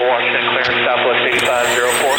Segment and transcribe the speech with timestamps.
[0.00, 2.16] Washington clearance, Southwest 8504.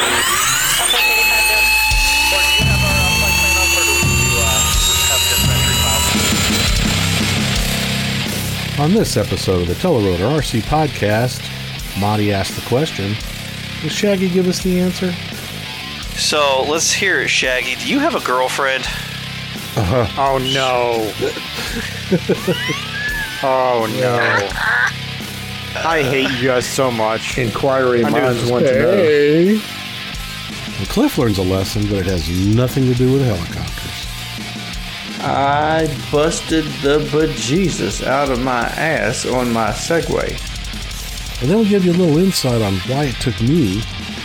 [8.83, 11.41] On this episode of the Telerotor RC podcast,
[11.99, 13.15] Monty asked the question
[13.81, 15.11] Will Shaggy give us the answer?
[16.15, 17.73] So let's hear it, Shaggy.
[17.75, 18.83] Do you have a girlfriend?
[19.75, 20.05] Uh-huh.
[20.19, 21.11] Oh no.
[23.43, 24.17] oh no.
[25.75, 27.37] I hate you guys so much.
[27.37, 28.91] Inquiry I minds want to know.
[28.91, 29.51] Hey.
[29.53, 34.07] And Cliff learns a lesson, but it has nothing to do with helicopters.
[35.23, 40.31] I busted the bejesus out of my ass on my Segway.
[41.41, 43.81] And then we'll give you a little insight on why it took me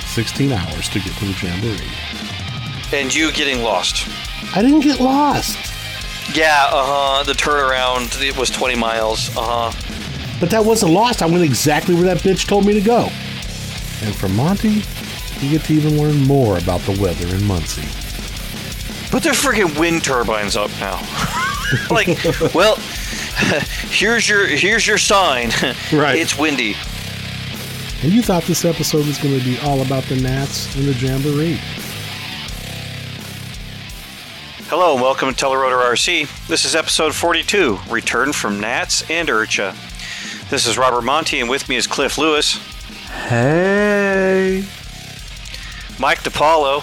[0.06, 2.98] 16 hours to get to the Jamboree.
[2.98, 4.08] And you getting lost?
[4.56, 5.58] I didn't get lost,
[6.34, 6.84] Yeah, uh
[7.18, 7.22] huh.
[7.24, 9.28] The turnaround it was 20 miles.
[9.36, 9.95] Uh huh.
[10.38, 11.22] But that wasn't lost.
[11.22, 13.08] I went exactly where that bitch told me to go.
[14.02, 14.82] And from Monty,
[15.40, 17.88] you get to even learn more about the weather in Muncie.
[19.10, 21.00] But there's freaking wind turbines up now.
[21.90, 22.08] like,
[22.54, 22.76] well,
[23.90, 25.50] here's your here's your sign.
[25.92, 26.18] Right.
[26.18, 26.74] It's windy.
[28.02, 30.92] And you thought this episode was going to be all about the Nats and the
[30.92, 31.58] Jamboree.
[34.68, 36.46] Hello and welcome to Telerotor RC.
[36.48, 39.95] This is episode 42, Return from Nats and IRCHA.
[40.50, 42.56] This is Robert Monty, and with me is Cliff Lewis,
[43.28, 44.64] Hey.
[45.98, 46.82] Mike DePaulo,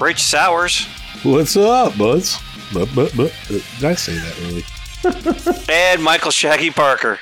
[0.00, 0.86] Rich Sowers,
[1.24, 2.38] What's up, buds?
[2.72, 5.64] But, but, but, did I say that really?
[5.68, 7.18] and Michael Shaggy Parker.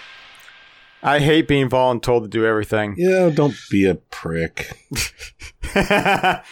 [1.03, 2.95] I hate being voluntold to do everything.
[2.99, 4.77] Yeah, don't be a prick.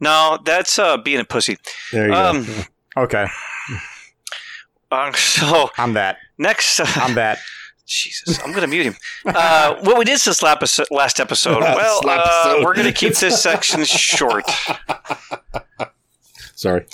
[0.00, 1.56] No, that's uh, being a pussy.
[1.90, 2.44] There you Um,
[2.94, 3.02] go.
[3.02, 3.26] okay,
[4.90, 6.18] uh, so I'm that.
[6.38, 7.38] next, uh, I'm that.
[7.86, 8.96] Jesus, I'm going to mute him.
[9.24, 13.82] Uh, what we did since last episode, well, uh, we're going to keep this section
[13.84, 14.44] short.
[16.54, 16.84] Sorry.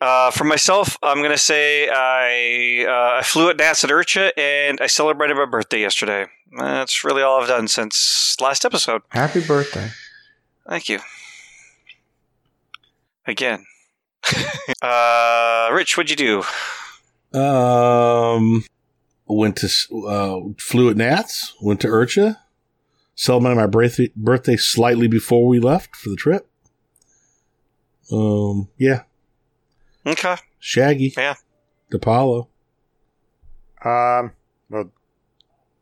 [0.00, 4.32] Uh, for myself, I'm going to say I uh, I flew at Nats at IRCHA
[4.36, 6.26] and I celebrated my birthday yesterday.
[6.58, 9.02] That's really all I've done since last episode.
[9.10, 9.90] Happy birthday.
[10.68, 10.98] Thank you.
[13.26, 13.64] Again.
[14.82, 16.16] uh, Rich, what'd you
[17.32, 17.38] do?
[17.38, 18.64] Um,
[19.26, 19.68] went to
[20.06, 21.54] uh, flew at Nats.
[21.60, 22.38] Went to IRCHA.
[23.16, 26.48] Celebrated my birthday birthday slightly before we left for the trip.
[28.12, 29.02] Um, yeah,
[30.06, 30.36] Okay.
[30.58, 31.14] Shaggy.
[31.16, 31.34] Yeah.
[31.92, 32.48] DePaulo.
[33.84, 34.32] Um,
[34.68, 34.90] well,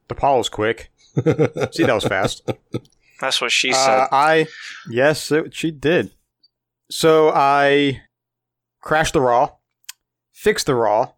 [0.09, 0.91] the Paul's quick.
[1.15, 2.49] See, that was fast.
[3.21, 4.09] That's what she Uh, said.
[4.13, 4.47] I
[4.91, 6.13] yes, it, she did.
[6.91, 8.03] So I
[8.83, 9.53] crashed the raw,
[10.33, 11.13] fixed the raw,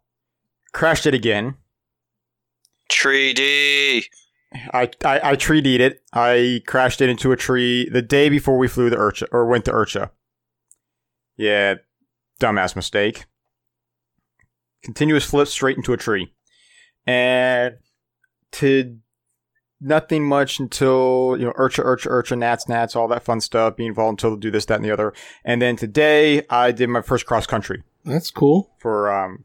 [0.72, 1.56] crashed it again.
[2.88, 4.04] Tree D.
[4.72, 6.02] I I, I tree would it.
[6.12, 9.64] I crashed it into a tree the day before we flew to IRCHA or went
[9.64, 10.10] to IRCHA.
[11.36, 11.74] Yeah,
[12.40, 13.24] dumbass mistake.
[14.84, 16.32] Continuous flip straight into a tree,
[17.06, 17.78] and
[18.52, 18.98] to
[19.84, 23.94] nothing much until you know IRCHA IRCHA IRCHA Nats Nats all that fun stuff being
[23.94, 25.12] volunteered to do this that and the other.
[25.44, 28.72] And then today I did my first cross country That's cool.
[28.78, 29.44] for um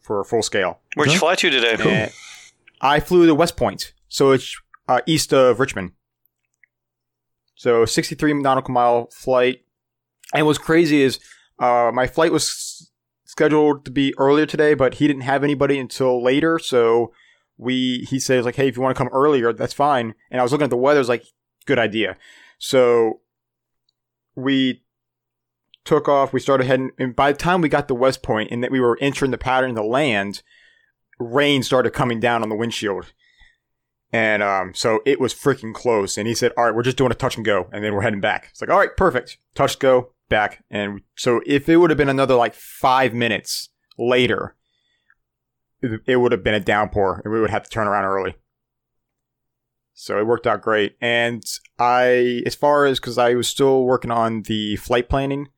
[0.00, 0.80] for full scale.
[0.94, 1.76] Where'd you fly to today?
[1.78, 2.12] And
[2.80, 5.92] I flew to West Point, so it's uh, east of Richmond.
[7.54, 9.62] So 63 nautical mile flight.
[10.34, 11.18] And what's crazy is
[11.58, 12.90] uh, my flight was
[13.24, 16.58] scheduled to be earlier today, but he didn't have anybody until later.
[16.58, 17.12] So
[17.58, 20.14] we he says like, hey, if you want to come earlier, that's fine.
[20.30, 21.24] And I was looking at the weather, I was like,
[21.66, 22.16] good idea.
[22.58, 23.20] So
[24.34, 24.82] we
[25.84, 26.32] took off.
[26.32, 28.80] We started heading, and by the time we got to West Point and that we
[28.80, 30.42] were entering the pattern of the land,
[31.18, 33.12] rain started coming down on the windshield.
[34.12, 36.16] And um, so it was freaking close.
[36.16, 37.68] And he said, All right, we're just doing a touch and go.
[37.72, 38.48] And then we're heading back.
[38.50, 39.38] It's like, All right, perfect.
[39.54, 40.64] Touch, go, back.
[40.70, 44.54] And so if it would have been another like five minutes later,
[46.06, 48.36] it, would have been a downpour and we would have to turn around early.
[49.94, 50.96] So it worked out great.
[51.00, 51.42] And
[51.78, 55.48] I, as far as, because I was still working on the flight planning,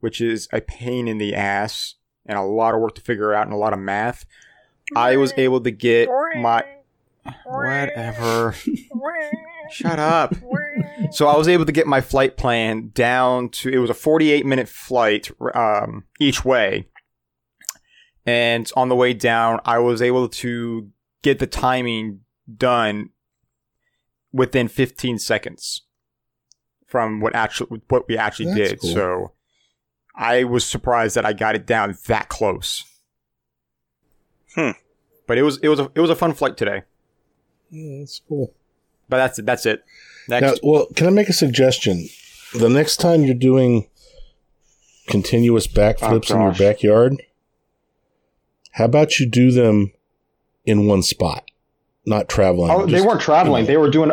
[0.00, 3.46] which is a pain in the ass and a lot of work to figure out
[3.46, 4.24] and a lot of math.
[4.94, 6.64] I was able to get my
[7.44, 8.54] whatever.
[9.70, 10.34] Shut up.
[11.12, 14.44] So I was able to get my flight plan down to it was a 48
[14.44, 16.88] minute flight um, each way.
[18.24, 20.90] And on the way down, I was able to
[21.22, 22.20] get the timing
[22.56, 23.10] done
[24.32, 25.82] within 15 seconds
[26.86, 28.80] from what actually what we actually That's did.
[28.80, 28.94] cool.
[28.94, 29.32] So
[30.14, 32.84] I was surprised that I got it down that close.
[34.54, 34.72] Hmm.
[35.26, 36.82] But it was it was a, it was a fun flight today.
[37.70, 38.52] Yeah, that's cool.
[39.08, 39.46] But that's it.
[39.46, 39.84] That's it.
[40.28, 40.42] Next.
[40.42, 42.08] Now, well, can I make a suggestion?
[42.54, 43.88] The next time you're doing
[45.08, 47.22] continuous backflips in your backyard,
[48.72, 49.92] how about you do them
[50.66, 51.44] in one spot,
[52.06, 52.70] not traveling?
[52.70, 53.62] Oh, they Just, weren't traveling.
[53.62, 54.10] you know, They were doing.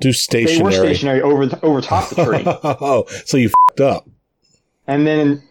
[0.00, 0.56] do stationary.
[0.72, 2.42] They were stationary over over top the tree.
[2.46, 4.08] oh, so you fucked up.
[4.86, 5.42] And then,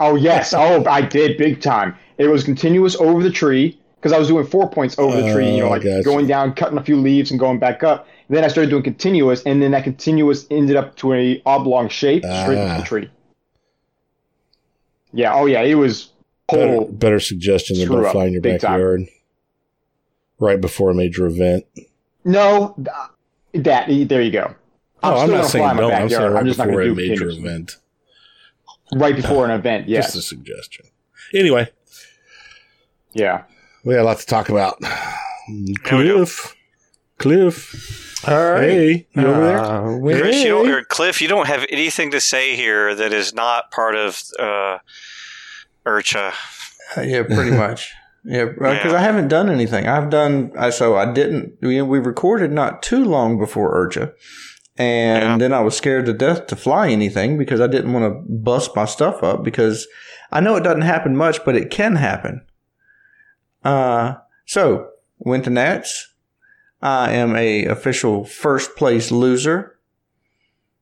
[0.00, 1.96] oh yes, oh I did big time.
[2.18, 5.50] It was continuous over the tree because I was doing four points over the tree.
[5.52, 6.02] You know, Oh, like gotcha.
[6.02, 8.06] going down, cutting a few leaves, and going back up.
[8.28, 12.22] then I started doing continuous, and then that continuous ended up to a oblong shape
[12.22, 12.68] straight Ah.
[12.72, 13.10] into the tree.
[15.12, 15.34] Yeah.
[15.34, 15.62] Oh yeah.
[15.62, 16.10] It was
[16.48, 18.72] Better, better suggestion than screw about up, flying your big time.
[18.72, 19.00] backyard
[20.38, 21.64] right before a major event.
[22.24, 22.74] No,
[23.54, 24.54] that there you go.
[25.02, 25.92] Oh, I'm, not saying fly in my don't.
[25.92, 27.36] I'm saying right just before gonna a major continuous.
[27.38, 27.76] event.
[28.94, 29.88] Right before an event.
[29.88, 30.06] Yes.
[30.06, 30.86] Just a suggestion.
[31.34, 31.68] Anyway,
[33.12, 33.44] yeah.
[33.84, 34.78] we got a lot to talk about.
[35.82, 36.54] Cliff.
[37.18, 38.24] Cliff.
[38.26, 38.62] All right.
[38.62, 39.58] Hey, you over there?
[39.58, 40.72] Uh, we- Chris, you don't, Hey.
[40.72, 44.78] or Cliff, you don't have anything to say here that is not part of uh,
[45.86, 46.32] IRCHA.
[46.96, 47.92] Uh, yeah, pretty much.
[48.24, 48.94] Yeah, because Yeah.
[48.94, 49.86] I haven't done anything.
[49.86, 51.58] I've done I so I didn't.
[51.60, 54.12] We, we recorded not too long before IRCHA,
[54.78, 55.36] and Yeah.
[55.38, 58.74] then I was scared to death to fly anything because I didn't want to bust
[58.74, 59.86] my stuff up because
[60.32, 62.40] I know it doesn't happen much, but it can happen.
[63.62, 64.14] Uh,
[64.46, 64.88] so
[65.18, 66.12] went to Nats.
[66.82, 69.78] I am a official first place loser.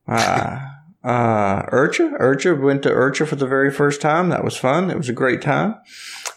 [0.06, 0.58] Uh,
[1.04, 4.28] uh, IRCHA, IRCHA went to IRCHA for the very first time.
[4.28, 4.90] That was fun.
[4.90, 5.74] It was a great time.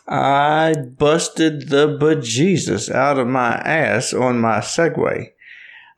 [0.07, 5.29] I busted the bejesus out of my ass on my Segway.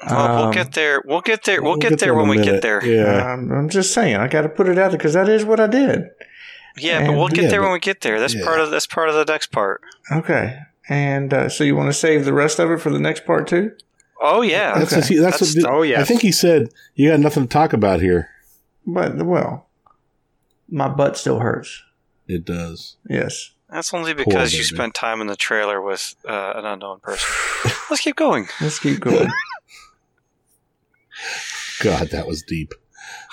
[0.09, 1.01] Well, we'll Um, get there.
[1.05, 1.61] We'll get there.
[1.61, 2.85] We'll, We'll get, get there there when in a we get there.
[2.85, 3.33] Yeah.
[3.33, 5.59] Um, I'm just saying, I got to put it out there because that is what
[5.59, 6.03] I did.
[6.77, 8.19] Yeah, but we'll get Yeah, there when we get there.
[8.19, 8.43] That's yeah.
[8.45, 9.81] part of that's part of the next part.
[10.11, 10.59] Okay.
[10.87, 13.47] And uh, so you want to save the rest of it for the next part
[13.47, 13.71] too?
[14.21, 15.15] Oh yeah, That's, Okay.
[15.17, 15.99] that's, That's- what, oh, yes.
[15.99, 18.29] I think he said you got nothing to talk about here.
[18.87, 19.67] But well,
[20.69, 21.83] my butt still hurts.
[22.25, 22.95] It does.
[23.09, 23.51] Yes.
[23.69, 24.75] that's only because you baby.
[24.75, 27.35] spent time in the trailer with uh, an unknown person.
[27.89, 28.47] Let's keep going.
[28.61, 29.29] Let's keep going.
[31.81, 32.73] God, that was deep.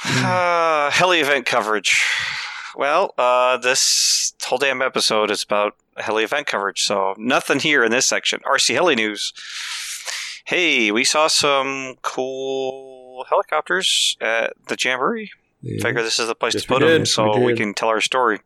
[0.04, 2.02] Uh, heli event coverage.
[2.76, 7.92] Well, uh, this whole damn episode is about heli event coverage, so nothing here in
[7.92, 8.40] this section.
[8.40, 9.32] RC Heli News.
[10.46, 15.30] Hey, we saw some cool helicopters at the Jamboree.
[15.66, 15.82] Yeah.
[15.82, 17.08] Figure this is the place Yes, to put we them did.
[17.08, 18.40] so We we, can tell our story.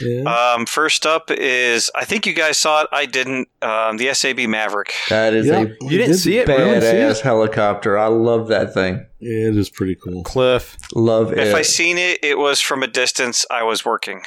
[0.00, 0.22] Yeah.
[0.56, 2.88] Um, first up is I think you guys saw it.
[2.92, 3.48] I didn't.
[3.62, 4.92] Um, the SAB Maverick.
[5.08, 6.48] That is Yeah, a You didn't see it?
[6.48, 6.58] badass.
[6.58, 6.80] Really?
[6.80, 7.96] See badass helicopter.
[7.98, 9.06] I love that thing.
[9.20, 10.22] Yeah, it is pretty cool.
[10.24, 10.76] Cliff.
[10.94, 11.38] Love it.
[11.38, 13.46] If I seen it, it was from a distance.
[13.50, 14.22] I was working.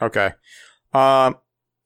[0.00, 0.30] Okay.
[0.94, 1.36] Um,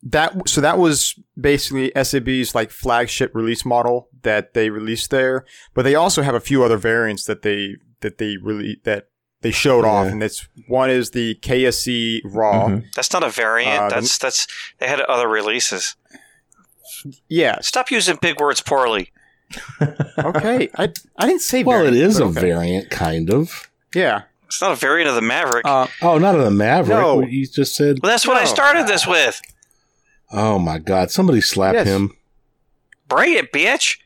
[0.02, 5.82] that so that was basically SAB's like flagship release model that they released there, but
[5.82, 9.08] they also have a few other variants that they that they really that
[9.42, 12.68] they showed off, and it's one is the KSE Raw.
[12.68, 12.84] Mhm.
[12.94, 13.82] That's not a variant.
[13.84, 14.46] Uh, that's that's
[14.78, 15.94] they had other releases.
[17.28, 17.60] Yeah.
[17.60, 19.12] Stop using big words poorly.
[20.18, 20.68] Okay.
[20.76, 21.62] I I didn't say.
[21.62, 22.40] Well, it variant, is but a okay.
[22.40, 23.70] variant, kind of.
[23.94, 24.22] Yeah.
[24.46, 25.64] It's not a variant of the Maverick.
[25.66, 26.98] Uh, Oh, not of the Maverick.
[26.98, 27.16] No.
[27.16, 27.98] What You just said.
[28.02, 29.40] well, that's what I started this with.
[30.32, 31.10] Oh my God!
[31.10, 31.86] Somebody slap Yes.
[31.86, 32.16] him.
[33.08, 33.98] Bring it, bitch.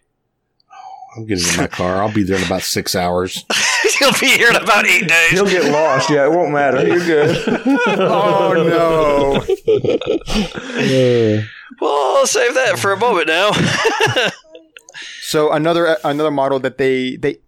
[1.16, 2.00] I'm getting in my car.
[2.02, 3.44] I'll be there in about six hours.
[4.00, 5.30] You'll be here in about eight days.
[5.32, 6.08] He'll get lost.
[6.10, 6.86] Yeah, it won't matter.
[6.86, 7.36] You're good.
[7.98, 9.42] oh no.
[11.80, 13.52] Well, I'll save that for a moment now.
[15.22, 17.38] So another another model that they they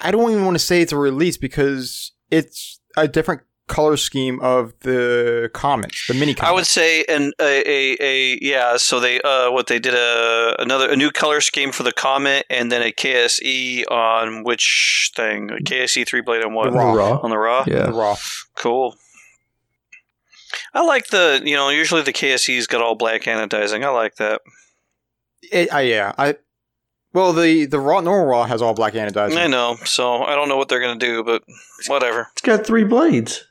[0.00, 4.38] I don't even want to say it's a release because it's a different color scheme
[4.40, 8.76] of the comments, the mini I would say an a, a, a yeah.
[8.76, 12.46] So they uh what they did a another a new color scheme for the Comet
[12.48, 15.50] and then a KSE on which thing?
[15.50, 16.70] A KSE three blade on what?
[16.70, 16.92] The Raw.
[16.92, 17.18] Raw.
[17.22, 17.64] On the raw.
[17.66, 17.86] Yeah.
[17.86, 17.98] the Yeah.
[17.98, 18.16] raw.
[18.54, 18.94] Cool.
[20.72, 23.84] I like the you know usually the KSE's got all black anodizing.
[23.84, 24.42] I like that.
[25.52, 26.36] It, I, yeah, I
[27.12, 29.36] well the the raw normal raw has all black anodizing.
[29.38, 29.76] I know.
[29.84, 31.42] So I don't know what they're gonna do, but
[31.88, 32.28] whatever.
[32.32, 33.44] It's got three blades.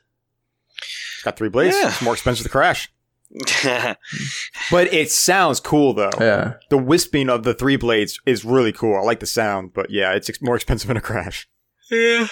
[1.26, 1.76] It's got three blades.
[1.76, 1.88] Yeah.
[1.88, 2.88] It's more expensive to crash,
[4.70, 6.10] but it sounds cool though.
[6.20, 6.54] Yeah.
[6.70, 8.96] The wisping of the three blades is really cool.
[8.96, 11.48] I like the sound, but yeah, it's ex- more expensive in a crash.
[11.90, 12.26] yeah.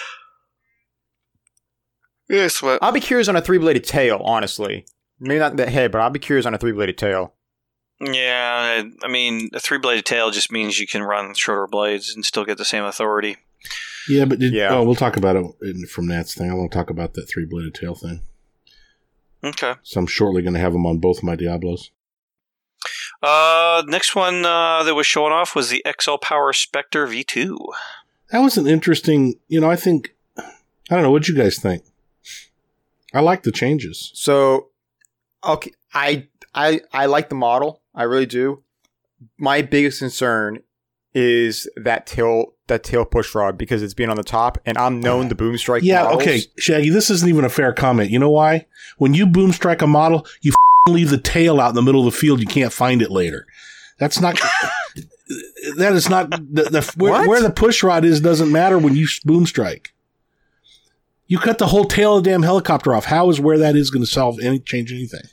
[2.29, 2.79] Yes, what?
[2.81, 4.85] I'll be curious on a three bladed tail, honestly.
[5.19, 7.33] Maybe not the head, but I'll be curious on a three bladed tail.
[8.01, 12.25] Yeah, I mean, a three bladed tail just means you can run shorter blades and
[12.25, 13.37] still get the same authority.
[14.09, 14.69] Yeah, but did, Yeah.
[14.73, 16.49] oh, we'll talk about it in, from Nat's thing.
[16.49, 18.21] I want to talk about that three bladed tail thing.
[19.45, 19.75] Okay.
[19.83, 21.91] So I'm shortly going to have them on both my Diablos.
[23.21, 27.55] Uh, next one uh, that was showing off was the XL Power Spectre V2.
[28.31, 29.35] That was an interesting.
[29.47, 30.15] You know, I think.
[30.37, 31.11] I don't know.
[31.11, 31.83] What you guys think?
[33.13, 34.11] I like the changes.
[34.13, 34.69] So,
[35.43, 37.81] okay, I I I like the model.
[37.93, 38.63] I really do.
[39.37, 40.59] My biggest concern
[41.15, 44.99] is that tail that tail push rod because it's being on the top, and I'm
[44.99, 45.81] known the boom strike.
[45.81, 46.03] Yeah.
[46.03, 46.21] models.
[46.21, 46.89] Okay, Shaggy.
[46.89, 48.11] This isn't even a fair comment.
[48.11, 48.67] You know why?
[48.97, 50.53] When you boom strike a model, you
[50.87, 52.41] leave the tail out in the middle of the field.
[52.41, 53.47] You can't find it later.
[53.97, 54.35] That's not.
[55.77, 59.07] that is not the, the where, where the push rod is doesn't matter when you
[59.23, 59.93] boom strike.
[61.27, 63.05] You cut the whole tail of the damn helicopter off.
[63.05, 65.23] How is where that is going to solve any change anything?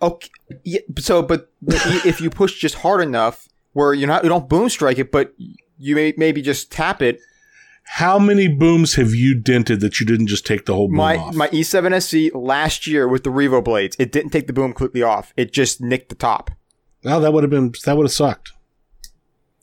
[0.00, 0.28] Okay.
[0.64, 4.48] Yeah, so, but, but if you push just hard enough, where you're not, you don't
[4.48, 5.34] boom strike it, but
[5.78, 7.20] you may maybe just tap it.
[7.84, 11.16] How many booms have you dented that you didn't just take the whole boom My
[11.16, 11.34] off?
[11.34, 15.02] my E E7SC last year with the Revo blades, it didn't take the boom completely
[15.02, 15.32] off.
[15.36, 16.50] It just nicked the top.
[17.02, 18.52] well, that would have been that would have sucked.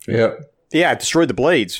[0.08, 0.40] Yep.
[0.74, 1.80] Yeah, it destroyed the blades.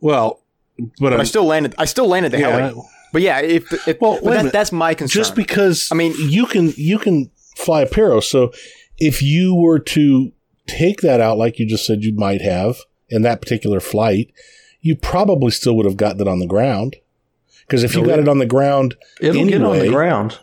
[0.00, 0.42] Well,
[0.78, 1.74] but, But I'm, still landed.
[1.78, 2.82] I still landed the yeah, heli.
[3.12, 5.20] But yeah, if, if Well, but that, that's my concern.
[5.20, 8.22] just because I mean- you can you can fly a Paro.
[8.22, 8.52] So
[8.98, 10.32] if you were to
[10.76, 14.32] take that out, like you just said, you might have in that particular flight,
[14.80, 16.96] you probably still would have gotten it on the ground.
[17.66, 20.38] Because if you got it- on the ground, It'll get on the ground.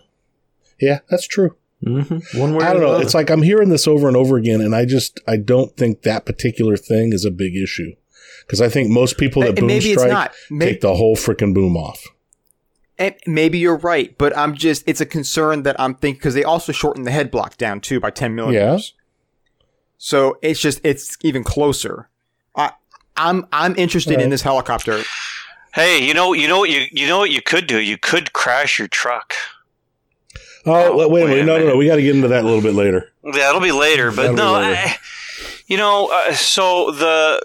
[0.80, 1.56] yeah, that's true.
[1.84, 2.02] hmm
[2.36, 2.90] One way I don't know.
[2.90, 3.04] another.
[3.04, 6.02] It's like I'm hearing this over and over again, and I just I don't think
[6.04, 7.92] that particular thing is a big issue.
[8.46, 10.32] Because I think most people that and boom maybe strike.
[10.50, 12.02] Maybe, take the whole freaking boom off.
[12.98, 16.44] and maybe you're right, but I'm just it's a concern that I'm thinking because they
[16.46, 18.94] also shortened the head block down too by 10 millimeters.
[19.98, 22.10] So it's just it's even closer.
[22.56, 22.72] I
[23.16, 25.02] I'm I'm interested in this helicopter.
[25.74, 27.80] Hey, you know, you know what you you know what you could do?
[27.80, 29.34] You could crash your truck.
[30.66, 31.78] Oh, Oh, wait, wait wait No, no, no.
[31.78, 33.12] We got to get into that a little bit later.
[33.24, 34.76] Yeah, that'll be later, but That'll no, later.
[34.76, 34.98] I,
[35.68, 37.42] you know, uh, so the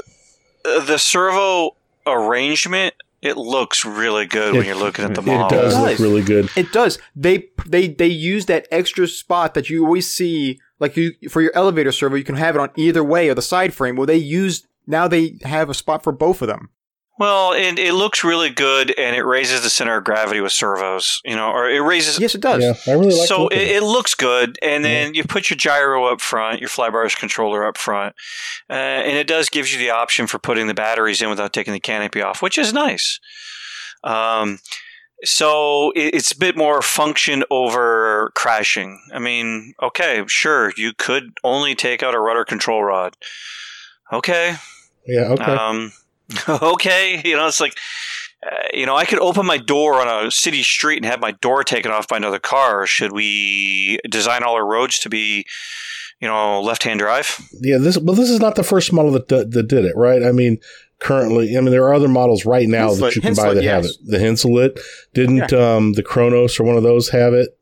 [0.65, 5.47] the servo arrangement it looks really good when you're looking at the model.
[5.47, 6.51] It does It look really good.
[6.57, 6.99] It does.
[7.15, 11.53] They they they use that extra spot that you always see, like you for your
[11.55, 12.17] elevator servo.
[12.17, 13.97] You can have it on either way of the side frame.
[13.97, 16.71] Well, they use now they have a spot for both of them.
[17.19, 21.21] Well, and it looks really good, and it raises the center of gravity with servos.
[21.25, 22.19] You know, or it raises.
[22.19, 22.63] Yes, it does.
[22.63, 23.29] Yeah, I really like.
[23.29, 23.77] so it, at it.
[23.77, 27.79] it looks good, and then you put your gyro up front, your flybarless controller up
[27.79, 28.17] front,
[28.69, 31.73] uh, and it does gives you the option for putting the batteries in without taking
[31.73, 33.21] the canopy off, which is nice.
[34.03, 34.59] Um,
[35.25, 39.01] so it's a bit more function over crashing.
[39.13, 43.17] I mean, okay, sure, you could only take out a rudder control rod.
[44.13, 44.57] Okay,
[45.07, 45.29] yeah.
[45.29, 45.45] Okay.
[45.45, 45.93] um,
[46.49, 47.77] okay, you know, it's like,
[48.45, 51.33] uh, you know, I could open my door on a city street and have my
[51.33, 52.87] door taken off by another car.
[52.87, 55.47] Should we design all our roads to be,
[56.21, 57.39] you know, left-hand drive?
[57.61, 57.79] yeah.
[57.79, 60.23] This, but this is not the first model that that that did it, right?
[60.23, 60.59] I mean,
[61.03, 63.65] currently, I mean, there are other models right now that you can buy Henseleit, that
[63.65, 63.97] have it.
[64.05, 64.81] The Henseleit
[65.15, 67.59] didn't um, the Kronos or one of those have it?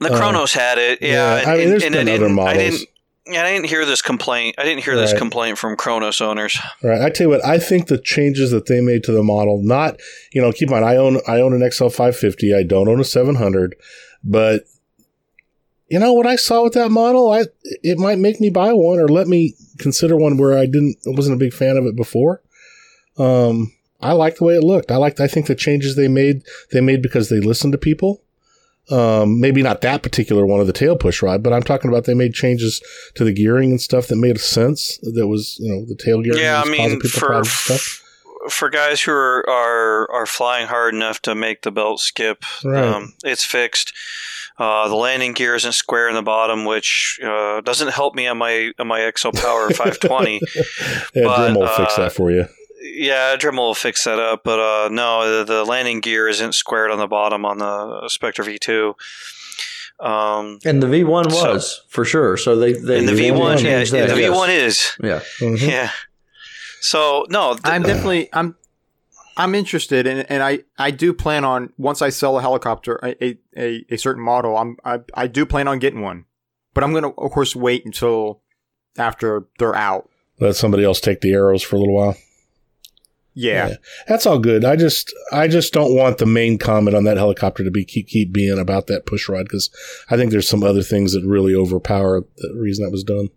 [0.00, 1.40] The Uh, Kronos had it, yeah.
[1.42, 2.56] yeah, I mean, there's been I other didn't, I models.
[2.56, 2.88] didn't,
[3.28, 4.54] yeah, I didn't hear this complaint.
[4.58, 6.58] I didn't hear this complaint from Kronos owners.
[6.82, 7.00] Right.
[7.00, 9.98] I tell you what, I think the changes that they made to the model, not,
[10.32, 12.54] you know, keep in mind, I own, I own an XL 550.
[12.54, 13.74] I don't own a 700,
[14.22, 14.64] but
[15.88, 17.44] you know what I saw with that model, I,
[17.82, 21.36] it might make me buy one or let me consider one where I didn't, wasn't
[21.36, 22.42] a big fan of it before.
[23.18, 24.90] Um, I like the way it looked.
[24.90, 28.20] I liked, I think the changes they made, they made because they listened to people.
[28.88, 32.04] Um, maybe not that particular one of the tail push rod, but I'm talking about
[32.04, 32.80] they made changes
[33.16, 34.98] to the gearing and stuff that made sense.
[35.02, 36.38] That was, you know, the tail gearing.
[36.40, 38.02] Yeah, I mean, for stuff.
[38.48, 42.84] for guys who are, are are flying hard enough to make the belt skip, Right.
[42.84, 43.92] um, it's fixed.
[44.58, 48.38] Uh, the landing gear isn't square in the bottom, which uh, doesn't help me on
[48.38, 50.40] my on my XL Power 520.
[51.14, 52.46] Yeah, but, Jim will fix uh, that for you.
[52.82, 56.90] yeah, Dremel will fix that up, but uh, no, the, the landing gear isn't squared
[56.90, 58.94] on the bottom on the Spectre V2.
[59.98, 62.36] Um, And the V1 So- was for sure.
[62.36, 64.30] So they, they and the they V1, yeah, the yes.
[64.30, 65.20] V1 is, Yeah.
[65.40, 65.60] Mhm.
[65.68, 65.90] yeah.
[66.80, 68.56] So no, th- I'm definitely I'm
[69.36, 73.38] I'm interested and and I I do plan on once I sell a helicopter a
[73.56, 76.24] a, a, certain model I'm I I do plan on getting one,
[76.74, 78.42] but I'm gonna of course wait until
[78.98, 80.08] after they're out.
[80.40, 82.16] Let somebody else take the arrows for a little while.
[83.38, 83.74] Yeah, Yeah.
[84.08, 84.64] That's all good.
[84.64, 88.08] I just, I just don't want the main comment on that helicopter to be keep
[88.08, 89.70] keep being about that push rod because
[90.10, 93.28] I think there's some other things that really overpower the reason that was done.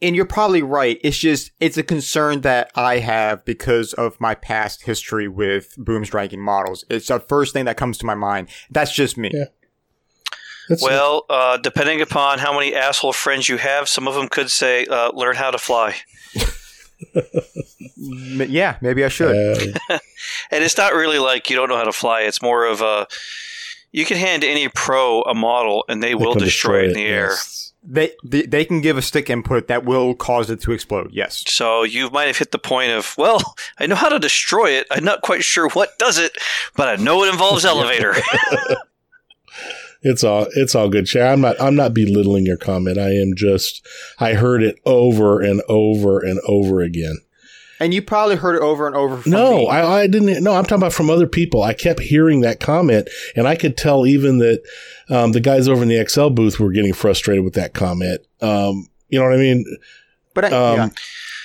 [0.00, 1.00] And you're probably right.
[1.02, 6.04] It's just it's a concern that I have because of my past history with boom
[6.04, 6.84] striking models.
[6.88, 8.48] It's the first thing that comes to my mind.
[8.70, 9.30] That's just me.
[9.32, 9.44] Yeah.
[10.68, 14.50] That's Well, uh, depending upon how many asshole friends you have, some of them could
[14.50, 15.94] say, uh, "Learn how to fly."
[17.16, 19.34] M- yeah, maybe I should.
[19.34, 19.98] uh,
[20.50, 22.22] And it's not really like you don't know how to fly.
[22.22, 23.06] It's more of a
[23.92, 26.92] you can hand any pro a model, and they, they will can destroy, it in
[26.94, 27.30] the air.
[27.30, 27.67] yes.
[27.90, 31.08] They, they they can give a stick input that will cause it to explode.
[31.10, 31.42] Yes.
[31.46, 34.86] So you might have hit the point of, well, I know how to destroy it.
[34.90, 36.36] I'm not quite sure what does it,
[36.76, 38.14] but I know it involves elevator.
[40.00, 41.08] It's all it's all good.
[41.08, 42.98] Shay, I'm not I'm not belittling your comment.
[42.98, 43.84] I am just
[44.20, 47.16] I heard it over and over and over again.
[47.80, 49.18] And you probably heard it over and over.
[49.18, 49.68] From No, me.
[49.68, 50.42] I, I didn't.
[50.42, 51.62] No, I'm talking about from other people.
[51.62, 54.62] I kept hearing that comment, and I could tell even that
[55.10, 58.20] um, the guys over in the XL booth were getting frustrated with that comment.
[58.40, 59.64] Um, you know what I mean?
[60.34, 60.88] but I, Um, yeah.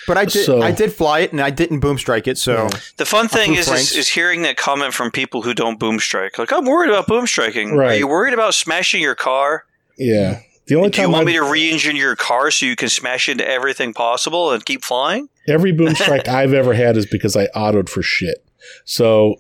[0.08, 2.38] but I did so- I did fly it and I didn't boom strike it.
[2.38, 6.00] So the fun thing is, is is hearing that comment from people who don't boom
[6.00, 6.38] strike.
[6.38, 7.72] Like, I'm worried about boom striking.
[7.72, 8.00] Are Right.
[8.00, 9.66] you worried about smashing your car?
[9.98, 10.40] Yeah.
[10.68, 13.28] The only Do you want I, me to re-engine your car so you can smash
[13.28, 15.28] into everything possible and keep flying?
[15.48, 18.46] every boom strike I've ever had is because I autoed for shit.
[18.86, 19.36] So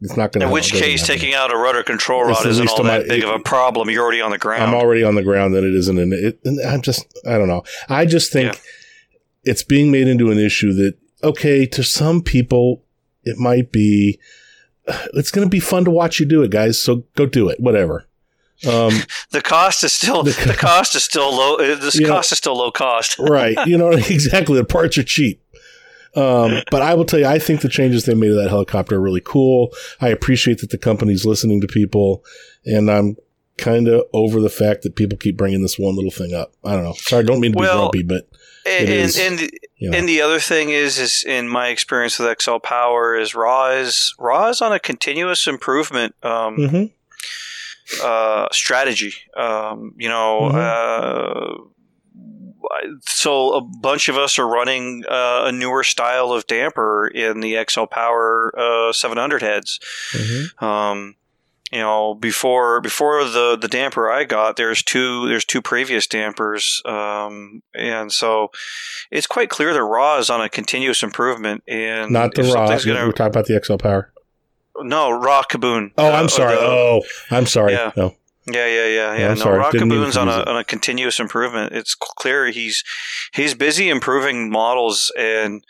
[0.00, 0.40] it's not going to.
[0.40, 3.24] Be in which case, taking out a rudder control rod isn't all that my- big
[3.24, 3.90] of a problem.
[3.90, 4.62] You're already on the ground.
[4.62, 5.98] I'm already on the ground that it isn't.
[5.98, 7.62] And it, and I'm just, I don't know.
[7.88, 8.60] I just think Yeah.
[9.44, 12.84] it's being made into an issue that, okay, to some people,
[13.24, 14.18] it might be,
[15.14, 16.82] it's going to be fun to watch you do it, guys.
[16.82, 18.08] So go do it, whatever.
[18.68, 18.92] Um,
[19.30, 21.56] the cost is still The the, cost is still low.
[21.56, 23.18] uh, This You know- cost is still low cost.
[23.18, 23.56] right.
[23.66, 24.56] You know, exactly.
[24.56, 25.41] The parts are cheap.
[26.14, 28.96] Um, but I will tell you, I think the changes they made to that helicopter
[28.96, 29.72] are really cool.
[30.00, 32.24] I appreciate that the company's listening to people,
[32.66, 33.16] and I'm
[33.58, 36.52] kind of over the fact that people keep bringing this one little thing up.
[36.64, 36.94] I don't know.
[36.94, 39.90] Sorry, I don't mean to Well, be grumpy, but And, It is, and, and, you
[39.90, 43.70] know, and the other thing is, is in my experience with XL Power, is Raw
[43.70, 46.90] is Raw is on a continuous improvement um, Mhm.
[48.02, 49.14] uh, strategy.
[49.36, 51.54] Um, you know, uh,
[53.06, 57.56] so a bunch of us are running uh, a newer style of damper in the
[57.68, 59.78] XL Power uh, 700 heads.
[60.12, 60.62] Mhm.
[60.62, 61.16] Um,
[61.70, 66.82] you know, before before the the damper I got, there's two there's two previous dampers,
[66.84, 68.50] um, and so
[69.10, 71.62] it's quite clear that Raw is on a continuous improvement.
[71.66, 72.66] And not the raw.
[72.66, 74.12] something's We're talking about the XL Power.
[74.82, 75.92] no Raw Kaboon.
[75.96, 76.56] Oh, Uh, I'm sorry.
[76.56, 77.72] the- oh, I'm sorry.
[77.72, 77.92] Yeah.
[77.96, 78.16] No.
[78.46, 79.28] Yeah, yeah, yeah, yeah.
[79.30, 79.58] I'm no, sorry.
[79.58, 80.48] Rock Didn't mean to Kaboon's on a it.
[80.48, 81.72] on a continuous improvement.
[81.72, 82.82] It's clear he's
[83.32, 85.64] he's busy improving models and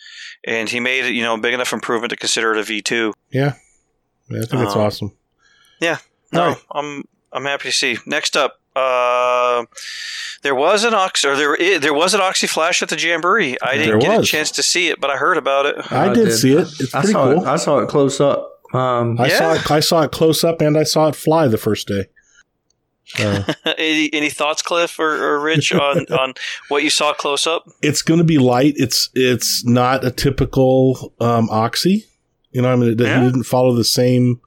[0.44, 3.12] and he made you know a big enough improvement to consider it a V two.
[3.30, 3.54] Yeah,
[4.30, 5.12] I think it's Um, awesome.
[5.80, 5.98] Yeah,
[6.32, 6.58] no, All right.
[6.72, 7.98] I'm I'm happy to see.
[8.06, 9.64] Next up, uh,
[10.42, 13.56] there was an ox or there there was an Oxy Flash at the Jamboree.
[13.62, 14.28] I didn't get was.
[14.28, 15.76] a chance to see it, but I heard about it.
[15.92, 16.32] I, I did, did.
[16.38, 16.68] see it.
[16.80, 17.42] It's I pretty saw cool.
[17.42, 17.48] it.
[17.48, 18.48] I saw it close up.
[18.72, 19.70] Um, I saw it.
[19.70, 22.06] I saw it close up, and I saw it fly the first day.
[23.04, 23.44] So
[23.78, 26.34] any, any thoughts, Cliff or, or Rich, on, on
[26.68, 27.64] what you saw close up?
[27.82, 28.74] it's going to be light.
[28.76, 32.06] It's it's not a typical um, oxy.
[32.52, 33.20] You know, I mean, it, Yeah.
[33.20, 34.40] he didn't follow the same.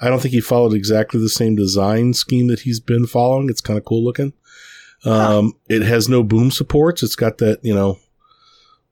[0.00, 3.48] I don't think he followed exactly the same design scheme that he's been following.
[3.48, 4.32] It's kind of cool looking.
[5.04, 7.02] Um, It has no boom supports.
[7.02, 7.98] It's got that you know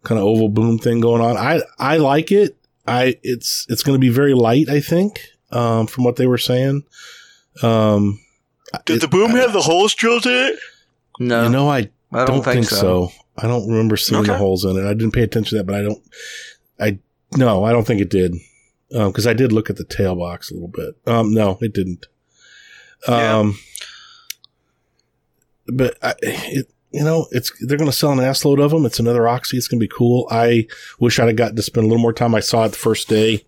[0.05, 1.37] kind of oval boom thing going on.
[1.37, 2.57] I I like it.
[2.87, 4.69] I it's it's going to be very light.
[4.69, 5.21] I think
[5.51, 6.85] um, from what they were saying.
[7.63, 8.21] Um,
[8.87, 10.59] it- the boom I, have the holes drilled in it?
[11.19, 13.11] no, you know, I I don't, think, so.
[13.37, 14.85] I don't remember seeing the holes in it.
[14.85, 16.03] I didn't pay attention to that, but I don't.
[16.81, 16.99] I
[17.37, 18.35] no, I don't think it did
[18.89, 20.97] because I did look at the tail box a little bit.
[21.07, 22.07] Um, no, it didn't.
[23.09, 23.39] Yeah.
[23.39, 23.59] Um,
[25.69, 28.85] but I, it, you know, it's they're going to sell an assload of them.
[28.85, 29.57] It's another oxy.
[29.57, 30.27] It's going to be cool.
[30.31, 30.67] I
[30.99, 32.35] wish I'd have gotten to spend a little more time.
[32.35, 33.45] I saw it the first day,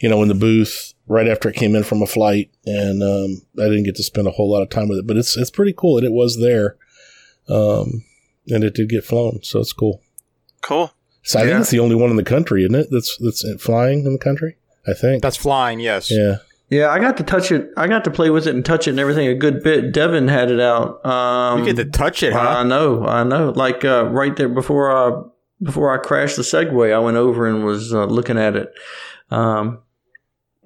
[0.00, 3.42] you know, in the booth right after it came in from a flight, and um,
[3.58, 5.06] I didn't get to spend a whole lot of time with it.
[5.06, 6.76] But it's it's pretty cool, and it was there,
[7.48, 8.04] um,
[8.48, 10.00] and it did get flown, so it's cool.
[10.62, 10.92] Cool.
[11.22, 12.88] So I think it's the only one in the country, isn't it?
[12.90, 14.56] That's that's flying in the country.
[14.86, 15.22] I think.
[15.22, 15.80] That's flying.
[15.80, 16.10] Yes.
[16.10, 16.36] yeah.
[16.70, 17.68] Yeah, I got to touch it.
[17.76, 19.92] I got to play with it and touch it and everything a good bit.
[19.92, 21.04] Devin had it out.
[21.04, 23.50] Um, You get to touch it, I know, I know.
[23.50, 25.20] Like uh, right there before I
[25.60, 28.72] before I crashed the Segway, I went over and was uh, looking at it.
[29.32, 29.80] Um,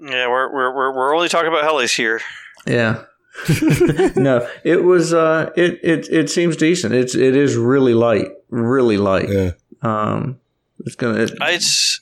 [0.05, 2.21] Yeah, we're we're we're, we're only talking about helis here.
[2.67, 3.05] yeah.
[4.17, 5.13] no, it was.
[5.13, 6.95] Uh, it it it seems decent.
[6.95, 9.29] It's it is really light, really light.
[9.29, 9.51] Yeah.
[9.83, 10.39] Um,
[10.81, 11.27] it's gonna.
[11.41, 12.01] It's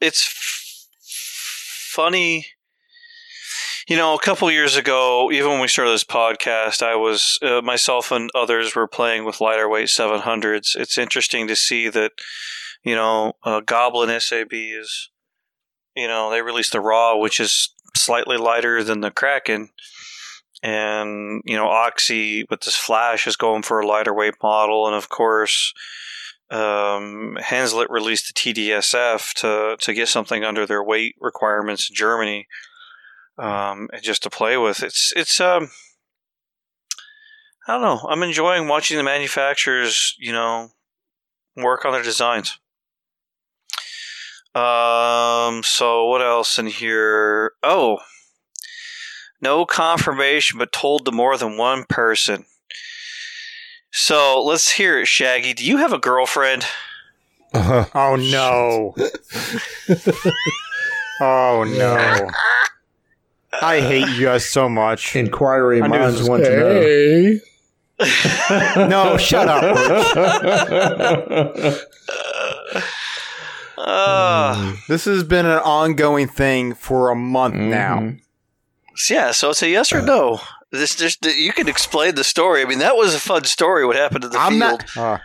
[0.00, 0.88] it's f-
[1.94, 2.46] funny.
[3.88, 7.62] You know, a couple years ago, even when we started this podcast, I was uh,
[7.62, 10.74] myself and others were playing with lighter weight 700s.
[10.74, 12.10] It's interesting to see that,
[12.82, 15.10] you know, uh, Goblin SAB is,
[15.96, 19.70] you know, they released the Raw, which is slightly lighter than the Kraken,
[20.62, 24.94] and you know Oxy with this Flash is going for a lighter weight model, and
[24.94, 25.72] of course.
[26.48, 32.46] Um, Henseleit released the TDSF to to get something under their weight requirements in Germany,
[33.36, 34.80] um, and just to play with.
[34.80, 35.70] It's it's um,
[37.66, 38.08] I don't know.
[38.08, 40.70] I'm enjoying watching the manufacturers, you know,
[41.56, 42.60] work on their designs.
[44.56, 47.52] Um, so what else in here?
[47.62, 47.98] Oh,
[49.42, 52.46] no confirmation, but told to more than one person.
[53.92, 55.52] So let's hear it, Shaggy.
[55.52, 56.64] Do you have a girlfriend?
[57.52, 57.84] Uh-huh.
[57.94, 58.94] Oh no.
[61.20, 62.30] oh no.
[63.62, 65.16] I hate you guys so much.
[65.16, 67.40] Inquiry I knew minds this was want to
[68.76, 68.88] know.
[68.88, 69.62] No, shut up.
[73.78, 77.98] Uh, This has been an ongoing thing for a month now.
[78.00, 78.20] Mhm.
[79.10, 79.30] yeah.
[79.32, 80.40] So it's a yes or no.
[80.72, 82.62] This just you can explain the story.
[82.62, 83.86] I mean, that was a fun story.
[83.86, 84.84] What happened to the I'm field?
[84.94, 84.96] not.
[84.96, 85.18] Uh,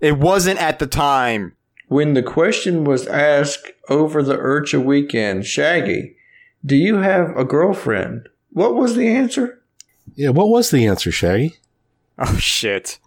[0.00, 1.54] it wasn't at the time.
[1.88, 6.16] When the question was asked over the IRCHA weekend, Shaggy,
[6.64, 8.28] do you have a girlfriend?
[8.50, 9.60] What was the answer?
[10.14, 11.56] Yeah, what was the answer, Shaggy?
[12.18, 12.98] Oh shit.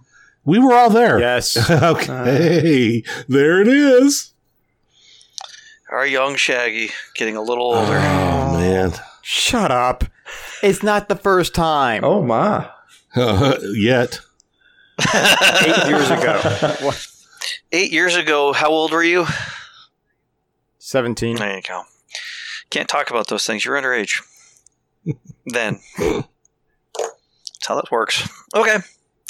[0.45, 1.19] We were all there.
[1.19, 1.69] Yes.
[1.69, 4.33] okay, there it is.
[5.91, 7.97] Our young Shaggy getting a little older.
[7.97, 8.59] Oh older.
[8.59, 10.03] man, Shut up.
[10.61, 12.03] It's not the first time.
[12.03, 12.69] Oh my.
[13.15, 14.19] Uh, yet
[14.99, 16.91] Eight years ago.
[17.71, 19.25] Eight years ago, how old were you?
[20.79, 21.37] 17.
[21.37, 21.83] There you go.
[22.69, 23.65] Can't talk about those things.
[23.65, 24.21] You're underage.
[25.45, 25.79] then.
[25.97, 28.27] That's how that works.
[28.55, 28.77] Okay.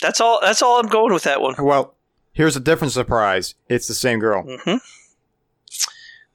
[0.01, 1.55] That's all that's all I'm going with that one.
[1.57, 1.95] Well,
[2.33, 3.55] here's a different surprise.
[3.69, 4.43] It's the same girl.
[4.43, 4.77] hmm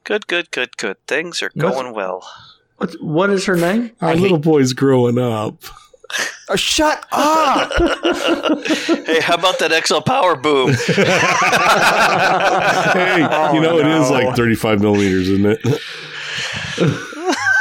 [0.05, 0.97] Good, good, good, good.
[1.07, 2.27] Things are What's- going well.
[2.79, 3.93] What, what is her name?
[4.01, 5.63] our little boy's growing up.
[6.49, 7.71] Oh, shut up!
[9.07, 10.71] hey, how about that XL Power Boom?
[12.95, 15.61] hey, Oh, you know it is like 35 millimeters, isn't it?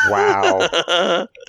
[0.10, 1.28] wow.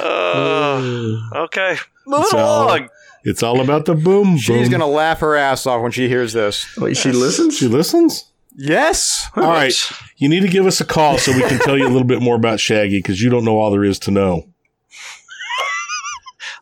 [0.00, 1.76] Uh, okay.
[2.06, 2.88] Moving So- along.
[3.24, 4.36] It's all about the boom.
[4.38, 6.76] She's going to laugh her ass off when she hears this.
[6.76, 7.56] Wait, she listens?
[7.56, 8.24] She listens.
[8.56, 9.28] Yes.
[9.36, 9.74] All right,
[10.16, 12.20] you need to give us a call so we can tell you a little bit
[12.20, 14.48] more about Shaggy because you don't know all there is to know.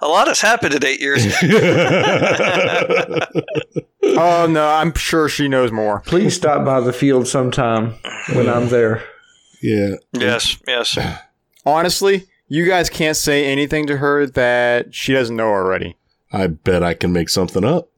[0.03, 1.25] A lot has happened in eight years.
[4.19, 4.69] Oh, no.
[4.69, 6.01] I'm sure she knows more.
[6.01, 7.95] Please stop by the field sometime
[8.33, 9.03] when I'm there.
[9.62, 10.97] yeah, yes, yes.
[11.64, 15.97] Honestly, you guys can't say anything to her that she doesn't know already.
[16.33, 17.89] I bet I can make something up.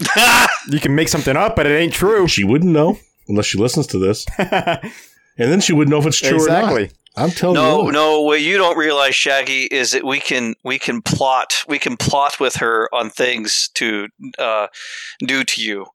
[0.68, 2.28] You can make something up, but it ain't true.
[2.28, 2.98] She wouldn't know
[3.28, 4.80] unless she listens to this, and
[5.38, 6.82] then she wouldn't know if it's true or exactly.
[6.84, 6.92] not.
[7.24, 7.92] I'm telling No, you.
[7.92, 8.12] no.
[8.16, 11.96] no, What you don't realize, Shaggy, is that we can we can plot we can
[11.96, 14.66] plot with her on things to uh,
[15.20, 15.86] do to you,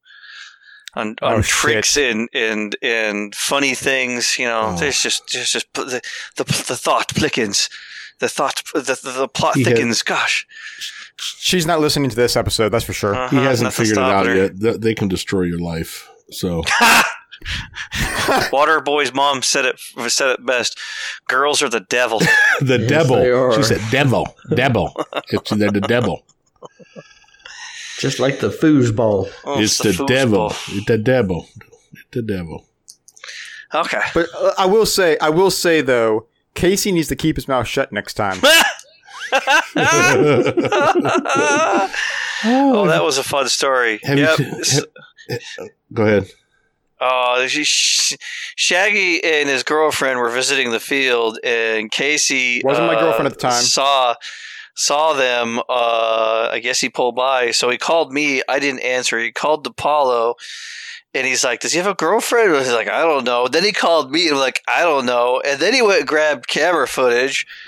[0.96, 4.38] on, on Oh, tricks and and and funny things.
[4.40, 4.78] You know, Oh.
[4.80, 6.02] there's just there's just the
[6.38, 7.70] the, the thought plickens,
[8.20, 10.02] the thought the the, the plot He had- thickens.
[10.02, 10.46] Gosh,
[11.18, 13.14] She's not listening to this episode, that's for sure.
[13.14, 14.36] He Uh-huh, hasn't figured it out her.
[14.36, 14.60] yet.
[14.60, 16.10] Th- They can destroy your life.
[16.32, 16.64] So
[18.52, 20.78] Waterboy's mom said it said it best.
[21.28, 22.20] Girls are the devil.
[22.60, 23.52] the Yes, devil.
[23.56, 24.94] She said devil, devil.
[25.30, 26.26] It's they're the devil.
[28.00, 29.30] Just like the foosball.
[29.46, 30.08] Oh, it's the, foosball.
[30.08, 30.46] devil.
[30.70, 31.48] It's the devil.
[31.94, 32.66] It's the devil.
[33.74, 34.02] Okay.
[34.14, 37.68] But uh, I will say, I will say though, Casey needs to keep his mouth
[37.68, 38.40] shut next time.
[42.46, 44.00] oh, that was a fun story.
[44.04, 44.38] Have you- yep.
[44.38, 46.30] have- Go ahead.
[47.00, 53.28] Uh, Shaggy and his girlfriend were visiting the field, and Casey Wasn't my uh, girlfriend
[53.28, 53.62] at the time.
[53.62, 54.16] Saw
[54.76, 55.60] saw them.
[55.70, 58.42] Uh, I guess he pulled by, so he called me.
[58.48, 59.20] I didn't answer.
[59.20, 60.36] He called DePaulo,
[61.14, 63.64] and he's like, "Does he have a girlfriend?" And he's like, "I don't know." Then
[63.64, 66.48] he called me, and I'm like, "I don't know." And then he went and grabbed
[66.48, 67.46] camera footage.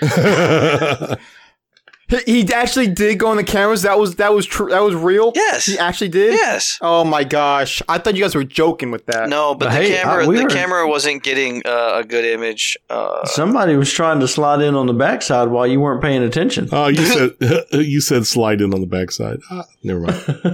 [2.08, 3.82] he, he actually did go on the cameras.
[3.82, 4.68] That was that was true.
[4.70, 5.32] That was real.
[5.34, 5.66] Yes.
[5.66, 6.32] he actually did.
[6.34, 6.78] Yes.
[6.80, 7.82] Oh my gosh!
[7.88, 9.28] I thought you guys were joking with that.
[9.28, 12.04] No, but But the hey, camera uh, we the were- camera wasn't getting uh, a
[12.04, 12.76] good image.
[12.88, 16.68] Uh, Somebody was trying to slide in on the backside while you weren't paying attention.
[16.72, 17.30] oh, you said
[17.72, 19.38] you said slide in on the backside.
[19.50, 20.24] Ah, never mind.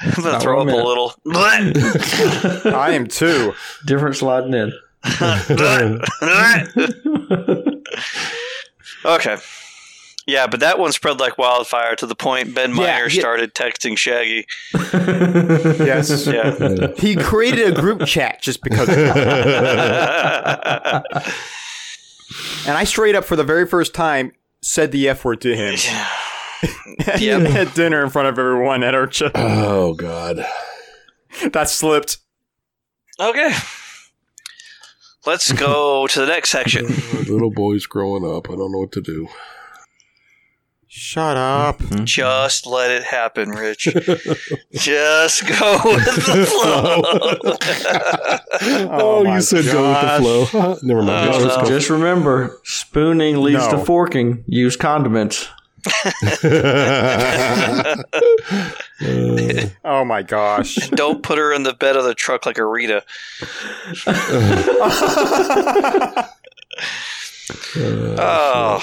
[0.00, 1.14] I'm gonna Not throw one up a little.
[2.74, 3.54] I am too.
[3.86, 4.72] Different sliding in.
[9.04, 9.36] okay.
[10.26, 13.20] Yeah, but that one spread like wildfire to the point Ben Yeah, Meyer yeah.
[13.20, 14.46] started texting Shaggy.
[15.84, 16.26] Yes.
[16.26, 16.88] Yeah.
[16.98, 18.88] He created a group chat just because.
[18.88, 21.04] Of that.
[22.66, 25.74] and I straight up for the very first time said the f word to him
[27.18, 27.50] Yep.
[27.54, 29.32] at dinner in front of everyone at IRCHA.
[29.34, 30.44] Oh God.
[31.52, 32.18] that slipped.
[33.18, 33.50] Okay.
[35.26, 36.86] Let's go to the next section.
[37.28, 38.48] Little boy's growing up.
[38.50, 39.28] I don't know what to do.
[40.94, 41.78] Shut up.
[41.78, 42.04] Mm-hmm.
[42.04, 43.84] Just let it happen, Rich.
[44.72, 47.02] Just go with the flow.
[48.94, 50.76] Oh, my you said go with the flow.
[50.82, 51.30] Never mind.
[51.34, 51.68] Oh, Let's.
[51.70, 53.78] Just remember, spooning leads No.
[53.78, 54.44] to forking.
[54.46, 55.48] Use condiments.
[56.42, 57.94] go.
[59.84, 60.74] Oh my gosh.
[60.90, 63.02] Don't put her in the bed of the truck like a Rita.
[67.76, 68.80] Oh,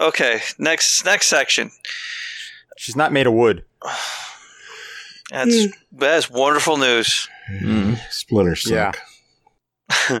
[0.00, 0.40] okay.
[0.58, 1.70] Next, next section.
[2.76, 3.64] She's not made of wood.
[5.30, 7.28] That's that's wonderful news.
[7.50, 7.98] Mm.
[8.10, 8.98] Splinter suck.
[9.90, 10.18] Yeah.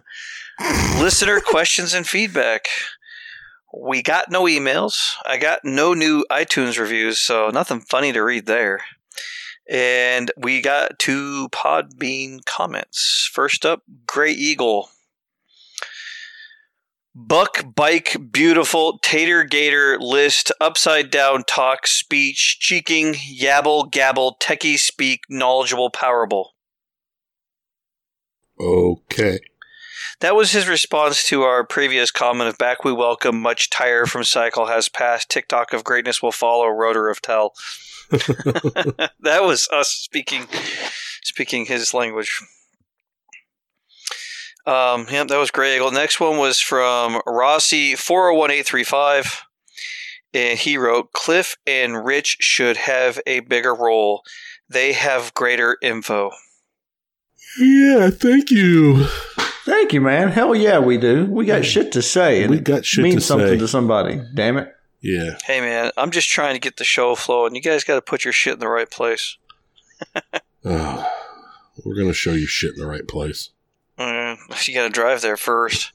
[1.00, 2.66] Listener questions and feedback.
[3.76, 5.14] We got no emails.
[5.26, 8.84] I got no new iTunes reviews, so nothing funny to read there.
[9.68, 13.28] And we got two Podbean comments.
[13.32, 14.90] First up, Gray Eagle.
[17.16, 25.20] Buck, bike, beautiful, tater, gator, list, upside down talk, speech, cheeking, yabble, gabble, techie speak,
[25.28, 26.46] knowledgeable, powerable.
[28.58, 29.38] Okay.
[30.18, 34.24] That was his response to our previous comment of back we welcome, much tire from
[34.24, 37.52] cycle has passed, TikTok of greatness will follow, rotor of tell.
[38.10, 40.46] that was us speaking
[41.22, 42.42] speaking his language.
[44.66, 45.90] Um, yeah, that was Grey Eagle.
[45.90, 49.42] Next one was from Rossi four zero one eight three five,
[50.32, 54.22] and he wrote, "Cliff and Rich should have a bigger role.
[54.68, 56.30] They have greater info."
[57.60, 59.04] Yeah, thank you.
[59.64, 60.28] Thank you, man.
[60.28, 61.26] Hell yeah, we do.
[61.26, 62.42] We got shit to say.
[62.42, 63.58] and We got shit means to something say.
[63.58, 64.20] to somebody.
[64.34, 64.68] Damn it.
[65.00, 65.36] Yeah.
[65.44, 67.54] Hey man, I'm just trying to get the show flowing.
[67.54, 69.36] You guys got to put your shit in the right place.
[70.66, 71.06] Oh,
[71.84, 73.50] we're gonna show you shit in the right place.
[73.98, 75.92] Mm, you got to drive there first.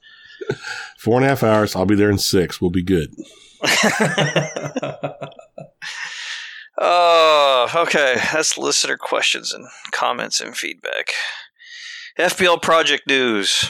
[0.98, 1.76] Four and a half hours.
[1.76, 2.62] I'll be there in six.
[2.62, 3.14] We'll be good.
[6.82, 8.16] Oh, okay.
[8.32, 11.12] That's listener questions and comments and feedback.
[12.18, 13.70] FBL project news.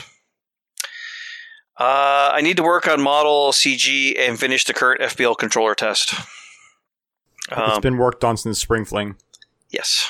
[1.76, 6.14] Uh, I need to work on model CG and finish the current FBL controller test.
[7.50, 9.16] It's been worked on since Spring Fling.
[9.70, 10.08] yes.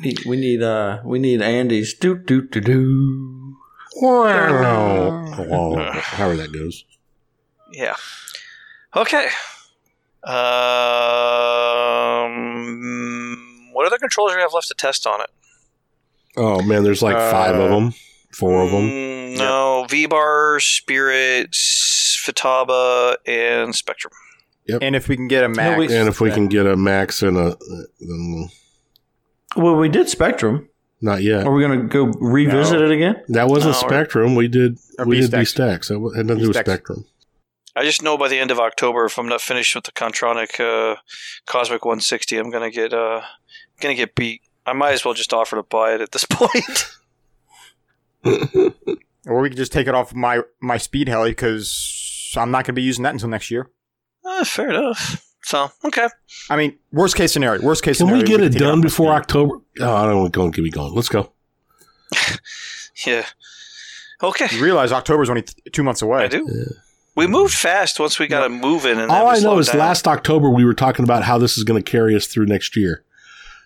[0.00, 3.31] we need, we need uh we need Andy's do do do do.
[3.96, 5.26] Wow.
[6.00, 6.84] However that goes.
[7.72, 7.96] Yeah.
[8.96, 9.28] Okay.
[12.32, 15.30] Um, what other controllers do we have left to test on it?
[16.36, 17.94] Oh man, there's like five of Uh, them,
[18.32, 18.88] four of them.
[18.88, 24.12] Mm, no, V-Bar, Spirit, S- Futaba, and Spektrum.
[24.68, 24.78] Yep.
[24.82, 26.76] And if we can get a max, we- And if we then- can get a
[26.76, 27.56] max and a,
[28.00, 28.48] then
[29.56, 30.68] Well, we did Spektrum.
[31.04, 31.44] Not yet.
[31.46, 32.86] Are we gonna go revisit No.
[32.86, 33.22] it again?
[33.28, 34.36] That wasn't No, or- Spektrum.
[34.36, 35.38] We did we did BeastX.
[35.38, 35.88] B stacks.
[35.88, 37.04] That had nothing to do with Spektrum.
[37.74, 40.60] I just know by the end of October, if I'm not finished with the Kontronik
[40.60, 40.96] uh,
[41.48, 43.22] Kosmik 160, I'm gonna get uh,
[43.80, 44.42] gonna get beat.
[44.64, 46.88] I might as well just offer to buy it at this point.
[49.26, 52.66] or we can just take it off my my speed heli because I'm not going
[52.66, 53.68] to be using that until next year.
[54.24, 55.26] Uh, fair enough.
[55.44, 56.08] So okay,
[56.50, 57.62] I mean, worst case scenario.
[57.62, 58.20] Worst case scenario.
[58.20, 58.44] Can scenario.
[58.44, 59.20] we get it done off before speed.
[59.20, 59.54] October?
[59.80, 60.94] Oh, I don't want to go and keep me going.
[60.94, 61.32] Let's go.
[63.06, 63.24] yeah,
[64.22, 64.46] okay.
[64.54, 66.24] You realize October's only th- two months away.
[66.24, 66.46] I do.
[67.16, 69.78] We moved fast once we got a move in, and All I know is down.
[69.78, 72.74] last October we were talking about how this is going to carry us through next
[72.76, 73.04] year,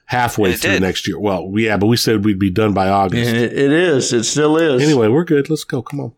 [0.06, 0.82] halfway it through did.
[0.82, 1.18] next year.
[1.18, 3.30] Well, yeah, but we said we'd be done by August.
[3.30, 4.12] It, it is.
[4.12, 4.82] It still is.
[4.82, 5.48] Anyway, we're good.
[5.50, 5.80] Let's go.
[5.82, 6.12] Come on.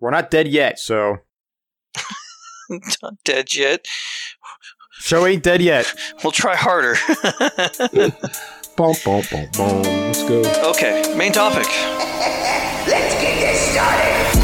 [0.00, 1.18] We're not dead yet, so
[3.02, 3.86] not dead yet.
[4.98, 5.92] show ain't dead yet.
[6.22, 6.96] We'll try harder.
[8.74, 9.82] Boom, boom, boom, boom.
[9.82, 10.70] Let's go.
[10.70, 11.66] okay, main topic.
[12.88, 14.38] Let's get this started.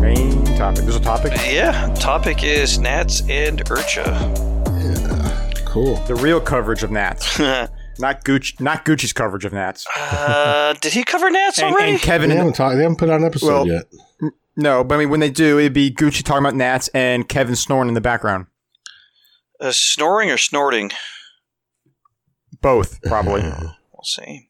[0.00, 0.82] Main topic.
[0.84, 1.32] There's a topic.
[1.50, 4.04] Yeah, topic is Nats and IRCHA.
[4.78, 5.96] Yeah, Cool.
[6.06, 7.66] The real coverage of Nats, uh,
[7.98, 8.60] not Gucci.
[8.60, 9.86] Not Gucci's coverage of Nats.
[10.80, 11.92] did he cover Nats And, already?
[11.92, 12.30] and Kevin.
[12.30, 13.84] They haven't, talked, they haven't put out an episode Well- yet.
[14.56, 17.56] no, but I mean, when they do, it'd be Gucci talking about Nats and Kevin
[17.56, 18.46] snoring in the background.
[19.60, 20.90] uh, snoring or snorting?
[22.60, 23.42] Both, probably.
[23.96, 24.48] We'll see.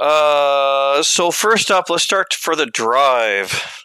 [0.00, 3.79] Uh, so first up, let's start for the drive.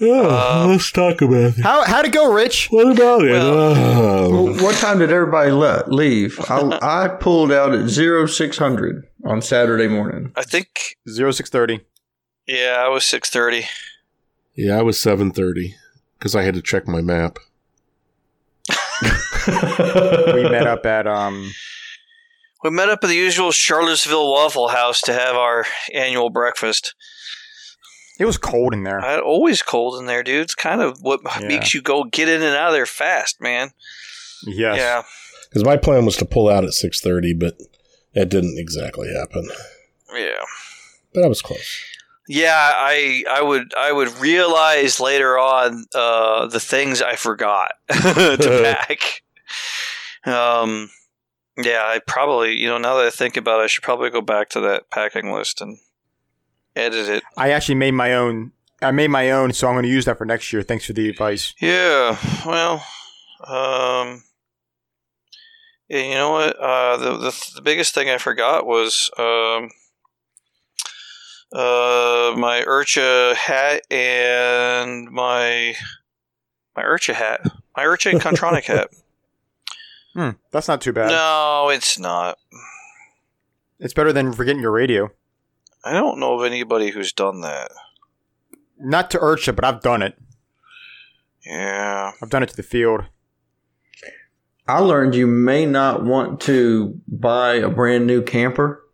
[0.00, 1.62] Oh, Uh, let's talk about it.
[1.62, 2.68] How how'd it go, Rich?
[2.70, 3.32] What about it?
[3.32, 4.44] Well- Oh.
[4.44, 6.38] Well, what time did everybody le- leave?
[6.50, 10.32] I, I pulled out at zero six hundred on Saturday morning.
[10.36, 10.96] I think.
[11.08, 11.80] Zero six thirty.
[12.46, 13.66] Yeah, I was six thirty.
[14.54, 15.74] Yeah, I was 7:30
[16.18, 17.38] because I had to check my map.
[19.48, 21.50] We met up at um.
[22.64, 26.94] We met up at the usual Charlottesville Waffle House to have our annual breakfast.
[28.18, 29.00] It was cold in there.
[29.00, 30.42] I, always cold in there, dude.
[30.42, 31.46] It's kind of what Yeah.
[31.46, 33.70] makes you go get in and out of there fast, man.
[34.44, 34.76] Yes.
[34.76, 35.02] Yeah.
[35.48, 37.58] Because my plan was to pull out at 6:30, but
[38.14, 39.48] that didn't exactly happen.
[40.12, 40.42] Yeah.
[41.14, 41.80] But I was close.
[42.30, 48.76] Yeah, I I would I would realize later on uh, the things I forgot to
[48.86, 49.22] pack.
[50.26, 50.90] Um,
[51.56, 54.20] yeah, I probably you know now that I think about it, I should probably go
[54.20, 55.78] back to that packing list and
[56.78, 57.22] edit it.
[57.36, 58.52] I actually made my own.
[58.80, 60.62] I made my own, so I'm going to use that for next year.
[60.62, 61.52] Thanks for the advice.
[61.60, 62.74] Yeah, well,
[63.44, 64.22] um,
[65.88, 66.56] yeah, you know what?
[66.56, 69.70] Uh, the, the the biggest thing I forgot was um,
[71.52, 75.74] uh, my IRCHA hat and my
[76.76, 77.40] my IRCHA hat,
[77.76, 78.90] my IRCHA and Kontronik hat.
[80.14, 81.08] Hmm, that's not too bad.
[81.08, 82.38] No, it's not.
[83.80, 85.10] It's better than forgetting your radio.
[85.88, 87.70] I don't know of anybody who's done that.
[88.78, 90.18] Not to IRCHA, but I've done it.
[91.46, 92.12] Yeah.
[92.20, 93.04] I've done it to the field.
[94.66, 98.84] I learned you may not want to buy a brand new camper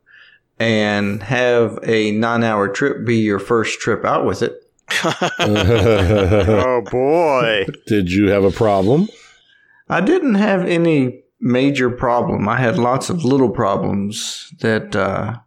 [0.61, 4.53] and have a nine hour trip be your first trip out with it.
[5.03, 7.67] oh boy.
[7.89, 9.09] Did you have a problem?
[9.89, 12.49] I didn't have any major problem.
[12.49, 15.39] I had lots of little problems that uh,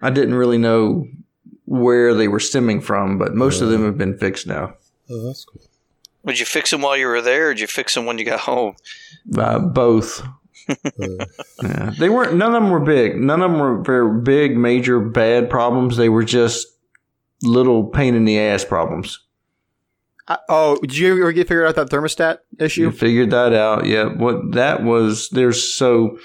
[0.00, 1.06] I didn't really know
[1.64, 4.74] where they were stemming from, but most of them have been fixed now.
[5.10, 5.60] Oh, that's cool.
[6.24, 8.24] Would you fix them while you were there, or did you fix them when you
[8.24, 8.74] got home?
[9.36, 10.22] Uh, both.
[11.62, 11.92] yeah.
[11.98, 12.34] They weren't.
[12.36, 13.16] None of them were big.
[13.16, 15.96] None of them were very big, major, bad problems.
[15.96, 16.66] They were just
[17.42, 19.20] little pain in the ass problems.
[20.26, 22.90] I, oh, did you ever get figured out that thermostat You issue?
[22.90, 23.86] figured that out.
[23.86, 24.04] Yeah.
[24.06, 26.18] What that was, there's so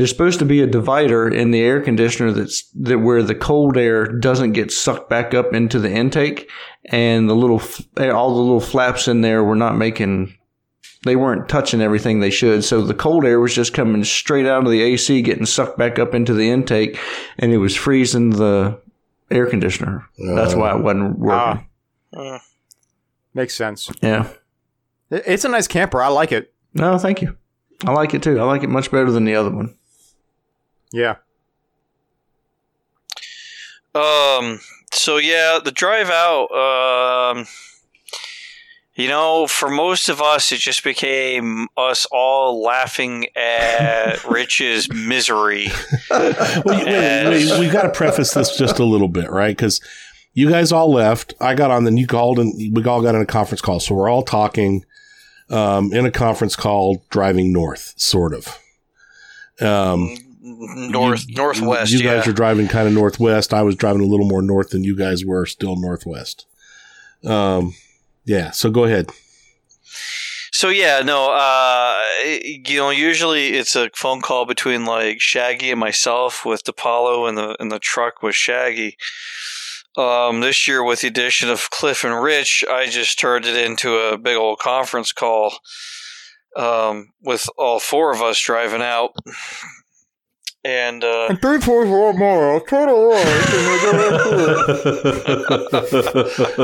[0.00, 3.76] there's supposed to be a divider in the air conditioner that's that where the cold
[3.76, 6.48] air doesn't get sucked back up into the intake,
[6.86, 7.60] and the little
[8.10, 10.34] all the little flaps in there were not making.
[11.04, 14.64] They weren't touching everything they should, so the cold air was just coming straight out
[14.64, 16.98] of the AC, getting sucked back up into the intake,
[17.36, 18.80] and it was freezing the
[19.30, 20.06] air conditioner.
[20.34, 21.68] That's why it wasn't working.
[22.16, 22.38] Uh,
[23.34, 23.90] Makes sense.
[24.00, 24.28] yeah.
[25.10, 26.00] It's a nice camper.
[26.00, 26.54] I like it.
[26.72, 27.36] No, thank you.
[27.86, 28.40] I like it too.
[28.40, 29.74] I like it much better than the other one.
[30.92, 31.16] Yeah.
[33.94, 34.60] Um.
[34.92, 36.50] So yeah, the drive out.
[36.52, 37.46] Um.
[38.96, 45.68] You know, for most of us, it just became us all laughing at Rich's misery.
[46.10, 49.56] Wait, wait, wait, we've got to preface this just a little bit, right?
[49.56, 49.80] Because
[50.34, 51.32] you guys all left.
[51.40, 53.80] I got on, then you called, and we all got in a conference call.
[53.80, 54.84] So we're all talking
[55.48, 58.58] um, in a conference call, driving north, sort of.
[59.60, 61.92] Um, North, you- northwest.
[61.92, 62.16] You yeah.
[62.16, 63.52] guys are driving kind of northwest.
[63.52, 66.46] I was driving a little more north than you guys were, still northwest.
[67.24, 67.74] Um,
[68.24, 68.50] yeah.
[68.50, 69.10] So go ahead.
[70.52, 75.80] So yeah, no, uh, you know, usually it's a phone call between like Shaggy and
[75.80, 78.96] myself with DePaulo and the in the truck with Shaggy.
[79.96, 83.94] Um, this year, with the addition of Cliff and Rich, I just turned it into
[83.94, 85.58] a big old conference call
[86.56, 89.14] um, with all four of us driving out.
[90.62, 92.60] And uh, Three, four, four more.
[92.66, 93.12] Total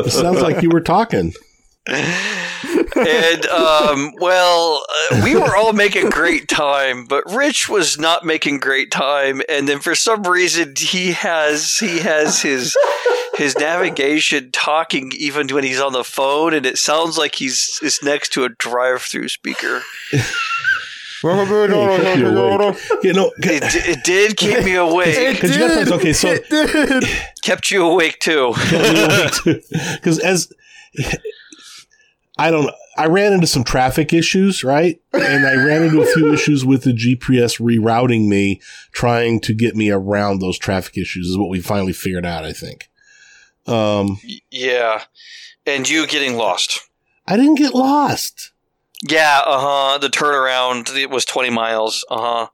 [0.05, 1.33] It sounds like you were talking.
[1.89, 8.59] and um, well, uh, we were all making great time, but Rich was not making
[8.59, 12.77] great time, and then for some reason he has he has his
[13.35, 18.01] his navigation talking even when he's on the phone, and it sounds like he's is
[18.03, 19.83] next to a drive-through speaker.
[21.23, 26.13] Hey, kept you know, It, it did keep me awake, because you got to okay.
[26.13, 27.05] So It did.
[27.43, 28.53] kept you awake too.
[29.95, 30.53] because as
[32.39, 35.01] I don't know, I ran into some traffic issues, right?
[35.13, 38.61] And I ran into a few issues with the GPS rerouting me,
[38.93, 41.27] trying to get me around those traffic issues.
[41.29, 42.45] Is what we finally figured out.
[42.45, 42.89] I think.
[43.67, 44.19] Um,
[44.51, 45.05] Yeah,
[45.67, 46.81] and you getting lost.
[47.27, 48.53] I didn't get lost,
[49.03, 49.59] Yeah, uh
[49.93, 49.99] huh.
[49.99, 52.05] The turnaround it was twenty miles.
[52.11, 52.47] Uh huh.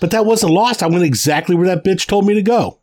[0.00, 0.82] but that wasn't lost.
[0.82, 2.78] I went exactly where that bitch told me to go.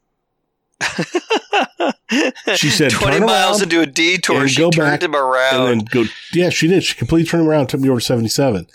[2.55, 4.41] She said, 20 "Turn miles around do a detour.
[4.41, 5.69] and She go turned back him around.
[5.69, 6.05] and then go.
[6.33, 6.83] Yeah, she did.
[6.83, 8.67] She completely turned around, took me over to seventy-seven.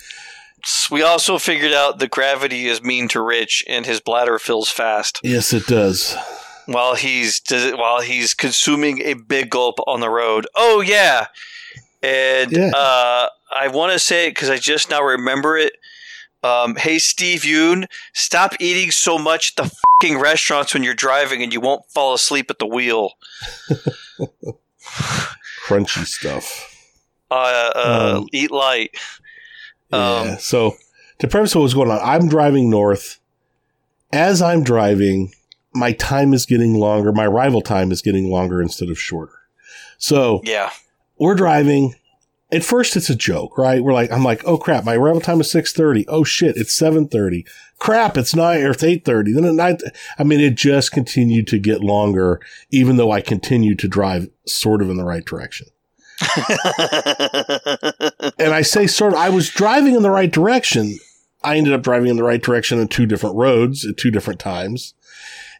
[0.90, 5.20] we also figured out that gravity is mean to Rich, and his bladder fills fast
[5.22, 6.16] Yes, it does.
[6.66, 10.46] while he's does it while he's consuming a big gulp on the road.
[10.54, 11.26] Oh yeah,
[12.02, 12.70] and Yeah.
[12.74, 15.74] uh, I want to say it because I just now remember it.
[16.42, 21.42] Um, hey Steve Yoon, stop eating so much at the fucking restaurants when you're driving,
[21.42, 23.12] and you won't fall asleep at the wheel.
[25.66, 26.70] Crunchy stuff.
[27.30, 27.34] Uh,
[27.74, 28.90] uh, Um, eat light.
[29.90, 30.20] Yeah.
[30.32, 30.74] Um, so
[31.20, 33.18] to preface what's going on, I'm driving north.
[34.12, 35.32] As I'm driving,
[35.72, 37.12] my time is getting longer.
[37.12, 39.32] My arrival time is getting longer instead of shorter.
[39.98, 40.70] So Yeah.
[41.18, 41.94] we're driving.
[42.54, 43.82] At first, it's a joke, right?
[43.82, 46.06] We're like, I'm like, oh crap, my arrival time is six thirty.
[46.06, 47.44] Oh shit, it's seven thirty.
[47.78, 49.32] Crap, it's nine or it's eight thirty.
[49.32, 49.82] Then at night,
[50.18, 52.40] I mean, it just continued to get longer,
[52.70, 55.66] even though I continued to drive sort of in the right direction.
[58.38, 60.98] And I say sort of, I was driving in the right direction.
[61.42, 64.40] I ended up driving in the right direction on two different roads at two different
[64.40, 64.94] times.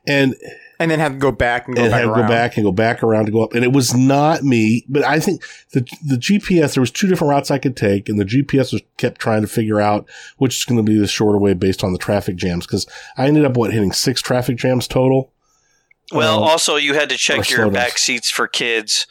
[0.07, 0.35] And
[0.79, 2.23] and then have to go back and go and back have around.
[2.23, 3.55] go back and go back around to go up.
[3.55, 7.31] And it was not me, but I think the the GPS there was two different
[7.31, 10.09] routes I could take, and the GPS was kept trying to figure out
[10.39, 12.67] which is going to be the shorter way based on the traffic jams.
[12.67, 15.33] Because I ended up what hitting six traffic jams total.
[16.13, 17.73] well, Um, also you had to check your slowdowns.
[17.75, 19.07] back seats for kids.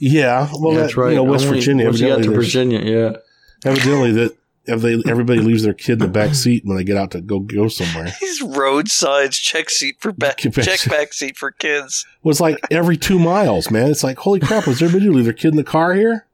[0.00, 1.10] Yeah, well, That's that, right.
[1.10, 3.16] You know, West Only- Virginia, Once you got to Virginia, yeah.
[3.64, 4.36] evidently that
[4.66, 7.20] if they everybody leaves their kid in the back seat when they get out to
[7.20, 8.12] go go somewhere.
[8.20, 12.06] These road signs, check seat for back, check back seat for kids.
[12.22, 13.90] was like every two miles, man.
[13.90, 16.26] It's like, holy crap, was everybody leave their kid in the car here?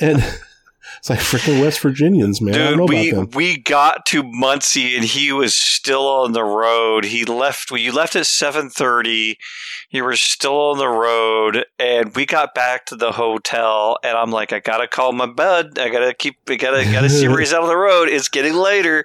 [0.00, 0.22] And
[1.04, 2.54] it's like freaking West Virginians, man.
[2.54, 3.36] I don't Dude, know we about them.
[3.36, 7.04] we got to Muncie and he was still on the road.
[7.04, 7.70] He left.
[7.70, 9.36] You left at seven thirty.
[9.90, 13.98] You were still on the road, and we got back to the hotel.
[14.02, 15.78] And I'm like, I gotta call my bud.
[15.78, 16.36] I gotta keep.
[16.48, 18.08] I gotta gotta see where he's out on the road.
[18.08, 19.04] It's getting later.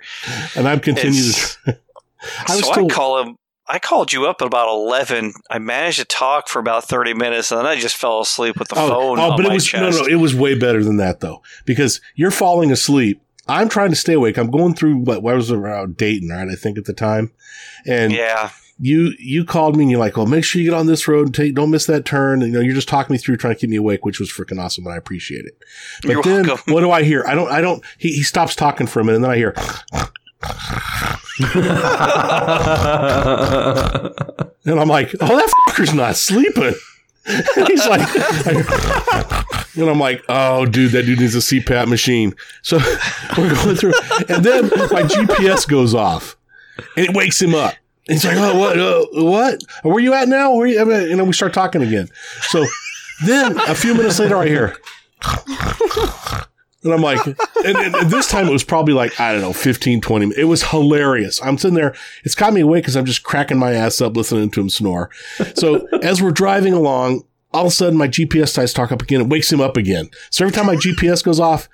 [0.56, 1.80] And I'm continuing to.
[2.48, 3.36] I so still, I call him.
[3.70, 5.34] I called you up at about eleven.
[5.50, 8.70] I managed to talk for about thirty minutes, and then I just fell asleep with
[8.70, 10.00] the oh, phone oh, on but it was chest.
[10.00, 13.22] no, no, it was way better than that though, because you're falling asleep.
[13.48, 14.38] I'm trying to stay awake.
[14.38, 16.50] I'm going through what, what was around Dayton, right?
[16.50, 17.32] I think at the time,
[17.86, 20.88] and yeah, you you called me and you're like, "Well, make sure you get on
[20.88, 23.18] this road and take don't miss that turn." And, you know, you're just talking me
[23.18, 25.58] through trying to keep me awake, which was freaking awesome, and I appreciate it.
[26.02, 26.74] But You're then, welcome.
[26.74, 27.26] what do I hear?
[27.28, 27.84] I don't, I don't.
[27.98, 29.54] He, he stops talking for a minute, and then I hear,
[34.66, 36.74] and I'm like, "Oh, that fucker's not sleeping."
[37.26, 38.02] And he's like,
[39.78, 42.78] and I'm like, "Oh, dude, that dude needs a CPAP machine." So
[43.38, 43.94] we're going through,
[44.28, 46.36] and then my GPS goes off,
[46.96, 47.74] and it wakes him up.
[48.08, 48.80] He's like, "Oh, what?
[48.80, 49.62] Uh, what?
[49.84, 50.54] Where you at now?
[50.56, 52.10] Where you?" You know, we start talking again.
[52.44, 52.66] So
[53.26, 54.78] then a few minutes later, I hear,
[56.84, 57.38] and I'm like, and,
[57.78, 60.34] and- this time it was probably like, I don't know, 15, 20.
[60.38, 61.42] It was hilarious.
[61.44, 61.94] I'm sitting there.
[62.24, 65.10] It's got me awake because I'm just cracking my ass up listening to him snore.
[65.56, 69.22] So as we're driving along, all of a sudden my GPS starts talk up again.
[69.22, 70.10] It wakes him up again.
[70.30, 71.68] So every time my GPS goes off,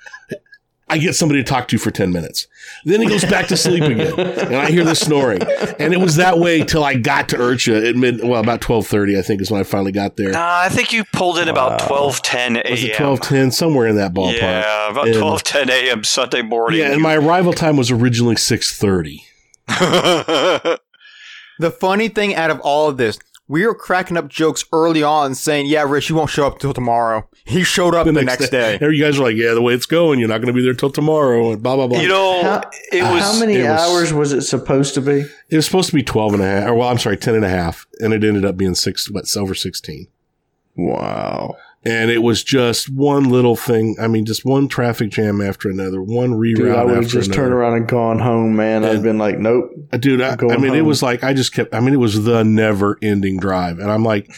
[0.88, 2.48] I get somebody to talk to for 10 minutes.
[2.84, 4.20] Then he goes back to sleep again.
[4.20, 5.42] And I hear the snoring.
[5.80, 9.18] And it was that way till I got to IRCHA at mid, well, about 1230,
[9.18, 10.30] I think is when I finally got there.
[10.32, 12.72] Nah, I think you pulled in about twelve ten a.m.
[12.72, 13.52] Was it 1210?
[13.52, 14.40] Somewhere in that ballpark.
[14.40, 16.04] Yeah, about twelve ten a.m.
[16.04, 16.80] Sunday morning.
[16.80, 19.26] Yeah, and my arrival time was originally 630.
[21.58, 23.18] The funny thing out of all of this,
[23.48, 26.74] we were cracking up jokes early on saying, yeah, Rich, you won't show up till
[26.74, 27.28] tomorrow.
[27.46, 28.80] He showed up the, next, day.
[28.82, 30.74] You guys are like, yeah, the way it's going, you're not going to be there
[30.74, 32.00] till tomorrow, and blah, blah, blah.
[32.00, 35.26] you know, How- it was How many was- hours was it supposed to be?
[35.50, 37.46] it was supposed to be 12 and a half, or well, I'm sorry, 10 and
[37.46, 40.08] a half, and it ended up being six, what, over 16.
[40.76, 41.56] Wow.
[41.88, 43.96] And it was just one little thing.
[44.02, 47.28] I mean, just one traffic jam after another, one reroute Dude, I would have just
[47.28, 47.34] another.
[47.34, 48.84] turned around and gone home, man.
[48.84, 49.70] I'd been like, nope.
[50.00, 51.76] Dude, I, I mean, it was like I just kept.
[51.76, 54.34] I mean, it was the never-ending drive, and I'm like,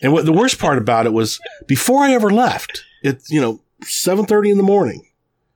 [0.00, 3.60] and what the worst part about it was before I ever left, it you know,
[3.82, 5.04] seven thirty in the morning.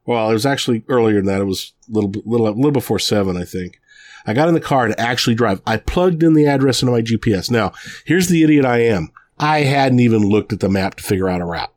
[0.05, 1.41] Well, it was actually earlier than that.
[1.41, 3.81] It was a little, little, little before seven, I think.
[4.27, 5.63] I got in the car to actually drive.
[5.67, 7.51] I plugged in the address into my GPS.
[7.51, 7.73] Now,
[8.05, 9.11] here's the idiot I am.
[9.43, 11.73] I hadn't even looked at the map to figure out a route.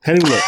[0.00, 0.46] Hadn't even looked.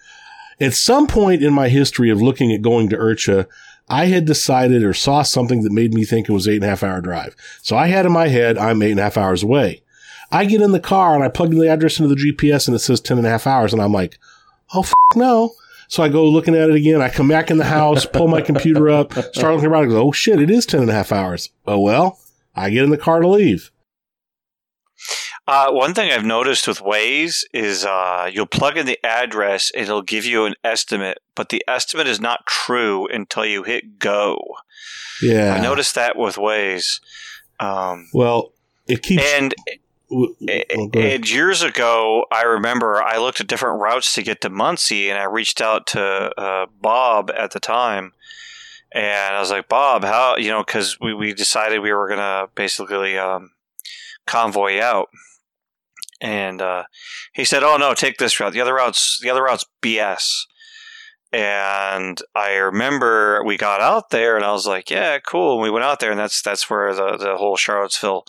[0.60, 3.46] at some point in my history of looking at going to IRCHA,
[3.88, 6.68] I had decided or saw something that made me think it was eight and a
[6.68, 7.34] half hour drive.
[7.62, 9.82] So I had in my head, I'm eight and a half hours away.
[10.30, 12.76] I get in the car and I plug in the address into the GPS and
[12.76, 13.72] it says 10 and a half hours.
[13.72, 14.18] And I'm like,
[14.74, 15.54] oh, f- no.
[15.88, 17.00] So I go looking at it again.
[17.00, 20.06] I come back in the house, pull my computer up, start looking around and go,
[20.06, 21.50] oh shit, it is 10 and a half hours.
[21.66, 22.20] Oh, well,
[22.54, 23.72] I get in the car to leave.
[25.48, 30.02] Uh, one thing I've noticed with Waze is uh, you'll plug in the address, it'll
[30.02, 34.38] give you an estimate, but the estimate is not true until you hit go.
[35.22, 35.54] Yeah.
[35.54, 37.00] I noticed that with Waze.
[37.58, 38.52] Um, Well,
[38.86, 39.22] it keeps.
[39.24, 39.54] and
[40.10, 40.34] well,
[40.94, 45.18] and years ago, I remember I looked at different routes to get to Muncie, and
[45.18, 46.02] I reached out to
[46.38, 48.12] uh, Bob at the time,
[48.92, 50.62] and I was like, Bob, how you know?
[50.62, 53.52] Because we, we decided we were gonna basically um,
[54.26, 55.08] convoy out,
[56.20, 56.84] and uh,
[57.32, 58.52] he said, "Oh no, take this route.
[58.52, 60.44] The other route's the other route's BS."
[61.30, 65.70] And I remember we got out there, and I was like, "Yeah, cool." And we
[65.70, 68.24] went out there, and that's that's where the the whole Charlottesville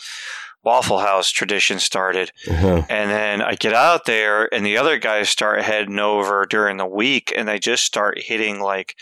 [0.63, 2.31] Waffle House tradition started.
[2.49, 2.83] Uh-huh.
[2.89, 6.85] And then I get out there, and the other guys start heading over during the
[6.85, 8.95] week, and they just start hitting like,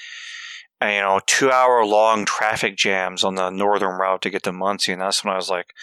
[0.82, 4.52] uh, you know, two hour long traffic jams on the northern route to get to
[4.52, 4.92] Muncie.
[4.92, 5.74] And that's when I was like,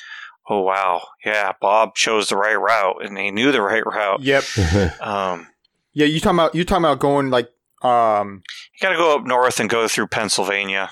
[0.49, 1.03] oh, wow.
[1.25, 4.21] Yeah, Bob chose the right route, and he knew the right route.
[4.21, 4.45] Yep.
[5.01, 5.47] Um,
[5.93, 7.51] Yeah, you talking about you talking about going like
[7.83, 8.43] um
[8.75, 10.91] you got to go up north and go through Pennsylvania.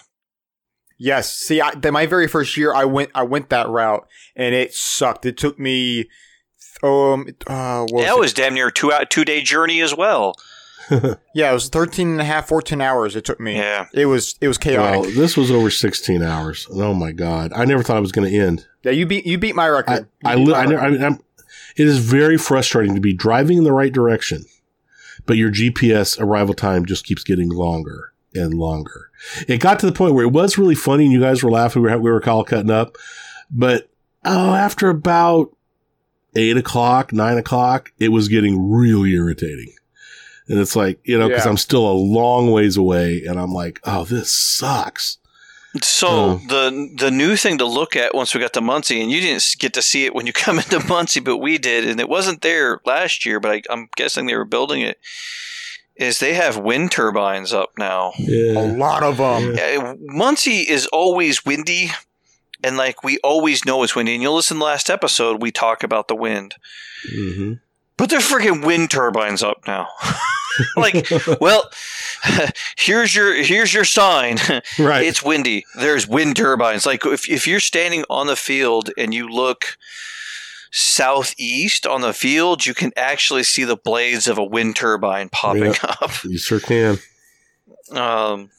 [0.98, 1.34] yes.
[1.34, 4.74] See, I, the, my very first year, I went I went that route and it
[4.74, 5.24] sucked.
[5.26, 6.08] It took me
[6.82, 8.20] um uh what was That it?
[8.20, 10.34] was damn near two, out, two day journey as well.
[11.34, 13.56] yeah, it was 13 and a half 14 hours it took me.
[13.56, 13.86] Yeah.
[13.92, 15.00] It was it was chaotic.
[15.02, 16.66] well, this was over 16 hours.
[16.70, 17.52] Oh my god!
[17.54, 18.66] I never thought it was going to end.
[18.82, 20.08] yeah, you beat you beat my record.
[20.24, 21.00] You I, beat li- my I, never- I record.
[21.00, 21.18] mean, I'm,
[21.76, 24.44] it is very frustrating to be driving in the right direction,
[25.26, 29.10] but your GPS arrival time just keeps getting longer and longer.
[29.48, 31.82] It got to the point where it was really funny, and you guys were laughing.
[31.82, 32.96] We were we were all cutting up,
[33.50, 33.88] but
[34.24, 35.56] oh, after about
[36.34, 39.72] eight o'clock, nine o'clock, it was getting really irritating.
[40.52, 41.50] And it's like, you know, because Yeah.
[41.50, 45.16] I'm still a long ways away and I'm like, oh, this sucks.
[45.82, 46.40] So Oh.
[46.48, 49.42] the the new thing to look at once we got to Muncie, and you didn't
[49.58, 52.42] get to see it when you come into Muncie, but we did, and it wasn't
[52.42, 53.40] there last year.
[53.40, 54.98] But I, I'm guessing they were building it.
[55.96, 58.12] Is they have wind turbines up now?
[58.18, 59.56] a lot of them.
[59.58, 61.90] Uh, Muncie is always windy,
[62.62, 64.12] and like we always know it's windy.
[64.12, 66.54] And you'll listen to the last episode, we talk about the wind,
[67.10, 67.54] hmm
[67.96, 69.88] but they're freaking wind turbines up now.
[70.76, 71.08] like,
[71.40, 71.70] well,
[72.76, 74.38] here's your here's your sign.
[74.78, 75.04] Right.
[75.04, 75.64] It's windy.
[75.76, 76.86] There's wind turbines.
[76.86, 79.76] Like if if you're standing on the field and you look
[80.70, 85.74] southeast on the field, you can actually see the blades of a wind turbine popping
[85.82, 86.24] up.
[86.24, 86.98] you sure can.
[87.90, 88.50] Um,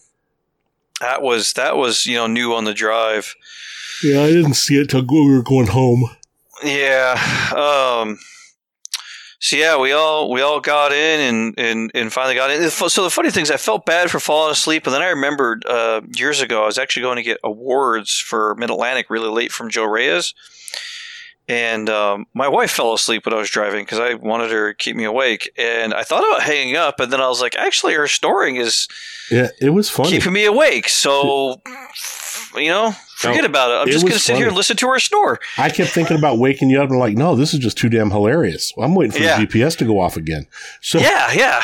[0.99, 3.35] that was that was you know new on the drive.
[4.03, 6.09] Yeah, I didn't see it till we were going home.
[6.63, 7.17] Yeah.
[7.55, 8.19] Um.
[9.43, 12.69] So yeah, we all we all got in and, and, and finally got in.
[12.69, 15.65] So the funny thing is, I felt bad for falling asleep, and then I remembered
[15.65, 19.51] uh, years ago I was actually going to get awards for Mid Atlantic really late
[19.51, 20.33] from Joe Reyes,
[21.49, 24.77] and um, my wife fell asleep when I was driving because I wanted her to
[24.77, 27.95] keep me awake, and I thought about hanging up, and then I was like, actually,
[27.95, 28.87] her snoring is
[29.29, 30.09] Yeah, it was funny.
[30.11, 31.61] keeping me awake, so
[32.55, 33.73] you know, forget No, about it.
[33.81, 35.39] I'm it just going to sit here and listen to her snore.
[35.57, 38.11] I kept thinking about waking you up and like, no, this is just too damn
[38.11, 38.73] hilarious.
[38.77, 39.39] I'm waiting for Yeah.
[39.39, 40.45] the GPS to go off again.
[40.81, 41.61] So Yeah, yeah.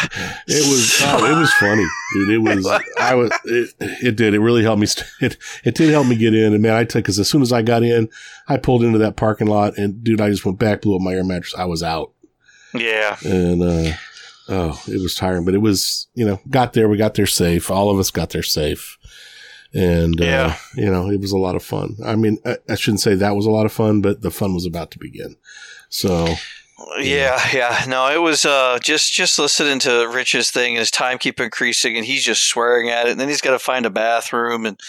[0.47, 2.29] it was, oh, it was funny, dude.
[2.29, 2.67] It was,
[2.99, 4.33] I was, it, it did.
[4.33, 4.85] It really helped me.
[4.87, 6.53] St- it, it did help me get in.
[6.53, 8.09] And man, I took, cause as soon as I got in,
[8.47, 11.13] I pulled into that parking lot and dude, I just went back, blew up my
[11.13, 11.55] air mattress.
[11.57, 12.11] I was out
[12.73, 13.17] Yeah.
[13.25, 13.91] and, uh,
[14.49, 16.89] oh, it was tiring, but it was, you know, got there.
[16.89, 17.69] We got there safe.
[17.69, 18.97] All of us got there safe.
[19.73, 20.57] And, uh, Yeah.
[20.75, 21.95] you know, it was a lot of fun.
[22.03, 24.53] I mean, I, I shouldn't say that was a lot of fun, but the fun
[24.55, 25.35] was about to begin.
[25.89, 26.35] So,
[26.99, 27.85] Yeah, yeah.
[27.87, 31.97] No, it was uh, just just listening to Rich's thing and his time keep increasing
[31.97, 34.79] and he's just swearing at it and then he's got to find a bathroom and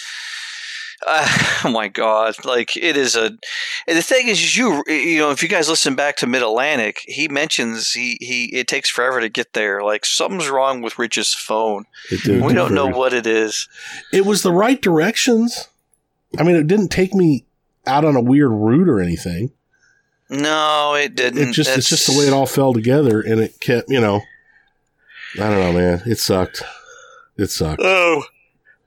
[1.06, 3.26] uh, oh my god, like it is a
[3.86, 7.00] and the thing is you you know if you guys listen back to Mid Atlantic,
[7.06, 9.82] he mentions he he it takes forever to get there.
[9.82, 11.84] Like something's wrong with Rich's phone.
[12.10, 12.42] it did.
[12.42, 13.68] We don't know what it is.
[14.12, 15.68] It was the right directions.
[16.38, 17.44] I mean, it didn't take me
[17.86, 19.52] out on a weird route or anything.
[20.28, 21.48] No, it didn't.
[21.48, 24.20] It just, it's just the way it all fell together and it kept, you know,
[25.34, 26.02] I don't know, man.
[26.06, 26.62] It sucked.
[27.36, 27.82] It sucked.
[27.82, 28.22] Oh,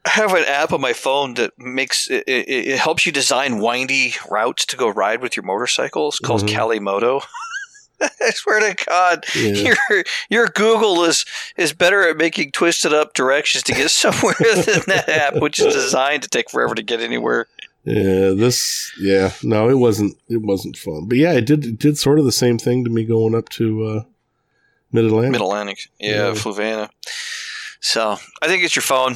[0.06, 3.60] I have an app on my phone that makes it, it, it helps you design
[3.60, 6.10] windy routes to go ride with your motorcycle.
[6.10, 6.49] It's called Mhm.
[6.49, 7.24] Calimoto.
[8.01, 9.76] I swear to God, Yeah.
[9.89, 11.26] your your Google is
[11.56, 15.74] is better at making twisted up directions to get somewhere than that app, which is
[15.74, 17.47] designed to take forever to get anywhere.
[17.86, 21.06] Yeah, this, yeah, no, it wasn't, it wasn't fun.
[21.10, 23.49] But yeah, it did, it did sort of the same thing to me going up
[23.49, 24.04] to, uh,
[24.93, 25.32] Mid Atlantic.
[25.34, 26.32] Mid Atlantic, yeah, Yeah.
[26.32, 26.89] Fluvanna.
[27.82, 29.16] So I think it's your phone.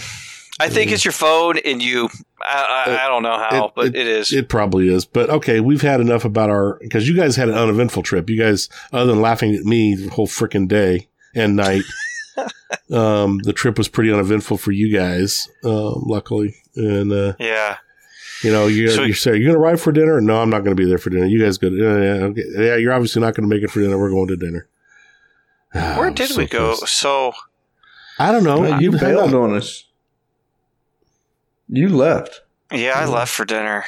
[0.60, 2.10] I think it's your phone, and you.
[2.42, 4.32] I, I, I don't know how, It- but it- it is.
[4.34, 7.56] It probably is, but okay, we've had enough about our because you guys had an
[7.56, 8.30] uneventful trip.
[8.30, 11.84] You guys, other than laughing at me the whole freaking day and night,
[12.92, 16.56] um, the trip was pretty uneventful for you guys, um, luckily.
[16.76, 17.78] And uh, yeah.
[18.44, 20.22] you know, you So- you say you're going to ride for dinner.
[20.22, 21.26] No, I'm not going to be there for dinner.
[21.26, 21.68] You guys go.
[21.70, 22.44] Yeah, yeah, okay.
[22.56, 23.98] yeah, you're obviously not going to make it for dinner.
[23.98, 24.68] We're going to dinner.
[25.74, 26.72] Ah, Where I'm did so we go?
[26.80, 26.88] pissed.
[27.00, 27.34] So
[28.20, 28.62] I don't know.
[28.62, 29.84] Well, you hung bailed on us.
[31.70, 32.42] You left.
[32.72, 33.84] yeah, I left for dinner.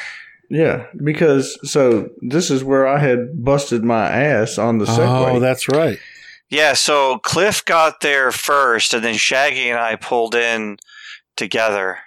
[0.49, 5.35] Yeah, because so this is where I had busted my ass on the Segway.
[5.35, 5.99] Oh, that's right.
[6.49, 10.77] Yeah, so Cliff got there first, and then Shaggy and I pulled in
[11.35, 11.99] together.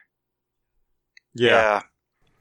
[1.34, 1.82] Yeah.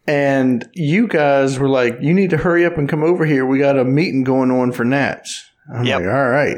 [0.07, 3.45] and you guys were like, "You need to hurry up and come over here.
[3.45, 6.01] We got a meeting going on for Nats." I'm Yep.
[6.01, 6.57] like, "All right."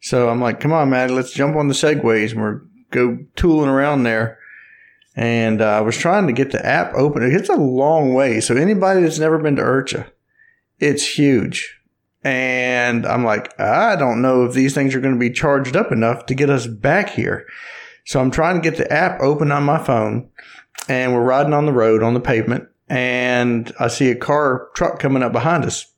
[0.00, 3.70] So I'm like, "Come on, Maddie, let's jump on the Segways and we're go tooling
[3.70, 4.38] around there."
[5.16, 7.22] And uh, I was trying to get the app open.
[7.22, 8.40] It's a long way.
[8.40, 10.10] So anybody that's never been to IRCHA,
[10.78, 11.80] it's huge.
[12.22, 15.90] And I'm like, I don't know if these things are going to be charged up
[15.90, 17.46] enough to get us back here.
[18.04, 20.28] So I'm trying to get the app open on my phone
[20.88, 24.98] and we're riding on the road on the pavement and I see a car truck
[24.98, 25.92] coming up behind us.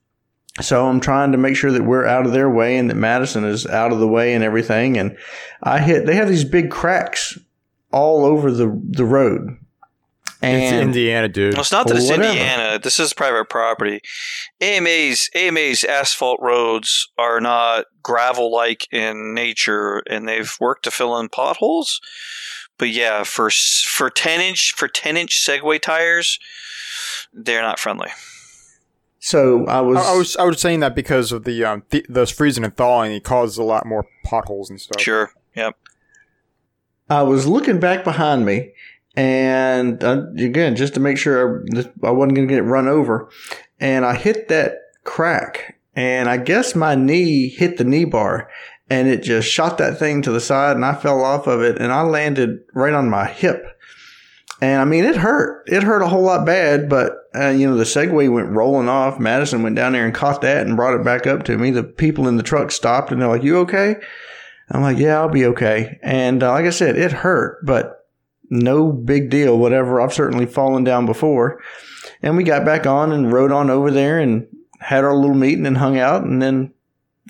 [0.61, 3.45] So I'm trying to make sure that we're out of their way and that Madison
[3.45, 4.99] is out of the way and everything.
[4.99, 5.17] And
[5.63, 7.39] I hit, they have these big cracks
[7.93, 9.59] all over the, the road.
[10.41, 11.55] It's Indiana, dude.
[11.55, 12.29] Well, it's not that it's Whatever.
[12.29, 12.79] Indiana.
[12.79, 14.01] This is private property.
[14.61, 21.19] AMA's AMA's asphalt roads are not gravel like in nature, and they've worked to fill
[21.19, 22.01] in potholes.
[22.79, 26.39] But yeah, for for ten inch for ten inch Segway tires,
[27.33, 28.11] they're not friendly.
[29.19, 32.07] so I was, I, I was I was saying that because of the um th-
[32.09, 35.01] those freezing and thawing, it causes a lot more potholes and stuff.
[35.01, 35.33] Sure.
[35.57, 35.77] Yep.
[37.11, 38.73] I was looking back behind me,
[39.17, 43.31] and uh, again, just to make sure I, I wasn't going to get run over,
[43.81, 48.51] and I hit that crack, and I guess my knee hit the knee bar,
[48.91, 51.79] and it just shot that thing to the side, and I fell off of it,
[51.79, 53.65] and I landed right on my hip.
[54.61, 55.69] And I mean, it hurt.
[55.69, 59.21] It hurt a whole lot bad, but uh, you know, the Segway went rolling off.
[59.21, 61.71] Madison went down there and caught that and brought it back up to me.
[61.71, 63.97] The people in the truck stopped and they're like, "You okay?"
[64.71, 65.99] I'm like, yeah, I'll be okay.
[66.03, 68.07] And uh, like I said, it hurt, but
[68.51, 70.01] no big deal, whatever.
[70.01, 71.61] I've certainly fallen down before.
[72.23, 74.47] And we got back on and rode on over there and
[74.81, 76.25] had our little meeting and hung out.
[76.25, 76.73] And then,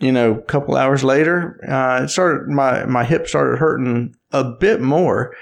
[0.00, 4.44] you know, a couple hours later, uh, it started, my, my hip started hurting a
[4.44, 5.34] bit more.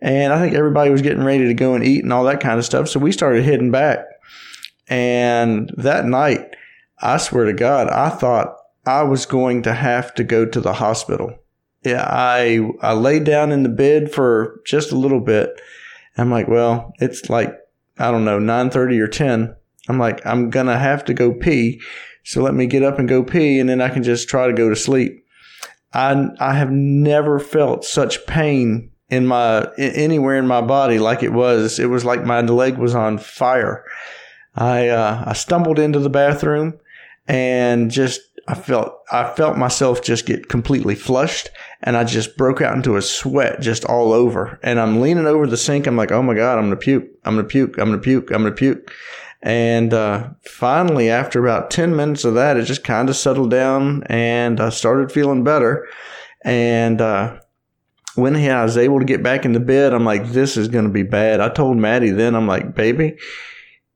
[0.00, 2.58] And I think everybody was getting ready to go and eat and all that kind
[2.58, 2.88] of stuff.
[2.88, 4.04] So we started heading back.
[4.88, 6.56] And that night,
[7.00, 8.57] I swear to God, I thought
[8.88, 11.38] I was going to have to go to the hospital.
[11.84, 15.60] Yeah, I I laid down in the bed for just a little bit.
[16.16, 17.54] I'm like, well, it's like
[17.98, 19.54] I don't know, nine thirty or ten.
[19.88, 21.82] I'm like, I'm gonna have to go pee,
[22.24, 24.54] so let me get up and go pee, and then I can just try to
[24.54, 25.22] go to sleep.
[25.92, 31.34] I I have never felt such pain in my anywhere in my body like it
[31.34, 31.78] was.
[31.78, 33.84] It was like my leg was on fire.
[34.54, 36.78] I uh, I stumbled into the bathroom
[37.26, 41.50] and just I felt I felt myself just get completely flushed
[41.82, 44.58] and I just broke out into a sweat just all over.
[44.62, 45.86] And I'm leaning over the sink.
[45.86, 47.04] I'm like, oh my God, I'm gonna puke.
[47.24, 47.78] I'm gonna puke.
[47.78, 48.30] I'm gonna puke.
[48.30, 48.90] I'm gonna puke.
[49.42, 54.02] And uh, finally, after about 10 minutes of that, it just kind of settled down
[54.04, 55.86] and I started feeling better.
[56.42, 57.38] And uh,
[58.14, 60.90] when I was able to get back into bed, I'm like, this is going to
[60.90, 61.40] be bad.
[61.40, 63.16] I told Maddie then, I'm like, baby,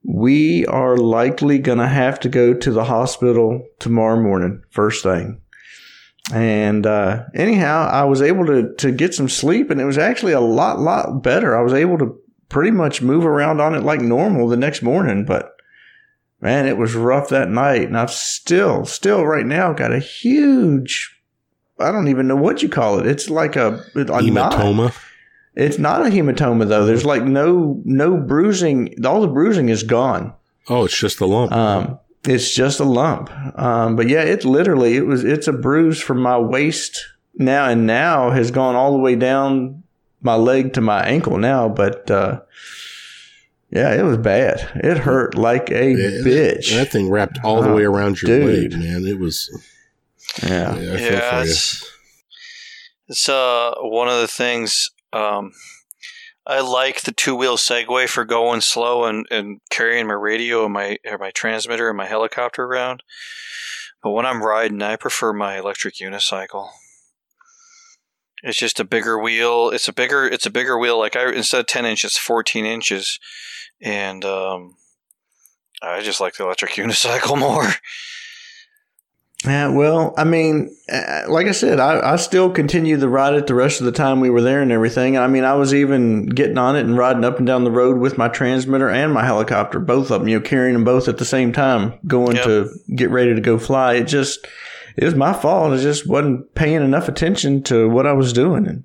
[0.05, 5.41] we are likely going to have to go to the hospital tomorrow morning, first thing.
[6.33, 10.33] And uh, anyhow, I was able to, to get some sleep, and it was actually
[10.33, 11.57] a lot, lot better.
[11.57, 15.25] I was able to pretty much move around on it like normal the next morning,
[15.25, 15.53] but
[16.41, 17.83] man, it was rough that night.
[17.83, 21.19] And I've still, still right now got a huge,
[21.79, 23.07] I don't even know what you call it.
[23.07, 24.53] It's like a, a knot.
[25.57, 25.67] Hematoma.
[25.67, 26.87] It's not a hematoma though.
[26.87, 29.05] There's like no no bruising.
[29.05, 30.33] All the bruising is gone.
[30.69, 31.53] Oh, it's just a lump.
[31.53, 33.31] Um, it's just a lump.
[33.59, 37.87] Um, but yeah, it literally it was it's a bruise from my waist now and
[37.87, 39.83] now has gone all the way down
[40.21, 41.69] my leg to my ankle now.
[41.69, 42.43] But uh,
[43.71, 44.71] yeah, it was bad.
[44.77, 46.73] It hurt like a Yeah, bitch.
[46.75, 48.73] That thing wrapped all the Oh, way around your dude.
[48.73, 49.05] leg, man.
[49.07, 49.51] It was.
[50.43, 50.77] yeah.
[50.77, 51.85] Yeah, yeah, it's,
[53.09, 55.53] it's uh one of the things um
[56.47, 60.75] I like the two wheel Segway for going slow and, and carrying my radio and
[60.75, 63.03] my or my transmitter and my helicopter around.
[64.03, 66.71] But when I'm riding, I prefer my electric unicycle.
[68.43, 69.71] It's just a bigger wheel.
[69.71, 70.27] It's a bigger.
[70.27, 70.99] It's a bigger wheel.
[70.99, 73.21] Like I instead of ten inches, fourteen inches,
[73.81, 74.75] and um,
[75.81, 77.69] I just like the electric unicycle more.
[79.45, 83.49] Yeah, well, I mean, uh, like I said, I, I still continued to ride it
[83.49, 85.19] the rest of the time we were there and everything.
[85.19, 87.99] I mean, I was even getting on it and riding up and down the road
[87.99, 91.19] with my transmitter and my helicopter, both of them, you know, carrying them both at
[91.19, 92.45] the same time, going Yep.
[92.45, 93.95] to get ready to go fly.
[93.95, 94.47] It just,
[94.97, 95.73] it was my fault.
[95.73, 98.85] I just wasn't paying enough attention to what I was doing and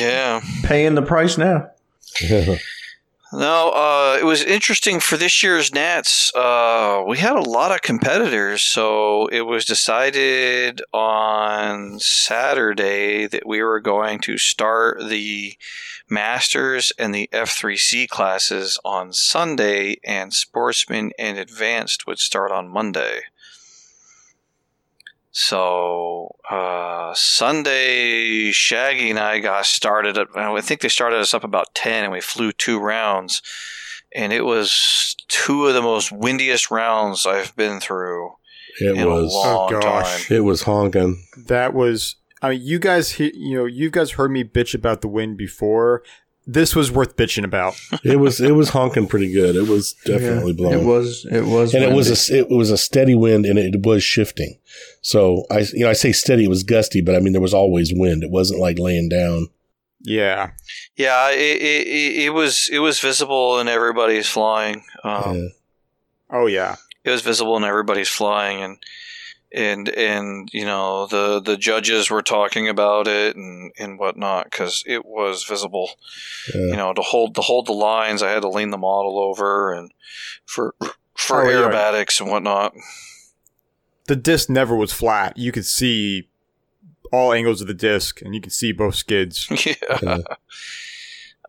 [0.00, 0.40] Yeah.
[0.64, 1.68] paying the price now.
[3.34, 6.30] No, uh, it was interesting for this year's Nats.
[6.34, 13.62] Uh, we had a lot of competitors, so it was decided on Saturday that we
[13.62, 15.54] were going to start the
[16.10, 23.22] Masters and the F3C classes on Sunday, and Sportsman and Advanced would start on Monday.
[25.34, 30.18] So uh, Sunday, Shaggy and I got started.
[30.18, 33.40] At, I think they started us up about ten, and we flew two rounds,
[34.14, 38.34] and it was two of the most windiest rounds I've been through
[38.78, 39.32] It in was.
[39.32, 40.26] a long Oh, gosh.
[40.28, 40.36] time.
[40.36, 41.24] It was honking.
[41.46, 42.16] That was.
[42.42, 46.02] I mean, you guys, you know, you guys heard me bitch about the wind before.
[46.46, 47.74] This was worth bitching about.
[48.04, 48.40] It was.
[48.40, 49.54] It was honking pretty good.
[49.54, 50.80] It was definitely Yeah, blowing.
[50.80, 51.74] It was, it was.
[51.74, 54.58] and it was a it was a steady wind and it was shifting.
[55.02, 56.44] So I you know I say steady.
[56.44, 58.22] It was gusty, but I mean there was always wind.
[58.24, 59.48] It wasn't like laying down.
[60.04, 60.50] Yeah,
[60.96, 64.82] Yeah, it, it, it, it was it was visible in everybody's flying.
[65.04, 65.48] Um, Yeah.
[66.28, 66.74] Oh yeah.
[67.04, 68.78] it was visible in everybody's flying and
[69.54, 74.82] and and you know the the judges were talking about it and and whatnot because
[74.86, 75.90] it was visible
[76.54, 76.60] Yeah.
[76.68, 79.72] you know to hold to hold the lines i had to lean the model over
[79.72, 79.92] and
[80.46, 80.74] for
[81.14, 81.56] for Oh, yeah.
[81.68, 82.74] aerobatics and whatnot
[84.06, 85.36] The disc never was flat.
[85.38, 86.28] You could see
[87.12, 89.46] all angles of the disc, and you could see both skids.
[89.66, 90.18] yeah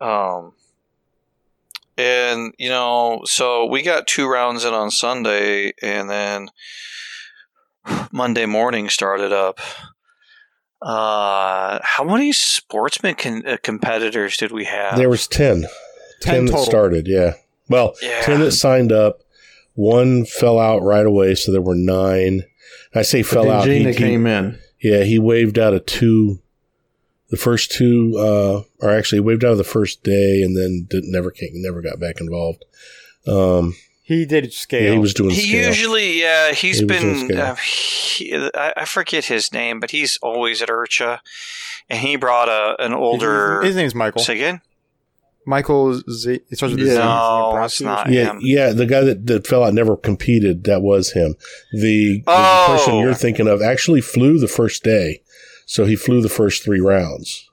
[0.00, 0.52] um
[1.96, 6.48] and you know so we got two rounds in on sunday and then
[8.12, 9.60] monday morning started up
[10.82, 15.62] uh how many sportsman con- uh, competitors did we have There was 10.
[15.62, 15.68] 10
[16.20, 16.64] 10 that total.
[16.66, 17.34] started, yeah.
[17.68, 18.20] Well, Yeah.
[18.22, 19.20] 10 that signed up.
[19.74, 22.44] One fell out right away, so there were nine.
[22.94, 23.64] I say But fell out.
[23.64, 24.58] Gina he- he- came in.
[24.80, 26.40] yeah, he waved out of two.
[27.30, 31.04] The first two, uh, or actually waved out of the first day, and then did,
[31.04, 32.64] never came, never got back involved.
[33.26, 33.74] Um,
[34.06, 34.82] He did scale.
[34.82, 35.42] yeah, he was doing scale.
[35.44, 35.68] he scale.
[35.68, 39.90] usually yeah he's He was doing been uh, he, I, I forget his name but
[39.92, 41.20] he's always at IRCHA
[41.88, 44.22] and he brought a an older His name's Michael.
[44.22, 44.60] say again
[45.46, 46.40] Michael Z.
[46.50, 46.92] It starts with a Z.
[46.94, 47.04] Yeah.
[47.04, 48.08] No, it's not.
[48.10, 48.38] Yeah, him.
[48.40, 50.64] yeah, the guy that, that fell out never competed.
[50.64, 51.34] That was him.
[51.72, 52.66] The, the Oh.
[52.70, 55.20] person you're thinking of actually flew the first day,
[55.66, 57.50] so he flew the first three rounds.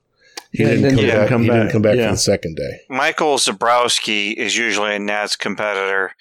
[0.52, 1.16] He didn't then come he back.
[1.18, 2.06] didn't come he didn't come back Yeah.
[2.08, 2.82] for the second day.
[2.90, 6.14] Michael Zabrowski is usually a Nats competitor.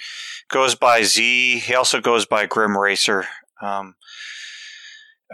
[0.49, 1.59] Goes by Z.
[1.61, 3.27] He also goes by Grim Racer.
[3.61, 3.95] Um,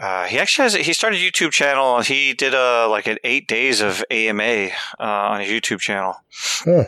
[0.01, 0.73] uh, he actually has.
[0.75, 2.01] He started a YouTube channel.
[2.01, 4.67] He did a like an eight days of AMA
[4.99, 6.15] uh, on his YouTube channel.
[6.63, 6.83] Huh.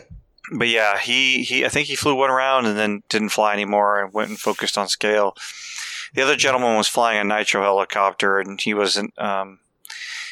[0.52, 4.02] But yeah, he, he I think he flew one round and then didn't fly anymore
[4.02, 5.36] and went and focused on scale.
[6.14, 9.60] The other gentleman was flying a nitro helicopter and he wasn't um,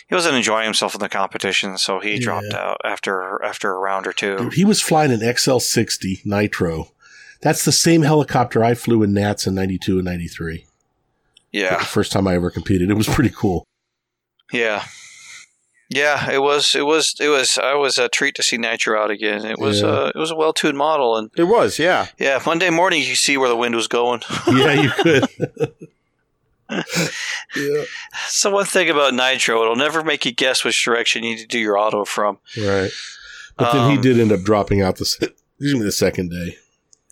[0.09, 2.21] he wasn't enjoying himself in the competition, so he Yeah.
[2.21, 4.37] dropped out after after a round or two.
[4.37, 6.93] Dude, he was flying an XL60 Nitro.
[7.41, 10.67] That's the same helicopter I flew in Nats in 92 and 93.
[11.53, 11.79] Yeah.
[11.79, 12.91] The first time I ever competed.
[12.91, 13.65] It was pretty cool.
[14.53, 14.85] Yeah.
[15.91, 16.75] Yeah, it was.
[16.75, 17.15] It was.
[17.19, 17.57] It was.
[17.57, 19.47] I was a treat to see Nitro out again.
[19.47, 19.81] It was.
[19.81, 19.87] Yeah.
[19.89, 22.09] Uh, it was a well tuned model, and It was, yeah.
[22.19, 24.21] yeah, Monday morning you see where the wind was going.
[24.49, 25.25] Yeah, you could.
[26.71, 27.85] yeah,
[28.27, 31.47] so one thing about Nitro, it'll never make you guess which direction you need to
[31.47, 32.39] do your auto from.
[32.57, 32.91] right.
[33.57, 36.31] But then he Um, did end up dropping out the, se- excuse me, the second
[36.31, 36.57] day.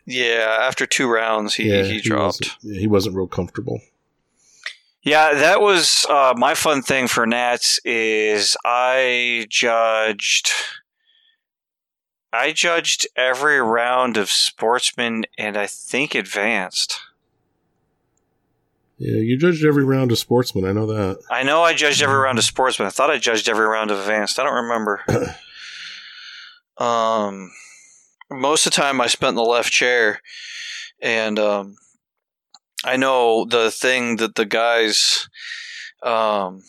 [0.05, 2.41] Yeah, after two rounds, he yeah, he dropped.
[2.63, 3.81] wasn't- he wasn't real comfortable.
[5.03, 10.51] Yeah, that was uh, my fun thing for Nats is I judged
[12.33, 16.99] I judged every round of Sportsman and I think Advanced.
[18.99, 20.65] Yeah, you judged every round of sportsman.
[20.65, 21.21] I know that.
[21.31, 22.87] I know I judged every round of Sportsman.
[22.87, 24.39] I thought I judged every round of Advanced.
[24.39, 25.03] I don't remember.
[26.79, 27.53] um,
[28.31, 30.23] most of the time I spent in the left chair,
[31.03, 31.77] and um,
[32.85, 35.29] I know the thing that the guys.
[36.03, 36.63] Um,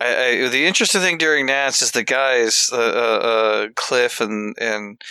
[0.00, 4.54] I, I, the interesting thing during Nats is the guys, uh, uh, uh, Cliff and
[4.60, 5.02] and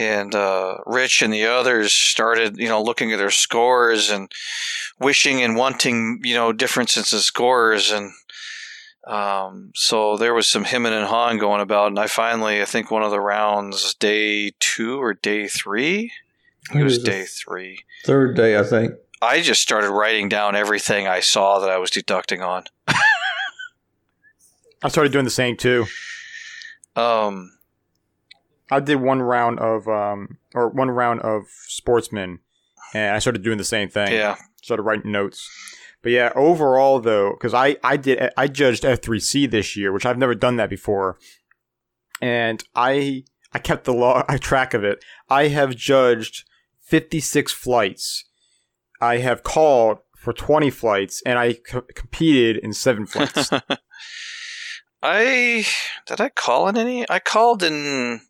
[0.00, 4.32] and uh, Rich and the others started, you know, looking at their scores and
[4.98, 8.12] wishing and wanting, you know, differences in scores and
[9.06, 12.90] Um, so there was some hemming and hawing going about, and I finally, I think
[12.90, 16.12] one of the rounds, day two or day three,
[16.74, 18.94] it was day three, third day, I think.
[19.22, 22.64] I just started writing down everything I saw that I was deducting on.
[24.82, 25.86] I started doing the same too.
[26.94, 27.52] Um,
[28.70, 32.38] I did one round of um or one round of sportsman,
[32.94, 34.12] and I started doing the same thing.
[34.12, 35.48] yeah, started writing notes.
[36.02, 40.18] But yeah, overall though, because I I did I judged F3C this year, which I've
[40.18, 41.18] never done that before,
[42.22, 45.04] and I I kept the law I track of it.
[45.28, 46.44] I have judged
[46.80, 48.24] 56 flights.
[49.00, 53.50] I have called for 20 flights, and I co- competed in seven flights.
[55.02, 55.66] I
[56.06, 57.08] did I call in any?
[57.08, 58.20] I called in.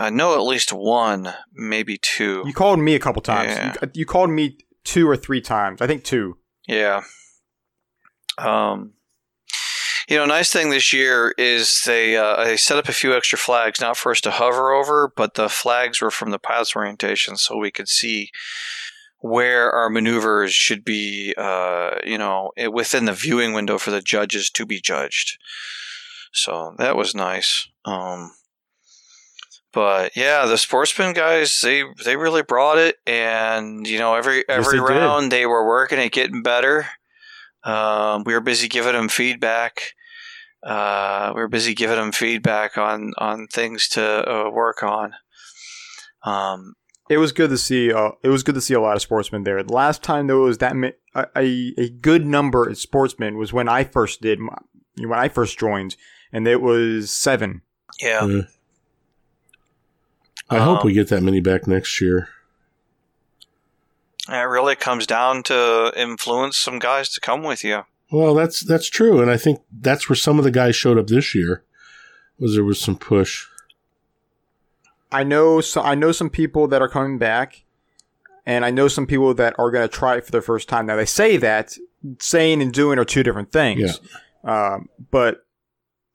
[0.00, 2.42] I know at least one, maybe two.
[2.46, 3.52] you called me a couple times.
[3.52, 3.74] Yeah.
[3.82, 5.82] You, you called me two or three times.
[5.82, 6.38] I think two.
[6.66, 7.02] Yeah.
[8.38, 8.94] Um,
[10.08, 13.38] you know, nice thing this year is they uh, they set up a few extra
[13.38, 17.36] flags, not for us to hover over, but the flags were from the pilot's orientation,
[17.36, 18.30] so we could see
[19.18, 21.34] where our maneuvers should be.
[21.36, 25.36] Uh, you know, within the viewing window for the judges to be judged.
[26.32, 27.68] So that was nice.
[27.84, 28.32] Um,
[29.72, 34.78] but yeah, the sportsman guys, they they really brought it, and you know every every
[34.78, 34.92] they did.
[34.92, 36.86] round they were working at getting better.
[37.64, 39.92] Um, we were busy giving them feedback.
[40.62, 45.12] Uh, we were busy giving them feedback on on things to uh, work on.
[46.24, 46.74] Um,
[47.08, 47.92] It was good to see.
[47.92, 49.62] Uh, it was good to see a lot of sportsmen there.
[49.62, 53.52] The last time there was that mi- a, a a good number of sportsmen was
[53.52, 54.56] when I first did my,
[54.98, 55.96] when I first joined,
[56.32, 57.62] and it was seven.
[58.00, 58.42] yeah, Yeah.
[60.50, 62.28] I hope Um, we get that many back next year.
[64.28, 67.84] it really comes down to influence some guys to come with you.
[68.12, 71.06] Well, that's that's true, and I think that's where some of the guys showed up
[71.06, 71.62] this year.
[72.38, 73.46] Was there was some push?
[75.12, 75.60] I know.
[75.60, 77.62] So I know some people that are coming back,
[78.46, 80.86] and I know some people that are going to try it for the first time.
[80.86, 81.76] Now they say that
[82.18, 84.00] saying and doing are two different things.
[84.42, 85.44] Um, but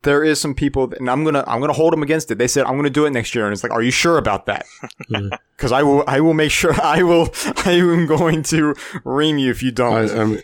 [0.06, 2.38] there is some people, that, and I'm gonna I'm gonna hold them against it.
[2.38, 4.46] They said I'm gonna do it next year, and it's like, are you sure about
[4.46, 4.64] that?
[5.56, 7.30] Because I will I will make sure I will
[7.64, 10.42] I am going to ream you if you don't.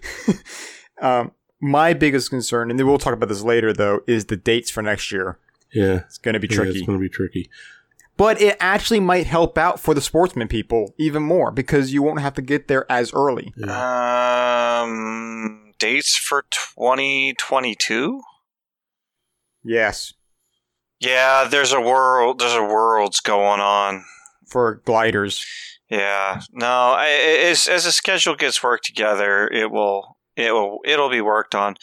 [1.01, 4.37] I um, my biggest concern, and then we'll talk about this later, though, is the
[4.37, 5.39] dates for next year.
[5.73, 6.79] yeah, It's going to be yeah, tricky.
[6.79, 7.51] it's going to be tricky.
[8.17, 12.21] But it actually might help out for the sportsman people even more because you won't
[12.21, 13.53] have to get there as early.
[13.69, 18.21] Um, dates for 2022?
[19.65, 20.13] Yes,
[21.01, 22.39] Yeah, there's a world.
[22.41, 24.05] There's a world's going on.
[24.49, 25.45] for gliders.
[25.89, 26.67] Yeah, no.
[26.67, 31.21] I, I- as as the schedule gets worked together, it will it will it'll be
[31.21, 31.77] worked on.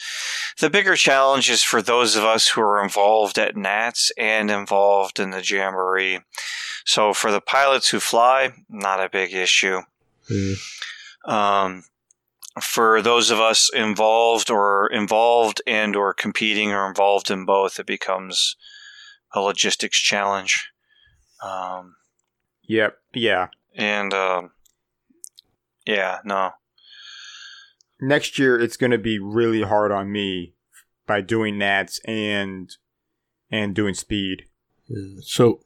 [0.58, 5.20] The bigger challenge is for those of us who are involved at Nats and involved
[5.20, 6.20] in the Jamboree.
[6.84, 9.80] So for the pilots who fly, not a big issue.
[10.28, 10.54] Yeah.
[11.26, 11.84] Um,
[12.60, 17.86] for those of us involved or involved and or competing or involved in both, it
[17.86, 18.56] becomes
[19.34, 20.70] a logistics challenge.
[21.42, 21.96] Um,
[22.62, 22.96] Yep.
[23.14, 23.48] Yeah.
[23.74, 24.50] and um,
[25.86, 26.52] yeah, no,
[28.02, 30.54] Next year, it's going to be really hard on me
[31.06, 32.70] by doing nats and
[33.50, 34.44] and doing speed.
[35.22, 35.60] So,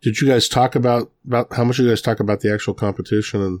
[0.00, 3.42] did you guys talk about about how much you guys talk about the actual competition
[3.42, 3.60] and,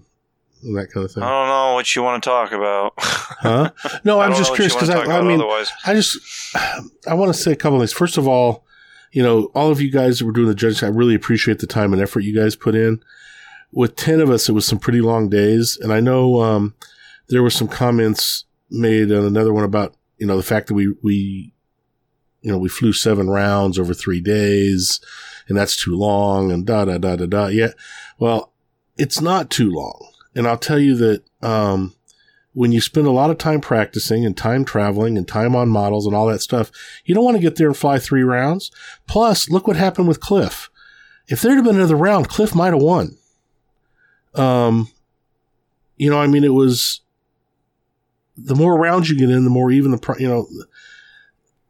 [0.72, 1.22] that kind of thing?
[1.22, 2.94] I don't know what you want to talk about.
[2.98, 3.70] Huh?
[4.04, 5.70] No, I'm just curious because I, I mean, otherwise.
[5.86, 6.18] I just
[7.06, 7.92] I want to say a couple of things.
[7.92, 8.64] First of all,
[9.12, 11.66] you know, all of you guys that were doing the judging, I really appreciate the
[11.66, 13.02] time and effort you guys put in.
[13.72, 16.74] With ten of us, it was some pretty long days, and I know um,
[17.28, 20.94] there were some comments made on another one about you know the fact that we
[21.02, 21.52] we
[22.40, 25.00] you know we flew seven rounds over three days,
[25.48, 27.46] and that's too long, and da da da da da.
[27.46, 27.70] Yeah,
[28.18, 28.52] well,
[28.96, 31.24] it's not too long, and I'll tell you that.
[31.42, 31.94] Um,
[32.54, 36.06] when you spend a lot of time practicing and time traveling and time on models
[36.06, 36.70] and all that stuff,
[37.04, 38.70] you don't want to get there and fly three rounds.
[39.08, 40.70] Plus, look what happened with Cliff.
[41.26, 43.16] If there'd have been another round, Cliff might have won.
[44.34, 44.88] Um,
[45.96, 47.00] you know, I mean, it was
[48.36, 50.46] the more rounds you get in, the more even the, you know,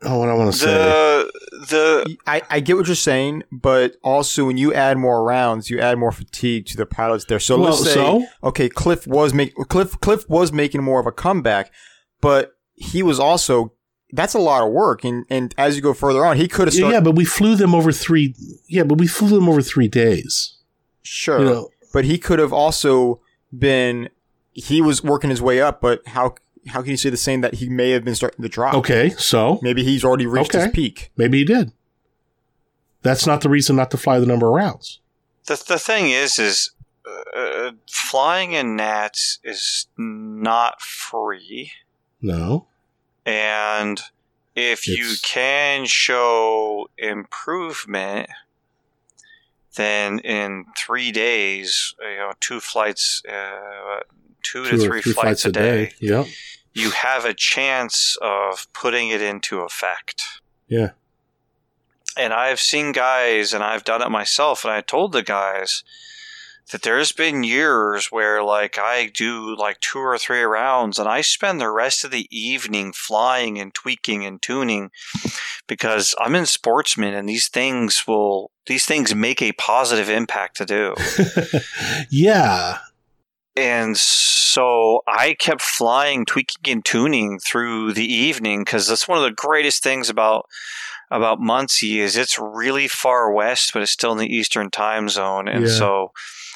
[0.05, 0.67] oh, what I want to say.
[0.67, 1.33] the
[1.71, 5.81] the I, I get what you're saying, but also when you add more rounds, you
[5.81, 7.39] add more fatigue to the pilots there.
[7.41, 8.27] So Well, let's say, so?
[8.43, 11.73] okay, Cliff was make Cliff Cliff was making more of a comeback,
[12.21, 13.73] but he was also
[14.13, 16.75] that's a lot of work, and and as you go further on, he could have
[16.75, 16.95] Yeah, started.
[16.95, 18.35] yeah, but we flew them over three.
[18.69, 20.57] Yeah, but we flew them over three days.
[21.03, 23.21] sure, You know, but he could have also
[23.57, 24.09] been
[24.53, 26.35] he was working his way up, but how
[26.69, 28.75] how can you say the same that he may have been starting to drop?
[28.75, 30.65] Okay, so Maybe he's already reached Okay.
[30.65, 31.11] his peak.
[31.17, 31.73] maybe he did.
[33.03, 35.01] That's not the reason not to fly the number of rounds.
[35.47, 36.71] The the thing is, is
[37.37, 41.73] uh, flying in Nats is not free,
[42.23, 42.67] No.
[43.27, 44.01] and
[44.57, 48.31] if you can show improvement,
[49.77, 54.01] then in three days, you know, two flights, uh,
[54.43, 56.27] two, to Two or three, flights, a day, Yep.
[56.75, 60.23] You have a chance of putting it into effect.
[60.69, 60.91] Yeah.
[62.17, 65.83] And I've seen guys, and I've done it myself, and I told the guys
[66.73, 71.21] that there's been years where, like, I do like two or three rounds, and I
[71.21, 74.91] spend the rest of the evening flying and tweaking and tuning
[75.67, 80.65] because I'm in sportsman, and these things will, these things make a positive impact to
[80.65, 80.95] do.
[82.11, 82.79] yeah.
[83.57, 89.25] And so I kept flying, tweaking, and tuning through the evening because that's one of
[89.25, 90.47] the greatest things about
[91.11, 95.47] about Muncie is it's really far west, but it's still in the Eastern time zone,
[95.49, 95.73] and Yeah.
[95.73, 96.13] so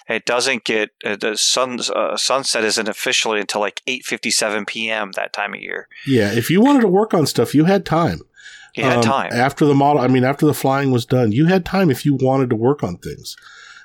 [0.08, 4.64] it doesn't get uh, the sun uh, sunset isn't officially until like eight fifty seven
[4.64, 5.12] p.m.
[5.12, 5.86] that time of year.
[6.06, 6.32] Yeah.
[6.32, 8.22] If you wanted to work on stuff, you had time.
[8.74, 9.32] You had Um, time.
[9.32, 10.00] after the model.
[10.02, 12.82] I mean, after the flying was done, you had time if you wanted to work
[12.82, 13.36] on things.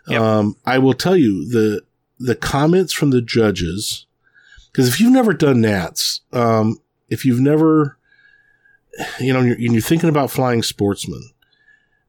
[0.08, 0.22] Yep.
[0.22, 1.82] Um, I will tell you the
[2.24, 4.06] the comments from the judges
[4.74, 7.98] because if you've never done Nats, um, if you've never,
[9.20, 11.30] you know, you're, you're thinking about flying sportsmen,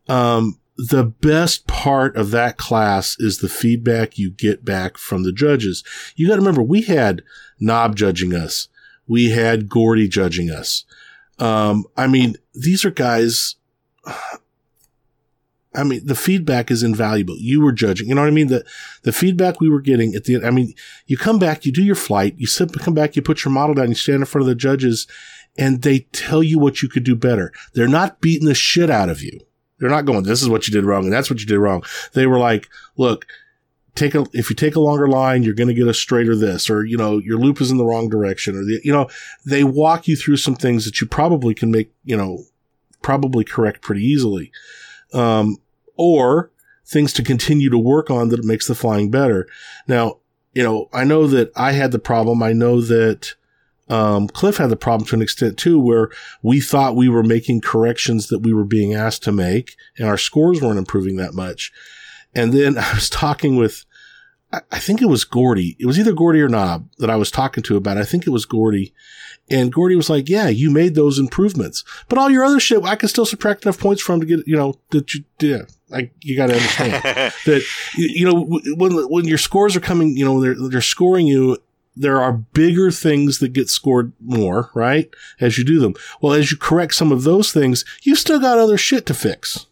[0.09, 5.33] um, the best part of that class is the feedback you get back from the
[5.33, 5.85] judges.
[6.17, 7.23] You got to remember, we had
[7.61, 8.69] Nob judging us,
[9.07, 10.85] we had Gordy judging us.
[11.39, 13.57] Um, I mean, these are guys.
[15.75, 17.37] I mean, the feedback is invaluable.
[17.39, 18.49] You were judging, you know what I mean?
[18.49, 18.65] The,
[19.03, 20.75] the feedback we were getting at the end, I mean,
[21.07, 23.75] you come back, you do your flight, you sit, come back, you put your model
[23.75, 25.07] down, you stand in front of the judges
[25.59, 27.53] and they tell you what you could do better.
[27.75, 29.41] They're not beating the shit out of you.
[29.79, 31.83] They're not going, this is what you did wrong and that's what you did wrong.
[32.13, 33.27] They were like, look,
[33.95, 36.71] take a, if you take a longer line, you're going to get a straighter this,
[36.71, 39.09] or, you know, your loop is in the wrong direction, or the, you know,
[39.45, 42.45] they walk you through some things that you probably can make, you know,
[43.03, 44.51] probably correct pretty easily.
[45.13, 45.59] Um,
[45.97, 46.51] or
[46.87, 49.47] things to continue to work on that makes the flying better.
[49.89, 50.19] Now,
[50.53, 52.43] you know, I know that I had the problem.
[52.43, 53.35] I know that,
[53.89, 56.11] um, Cliff had the problem to an extent too, where
[56.43, 60.17] we thought we were making corrections that we were being asked to make and our
[60.17, 61.73] scores weren't improving that much.
[62.35, 63.85] And then I was talking with,
[64.71, 65.77] I think it was Gordy.
[65.81, 67.97] It was either Gordy or Nob that I was talking to about.
[67.97, 68.01] it.
[68.01, 68.95] I think it was Gordy.
[69.51, 72.97] And Gordy was like, yeah, you made those improvements, but all your other shit, I
[72.97, 75.63] can still subtract enough points from to get, you know, that you, yeah,
[75.95, 76.93] like you got to understand
[77.47, 77.63] that,
[77.97, 81.57] you know, when, when your scores are coming, you know, they're, they're scoring you,
[81.97, 85.09] there are bigger things that get scored more, right?
[85.41, 85.95] As you do them.
[86.21, 89.67] Well, as you correct some of those things, you still got other shit to fix.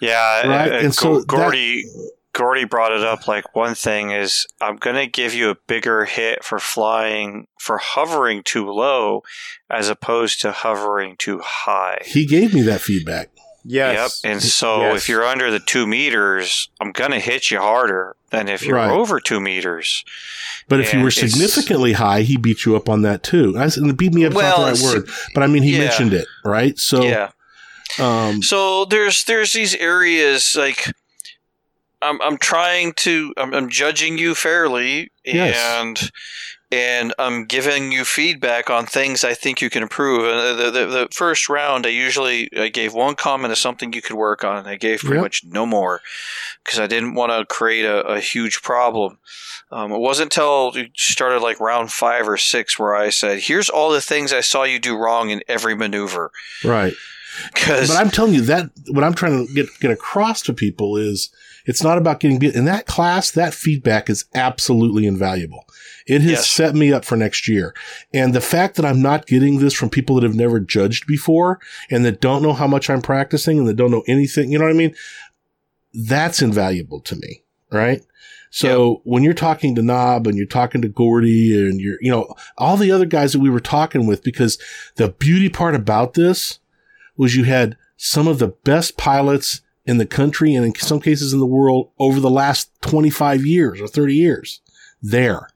[0.00, 1.84] Yeah, Right, uh, and so Go- that- Gordy
[2.32, 3.26] Gordy brought it up.
[3.26, 8.42] Like one thing is, I'm gonna give you a bigger hit for flying for hovering
[8.42, 9.22] too low,
[9.70, 12.02] as opposed to hovering too high.
[12.04, 13.30] He gave me that feedback.
[13.68, 14.20] Yes.
[14.22, 14.30] Yep.
[14.32, 14.96] And so Yes.
[15.02, 18.90] if you're under the two meters, I'm gonna hit you harder than if you're Right.
[18.90, 20.04] over two meters.
[20.68, 23.54] But if you were significantly high, he beat you up on that too.
[23.56, 25.78] And beat me up is Well, not the right word, but I mean, he yeah.
[25.80, 26.78] mentioned it, right?
[26.78, 27.30] So, yeah.
[27.98, 30.92] um, So there's there's these areas like
[32.02, 35.56] I'm I'm trying to I'm, I'm judging you fairly Yes.
[35.56, 36.10] and
[36.76, 40.24] and I'm giving you feedback on things I think you can improve.
[40.24, 44.02] And the, the, the first round, I usually I gave one comment of something you
[44.02, 45.22] could work on, and I gave pretty Yep.
[45.22, 46.00] much no more
[46.62, 49.18] because I didn't want to create a, a huge problem.
[49.70, 53.70] Um, it wasn't until you started like round five or six where I said, "Here's
[53.70, 56.30] all the things I saw you do wrong in every maneuver."
[56.64, 56.94] right.
[57.52, 60.96] Because But I'm telling you that what I'm trying to get get across to people
[60.96, 61.30] is
[61.66, 62.54] it's not about getting beat.
[62.54, 65.65] In that class, that feedback is absolutely invaluable.
[66.06, 66.50] It has Yes.
[66.50, 67.74] set me up for next year.
[68.14, 71.58] And the fact that I'm not getting this from people that have never judged before
[71.90, 74.64] and that don't know how much I'm practicing and that don't know anything, you know
[74.64, 74.94] what I mean?
[75.94, 77.42] That's invaluable to me,
[77.72, 78.02] right?
[78.50, 82.32] So when you're talking to Nob and you're talking to Gordy and you're, you know,
[82.56, 84.58] all the other guys that we were talking with, because
[84.94, 86.58] the beauty part about this
[87.16, 91.32] was you had some of the best pilots in the country and in some cases
[91.32, 94.60] in the world over the last 25 years or 30 years
[95.02, 95.48] there.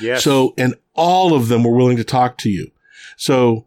[0.00, 0.24] Yes.
[0.24, 2.70] So, and all of them were willing to talk to you.
[3.16, 3.66] So,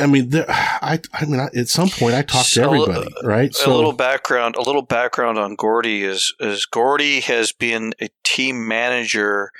[0.00, 3.54] I mean, there, I, I mean, I, at some point I talked to everybody, right?
[3.72, 8.66] a little background a little background on Gordy is is Gordy has been a team
[8.66, 9.52] manager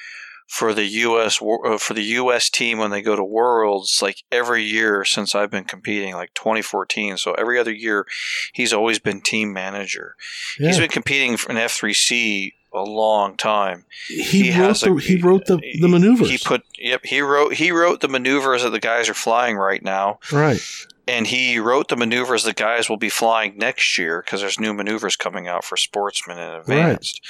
[0.47, 1.41] for the U.S.
[1.43, 2.51] uh, for the U.S.
[2.51, 7.17] team when they go to Worlds, like every year since I've been competing, like 2014.
[7.17, 8.07] So every other year,
[8.53, 10.15] he's always been team manager.
[10.59, 13.85] He's been competing in F3C a long time.
[14.09, 16.29] he, he wrote the a- he wrote the, the maneuvers.
[16.29, 17.05] He put yep.
[17.05, 20.61] He wrote he wrote the maneuvers that the guys are flying right now, right.
[21.07, 24.75] and he wrote the maneuvers the guys will be flying next year because there's new
[24.75, 27.21] maneuvers coming out for sportsmen and advanced.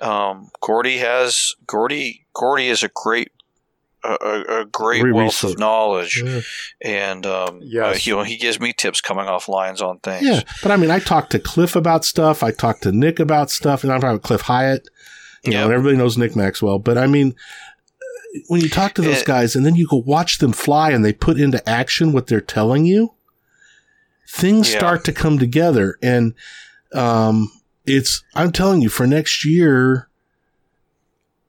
[0.00, 2.26] Um, Gordy has Gordy.
[2.34, 3.32] Gordy is a great.
[4.06, 5.54] A, a, a great Great wealth research.
[5.54, 6.40] of knowledge, Yeah.
[6.82, 7.96] and um, Yes.
[8.08, 10.24] uh, he, he gives me tips coming off lines on things.
[10.26, 12.42] Yeah, but I mean, I talked to Cliff about stuff.
[12.42, 14.88] I talked to Nick about stuff, and I'm talking about Cliff Hyatt.
[15.44, 16.78] You know, and everybody knows Nick Maxwell.
[16.78, 17.34] But I mean,
[18.48, 19.24] when you talk to those Eh.
[19.24, 22.40] guys, and then you go watch them fly, and they put into action what they're
[22.40, 23.14] telling you,
[24.28, 24.78] things Yeah.
[24.78, 25.96] start to come together.
[26.02, 26.34] And
[26.92, 27.50] um,
[27.84, 30.08] it's I'm telling you, for next year.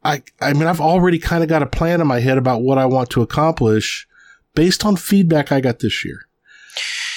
[0.08, 2.78] I, I mean, I've already kind of got a plan in my head about what
[2.78, 4.08] I want to accomplish
[4.56, 6.22] based on feedback I got this year.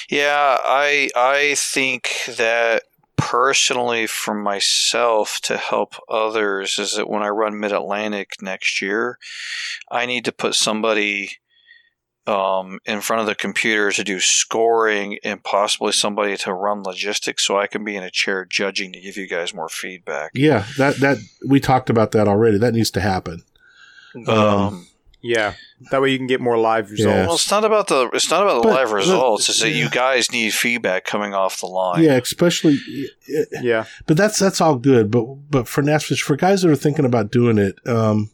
[0.09, 2.83] Yeah, I I think that
[3.15, 9.17] personally for myself to help others is that when I run Mid Atlantic next year,
[9.89, 11.37] I need to put somebody
[12.27, 17.45] um, in front of the computer to do scoring and possibly somebody to run logistics
[17.45, 20.31] so I can be in a chair judging to give you guys more feedback.
[20.35, 21.17] Yeah, that that
[21.47, 22.57] we talked about that already.
[22.57, 23.43] That needs to happen.
[24.27, 24.87] Um,
[25.23, 25.53] Yeah,
[25.91, 27.05] that way you can get more live Yeah.
[27.05, 27.43] well, results.
[27.43, 29.49] it's not about the it's not about the But- live but- results.
[29.49, 29.83] It's that yeah.
[29.83, 32.03] you guys need feedback coming off the line.
[32.03, 32.79] Yeah, especially,
[33.61, 35.11] Yeah, but that's that's all good.
[35.11, 38.31] But but for NASFIS, for guys that are thinking about doing it, um,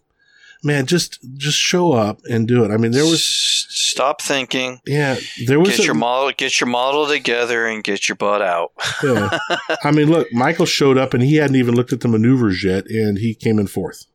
[0.64, 2.72] man, just just show up and do it.
[2.72, 4.80] I mean, there was stop thinking.
[4.86, 8.42] yeah, there was Get a- your model, get your model together, and get your butt
[8.42, 8.72] out.
[9.04, 9.38] yeah.
[9.84, 12.86] I mean, look, Michael showed up and he hadn't even looked at the maneuvers yet,
[12.88, 14.06] and he came in fourth.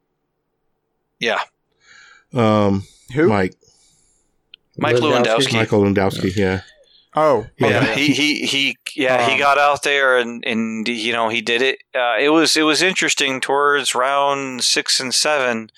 [1.19, 1.39] Yeah,
[2.35, 2.85] Um,
[3.15, 3.29] who?
[3.29, 3.55] Mike,
[4.77, 5.25] Mike Lewandowski.
[5.25, 5.53] Lewandowski.
[5.55, 6.61] Michael Lewandowski, yeah,
[7.15, 7.95] Oh, Yeah, okay.
[8.07, 11.61] he, he he yeah he Um, got out there and and you know he did
[11.63, 11.79] it.
[11.95, 15.71] Uh, it was it was interesting towards round six and seven.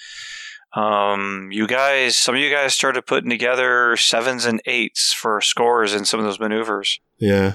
[0.74, 5.94] Um, you guys, some of you guys started putting together sevens and eights for scores
[5.94, 7.00] in some of those maneuvers.
[7.18, 7.54] yeah.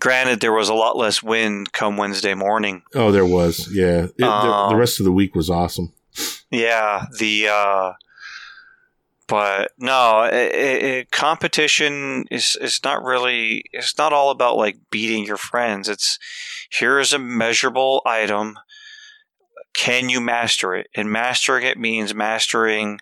[0.00, 2.82] Granted, there was a lot less wind come Wednesday morning.
[2.96, 4.06] Oh, there was, yeah.
[4.06, 5.92] It, the, the Um, rest of the week was awesome.
[6.50, 7.92] Yeah, the uh,
[9.28, 13.64] but no, it, it, competition is it's not really.
[13.72, 15.88] It's not all about like beating your friends.
[15.88, 16.18] It's
[16.70, 18.58] here's a measurable item.
[19.74, 20.88] Can you master it?
[20.94, 23.00] And mastering it means mastering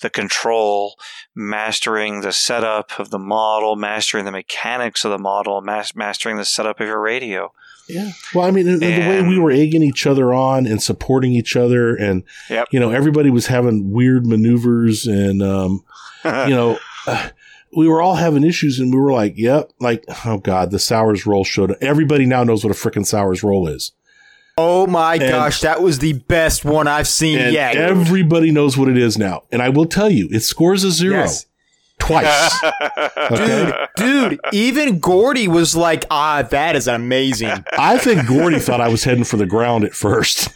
[0.00, 0.96] the control,
[1.34, 6.44] mastering the setup of the model, mastering the mechanics of the model, mas- mastering the
[6.44, 7.52] setup of your radio.
[7.88, 8.10] Yeah.
[8.34, 11.56] Well, I mean, and, the way we were egging each other on and supporting each
[11.56, 12.68] other, and Yep.
[12.70, 15.84] you know, everybody was having weird maneuvers, and um,
[16.24, 17.30] you know, uh,
[17.74, 21.26] we were all having issues, and we were like, "Yep," like, oh god, the Sours
[21.26, 21.70] roll showed.
[21.70, 21.78] up.
[21.80, 23.92] Everybody now knows what a freaking Sours roll is,
[24.60, 27.76] Oh my And- gosh, that was the best one I've seen and yet.
[27.76, 29.44] everybody knows what it is now.
[29.52, 31.46] And I will tell you, it scores a zero Yes.
[32.00, 32.60] twice.
[33.36, 37.64] Dude, dude, even Gordy was like, ah, that is amazing.
[37.78, 40.48] I think Gordy thought I was heading for the ground at first.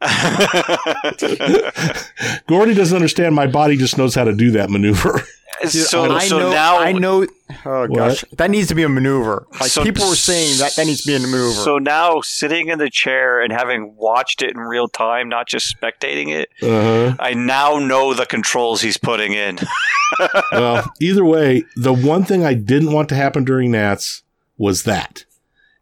[2.46, 3.34] Gordy doesn't understand.
[3.34, 5.22] My body just knows how to do that maneuver.
[5.62, 7.26] Dude, so I so know, now I know.
[7.64, 9.46] Oh gosh, that needs to be a maneuver.
[9.60, 11.52] Like So- people were saying that that needs to be a maneuver.
[11.52, 15.74] So now, sitting in the chair and having watched it in real time, not just
[15.74, 17.16] spectating it, Uh-huh.
[17.18, 19.58] I now know the controls he's putting in.
[20.52, 24.22] well, either way, the one thing I didn't want to happen during Nats
[24.56, 25.24] was that.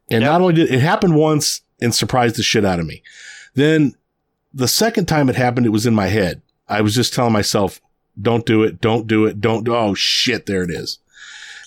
[0.09, 0.31] And Yep.
[0.31, 3.03] not only did it happen once and surprised the shit out of me.
[3.55, 3.95] Then
[4.53, 6.41] the second time it happened, it was in my head.
[6.69, 7.79] I was just telling myself,
[8.21, 10.99] don't do it, don't do it, don't do Oh shit, there it is.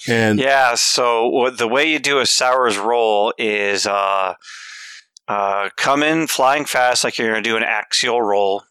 [0.09, 0.74] And yeah.
[0.74, 4.35] So the way you do a Sours roll is uh,
[5.28, 8.64] uh, come in flying fast, like you're going to do an axial roll.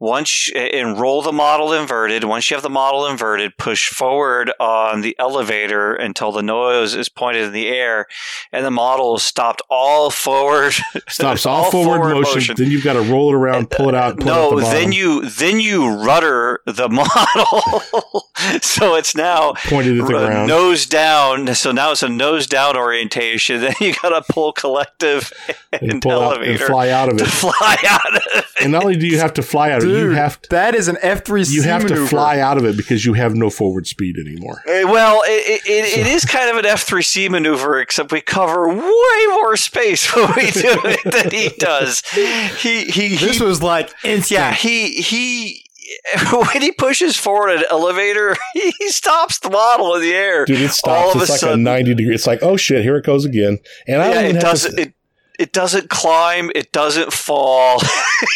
[0.00, 2.24] Once and roll the model inverted.
[2.24, 7.10] Once you have the model inverted, push forward on the elevator until the nose is
[7.10, 8.06] pointed in the air,
[8.50, 10.72] and the model is stopped all forward.
[11.08, 14.28] stops all, forward, motion, Then you've got to roll it around, pull it out, pull
[14.28, 18.22] it no, out the then you then you rudder the model,
[18.62, 20.48] so it's now pointed at the r- ground.
[20.48, 21.54] nose down.
[21.54, 23.60] So now it's a nose down orientation.
[23.60, 25.32] Then you got to pull collective
[25.72, 27.26] and, and pull out and fly out of to it.
[27.28, 28.44] fly out of it.
[28.62, 30.74] And not only do you have to fly out of it, you have to that
[30.74, 32.02] is an F three C you have maneuver.
[32.02, 34.62] to fly out of it because you have no forward speed anymore.
[34.66, 39.26] Uh, Well, it, it, it is kind of an F3C maneuver, except we cover way
[39.30, 42.02] more space when we do it than he does.
[42.10, 44.30] He he, he This was like instant.
[44.40, 45.64] Yeah, he he
[46.32, 50.44] when he pushes forward an elevator, he stops the model in the air.
[50.44, 51.14] Dude, it All stops.
[51.16, 52.14] of It's a like sudden- a 90 degree.
[52.14, 53.58] It's like, oh shit, here it goes again.
[53.88, 54.76] And I don't yeah, even it have doesn't.
[54.76, 54.94] to, It
[55.40, 56.50] it doesn't climb.
[56.54, 57.76] It doesn't fall.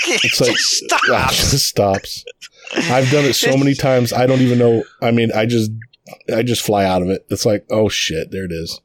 [0.06, 0.96] it It's like just ah,
[1.30, 1.50] it stops.
[1.50, 2.24] just stops.
[2.74, 4.12] I've done it so many times.
[4.12, 4.84] I don't even know.
[5.02, 5.70] I mean, I just,
[6.34, 7.26] I just fly out of it.
[7.28, 8.80] It's like, oh shit, there it is.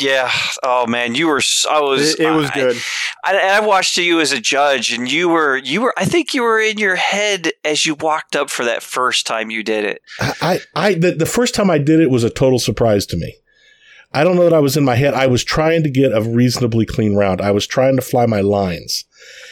[0.00, 0.30] Yeah.
[0.62, 1.42] Oh man, you were.
[1.70, 2.14] I was.
[2.14, 2.76] It, it was I- good.
[3.24, 5.56] I, and I watched you as a judge, and you were.
[5.56, 5.94] You were.
[5.96, 9.50] I think you were in your head as you walked up for that first time
[9.50, 10.00] you did it.
[10.20, 13.16] I, I, I the, the first time I did it was a total surprise to
[13.16, 13.34] me.
[14.12, 15.12] I don't know that I was in my head.
[15.12, 17.40] I was trying to get a reasonably clean round.
[17.42, 19.04] I was trying to fly my lines.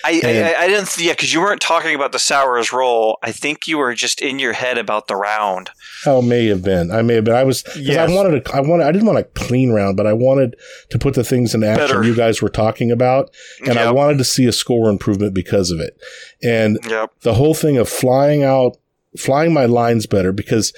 [0.03, 0.97] I, I, I, I didn't.
[0.99, 3.19] Yeah, because you weren't talking about the sours roll.
[3.23, 5.70] I think you were just in your head about the round.
[6.07, 6.91] Oh, may have been.
[6.91, 7.35] I may have been.
[7.35, 7.65] I was.
[7.65, 8.09] 'cause Yes.
[8.09, 8.45] I wanted.
[8.47, 8.87] To, I wanted.
[8.87, 10.57] I didn't want a clean round, but I wanted
[10.91, 12.05] to put the things in action Better.
[12.05, 13.31] you guys were talking about,
[13.66, 15.99] and I wanted to see a score improvement because of it.
[16.43, 17.11] And Yep.
[17.23, 18.78] the whole thing of flying out,
[19.19, 20.73] flying my lines better because,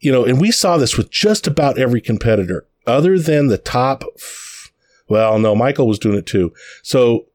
[0.00, 4.04] you know, and we saw this with just about every competitor other than the top.
[4.16, 4.72] f-
[5.08, 6.52] Well, no, Michael was doing it too.
[6.82, 7.26] So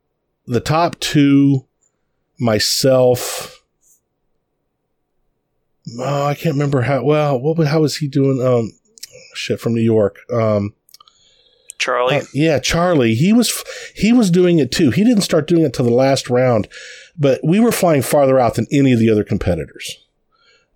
[0.48, 1.66] the top two,
[2.40, 3.64] myself.
[6.00, 7.04] Oh, I can't remember how.
[7.04, 7.68] Well, what?
[7.68, 8.42] How was he doing?
[8.46, 8.72] Um,
[9.34, 10.18] shit from New York.
[10.32, 10.74] Um,
[11.80, 12.18] Charlie.
[12.18, 13.16] uh, yeah, Charlie.
[13.16, 13.64] He was
[13.96, 14.92] he was doing it too.
[14.92, 16.68] He didn't start doing it till the last round,
[17.18, 19.98] but we were flying farther out than any of the other competitors.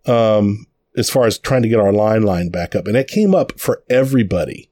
[0.07, 0.65] Um,
[0.98, 3.60] as far as trying to get our line line back up, and it came up
[3.60, 4.70] for everybody.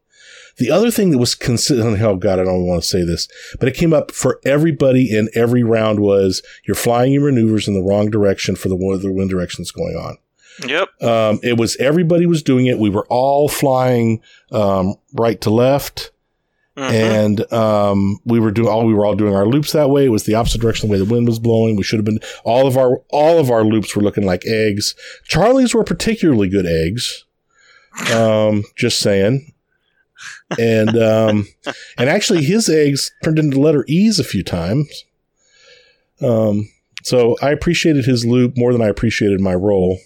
[0.58, 3.28] The other thing that was consistent, oh God, I don't want to say this,
[3.60, 7.74] but it came up for everybody in every round was you're flying your maneuvers in
[7.74, 10.18] the wrong direction for the wind directions going on.
[10.68, 11.02] Yep.
[11.02, 12.78] Um, it was everybody was doing it.
[12.78, 14.22] We were all flying
[14.52, 16.12] um, right to left
[16.78, 16.90] Mhm.
[16.92, 20.06] and um, we were doing all we were all doing our loops that way.
[20.06, 21.76] It was the opposite direction the way the wind was blowing.
[21.76, 24.96] We should have been all of our all of our loops were looking like eggs.
[25.26, 27.26] Charlie's were particularly good eggs.
[28.12, 29.54] Um, just saying.
[30.60, 31.48] And um,
[31.98, 35.04] and actually his eggs turned into letter E's a few times.
[36.22, 36.70] Um,
[37.04, 40.00] so I appreciated his loop more than I appreciated my roll.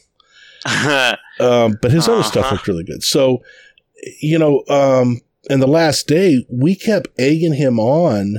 [1.40, 2.56] Um, but his other stuff Uh-huh.
[2.56, 3.04] looked really good.
[3.04, 3.44] So,
[4.20, 8.38] you know, um, and the last day we kept egging him on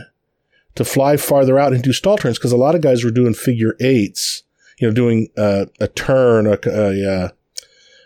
[0.75, 3.35] to fly farther out and do stall turns because a lot of guys were doing
[3.35, 4.45] figure eights,
[4.79, 7.29] you know, doing uh, a turn, a, a uh,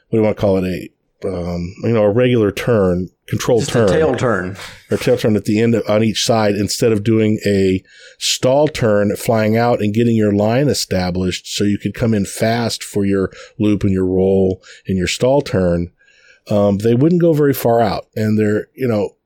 [0.08, 0.88] what do you want to call it, a
[1.24, 4.56] um, you know, a regular turn, controlled Just turn a tail turn.
[4.90, 7.82] or tail turn at the end of, on each side instead of doing a
[8.18, 12.82] stall turn, flying out and getting your line established so you could come in fast
[12.82, 15.92] for your loop and your roll and your stall turn.
[16.51, 18.09] Um, they wouldn't go very far out.
[18.16, 19.16] And they're, you know,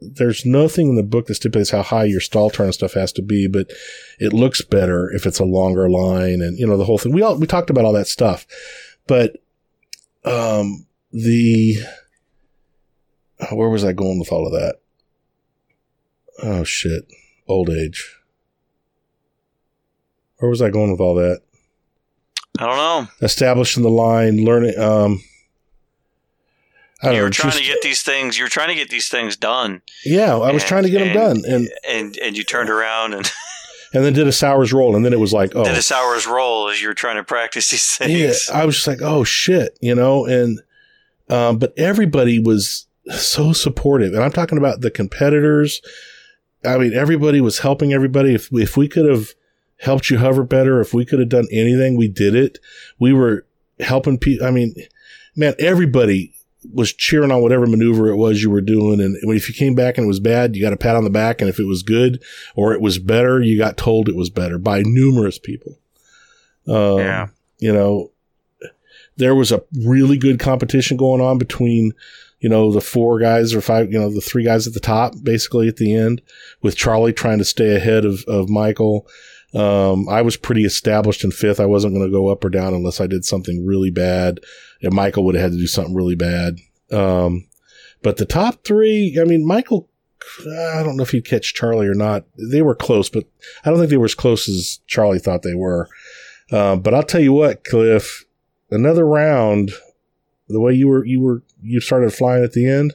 [0.00, 3.12] there's nothing in the book that stipulates how high your stall turn and stuff has
[3.12, 3.70] to be, but
[4.18, 7.12] it looks better if it's a longer line and, you know, the whole thing.
[7.12, 8.46] We all, we talked about all that stuff,
[9.06, 9.36] but,
[10.24, 11.76] um, the,
[13.40, 14.76] uh, where was I going with all of that?
[16.42, 17.06] Oh shit.
[17.46, 18.18] Old age.
[20.38, 21.40] Where was I going with all that?
[22.58, 23.08] I don't know.
[23.22, 25.22] Establishing the line, learning um
[27.04, 28.38] I don't You know, were trying just- to get these things.
[28.38, 31.00] You were trying to get these things done, Yeah, I was and- trying to get
[31.00, 33.30] them done and and and you turned around and
[33.94, 36.26] and then did a sours roll and then it was like, oh did a sours
[36.26, 38.48] roll as you were trying to practice these things.
[38.48, 38.56] yeah.
[38.58, 40.60] I was just like, oh shit, you know, and
[41.28, 42.86] um, but everybody was
[43.16, 45.80] so supportive, and I'm talking about the competitors.
[46.64, 48.34] I mean, everybody was helping everybody.
[48.34, 49.28] If if we could have
[49.78, 52.58] helped you hover better, if we could have done anything, we did it.
[52.98, 53.46] We were
[53.80, 54.46] helping people.
[54.46, 54.74] I mean,
[55.36, 56.33] man, everybody
[56.72, 59.00] was cheering on whatever maneuver it was you were doing.
[59.00, 61.10] And if you came back and it was bad, you got a pat on the
[61.10, 61.40] back.
[61.40, 62.22] And if it was good
[62.54, 65.78] or it was better, you got told it was better by numerous people.
[66.66, 67.28] Um, Yeah.
[67.58, 68.10] You know,
[69.16, 71.92] there was a really good competition going on between,
[72.40, 75.14] you know, the four guys or five, you know, the three guys at the top,
[75.22, 76.20] basically at the end,
[76.62, 79.06] with Charlie trying to stay ahead of, of Michael.
[79.54, 81.60] Um, I was pretty established in fifth.
[81.60, 84.40] I wasn't going to go up or down unless I did something really bad.
[84.84, 86.58] And Michael would have had to do something really bad.
[86.92, 87.46] Um,
[88.02, 89.88] but the top three, I mean, Michael,
[90.42, 92.24] I don't know if he'd catch Charlie or not.
[92.38, 93.24] They were close, but
[93.64, 95.88] I don't think they were as close as Charlie thought they were.
[96.52, 98.24] Um, but I'll tell you what, Cliff,
[98.70, 99.72] another round,
[100.48, 102.94] the way you were, you were, you started flying at the end.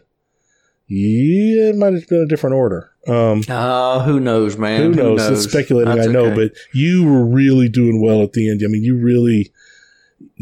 [0.87, 2.91] Yeah, it might have been a different order.
[3.07, 4.81] Um, Uh, who knows, man?
[4.81, 5.27] who knows?
[5.27, 6.35] It's speculating, That's I know, okay.
[6.47, 8.61] but you were really doing well at the end.
[8.63, 9.51] I mean, you really,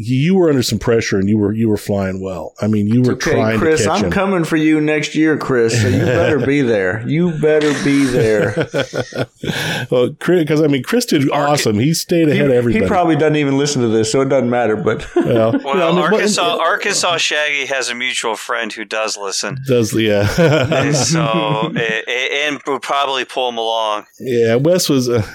[0.00, 2.54] you were under some pressure and you were you were flying well.
[2.60, 4.10] I mean, you were Okay, trying Chris, to catch I'm him.
[4.12, 5.80] coming for you next year, Chris.
[5.82, 7.02] So you better be there.
[7.08, 8.54] You better be there.
[9.90, 11.78] well, because I mean, Chris did Arca- awesome.
[11.78, 14.50] He stayed He, ahead of he probably doesn't even listen to this, so it doesn't
[14.50, 14.76] matter.
[14.76, 18.84] But well, Well, yeah, I mean, but- Arkansas, Arkansas Shaggy has a mutual friend who
[18.84, 20.28] does listen, does yeah,
[20.72, 24.06] and so a- a- and would probably pull him along.
[24.20, 24.54] yeah.
[24.54, 25.26] Wes was uh,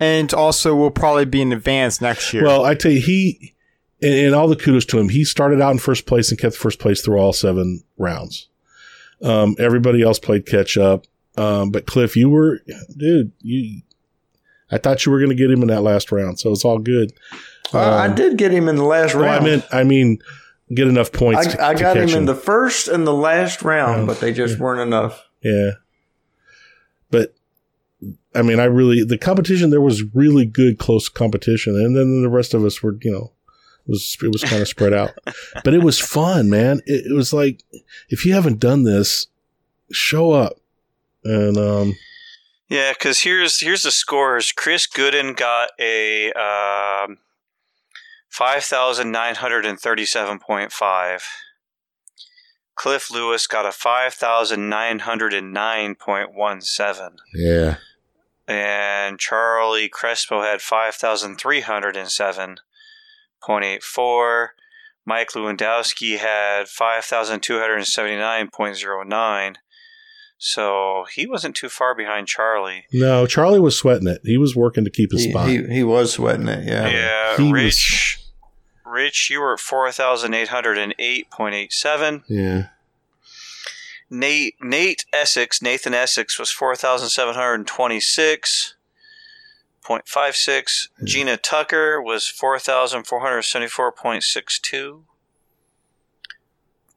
[0.00, 2.42] And also, we'll probably be in advance next year.
[2.44, 2.64] well.
[2.64, 3.54] I tell you, he
[4.02, 5.08] and, and all the kudos to him.
[5.08, 8.48] He started out in first place and kept first place through all seven rounds.
[9.22, 11.06] Um, everybody else played catch up.
[11.36, 12.60] Um, but Cliff, you were,
[12.96, 13.82] dude, you.
[14.70, 16.78] I thought you were going to get him in that last round, so it's all
[16.78, 17.12] good.
[17.72, 19.44] I Um, did get him in the last well, I round.
[19.44, 20.18] mean, I mean,
[20.74, 21.46] get enough points.
[21.54, 24.20] to, I, I to got catch him in the first and the last round, but
[24.20, 25.24] they just weren't enough.
[25.42, 25.70] Yeah.
[27.10, 27.34] But
[28.34, 32.28] I mean, I really the competition there was really good close competition, and then the
[32.28, 33.32] rest of us were, you know,
[33.88, 35.14] it was it was kind of spread out.
[35.64, 36.80] But it was fun, man.
[36.84, 37.64] It, it was like
[38.10, 39.28] if you haven't done this,
[39.90, 40.60] show up.
[41.24, 41.94] And um,
[42.68, 44.52] Yeah, because here's here's the scores.
[44.52, 47.18] Chris Gooden got a um,
[48.28, 51.24] five thousand nine hundred and thirty-seven point five.
[52.74, 57.76] Cliff Lewis got a five thousand nine hundred and nine point one seven, yeah,
[58.46, 62.58] and Charlie Crespo had five thousand three hundred and seven
[63.44, 64.52] point eight four.
[65.06, 69.56] Mike Lewandowski had five thousand two hundred and seventy-nine point zero nine.
[70.40, 72.84] So he wasn't too far behind Charlie.
[72.92, 74.20] no, Charlie was sweating it.
[74.22, 75.48] He was working to keep his He, spot.
[75.48, 76.86] he, he was sweating it, yeah.
[76.88, 78.18] Yeah, He was- Rich.
[78.86, 82.22] Rich, you were at four thousand eight hundred and eight point eight seven.
[82.28, 82.68] yeah,
[84.10, 86.74] Nate Nate Essex Nathan Essex was four
[89.88, 90.88] thousand seven hundred twenty six point five six.
[91.04, 95.04] Gina Tucker was four thousand four hundred seventy four point six two.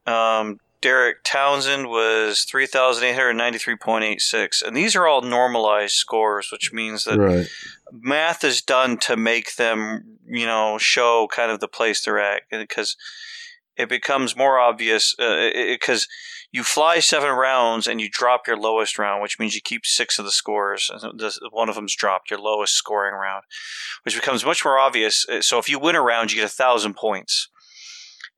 [0.06, 4.96] Um, Derek Townsend was three thousand eight hundred ninety three point eight six, and these
[4.96, 7.48] are all normalized scores, which means that right.
[7.92, 12.44] math is done to make them, you know, show kind of the place they're at
[12.50, 12.98] because
[13.78, 16.08] it becomes more obvious because
[16.52, 20.20] you fly seven rounds and you drop your lowest round, which means you keep six
[20.20, 20.90] of the scores.
[20.94, 21.22] and
[21.52, 23.46] One of them's dropped, your lowest scoring round,
[24.04, 25.26] which becomes much more obvious.
[25.30, 27.48] Uh, So if you win a round, you get a thousand points.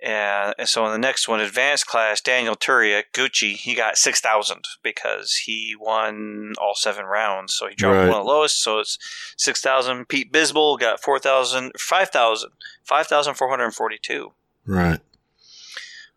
[0.01, 4.65] And and so in the next one, advanced class, Daniel Turia, Gucci, he got 6,000
[4.83, 7.53] because he won all seven rounds.
[7.53, 8.07] So he dropped Right.
[8.09, 8.61] one of the lowest.
[8.61, 8.97] So it's
[9.37, 10.07] 6,000.
[10.09, 12.51] Pete Bisbal got 4,000, 5,000,
[12.83, 14.33] 5,442.
[14.65, 14.99] Right.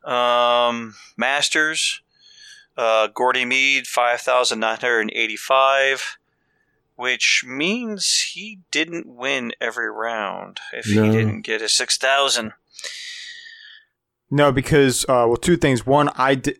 [0.07, 2.01] Um, Masters,
[2.77, 6.19] uh, Gordy Mead, 5,985,
[6.95, 11.03] which means he didn't win every round if No.
[11.05, 12.53] he didn't get a 6,000.
[14.31, 15.85] no, because uh, well, two things.
[15.87, 16.59] One, I did,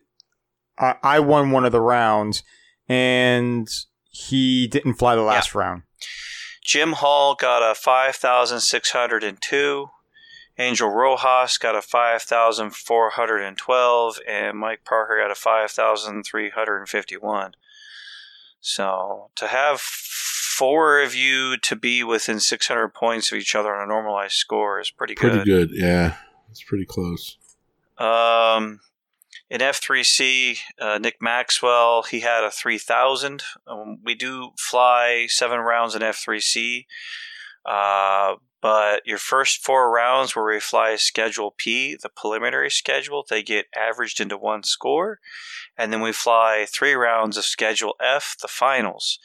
[0.77, 2.43] I, I won one of the rounds,
[2.89, 3.67] and
[4.09, 5.83] he didn't fly the last round.
[6.63, 9.89] Jim Hall got a 5,602.
[10.59, 14.19] Angel Rojas got a 5,412.
[14.27, 17.51] And Mike Parker got a 5,351.
[18.59, 23.83] So to have four of you to be within 600 points of each other on
[23.83, 25.31] a normalized score is pretty good.
[25.31, 25.69] Pretty good.
[25.71, 26.15] Yeah,
[26.49, 27.37] it's pretty close.
[27.99, 28.79] Um,
[29.49, 33.43] in F3C, uh, Nick Maxwell, he had a 3,000.
[33.67, 36.85] Um, we do fly seven rounds in F3C,
[37.67, 43.43] uh, but your first four rounds where we fly Schedule P, the preliminary schedule, they
[43.43, 45.19] get averaged into one score.
[45.77, 49.19] And then we fly three rounds of Schedule F, the finals.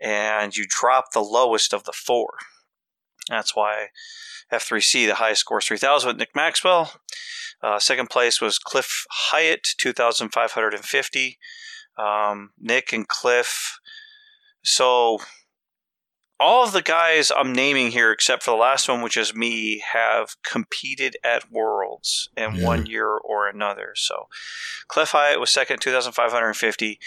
[0.00, 2.34] And you drop the lowest of the four.
[3.28, 3.88] That's why
[4.52, 6.92] F3C, the highest score is 3,000 with Nick Maxwell.
[7.62, 11.38] Uh, second place was Cliff Hyatt, 2,550.
[11.98, 13.78] Um, Nick and Cliff.
[14.62, 15.18] So,
[16.40, 19.78] all of the guys I'm naming here, except for the last one, which is me,
[19.92, 22.66] have competed at Worlds in Yeah.
[22.66, 23.92] one year or another.
[23.94, 24.28] So,
[24.88, 26.98] Cliff Hyatt was second, 2,550.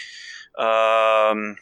[0.56, 1.58] Um,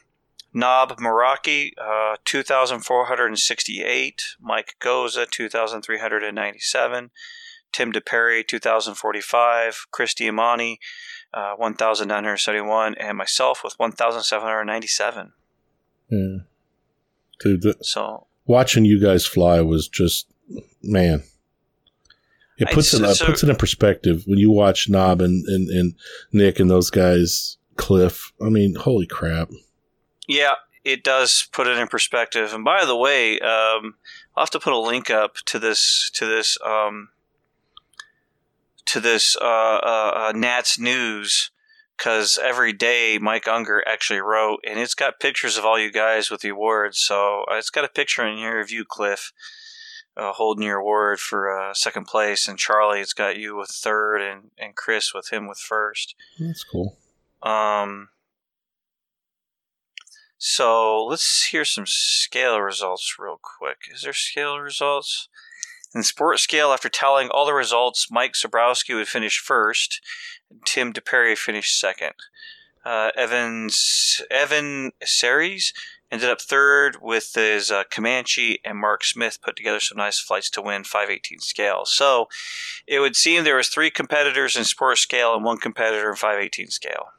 [0.52, 4.36] Nob Muraki, uh, 2,468.
[4.38, 7.10] Mike Goza, 2,397.
[7.72, 9.86] Tim DePerry, 2,045.
[9.90, 10.78] Chris Diamani,
[11.32, 12.94] uh, 1,971.
[12.96, 15.32] And myself with 1,797.
[16.10, 16.40] Yeah.
[17.42, 20.26] Dude, the, So, watching you guys fly was just
[20.82, 21.22] man.
[22.58, 25.44] It I- puts it so- uh, puts it in perspective when you watch Nob and,
[25.46, 25.94] and, and
[26.32, 28.32] Nick and those guys, Cliff.
[28.44, 29.50] I mean, holy crap!
[30.28, 30.54] yeah,
[30.84, 32.52] it does put it in perspective.
[32.54, 33.94] And by the way, um,
[34.36, 37.08] I'll have to put a link up to this to this um,
[38.86, 41.50] to this uh, uh, uh, Nats News
[41.96, 46.30] because every day Mike Unger actually wrote, and it's got pictures of all you guys
[46.30, 46.98] with the awards.
[46.98, 49.32] So uh, it's got a picture in here of you, Cliff,
[50.16, 54.20] uh, holding your award for uh, second place, and Charlie, it's got you with third,
[54.20, 56.14] and, and Chris with him with first.
[56.38, 56.96] That's cool.
[57.42, 58.08] Um,
[60.38, 63.82] so let's hear some scale results real quick.
[63.94, 65.28] Is there scale results?
[65.94, 70.00] In sports scale, after tallying all the results, Mike Sobrowski would finish first,
[70.50, 72.14] and Tim DePerry finished second.
[72.84, 75.72] Uh, Evans, Evan Series
[76.10, 80.50] ended up third with his uh, Comanche, and Mark Smith put together some nice flights
[80.50, 81.82] to win 518 scale.
[81.84, 82.28] So
[82.86, 86.68] it would seem there was three competitors in sports scale and one competitor in 518
[86.68, 87.12] scale.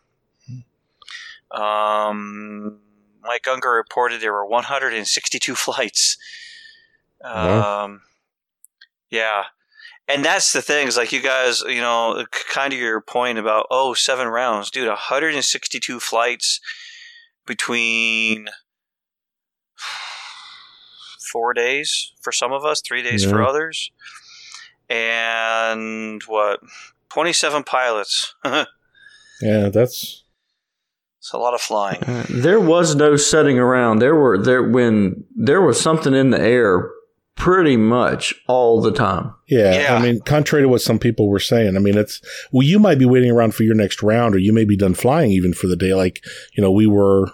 [1.51, 2.79] Um,
[3.21, 6.17] Mike Unger reported there were 162 flights.
[7.23, 7.99] Wow.
[9.13, 9.43] Yeah.
[10.07, 13.67] And that's the thing is like you guys, you know, kind of your point about,
[13.69, 14.71] oh, seven rounds.
[14.71, 16.59] Dude, 162 flights
[17.45, 18.47] between
[21.31, 23.91] four days for some of us, three days for others.
[24.89, 26.59] And what?
[27.09, 28.35] 27 pilots.
[29.41, 30.23] Yeah, that's
[31.17, 32.01] it's a lot of flying.
[32.03, 33.99] Uh, there was no setting around.
[33.99, 36.91] There were there when there was something in the air
[37.35, 39.33] pretty much all the time.
[39.47, 39.95] yeah, Yeah.
[39.95, 42.99] I mean, contrary to what some people were saying, I mean, it's well, you might
[42.99, 45.67] be waiting around for your next round, or you may be done flying even for
[45.67, 45.93] the day.
[45.93, 46.23] Like
[46.53, 47.31] you know, we were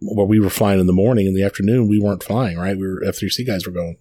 [0.00, 1.26] well, we were flying in the morning.
[1.26, 2.56] In the afternoon, we weren't flying.
[2.58, 3.96] Right, we were F three C guys were going.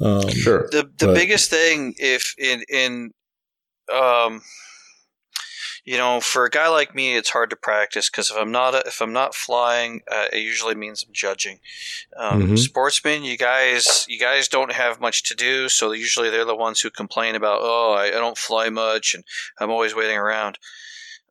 [0.00, 0.68] Um, Sure.
[0.72, 3.10] the the But- biggest thing if in in
[3.94, 4.40] um
[5.84, 8.74] you know for a guy like me it's hard to practice because if i'm not
[8.86, 11.58] if i'm not flying uh, it usually means i'm judging
[12.16, 12.58] um, Mhm.
[12.58, 16.80] sportsmen you guys you guys don't have much to do so usually they're the ones
[16.80, 19.24] who complain about oh I, I don't fly much and
[19.58, 20.58] i'm always waiting around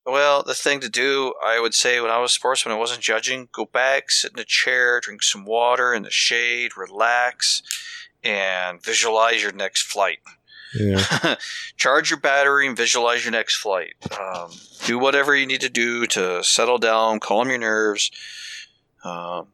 [0.05, 3.01] well the thing to do i would say when i was a sportsman i wasn't
[3.01, 7.61] judging go back sit in a chair drink some water in the shade relax
[8.23, 10.19] and visualize your next flight.
[10.75, 11.35] Yeah,
[11.77, 13.93] Charge your battery and visualize your next flight.
[14.19, 14.51] Um,
[14.85, 18.11] do whatever you need to do to settle down, calm your nerves.
[19.03, 19.47] Um,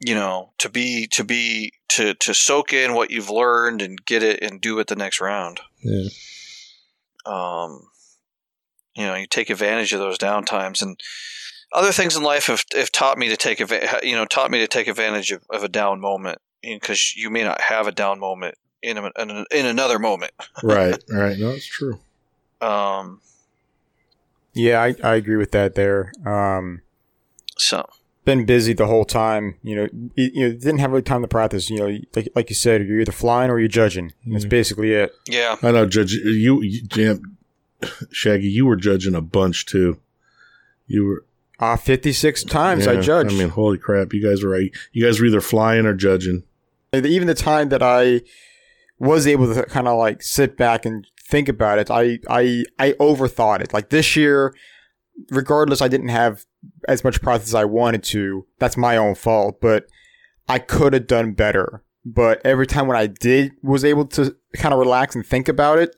[0.00, 4.22] you know, to be to be to to soak in what you've learned and get
[4.22, 5.60] it and do it the next round.
[5.82, 6.08] yeah.
[7.26, 7.88] Um,
[8.94, 11.00] you know, you take advantage of those downtimes and
[11.72, 13.60] other things in life have, have taught me to take
[14.02, 17.44] you know taught me to take advantage of, of a down moment because you may
[17.44, 20.32] not have a down moment in a, in, a, in another moment.
[20.62, 21.38] right, right.
[21.38, 21.98] No, it's true.
[22.60, 23.20] Um,
[24.54, 26.12] Yeah, I, I agree with that there.
[26.26, 26.82] Um,
[27.56, 27.88] so
[28.24, 29.56] been busy the whole time.
[29.62, 31.70] You know, you, you didn't have really time to practice.
[31.70, 34.12] You know, like, like you said, you're either flying or you're judging.
[34.26, 34.48] That's Mhm.
[34.50, 35.12] basically it.
[35.26, 36.12] yeah, I know, Judge.
[36.12, 37.36] You, you Jam,
[38.10, 39.98] Shaggy, you were judging a bunch too.
[40.86, 41.24] You were
[41.60, 43.32] Uh, 56 times I yeah, judged.
[43.34, 44.12] I mean, holy crap!
[44.12, 44.70] You guys were you
[45.04, 46.42] guys were either flying or judging.
[46.92, 48.22] Even the time that I
[48.98, 52.92] was able to kind of like sit back and think about it, I I I
[52.92, 53.72] overthought it.
[53.72, 54.54] Like this year,
[55.30, 56.44] regardless, I didn't have
[56.88, 58.46] as much practice as I wanted to.
[58.58, 59.86] That's my own fault, but
[60.48, 61.82] I could have done better.
[62.04, 65.78] But every time when I did was able to kind of relax and think about
[65.78, 65.94] it,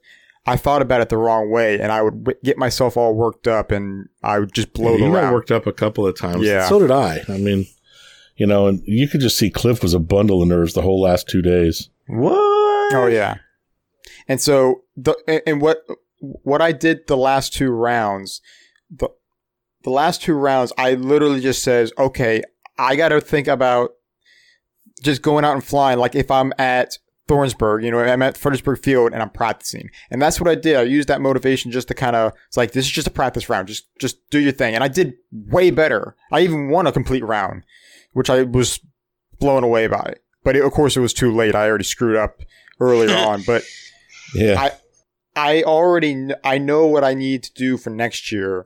[0.47, 3.47] I thought about it the wrong way, and I would w- get myself all worked
[3.47, 5.35] up, and I would just blow you the got round.
[5.35, 6.43] worked up a couple of times.
[6.43, 6.69] Yeah.
[6.69, 7.23] So did I.
[7.29, 7.67] I mean,
[8.37, 11.01] you know, and you could just see Cliff was a bundle of nerves the whole
[11.01, 11.91] last two days.
[12.09, 12.50] What?
[12.93, 13.37] Oh yeah.
[14.29, 15.85] And so the and- what
[16.21, 18.41] what I did the last two rounds,
[18.91, 19.09] the
[19.83, 22.43] the last two rounds, I literally just says, okay,
[22.79, 23.93] I got to think about
[25.03, 25.99] just going out and flying.
[25.99, 26.99] Like if I'm at
[27.29, 30.77] Thornsburg, you know, I'm at Fredericksburg Field and I'm practicing, and that's what I did.
[30.77, 33.49] I used that motivation just to kind of, it's like this is just a practice
[33.49, 33.69] round.
[33.69, 36.17] Just just do your thing, and I did way better.
[36.31, 37.63] I even won a complete round,
[38.13, 38.81] which I was
[39.39, 40.15] blown away by.
[40.43, 41.55] But it, of course, it was too late.
[41.55, 42.41] I already screwed up
[42.81, 43.63] earlier on, but.
[44.35, 44.61] Yeah.
[44.61, 44.73] I-
[45.37, 48.65] I already kn- I know what I need to do for next year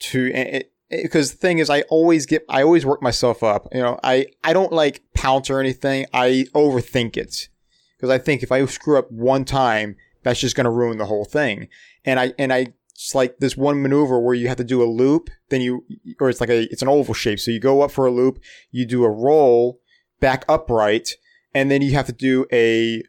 [0.00, 3.66] to because the thing is I always get I always work myself up.
[3.72, 6.06] You know, I I don't like pounce or anything.
[6.14, 7.48] I overthink it
[7.96, 11.06] because I think if I screw up one time, that's just going to ruin the
[11.06, 11.68] whole thing.
[12.04, 14.88] And I and I it's like this one maneuver where you have to do a
[14.88, 15.84] loop, then you
[16.20, 17.40] or it's like a it's an oval shape.
[17.40, 18.38] So you go up for a loop,
[18.70, 19.80] you do a roll
[20.20, 21.10] back upright,
[21.54, 23.02] and then you have to do a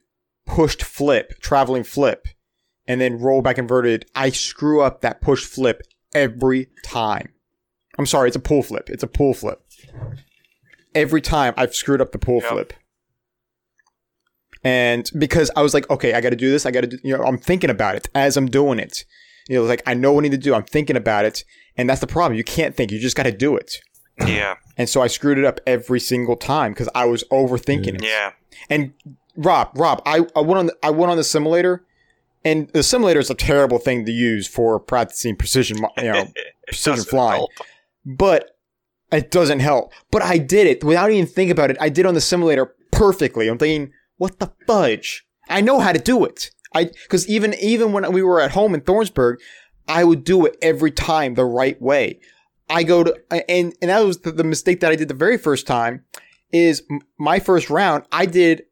[0.48, 2.28] pushed flip, traveling flip,
[2.88, 4.06] and then roll back inverted.
[4.16, 5.84] I screw up that push flip
[6.16, 7.30] every time.
[8.00, 8.90] I'm sorry, it's a pull flip.
[8.90, 9.62] It's a pull flip.
[10.96, 12.52] Every time I've screwed up the pull Yep.
[12.52, 12.74] flip.
[14.64, 16.66] And because I was like, okay, I got to do this.
[16.66, 19.06] I got to do, you know, I'm thinking about it as I'm doing it.
[19.48, 20.54] You know, like I know what I need to do.
[20.54, 21.44] I'm thinking about it.
[21.78, 22.38] And that's the problem.
[22.38, 22.92] You can't think.
[22.92, 23.76] You just got to do it.
[24.26, 28.04] Yeah, And so I screwed it up every single time because I was overthinking it.
[28.04, 28.32] yeah.
[28.68, 28.94] And
[29.38, 31.86] Rob, Rob, I, I went on the, I went on the simulator,
[32.44, 36.28] and the simulator is a terrible thing to use for practicing precision, you know,
[36.68, 37.40] precision flying.
[37.40, 37.52] help.
[38.06, 38.58] But
[39.12, 39.94] it doesn't help.
[40.12, 41.78] But I did it without even thinking about it.
[41.80, 43.48] I did on the simulator perfectly.
[43.48, 45.26] I'm thinking, what the fudge?
[45.50, 46.52] I know how to do it.
[46.74, 49.38] I because even even when we were at home in Thornsburg,
[49.88, 52.20] I would do it every time the right way.
[52.70, 53.16] I go to
[53.50, 56.04] and and that was the, the mistake that I did the very first time.
[56.52, 56.84] Is
[57.18, 58.64] my first round I did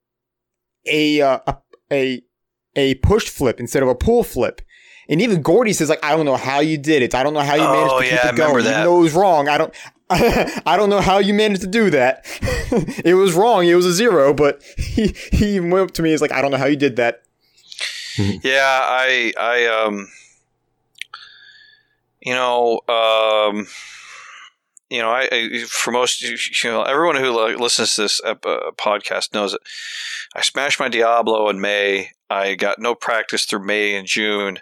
[0.87, 1.55] a uh, a
[1.91, 2.21] a
[2.75, 4.61] a push flip instead of a pull flip.
[5.07, 7.13] And even Gordy says like, I don't know how you did it.
[7.13, 8.63] I don't know how you managed Oh, to keep yeah, I it going.
[8.65, 8.85] that.
[8.85, 9.47] It was wrong.
[9.47, 9.73] I don't.
[10.09, 12.25] I don't know how you managed to do that.
[13.05, 13.65] it was wrong.
[13.67, 16.09] It was a zero, but he he went up to me.
[16.11, 17.21] He's like, I don't know how you did that.
[18.17, 20.07] Yeah, I, I, um,
[22.21, 23.67] you know, um,
[24.89, 29.33] you know, I, I for most, you know, everyone who listens to this uh, podcast
[29.33, 29.61] knows it.
[30.35, 32.11] I smashed my Diablo in May.
[32.29, 34.59] I got no practice through May and June.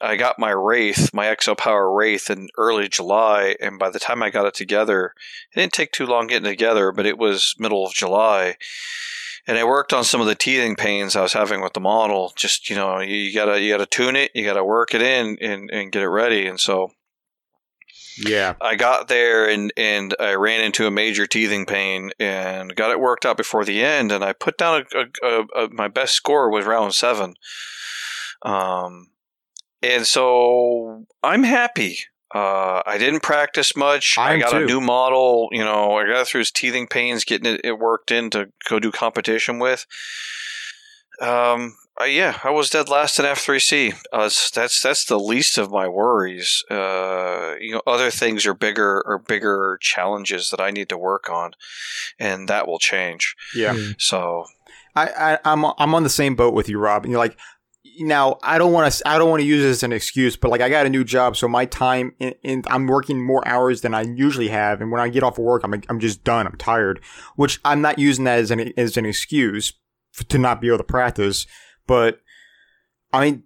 [0.00, 4.22] I got my Wraith, my XL Power Wraith, in early July, and by the time
[4.22, 5.14] I got it together,
[5.52, 8.56] it didn't take too long getting together, but it was middle of July
[9.46, 12.32] and I worked on some of the teething pains I was having with the model.
[12.36, 15.38] Just you know, you, you gotta you gotta tune it, you gotta work it in,
[15.40, 16.46] and, and get it ready.
[16.46, 16.92] And so
[18.18, 18.54] Yeah.
[18.60, 23.00] I got there, and and I ran into a major teething pain, and got it
[23.00, 24.12] worked out before the end.
[24.12, 27.34] And I put down a, a, a, my best score was round seven.
[28.42, 29.10] Um,
[29.82, 31.98] and so I'm happy.
[32.32, 34.16] Uh, I didn't practice much.
[34.16, 35.48] I I'm got a new model.
[35.50, 38.78] You know, I got through his teething pains, getting it, it worked in to go
[38.78, 39.86] do competition with.
[41.20, 43.94] Um, uh, yeah, I was dead last in F3C.
[44.12, 46.62] Uh, that's that's the least of my worries.
[46.70, 51.28] Uh, you know, other things are bigger or bigger challenges that I need to work
[51.30, 51.52] on,
[52.18, 53.34] and that will change.
[53.54, 53.76] Yeah.
[53.98, 54.44] So
[54.96, 57.04] I, I I'm I'm on the same boat with you, Rob.
[57.04, 57.36] And you're like,
[57.98, 60.50] now I don't want to I don't want to use this as an excuse, but
[60.50, 63.82] like I got a new job, so my time in, in I'm working more hours
[63.82, 66.46] than I usually have, and when I get off of work, I'm I'm just done.
[66.46, 67.00] I'm tired,
[67.36, 69.72] which I'm not using that as an as an excuse
[70.18, 71.46] f to not be able to practice.
[71.90, 72.20] But
[73.12, 73.42] I mean,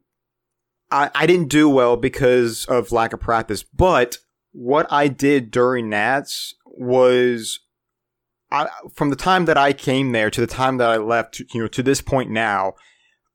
[0.90, 3.62] I I didn't do well because of lack of practice.
[3.62, 4.18] But
[4.52, 7.60] what I did during Nats was
[8.52, 11.62] I, from the time that I came there to the time that I left, you
[11.62, 12.74] know, to this point now,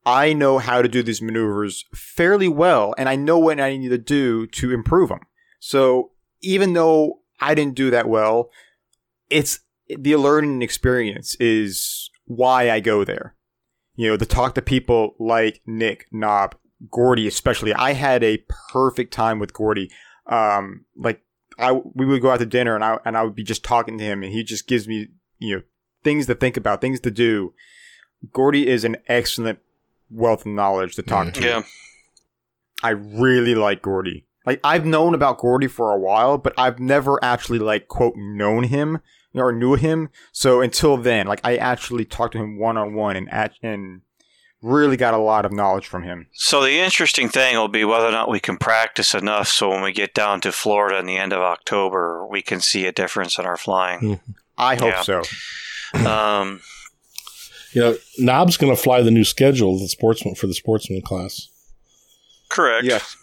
[0.05, 3.89] I know how to do these maneuvers fairly well, and I know what I need
[3.89, 5.21] to do to improve them.
[5.59, 6.11] So
[6.41, 8.51] even though I didn't do that well,
[9.31, 13.33] it's the learning experience is why I go there.
[13.99, 16.55] You know, to talk to people like Nick, Nob,
[16.89, 17.73] Gordy, especially.
[17.73, 18.37] I had a
[18.71, 19.91] perfect time with Gordy.
[20.25, 21.21] Um, like
[21.57, 23.97] I, we would go out to dinner and I, and I would be just talking
[23.97, 25.61] to him and he just gives me, you know,
[26.01, 27.53] things to think about, things to do.
[28.31, 29.59] Gordy is an excellent
[30.09, 31.43] wealth of knowledge to talk to.
[31.43, 31.63] yeah,
[32.81, 34.25] I really like Gordy.
[34.45, 38.63] Like I've known about Gordy for a while, but I've never actually like quote known
[38.63, 38.99] him
[39.33, 40.09] or knew him.
[40.31, 44.01] So until then, like I actually talked to him one on one and at, and
[44.61, 46.27] really got a lot of knowledge from him.
[46.33, 49.81] So the interesting thing will be whether or not we can practice enough so when
[49.81, 53.37] we get down to Florida in the end of October, we can see a difference
[53.39, 54.19] in our flying.
[54.57, 55.01] I hope Yeah.
[55.01, 55.21] so.
[56.05, 56.61] Um,
[57.71, 61.47] You know, Nob's going to fly the new schedule, the sportsman for the sportsman class.
[62.49, 62.83] correct.
[62.83, 63.15] Yes.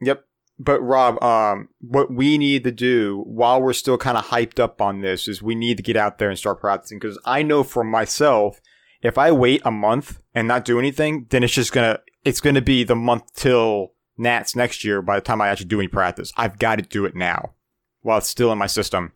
[0.00, 0.24] Yep.
[0.62, 4.82] But Rob, um, what we need to do while we're still kind of hyped up
[4.82, 7.62] on this is we need to get out there and start practicing because I know
[7.62, 8.60] for myself,
[9.00, 12.60] if I wait a month and not do anything, then it's just gonna it's gonna
[12.60, 15.00] be the month till Nats next year.
[15.00, 17.54] By the time I actually do any practice, I've got to do it now
[18.02, 19.12] while it's still in my system.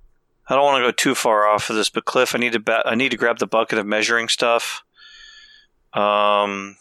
[0.49, 2.61] I don't want to go too far off of this, but Cliff, I need to
[2.61, 4.83] ba- I need to grab the bucket of measuring stuff.
[5.93, 6.77] Um,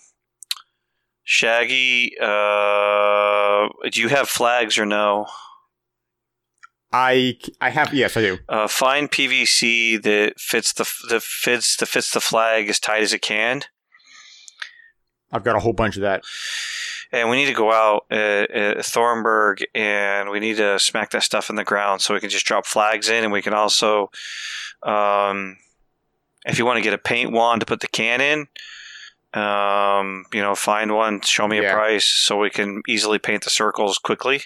[1.23, 2.25] Shaggy, uh,
[3.91, 5.27] do you have flags or no?
[6.91, 8.37] I I have yes I do.
[8.47, 13.13] Uh, find PVC that fits the that fits that fits the flag as tight as
[13.13, 13.63] it can.
[15.31, 16.23] I've got a whole bunch of that.
[17.11, 21.23] and we need to go out at, at Thornburg and we need to smack that
[21.23, 24.11] stuff in the ground so we can just drop flags in and we can also
[24.83, 25.57] um,
[26.45, 28.47] if you want to get a paint wand to put the can in
[29.33, 31.71] um, you know find one show me Yeah.
[31.71, 34.41] a price so we can easily paint the circles quickly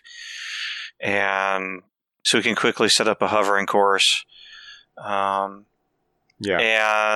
[0.99, 1.81] and
[2.23, 4.25] so we can quickly set up a hovering course
[4.97, 5.65] um,
[6.39, 6.59] Yeah.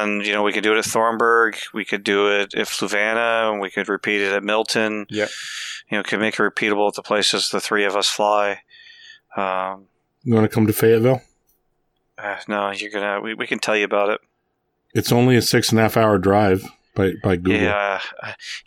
[0.04, 1.56] And, you know, we could do it at Thornburg.
[1.74, 3.52] We could do it at Fluvanna.
[3.52, 5.06] And we could repeat it at Milton.
[5.10, 5.28] Yeah,
[5.90, 8.62] You know, could make it repeatable at the places the three of us fly.
[9.36, 9.86] Um,
[10.24, 11.22] You want to come to Fayetteville?
[12.18, 14.22] uh, no, you're going to, we, we can tell you about it.
[14.94, 16.64] It's only a six and a half hour drive
[16.96, 17.62] by, by Google.
[17.62, 18.02] Yeah,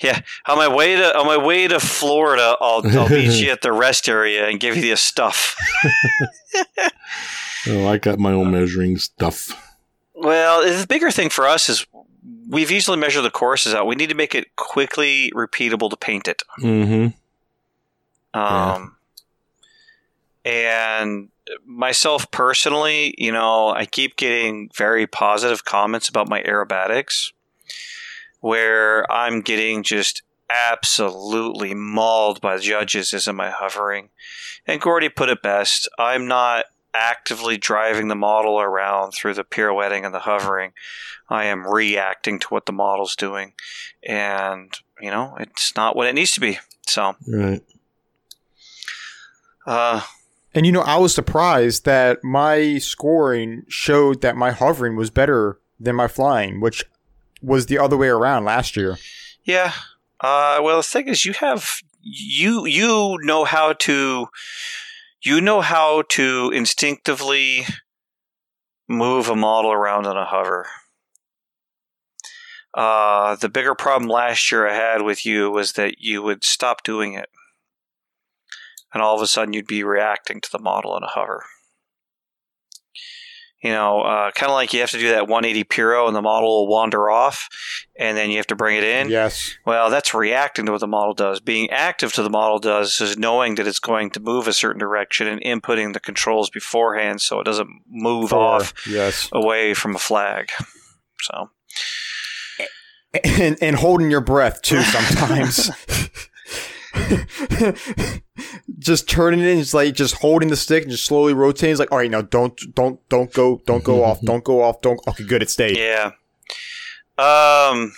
[0.01, 0.21] yeah.
[0.47, 3.73] On my way to on my way to Florida, I'll I'll meet you at the
[3.73, 5.57] rest area and give you the stuff.
[7.67, 9.77] Oh, I got my own measuring stuff.
[10.15, 11.87] Well, the bigger thing for us is
[12.49, 13.87] we've usually measured the courses out.
[13.87, 16.43] We need to make it quickly repeatable to paint it.
[16.61, 18.39] Mm-hmm.
[18.39, 18.97] Um,
[20.45, 21.29] and
[21.65, 27.33] myself personally, you know, I keep getting very positive comments about my aerobatics,
[28.45, 34.11] where I'm getting just absolutely mauled by the judges as in my hovering.
[34.66, 35.89] And Gordy put it best.
[35.99, 40.75] I'm not actively driving the model around through the pirouetting and the hovering.
[41.31, 43.55] I am reacting to what the model's doing.
[44.07, 46.59] And, you know, it's not what it needs to be.
[46.87, 47.62] So, Right.
[49.66, 50.03] uh,
[50.55, 55.59] And you know, I was surprised that my scoring showed that my hovering was better
[55.81, 56.85] than my flying, which
[57.45, 58.97] was the other way around last year.
[59.45, 59.73] Yeah.
[60.21, 61.69] Uh, well, the thing is, you have
[62.01, 64.29] you you know how to
[65.23, 67.66] you know how to instinctively
[68.89, 70.66] move a model around on a hover.
[72.75, 76.83] Uh, the bigger problem last year I had with you was that you would stop
[76.83, 77.29] doing it,
[78.93, 81.45] and all of a sudden you'd be reacting to the model on a hover.
[83.65, 86.20] You know, uh, kind of like you have to do that 180 Piro and the
[86.20, 87.49] model will wander off,
[87.99, 89.09] and then you have to bring it in.
[89.09, 89.57] Yes.
[89.65, 91.41] Well, that's reacting to what the model does.
[91.41, 94.78] Being active to the model does is knowing that it's going to move a certain
[94.78, 99.31] direction and inputting the controls beforehand so it doesn't move off Yes.
[99.32, 100.51] away from a flag.
[101.23, 101.49] So,
[103.24, 105.70] And, and holding your breath too sometimes.
[108.79, 111.71] just turning it in, just like just holding the stick and just slowly rotating.
[111.71, 114.81] It's like, all right, now don't don't don't go don't go off, don't go off,
[114.81, 115.77] don't okay, good, it stayed.
[115.77, 116.12] yeah.
[117.16, 117.93] Um,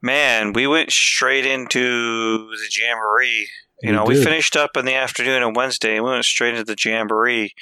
[0.00, 3.48] man, we went straight into the jamboree.
[3.82, 6.54] You We know, we finished up in the afternoon on Wednesday and we went straight
[6.54, 7.54] into the jamboree.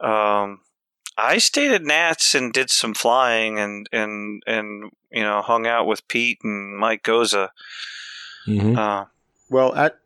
[0.00, 0.60] Um,
[1.16, 5.86] I stayed at Nats and did some flying and, and, and, you know, hung out
[5.86, 7.52] with Pete and Mike Goza.
[8.46, 8.78] Mm-hmm.
[8.78, 9.06] Uh,
[9.50, 9.98] Well, at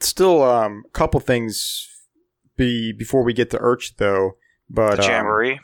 [0.00, 1.88] still um, a couple things
[2.56, 4.36] be before we get to Urch though.
[4.68, 5.60] But the um, jamboree.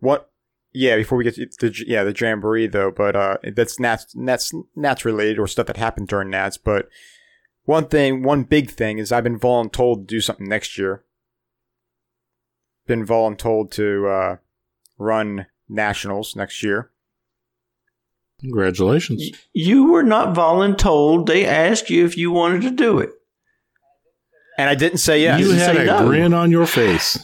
[0.00, 0.30] what?
[0.72, 4.52] Yeah, before we get to the yeah the jamboree though, but uh, that's Nats Nats
[4.76, 6.56] Nats related or stuff that happened during Nats.
[6.56, 6.88] But
[7.64, 11.04] one thing, one big thing is I've been voluntold to do something next year.
[12.86, 14.36] Been voluntold to uh,
[14.98, 16.89] run nationals next year.
[18.40, 19.30] Congratulations.
[19.52, 21.26] You were not voluntold.
[21.26, 23.10] They asked you if you wanted to do it.
[24.58, 25.40] And I didn't say yes.
[25.40, 26.06] you didn't had say a no.
[26.06, 27.18] grin on your face.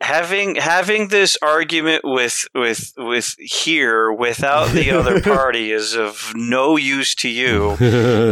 [0.00, 6.76] having having this argument with with with here without the other party is of no
[6.76, 7.70] use to you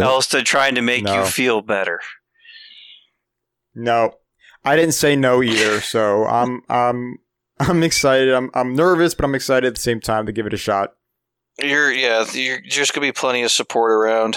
[0.03, 1.21] else than trying to make No.
[1.21, 2.01] you feel better
[3.75, 4.13] No,
[4.65, 5.81] I didn't say no either.
[5.81, 7.19] So I'm I'm
[7.59, 8.33] I'm excited.
[8.35, 10.93] I'm I'm nervous, but I'm excited at the same time to give it a shot.
[11.63, 14.37] You're yeah you're just gonna be plenty of support around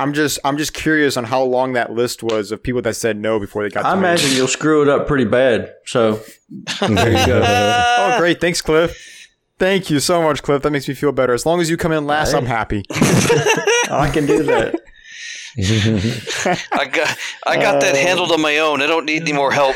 [0.00, 3.16] I'm just I'm just curious on how long that list was of people that said
[3.16, 3.84] no before they got.
[3.84, 5.74] I to imagine you'll screw it up pretty bad.
[5.86, 6.20] So
[6.80, 7.42] there you go.
[7.44, 8.40] Oh, great!
[8.40, 9.26] Thanks, Cliff.
[9.58, 10.62] Thank you so much, Cliff.
[10.62, 11.34] That makes me feel better.
[11.34, 12.38] As long as you come in last, Hey.
[12.38, 12.84] I'm happy.
[13.90, 14.80] I can do that.
[16.72, 19.50] i got i got that uh, handled on my own i don't need any more
[19.50, 19.74] help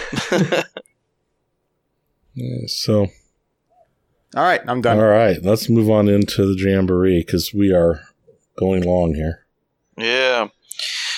[2.34, 3.08] Yeah, so,
[4.34, 4.98] All right, I'm done.
[4.98, 8.00] all right, let's move on into the jamboree because we are
[8.56, 9.46] going long here.
[9.96, 10.48] Yeah.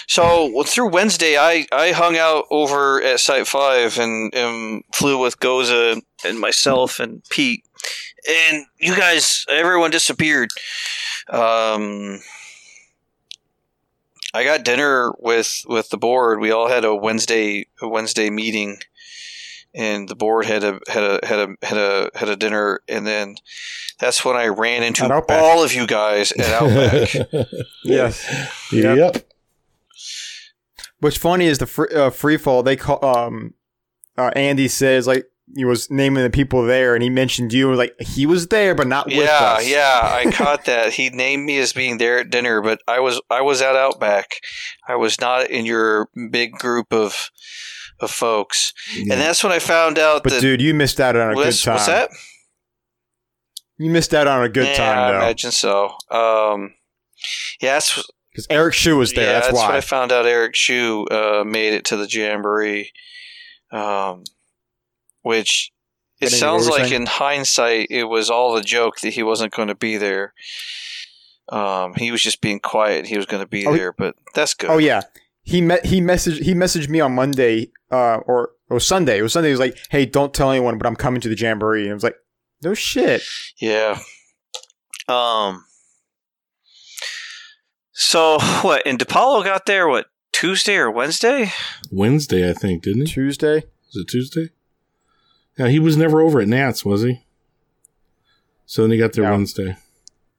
[0.07, 5.19] So well, through Wednesday, I, I hung out over at Site Five and, and flew
[5.19, 7.65] with Goza and myself and Pete,
[8.29, 10.51] and you guys, everyone disappeared.
[11.29, 12.21] Um,
[14.35, 16.41] I got dinner with with the board.
[16.41, 18.79] We all had a Wednesday a Wednesday meeting,
[19.75, 23.07] and the board had a had a had a had a had a dinner, and
[23.07, 23.37] then
[24.01, 27.49] that's when I ran into all of you guys at Outback.
[27.85, 28.27] Yes.
[28.73, 29.27] Yep.
[31.01, 32.63] What's funny is the free, uh, free fall.
[32.63, 33.55] They call um,
[34.17, 37.69] uh, Andy says like he was naming the people there, and he mentioned you.
[37.69, 39.69] and Like he was there, but not with yeah, us.
[39.69, 40.95] yeah, I caught that.
[40.95, 44.37] He named me as being there at dinner, but I was I was at Outback.
[44.89, 47.31] I was not in your big group of
[48.01, 50.41] of folks, and that's when I found out But that.
[50.41, 51.75] dude, you missed out on a good time.
[51.75, 52.11] what's that?
[53.79, 55.87] You missed out on a good yeah, time I imagine so.
[56.11, 56.75] Um,
[57.61, 59.25] yeah, that's because Eric Shu was there.
[59.27, 59.77] yeah, that's, that's why.
[59.77, 62.93] I found out Eric Shu uh, made it to the jamboree.
[63.73, 64.23] Um,
[65.23, 65.73] which
[66.21, 67.03] it Getting sounds like saying?
[67.03, 70.35] in hindsight, it was all a joke that he wasn't going to be there.
[71.49, 73.07] Um, he was just being quiet.
[73.07, 74.71] He was going to be Oh, there, but that's good.
[74.71, 75.03] Oh yeah,
[75.43, 79.19] he met he messaged he messaged me on Monday, uh, or it was Sunday.
[79.19, 79.49] It was Sunday.
[79.49, 81.95] He was like, "Hey, don't tell anyone, but I'm coming to the jamboree." And I
[81.95, 82.17] was like,
[82.63, 83.23] "No shit."
[83.61, 83.99] Yeah.
[85.09, 85.65] Um.
[87.93, 88.83] So what?
[88.87, 91.53] And DePaulo got there what Tuesday or Wednesday?
[91.91, 93.13] Wednesday, I think, didn't he?
[93.15, 93.65] Tuesday.
[93.87, 94.51] Was it Tuesday?
[95.57, 97.25] Yeah, he was never over at Nats, was he?
[98.67, 99.31] So then he got there No.
[99.33, 99.77] Wednesday.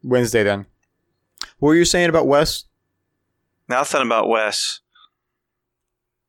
[0.03, 0.65] Wednesday then.
[1.59, 2.65] What were you saying about Wes?
[3.69, 4.81] Nothing about Wes.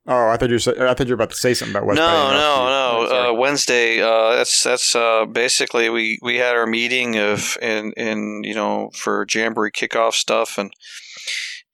[0.09, 1.97] Oh, I thought you were, I thought you were about to say something about Wes.
[1.97, 3.31] no, but I didn't know if you- no, oh, no.
[3.31, 4.01] Uh, Wednesday.
[4.01, 8.91] Uh, that's that's uh, basically we we had our meeting of in in you know
[8.95, 10.73] for Jamboree kickoff stuff and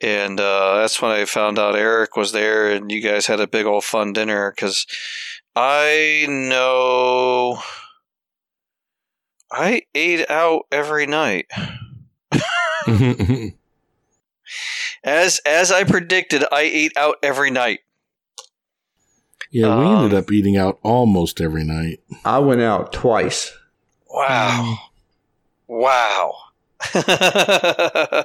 [0.00, 3.46] and uh, that's when I found out Eric was there and you guys had a
[3.46, 4.86] big old fun dinner because
[5.54, 7.60] I know
[9.50, 11.46] I ate out every night
[15.04, 16.44] as as I predicted.
[16.50, 17.80] I ate out every night.
[19.53, 22.01] Yeah, we Um, ended up eating out almost every night.
[22.24, 23.53] I went out twice.
[24.11, 24.79] Wow.
[25.69, 26.35] Wow.
[26.95, 28.24] I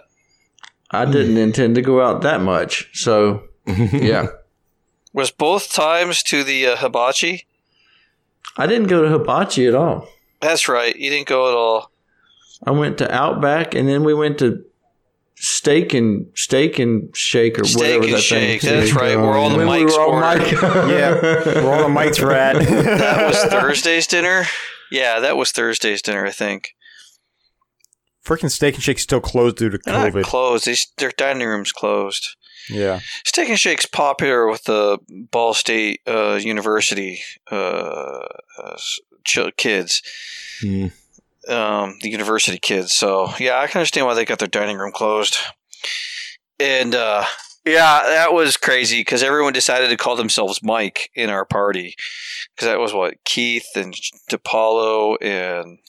[1.05, 2.89] didn't intend to go out that much.
[2.93, 4.27] So, yeah.
[5.13, 7.45] Was both times to the uh, hibachi?
[8.57, 10.07] I didn't go to Hibachi at all.
[10.41, 10.95] That's right.
[10.95, 11.91] You didn't go at all.
[12.65, 14.63] I went to Outback and then we went to
[15.39, 18.61] Steak and Steak and Shake or Steak whatever and that shake.
[18.61, 19.15] thing That's right.
[19.15, 20.39] Where all the When we mics were all ordered.
[20.41, 21.21] mic- Yeah,
[21.63, 22.55] where all the mics were at.
[22.97, 24.45] That was Thursday's dinner.
[24.91, 26.25] Yeah, that was Thursday's dinner.
[26.25, 26.69] I think.
[28.25, 30.23] Freaking Steak and Shake's still closed due to They're not COVID.
[30.23, 30.65] closed.
[30.65, 32.35] They, their dining room's closed.
[32.69, 32.99] yeah.
[33.25, 34.97] Steak and Shake's popular with the
[35.31, 37.55] Ball State uh, University uh,
[38.61, 38.75] uh,
[39.23, 40.01] ch- kids.
[40.61, 40.87] Hmm.
[41.49, 42.93] Um, the university kids.
[42.93, 45.37] So yeah, I can understand why they got their dining room closed.
[46.59, 47.25] And uh,
[47.65, 51.95] yeah, that was crazy because everyone decided to call themselves Mike in our party
[52.55, 53.93] because that was what Keith and
[54.29, 55.79] DePaulo and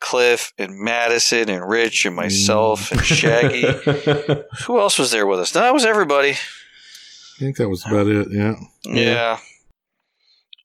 [0.00, 3.62] Cliff and Madison and Rich and myself and Shaggy.
[4.66, 5.52] Who else was there with us?
[5.52, 6.30] That was everybody.
[6.30, 8.28] I think that was about it.
[8.30, 8.56] Yeah.
[8.84, 9.38] Yeah.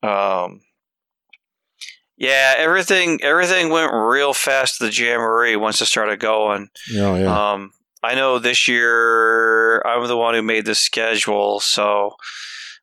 [0.04, 0.62] Um.
[2.18, 6.70] Yeah, everything everything went real fast to the jamboree once it started going.
[6.96, 7.54] Oh, yeah.
[7.54, 7.72] Um,
[8.02, 12.16] I know this year I'm the one who made the schedule, so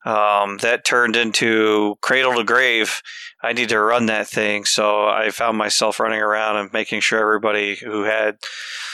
[0.05, 3.03] um, that turned into cradle to grave.
[3.43, 7.19] I need to run that thing, so I found myself running around and making sure
[7.19, 8.39] everybody who had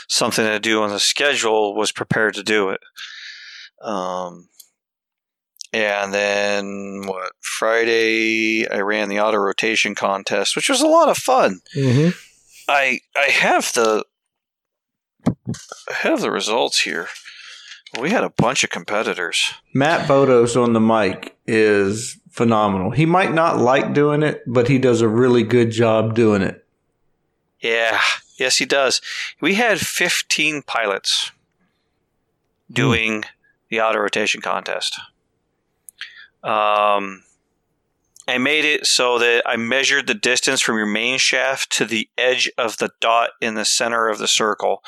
[0.08, 2.80] something to do on the schedule was prepared to do it.
[3.82, 4.48] Um,
[5.72, 7.32] and then what?
[7.40, 11.60] Friday, I ran the auto rotation contest, which was a lot of fun.
[11.74, 12.10] mm-hmm.
[12.68, 14.04] I I have the
[15.88, 17.08] I have the results here.
[17.98, 19.54] We had a bunch of competitors.
[19.72, 22.90] Matt Bodos on the mic is phenomenal.
[22.90, 26.66] He might not like doing it, but he does a really good job doing it.
[27.60, 28.00] Yeah,
[28.38, 29.00] yes, he does.
[29.40, 31.32] We had 15 pilots
[32.70, 33.24] doing
[33.70, 35.00] the auto rotation contest.
[36.48, 37.24] Um,
[38.26, 42.08] I made it so that I measured the distance from your main shaft to the
[42.18, 44.82] edge of the dot in the center of the circle.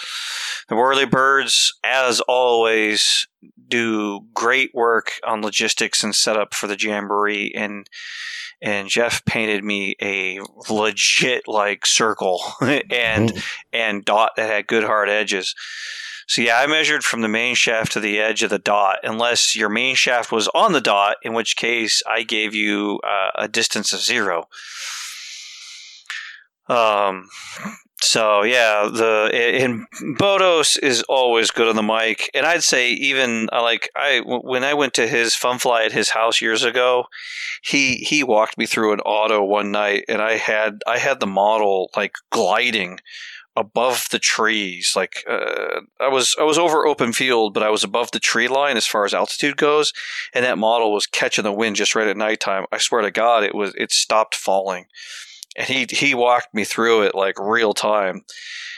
[0.68, 3.26] The Whirly Birds, as always,
[3.68, 7.88] do great work on logistics and setup for the Jamboree, and
[8.62, 12.42] and Jeff painted me a legit like circle
[12.90, 13.42] and
[13.72, 15.54] and dot that had good hard edges.
[16.30, 19.56] So yeah, I measured from the main shaft to the edge of the dot, unless
[19.56, 23.48] your main shaft was on the dot, in which case I gave you uh, a
[23.48, 24.44] distance of zero.
[26.68, 27.28] Um.
[28.00, 29.28] So yeah, the
[29.60, 29.86] and
[30.18, 34.62] Bodos is always good on the mic, and I'd say even uh, like I when
[34.62, 37.06] I went to his fun fly at his house years ago,
[37.60, 41.26] he he walked me through an auto one night, and I had I had the
[41.26, 43.00] model like gliding
[43.60, 47.84] above the trees like uh, i was i was over open field but i was
[47.84, 49.92] above the tree line as far as altitude goes
[50.32, 52.66] and that model was catching the wind just right at nighttime.
[52.72, 54.86] I swear to god it was it stopped falling.
[55.56, 58.24] And he he walked me through it like real time.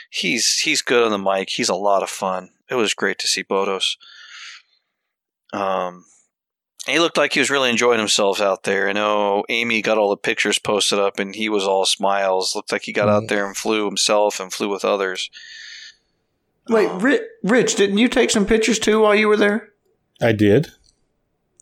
[0.09, 1.49] He's he's good on the mic.
[1.49, 2.49] He's a lot of fun.
[2.69, 3.97] It was great to see bodos.
[5.51, 6.05] Um
[6.87, 8.89] He looked like he was really enjoying himself out there.
[8.89, 12.55] I know Amy got all the pictures posted up, and he was all smiles.
[12.55, 13.27] Looked like he got out Mhm.
[13.29, 15.29] there and flew himself and flew with others.
[16.69, 19.69] Wait, Ri- Rich, didn't you take some pictures too while you were there?
[20.21, 20.69] I did.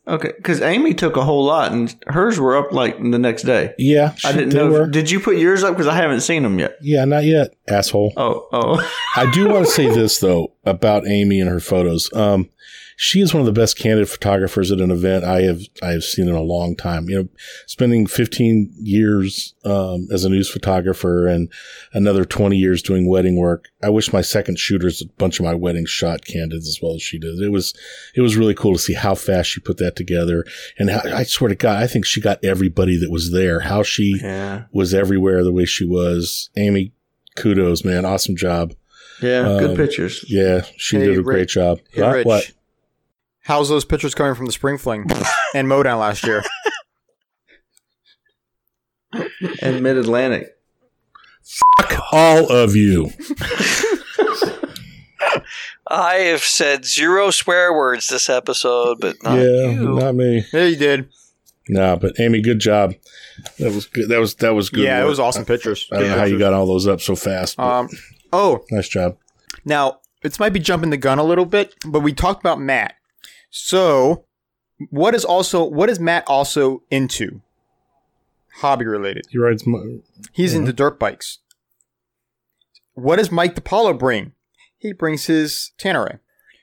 [0.08, 3.72] Okay, because Amy took a whole lot, and hers were up like the next day.
[3.78, 4.68] Yeah, I didn't know.
[4.68, 4.86] were.
[4.88, 5.74] Did you put yours up?
[5.74, 6.76] Because I haven't seen them yet.
[6.80, 8.12] Yeah, not yet, asshole.
[8.16, 8.90] Oh, oh.
[9.14, 12.12] I do want to say this though about Amy and her photos.
[12.12, 12.50] Um,
[12.96, 16.04] she is one of the best candid photographers at an event I have I have
[16.04, 17.08] seen in a long time.
[17.08, 17.28] You know,
[17.66, 21.50] spending 15 years um, as a news photographer and
[21.92, 23.66] another 20 years doing wedding work.
[23.82, 27.02] I wish my second shooters a bunch of my weddings shot candids as well as
[27.02, 27.40] she did.
[27.40, 27.74] It was
[28.14, 30.44] it was really cool to see how fast she put that together
[30.78, 33.60] and how, I swear to God, I think she got everybody that was there.
[33.60, 36.50] How she yeah, was everywhere the way she was.
[36.56, 36.92] Amy,
[37.36, 38.74] kudos, man, awesome job.
[39.20, 39.42] yeah.
[39.58, 40.24] good Um, pictures.
[40.28, 41.24] Yeah, she Hey, did a Rich.
[41.24, 41.80] great job.
[41.92, 42.10] Hey?
[42.12, 42.26] Rich.
[42.26, 42.50] What?
[43.42, 45.06] How's those pictures coming from the spring fling
[45.54, 46.42] and Modown last year?
[49.60, 50.56] And Mid Atlantic.
[51.44, 53.10] Fuck all of you.
[55.88, 59.94] I have said zero swear words this episode, but not yeah, you.
[59.94, 60.44] not me.
[60.52, 61.08] Yeah, you did.
[61.68, 62.94] No, but Amy, good job.
[63.58, 64.08] That was good.
[64.08, 64.84] That was that was good.
[64.84, 65.86] yeah, it was awesome pictures.
[65.92, 67.58] I don't know how you got all those up so fast.
[67.58, 67.88] Um,
[68.32, 69.18] oh, nice job.
[69.64, 72.94] Now, this might be jumping the gun a little bit, but we talked about Matt.
[73.52, 74.24] So,
[74.90, 77.42] what is also what is Matt also into?
[78.56, 79.26] Hobby related.
[79.30, 79.66] He rides.
[79.66, 79.98] My,
[80.32, 80.60] He's uh-huh.
[80.60, 81.38] into dirt bikes.
[82.94, 84.32] What does Mike DiPaolo bring?
[84.78, 86.18] He brings his Ténéré.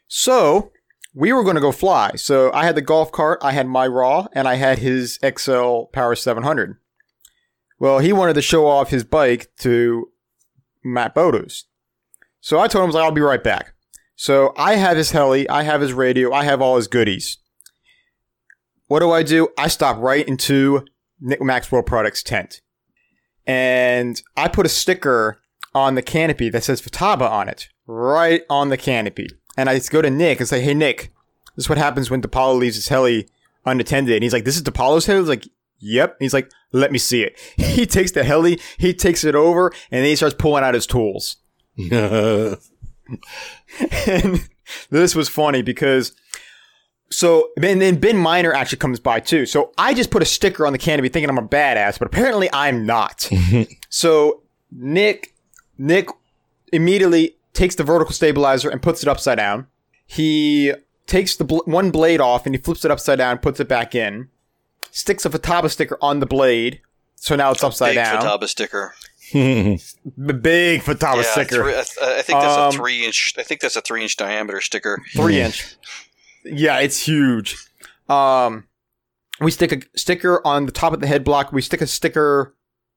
[0.08, 0.72] So,
[1.14, 2.12] we were going to go fly.
[2.16, 5.84] So, I had the golf cart, I had my Raw, and I had his XL
[5.94, 6.78] Power 700.
[7.80, 10.10] Well, he wanted to show off his bike to
[10.84, 11.64] Matt Bodos.
[12.42, 13.74] So I told him, I was like, I'll be right back.
[14.20, 17.38] So I have his heli, I have his radio, I have all his goodies.
[18.88, 19.48] What do I do?
[19.58, 20.84] I stop right into
[21.22, 22.60] Nick Maxwell Products tent.
[23.48, 25.40] And I put a sticker
[25.74, 29.30] on the canopy that says Futaba on it, right on the canopy.
[29.56, 31.14] And I go to Nick and say, Hey Nick,
[31.56, 33.30] this is what happens when DePaulo leaves his heli
[33.66, 34.16] unattended.
[34.16, 35.22] And he's like, This is DePaulo's heli?
[35.22, 35.48] I like,
[35.80, 36.18] Yep.
[36.20, 37.40] He's like, Let me see it.
[37.56, 40.88] He takes the heli, he takes it over, and then he starts pulling out his
[40.88, 41.38] tools.
[44.08, 44.48] and
[44.90, 46.14] this was funny because
[47.12, 49.46] so and then Ben Miner actually comes by too.
[49.46, 52.50] So I just put a sticker on the canopy thinking I'm a badass, but apparently
[52.54, 53.30] I'm not.
[53.90, 55.34] so Nick
[55.78, 56.10] Nick
[56.72, 59.68] immediately takes the vertical stabilizer and puts it upside down.
[60.06, 60.74] He
[61.08, 63.96] takes the bl- one blade off and he flips it upside down, puts it back
[63.96, 64.30] in.
[64.92, 66.82] Sticks a Futaba sticker on the blade,
[67.16, 68.22] so now it's upside Big down.
[68.22, 68.94] Futaba sticker.
[69.34, 71.64] Big Futaba yeah, sticker.
[71.64, 71.80] three- I,
[72.20, 73.34] I think that's Um, a three inch.
[73.38, 75.02] I think that's a three inch diameter sticker.
[75.16, 75.76] three inch.
[76.44, 77.58] Yeah, it's huge.
[78.08, 78.66] Um,
[79.40, 81.52] we stick a sticker on the top of the head block.
[81.52, 82.56] We stick a sticker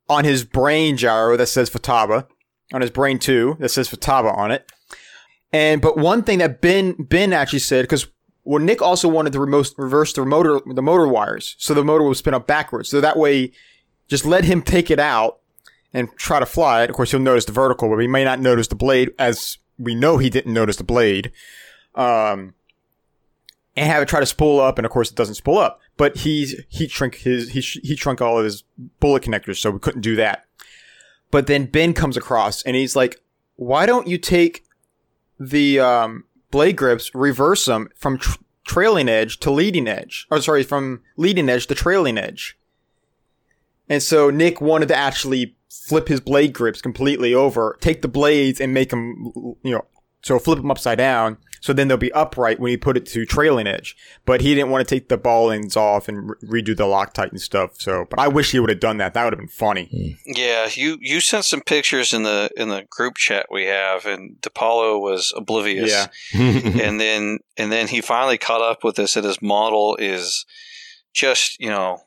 [0.09, 2.27] on his brain gyro that says Futaba,
[2.73, 4.71] on his brain too that says Futaba on it.
[5.53, 8.07] And but one thing that Ben Ben actually said because
[8.45, 12.05] well Nick also wanted to remote, reverse the motor the motor wires so the motor
[12.05, 13.53] would spin up backwards so that way
[14.09, 15.41] just let him take it out
[15.93, 16.90] and try to fly it.
[16.90, 19.94] Of course, he'll notice the vertical, but he may not notice the blade, as we
[19.94, 21.32] know he didn't notice the blade.
[21.94, 22.55] Um,
[23.77, 25.81] and have it try to spool up, and of course, it doesn't spool up.
[25.97, 28.64] But he's heat shrink his he heat shrunk all of his
[29.01, 30.44] bullet connectors, so we couldn't do that.
[31.31, 33.23] But then Ben comes across, and he's like,
[33.56, 34.64] "Why don't you take
[35.40, 40.62] the um, blade grips, reverse them from tr- trailing edge to leading edge, or sorry,
[40.62, 42.59] from leading edge to trailing edge?"
[43.89, 45.56] And so Nick wanted to actually
[45.86, 49.32] flip his blade grips completely over, take the blades and make them,
[49.62, 49.85] you know,
[50.23, 51.39] so flip them upside down.
[51.61, 53.97] So then they'll be upright when you put it to trailing edge.
[54.24, 57.31] But he didn't want to take the ball ends off and re- redo the Loctite
[57.31, 57.81] and stuff.
[57.81, 59.15] So, but I wish he would have done that.
[59.15, 60.16] That would have been funny.
[60.27, 60.32] Hmm.
[60.35, 64.40] Yeah, you you sent some pictures in the in the group chat we have, and
[64.40, 65.90] DePaulo was oblivious.
[65.90, 66.09] Yeah.
[66.35, 70.44] and then and then he finally caught up with us, and his model is
[71.12, 72.01] just you know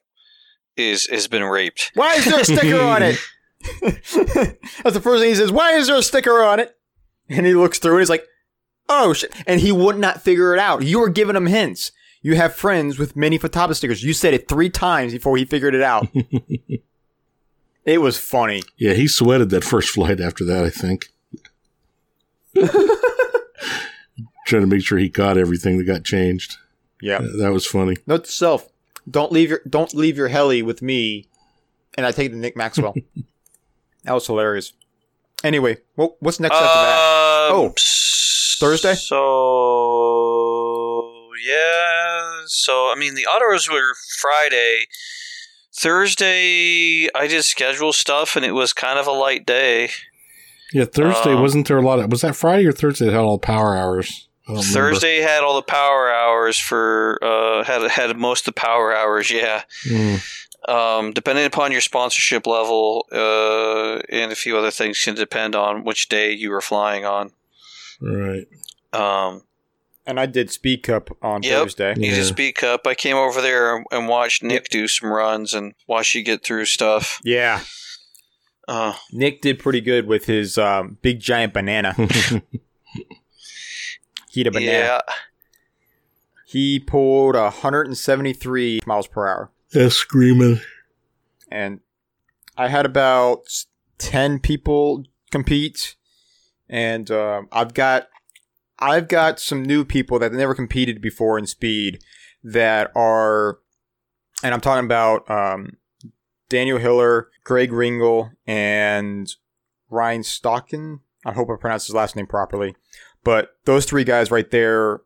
[0.75, 1.91] is has been raped.
[1.93, 3.17] Why is there a sticker on it?
[3.81, 5.51] That's the first thing he says.
[5.51, 6.75] Why is there a sticker on it?
[7.29, 8.25] And he looks through and he's like,
[8.89, 9.33] oh shit.
[9.47, 10.83] And he would not figure it out.
[10.83, 11.91] You were giving him hints.
[12.21, 14.03] You have friends with many Futaba stickers.
[14.03, 16.07] You said it three times before he figured it out.
[17.85, 18.63] it was funny.
[18.77, 20.65] yeah, he sweated that first flight after that.
[20.65, 21.09] I think.
[24.47, 26.57] Trying to make sure he caught everything that got changed.
[27.01, 27.19] Yeah.
[27.19, 27.97] That was funny.
[28.07, 28.69] Note to self:
[29.09, 31.27] don't leave your don't leave your heli with me.
[31.95, 32.95] And I take it to Nick Maxwell.
[34.05, 34.71] That was hilarious.
[35.43, 37.51] Anyway, what, what's next after that?
[37.51, 38.95] Um, Oh, s- Thursday?
[38.95, 39.11] So
[41.45, 42.41] yeah.
[42.47, 44.85] So I mean, the autos were Friday.
[45.77, 49.89] Thursday, I did schedule stuff, and it was kind of a light day.
[50.73, 53.21] Yeah, Thursday Um, wasn't there a lot of was that Friday or Thursday that had
[53.21, 54.27] all the power hours?
[54.47, 54.91] I don't remember.
[54.93, 59.29] Thursday had all the power hours for uh had had most of the power hours.
[59.31, 59.63] Yeah.
[59.87, 65.55] Mm, Um, depending upon your sponsorship level, uh, and a few other things can depend
[65.55, 67.31] on which day you were flying on.
[68.01, 68.47] right.
[68.93, 69.43] Um,
[70.07, 71.61] And I did Speed up on Yep.
[71.63, 71.93] Thursday.
[71.97, 72.15] you Yeah.
[72.15, 72.85] just speak up.
[72.87, 76.43] I came over there and, and watched Nick do some runs and watched you get
[76.43, 77.19] through stuff.
[77.23, 77.61] Yeah.
[78.67, 81.93] Uh, Nick did pretty good with his um, big giant banana.
[84.31, 84.71] Heat a banana.
[84.71, 85.01] yeah,
[86.45, 89.51] He pulled 173 miles per hour.
[89.73, 90.61] Yeah, screaming.
[91.51, 91.79] and
[92.57, 93.47] I had about
[93.97, 95.95] ten people compete,
[96.69, 98.07] and um, I've got
[98.79, 102.03] I've got some new people that never competed before in speed
[102.43, 103.59] that are,
[104.43, 105.77] and I'm talking about um,
[106.49, 109.33] Daniel Hiller, Greg Ringel, and
[109.89, 110.99] Ryan Stocken.
[111.25, 112.75] I hope I pronounced his last name properly,
[113.23, 115.01] but those three guys right there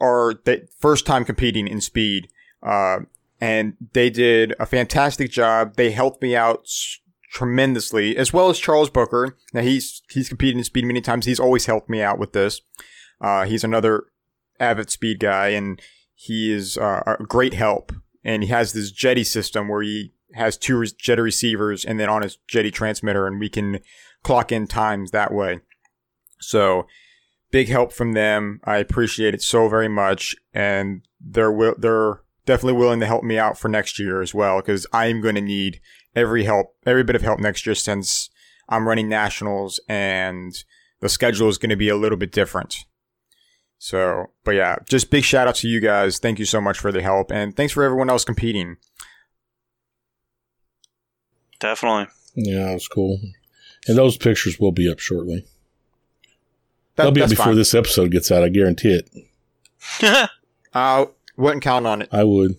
[0.00, 2.28] are the first time competing in speed.
[2.62, 3.00] Uh,
[3.44, 5.76] and they did a fantastic job.
[5.76, 6.66] They helped me out
[7.30, 9.36] tremendously, as well as Charles Booker.
[9.52, 11.26] Now he's he's competed in speed many times.
[11.26, 12.62] He's always helped me out with this.
[13.20, 14.04] Uh, he's another
[14.58, 15.78] avid speed guy, and
[16.14, 17.92] he is uh, a great help.
[18.24, 22.22] And he has this Jeti system where he has two Jeti receivers, and then on
[22.22, 23.80] his Jeti transmitter, and we can
[24.22, 25.60] clock in times that way.
[26.40, 26.86] So
[27.50, 28.60] big help from them.
[28.64, 33.38] I appreciate it so very much, and they're wi- they're definitely willing to help me
[33.38, 35.80] out for next year as well because I am going to need
[36.14, 38.28] every help, every bit of help next year since
[38.68, 40.54] I'm running nationals and
[41.00, 42.76] the schedule is going to be a little bit different.
[43.78, 46.18] So, but yeah, just big shout out to you guys.
[46.18, 48.76] Thank you so much for the help and thanks for everyone else competing.
[51.60, 52.06] definitely.
[52.34, 53.20] Yeah, it was cool.
[53.86, 55.46] And those pictures will be up shortly.
[56.96, 57.56] That, They'll be up before fine.
[57.56, 58.42] this episode gets out.
[58.42, 59.10] I guarantee it.
[60.02, 60.28] I
[60.74, 62.08] uh, wouldn't count on it.
[62.12, 62.56] I would.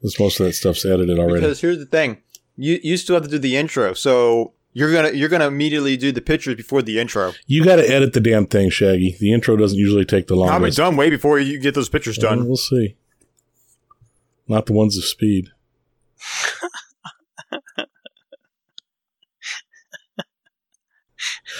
[0.00, 1.40] Because most of that stuff's edited already.
[1.40, 2.18] Because here's the thing,
[2.56, 6.12] you you still have to do the intro, so you're gonna you're gonna immediately do
[6.12, 7.32] the pictures before the intro.
[7.46, 9.16] you got to edit the damn thing, Shaggy.
[9.18, 10.78] The intro doesn't usually take the longest.
[10.78, 12.40] I'll be done way before you get those pictures Well, done.
[12.42, 12.96] Uh, we'll see.
[14.46, 15.48] Not the ones of speed.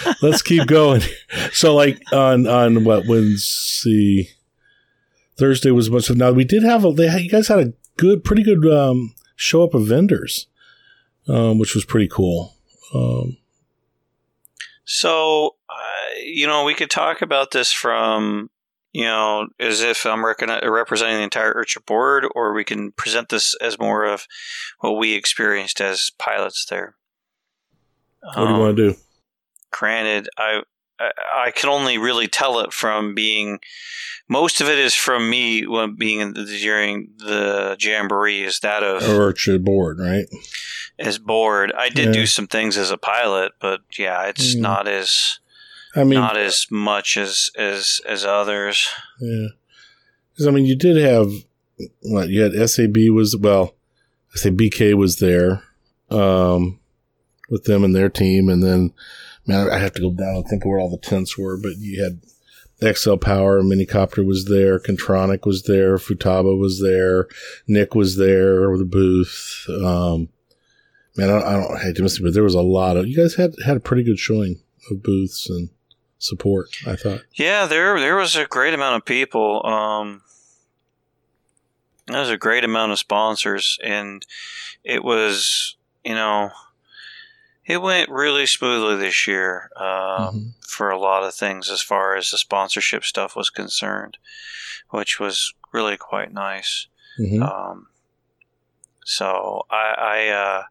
[0.22, 1.02] Let's keep going.
[1.52, 4.28] So, like on on what Wednesday,
[5.36, 6.32] Thursday was a bunch of now.
[6.32, 6.92] We did have a.
[6.92, 10.46] They you guys had a good, pretty good um, show up of vendors,
[11.28, 12.54] um, which was pretty cool.
[12.94, 13.38] Um,
[14.84, 18.50] So, uh, you know, we could talk about this from,
[18.92, 23.54] you know, as if I'm representing the entire IRCHA board, or we can present this
[23.60, 24.26] as more of
[24.80, 26.96] what we experienced as pilots there.
[28.20, 28.96] what do you want to do?
[29.74, 30.62] granted i
[30.98, 33.58] I- can only really tell it from being.
[34.28, 38.42] Most of it is from me when being in the, during the jamboree.
[38.42, 40.26] Is that of Or at your board, right?
[40.98, 41.72] as bored.
[41.76, 42.12] I did Yeah.
[42.12, 44.60] do some things as a pilot, but yeah, it's Mm.
[44.60, 45.40] not as
[45.96, 48.88] I mean, not as much as as as others.
[49.20, 49.48] Yeah,
[50.32, 51.30] because I mean, you did have
[52.02, 52.70] what you had.
[52.70, 53.74] Sab was well,
[54.34, 55.64] I say BK was there,
[56.10, 56.78] um,
[57.50, 58.92] with them and their team, and then
[59.46, 61.56] man, I have to go down and think of where all the tents were.
[61.56, 62.20] But you had
[62.96, 67.28] XL Power, Minicopter was there, Kontronik was there, Futaba was there,
[67.66, 69.66] Nick was there with the booth.
[69.68, 70.28] Um,
[71.16, 73.06] man, I don't, I don't hate to miss it, but there was a lot of
[73.06, 74.60] you guys had had a pretty good showing
[74.90, 75.70] of booths and
[76.18, 76.76] support.
[76.86, 77.22] I thought.
[77.34, 79.64] Yeah, there there was a great amount of people.
[79.64, 80.22] Um,
[82.06, 84.26] there was a great amount of sponsors, and
[84.82, 86.50] it was you know
[87.66, 90.52] it went really smoothly this year um, Mhm.
[90.68, 94.18] for a lot of things as far as the sponsorship stuff was concerned,
[94.90, 96.86] which was really quite nice.
[97.18, 97.42] Mhm.
[97.42, 97.86] Um,
[99.04, 100.62] so I I, uh,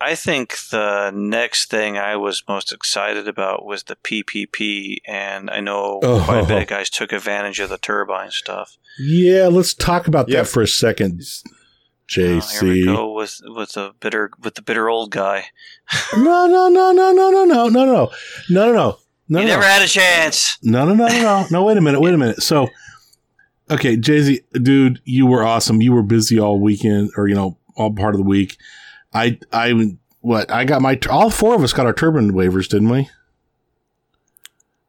[0.00, 5.60] I think the next thing I was most excited about was the PPP, and I
[5.60, 8.76] know quite a bit of guys took advantage of the turbine stuff.
[8.98, 10.44] Yeah, let's talk about Yep.
[10.44, 11.53] that for a second, Oh, here we
[12.04, 12.84] Oh, JC.
[12.84, 15.46] go with with the bitter with the bitter old guy.
[16.16, 18.10] no, no, no, no, no, no, no, no, no, no,
[18.50, 18.98] no, no,
[19.28, 20.58] no, you no, never had a chance.
[20.62, 21.64] no, no, no, no, no, no.
[21.64, 22.42] Wait a minute, wait a minute.
[22.42, 22.68] So,
[23.70, 25.80] okay, Jay Z, dude, you were awesome.
[25.80, 28.58] You were busy all weekend, or you know, all part of the week.
[29.14, 30.50] I, I, what?
[30.50, 30.98] I got my.
[31.08, 33.08] All four of us got our turbine waivers, didn't we?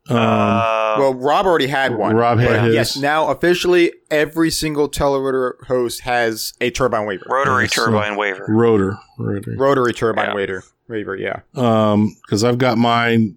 [0.07, 2.15] Um, Uh, well, Rob already had one.
[2.15, 2.75] Rob had his.
[2.75, 7.25] Yes, now officially every single telerotor host has a turbine waiver.
[7.27, 8.45] rotary uh, so- turbine waiver.
[8.47, 9.55] rotor, rotor.
[9.57, 10.35] Rotary turbine Yeah.
[10.35, 10.63] waiver.
[10.87, 11.39] Waiver, yeah.
[11.55, 13.35] um because i've got mine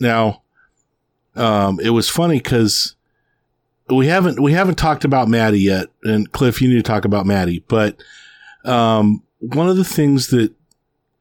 [0.00, 0.40] now
[1.36, 2.96] um it was funny because
[3.90, 7.26] we haven't we haven't talked about maddie yet and cliff you need to talk about
[7.26, 8.02] maddie but
[8.64, 10.54] um one of the things that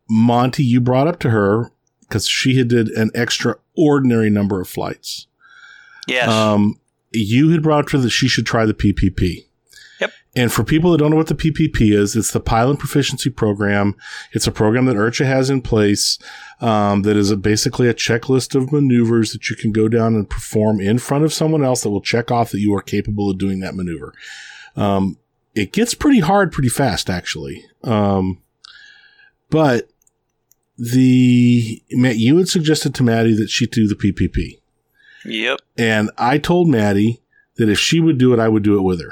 [0.10, 1.70] monty you brought up to her
[2.02, 3.12] because she had did an
[3.76, 5.28] extraordinary number of flights
[6.08, 6.30] Yes.
[6.30, 6.80] um
[7.12, 9.46] you had brought up to her that she should try the ppp
[10.00, 10.12] Yep.
[10.36, 13.96] and for people that don't know what the PPP is, it's the Pilot Proficiency Program.
[14.34, 16.18] It's a program that IRCHA has in place
[16.60, 20.28] um, that is a, basically a checklist of maneuvers that you can go down and
[20.30, 23.38] perform in front of someone else that will check off that you are capable of
[23.38, 24.14] doing that maneuver.
[24.76, 25.20] Um,
[25.54, 27.64] it gets pretty hard pretty fast, actually.
[27.84, 28.42] Um,
[29.52, 29.90] but
[30.78, 34.60] the Matt, you had suggested to Maddie that she do the PPP.
[35.26, 35.60] yep.
[35.78, 37.22] And I told Maddie
[37.58, 39.10] that if she would do it, I would do it with her.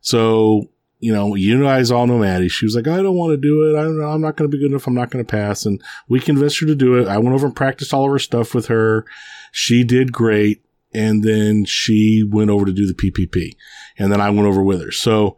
[0.00, 0.68] So,
[0.98, 2.48] you know, you guys all know Maddie.
[2.48, 3.78] She was like, I don't want to do it.
[3.78, 4.06] I don't know.
[4.06, 4.86] I'm not going to be good enough.
[4.86, 5.64] I'm not going to pass.
[5.64, 7.08] And we convinced her to do it.
[7.08, 9.04] I went over and practiced all of her stuff with her.
[9.52, 10.62] She did great.
[10.92, 13.56] And then she went over to do the PPP.
[13.98, 14.92] And then I went over with her.
[14.92, 15.36] So,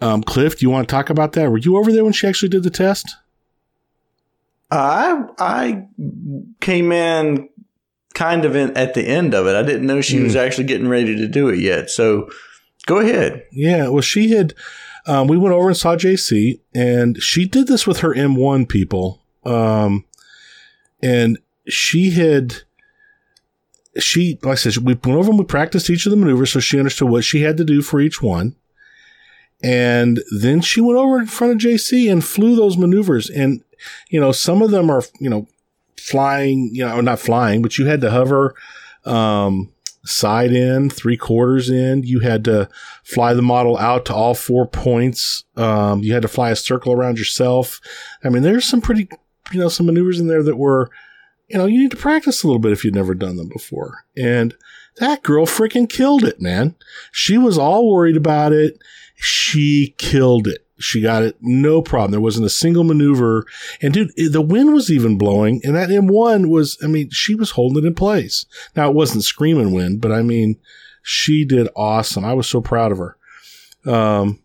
[0.00, 1.50] um, Cliff, do you want to talk about that?
[1.50, 3.16] Were you over there when she actually did the test?
[4.70, 5.86] I I
[6.60, 7.48] came in
[8.14, 9.54] kind of in at the end of it.
[9.54, 11.90] I didn't know she was actually getting ready to do it yet.
[11.90, 12.28] So
[12.86, 13.44] go ahead.
[13.52, 14.54] Yeah, well, she had.
[15.08, 19.22] Um, we went over and saw JC, and she did this with her M1 people.
[19.44, 20.04] Um,
[21.00, 21.38] and
[21.68, 22.56] she had,
[24.00, 26.58] she, like I said, we went over and we practiced each of the maneuvers so
[26.58, 28.56] she understood what she had to do for each one.
[29.62, 33.30] And then she went over in front of JC and flew those maneuvers.
[33.30, 33.62] And,
[34.10, 35.48] you know, some of them are, you know,
[35.98, 38.54] flying, you know, not flying, but you had to hover,
[39.04, 39.72] um,
[40.04, 42.02] side in, three quarters in.
[42.04, 42.68] You had to
[43.02, 45.44] fly the model out to all four points.
[45.56, 47.80] Um, you had to fly a circle around yourself.
[48.24, 49.08] I mean, there's some pretty,
[49.52, 50.90] you know, some maneuvers in there that were,
[51.48, 54.04] you know, you need to practice a little bit if you'd never done them before.
[54.16, 54.54] And
[54.98, 56.74] that girl freaking killed it, man.
[57.12, 58.78] She was all worried about it.
[59.16, 60.66] She killed it.
[60.78, 62.10] She got it no problem.
[62.10, 63.46] There wasn't a single maneuver.
[63.80, 65.60] And dude, the wind was even blowing.
[65.64, 68.44] And that M1 was, I mean, she was holding it in place.
[68.74, 70.58] Now it wasn't screaming wind, but I mean,
[71.02, 72.24] she did awesome.
[72.24, 73.16] I was so proud of her.
[73.86, 74.40] Um,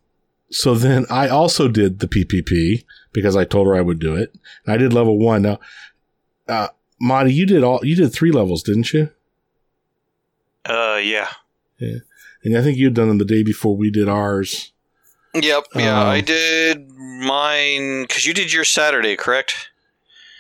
[0.52, 4.34] so then I also did the PPP because I told her I would do it.
[4.66, 5.42] And I did level one.
[5.42, 5.60] Now,
[6.48, 6.68] uh,
[7.00, 9.10] Monty, you did all, you did three levels, didn't you?
[10.64, 11.30] Uh, yeah.
[11.80, 11.98] yeah.
[12.44, 14.72] And I think you'd done them the day before we did ours.
[15.34, 15.64] Yep.
[15.76, 19.70] Yeah, Um, I did mine because you did your Saturday, correct?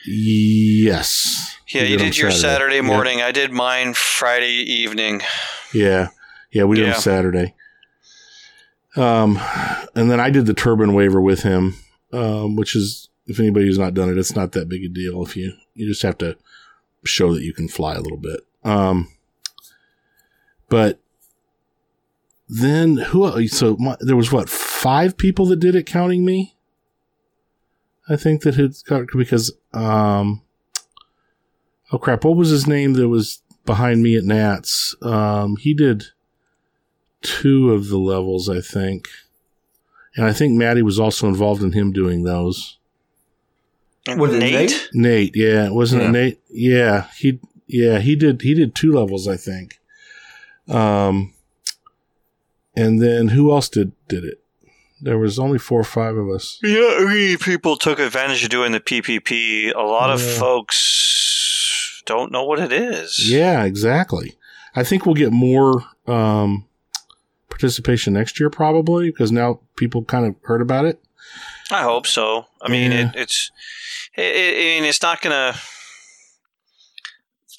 [0.05, 1.55] Yes.
[1.69, 2.85] Yeah, you on did your Saturday Yep.
[2.85, 3.21] morning.
[3.21, 5.21] I did mine Friday evening.
[5.73, 6.09] Yeah.
[6.51, 6.93] Yeah, we did Yeah.
[6.93, 7.53] Saturday.
[8.97, 9.39] Um,
[9.95, 11.75] and then I did the turbine waiver with him,
[12.11, 15.23] um, which is, if anybody who's not done it, it's not that big a deal.
[15.23, 16.35] If you, you just have to
[17.05, 18.41] show that you can fly a little bit.
[18.65, 19.07] Um,
[20.67, 20.99] but
[22.53, 26.55] then who, so my, there was what, five people that did it counting me?
[28.09, 30.41] I think that had got, because, um,
[31.93, 34.93] oh crap, what was his name that was behind me at Nats?
[35.01, 36.07] Um, he did,
[37.21, 39.07] two of the levels, I think.
[40.17, 42.77] And I think Maddie was also involved in him doing those.
[44.07, 44.89] Was it Nate?
[44.93, 46.09] Nate, yeah, wasn't Yeah.
[46.09, 46.39] it Nate?
[46.49, 49.79] Yeah, he yeah, he did he did two levels, I think.
[50.67, 51.33] Um
[52.75, 54.39] and then who else did did it?
[55.03, 56.59] There was only four or five of us.
[56.61, 59.73] Yeah, people took advantage of doing the PPP.
[59.73, 63.29] A lot of folks don't know what it is.
[63.29, 64.35] Yeah, exactly.
[64.75, 66.67] I think we'll get more um
[67.49, 71.01] participation next year probably because now people kind of heard about it.
[71.71, 72.45] I hope so.
[72.61, 73.09] I mean, Yeah.
[73.09, 73.51] it, it's.
[74.17, 75.55] It, it, I mean, it's not gonna.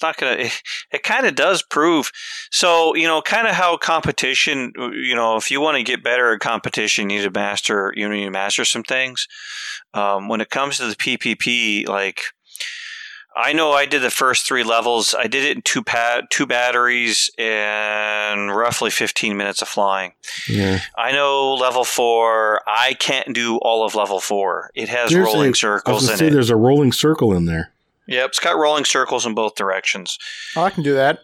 [0.03, 0.33] Not gonna.
[0.43, 0.61] It,
[0.91, 2.11] it kind of does prove.
[2.51, 4.73] So you know, kind of how competition.
[4.75, 7.93] You know, if you want to get better at competition, you need to master.
[7.95, 9.27] You need to master some things.
[9.93, 12.21] Um, when it comes to the PPP, like.
[13.35, 15.15] I know I did the first three levels.
[15.17, 20.11] I did it in two pat two batteries and roughly 15 minutes of flying.
[20.47, 20.81] Yeah.
[20.95, 22.61] I know level four.
[22.67, 24.69] I can't do all of level four.
[24.75, 26.29] It has There's rolling a- I was circles in say it.
[26.29, 27.71] there's a rolling circle in there.
[28.07, 30.17] Yep, it's got rolling circles in both directions.
[30.55, 31.19] Oh, I can do that.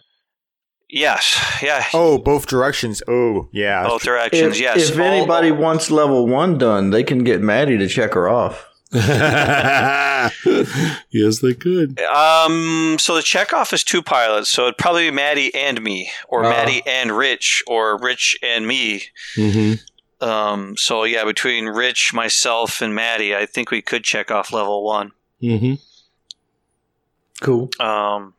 [0.92, 3.00] Yes, yeah, Oh, both directions.
[3.06, 3.86] Oh, yeah.
[3.86, 4.56] both directions.
[4.56, 4.90] If, yes.
[4.90, 8.66] if All- anybody wants level one done, they can get Maddie to check her off.
[8.92, 10.32] yes,
[11.40, 12.00] they could.
[12.00, 16.44] Um, so the checkoff is two pilots, so it'd probably be Maddie and me, or
[16.44, 16.50] Ah.
[16.50, 19.04] Maddie and Rich, or Rich and me.
[19.36, 19.74] hmm
[20.20, 24.84] Um, so yeah, between Rich, myself, and Maddie, I think we could check off level
[24.84, 25.12] one.
[25.40, 25.74] hmm
[27.40, 27.70] Cool.
[27.80, 28.34] Um,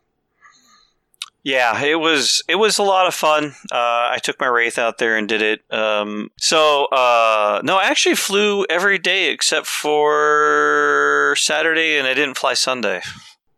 [1.43, 3.55] yeah, it was it was a lot of fun.
[3.71, 5.61] Uh, I took my wraith out there and did it.
[5.73, 12.37] Um, so uh, no, I actually flew every day except for Saturday, and I didn't
[12.37, 13.01] fly Sunday.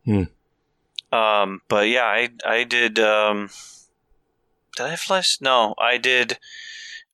[0.05, 0.23] Hmm.
[1.11, 2.99] Um, but yeah, I I did.
[2.99, 3.49] Um,
[4.77, 5.21] did I fly?
[5.41, 6.39] No, I did.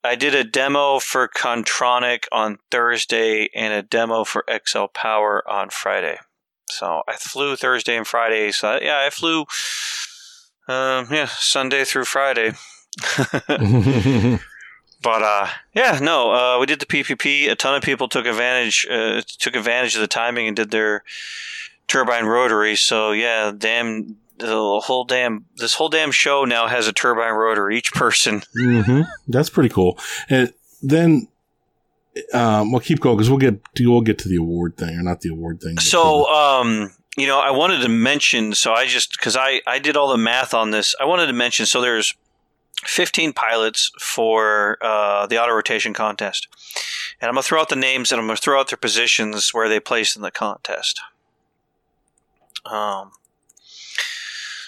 [0.04, 5.72] I did a demo for Kontronik on Thursday and a demo for XL Power on
[5.72, 6.20] Friday.
[6.72, 8.52] So I flew Thursday and Friday.
[8.52, 9.42] So I- yeah, I flew.
[10.68, 12.54] Um, yeah, Sunday through Friday.
[15.02, 17.50] But uh, yeah, no, uh, we did the PPP.
[17.50, 21.04] A ton of people took advantage uh, took advantage of the timing and did their
[21.88, 22.76] turbine rotary.
[22.76, 27.78] So yeah, damn, the whole damn this whole damn show now has a turbine rotary
[27.78, 28.44] each person.
[28.54, 29.98] hmm That's pretty cool.
[30.30, 30.52] And
[30.82, 31.30] then,
[32.34, 35.04] um, we'll keep going because we'll get to, we'll get to the award thing, or
[35.04, 35.78] not the award thing.
[35.80, 38.54] So um, you know, I wanted to mention.
[38.54, 40.96] So I just because I I did all the math on this.
[41.00, 41.66] I wanted to mention.
[41.66, 42.14] So there's
[42.86, 46.48] 15 pilots for uh, the auto rotation contest.
[47.20, 48.78] And I'm going to throw out the names and I'm going to throw out their
[48.78, 51.02] positions where they placed in the contest.
[52.66, 53.12] Um,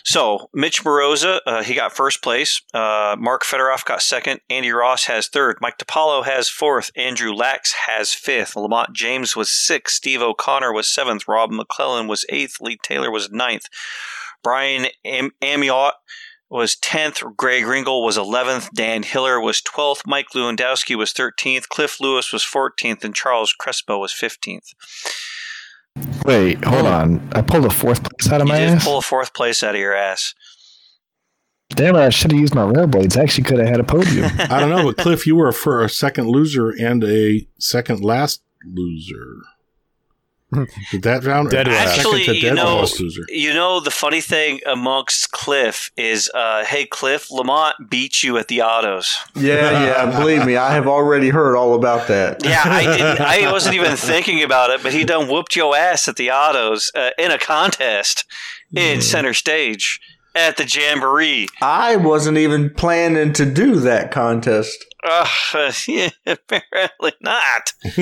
[0.04, 2.62] so, Mitch Moroza, uh, he got first place.
[2.74, 4.42] Uh, Mark Fedorov got second.
[4.50, 5.58] Andy Ross has third.
[5.62, 6.92] Mike DiPaolo has fourth.
[6.96, 8.56] Andrew Lax has fifth.
[8.56, 9.96] Lamont James was sixth.
[9.96, 11.28] Steve O'Connor was seventh.
[11.28, 12.58] Rob McClellan was eighth.
[12.62, 13.66] Lee Taylor was ninth.
[14.44, 15.94] Brian Am- Amiot
[16.50, 17.36] was 10th.
[17.38, 18.72] Greg Ringel was 11th.
[18.74, 20.02] Dan Hiller was 12th.
[20.06, 21.70] Mike Lewandowski was 13th.
[21.70, 23.04] Cliff Lewis was 14th.
[23.04, 24.74] And Charles Crespo was 15th.
[26.26, 27.30] Wait, hold on.
[27.34, 28.84] I pulled a fourth place out of You my did ass.
[28.86, 30.34] pull a fourth place out of your ass.
[31.70, 32.00] Damn it!
[32.00, 33.16] I should have used my rare blades.
[33.16, 34.30] I actually could have had a podium.
[34.40, 38.44] I don't know, but Cliff, you were for a second loser and a second last
[38.66, 39.38] loser.
[40.92, 41.50] Did that round?
[41.50, 41.72] Dead or.
[41.72, 43.22] Actually, second to you know, loser.
[43.30, 48.48] you know the funny thing amongst Cliff is, uh, hey Cliff, Lamont beat you at
[48.48, 49.16] the autos.
[49.36, 50.20] Yeah, yeah.
[50.20, 52.44] Believe me, I have already heard all about that.
[52.44, 53.22] Yeah, I didn't.
[53.22, 56.92] I wasn't even thinking about it, but he done whooped your ass at the autos
[56.96, 58.26] uh, in a contest
[58.76, 60.00] in center stage
[60.36, 61.48] at the jamboree.
[61.62, 64.86] I wasn't even planning to do that contest.
[65.04, 65.28] Uh,
[65.88, 67.74] yeah, apparently not,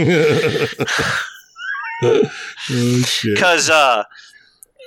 [2.03, 2.29] oh
[3.23, 4.03] because uh,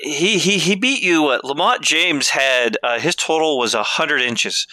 [0.03, 1.29] he he he beat you.
[1.29, 4.67] Uh, Lamont James had uh, his total was hundred inches.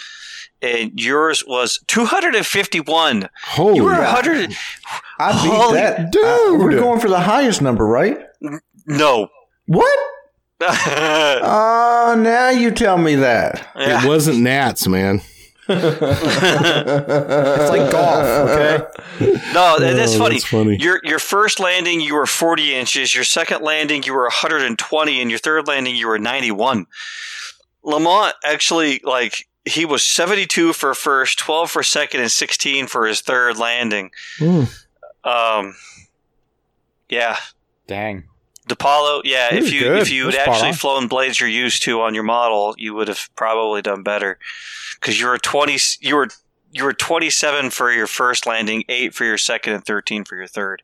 [0.61, 3.29] And yours was 251.
[3.45, 4.25] Holy You were God.
[4.25, 4.53] 100.
[5.17, 6.11] I beat Holy that.
[6.11, 6.21] dude.
[6.25, 8.17] Uh, we're going for the highest number, right?
[8.85, 9.29] No.
[9.67, 9.99] What?
[10.59, 11.39] yeah.
[11.41, 13.69] Uh, now you tell me that.
[13.75, 15.21] It wasn't Nats, man.
[15.69, 18.85] It's like golf, okay?
[19.53, 20.35] No, that's Oh, funny.
[20.35, 20.77] that's funny.
[20.77, 25.29] Your your first landing you were 40 inches, your second landing you were 120 and
[25.29, 26.85] your third landing you were 91.
[27.83, 33.21] Lamont actually like he was 72 for first, 12 for second and 16 for his
[33.21, 34.11] third landing.
[34.37, 34.63] Hmm.
[35.23, 35.75] Um
[37.09, 37.37] yeah,
[37.87, 38.23] Dang.
[38.69, 40.01] DePaulo, yeah, He if you good.
[40.03, 43.27] if you had actually flown blades you're used to on your model, you would have
[43.35, 44.37] probably done better
[45.01, 46.29] cuz you were 20 you were
[46.71, 50.45] you were 27 for your first landing, 8 for your second and 13 for your
[50.47, 50.83] third.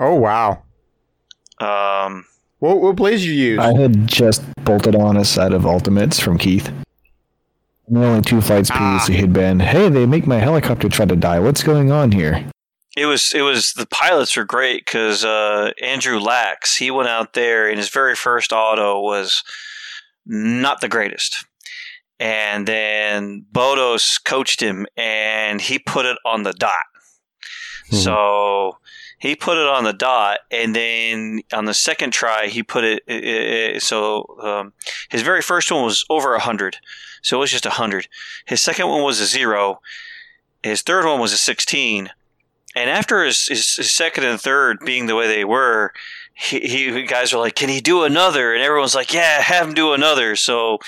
[0.00, 0.62] Oh, wow.
[1.60, 2.24] Um
[2.58, 3.58] What, what blades you use?
[3.58, 6.68] I had just bolted on a set of ultimates from Keith.
[6.68, 11.16] And the only two flights previously had been, hey, they make my helicopter try to
[11.16, 11.40] die.
[11.40, 12.44] What's going on here?
[12.98, 17.32] it was it was the pilots were great because uh, Andrew Lax he went out
[17.34, 19.42] there and his very first auto was
[20.26, 21.44] not the greatest,
[22.20, 26.86] and then Bodos coached him and he put it on the dot.
[27.90, 28.02] Mhm.
[28.04, 28.78] So
[29.18, 33.02] he put it on the dot, and then on the second try he put it.
[33.06, 34.72] it- it- so um,
[35.08, 36.76] his very first one was over hundred,
[37.22, 38.08] so it was just hundred.
[38.46, 39.80] His second one was a zero.
[40.62, 42.10] His third one was a sixteen
[42.76, 45.92] and after his, his, his second and third being the way they were,
[46.38, 49.74] he, he guys were like, "Can he do another?" And everyone's like, "Yeah, have him
[49.74, 50.78] do another." So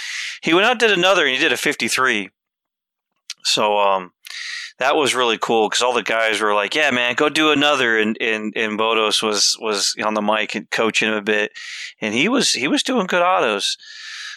[0.42, 2.30] he went out did another, and he did a fifty-three.
[3.42, 4.12] So um,
[4.78, 7.98] that was really cool because all the guys were like, "Yeah, man, go do another."
[7.98, 11.50] And and and Bodos was was on the mic and coaching him a bit,
[12.00, 13.76] and he was he was doing good autos.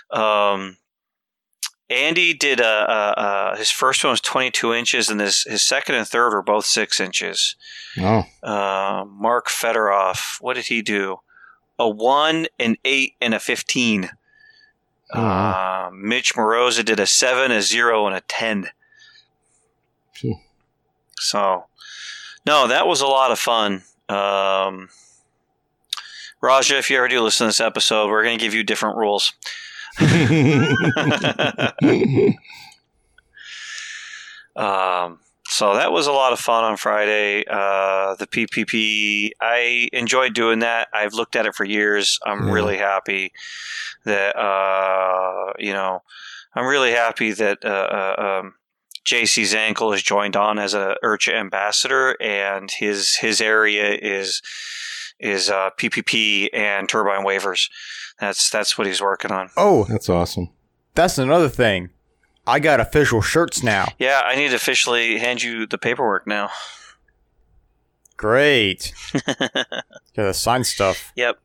[0.10, 0.78] Um,
[1.90, 3.14] Andy did a, a,
[3.54, 6.66] a his first one was 22 inches, and his his second and third were both
[6.66, 7.56] six inches.
[8.00, 11.18] Oh, Uh, Mark Fedorov, what did he do?
[11.78, 14.10] A one, an eight, and a 15.
[15.14, 15.20] Oh.
[15.22, 18.68] Uh, Mitch Moroza did a seven, a zero, and a 10.
[20.14, 20.38] Phew.
[21.20, 21.66] So,
[22.46, 23.84] no, that was a lot of fun.
[24.10, 24.90] Um,
[26.42, 28.98] Raja, if you ever do listen to this episode, we're going to give you different
[28.98, 29.34] rules.
[34.56, 37.44] Um, so that was a lot of fun on Friday.
[37.50, 40.88] Uh, the PPP, I enjoyed doing that.
[40.94, 42.20] I've looked at it for years.
[42.26, 42.54] I'm Yeah.
[42.54, 43.34] really happy
[44.06, 46.02] that uh, you know,
[46.56, 48.56] I'm really happy that uh, uh, um,
[49.06, 54.42] JC Zankel has joined on as a IRCHA ambassador, and his his area is
[55.24, 57.70] is uh, PPP and turbine waivers.
[58.20, 59.50] That's that's what he's working on.
[59.58, 60.50] Oh, That's awesome.
[60.94, 61.90] that's another thing.
[62.46, 63.88] I got official shirts now.
[63.98, 66.50] Yeah, I need to officially hand you the paperwork now.
[68.18, 68.94] Great.
[70.16, 71.12] Gotta sign stuff.
[71.16, 71.40] Yep.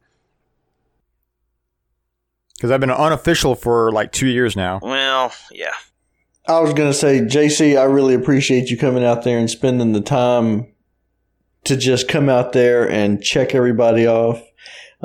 [2.57, 4.81] Because I've been unofficial for like two years now.
[4.83, 5.73] Well, yeah.
[6.47, 10.01] I was gonna say, JC, I really appreciate you coming out there and spending the
[10.01, 10.67] time
[11.69, 14.43] to just come out there and check everybody off.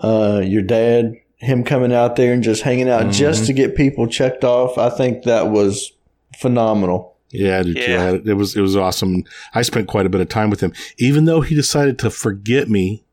[0.01, 4.07] Uh, your dad, him coming out there and just hanging out just to get people
[4.07, 4.77] checked off.
[4.77, 5.91] I think that was
[6.39, 7.15] phenomenal.
[7.29, 7.81] Yeah, I did too.
[7.81, 8.01] I Yeah.
[8.03, 8.27] had it.
[8.27, 9.23] it was it was awesome.
[9.53, 12.69] I spent quite a bit of time with him, even though he decided to forget
[12.69, 13.03] me.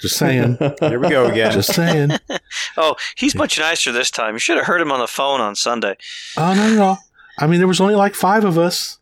[0.00, 0.58] Just saying.
[0.80, 1.52] Here we go again.
[1.52, 2.10] just saying.
[2.76, 4.34] Oh, he's much nicer this time.
[4.34, 5.96] You should have heard him on the phone on Sunday.
[6.36, 6.96] Oh no, no, no.
[7.38, 8.98] I mean, there was only like five of us.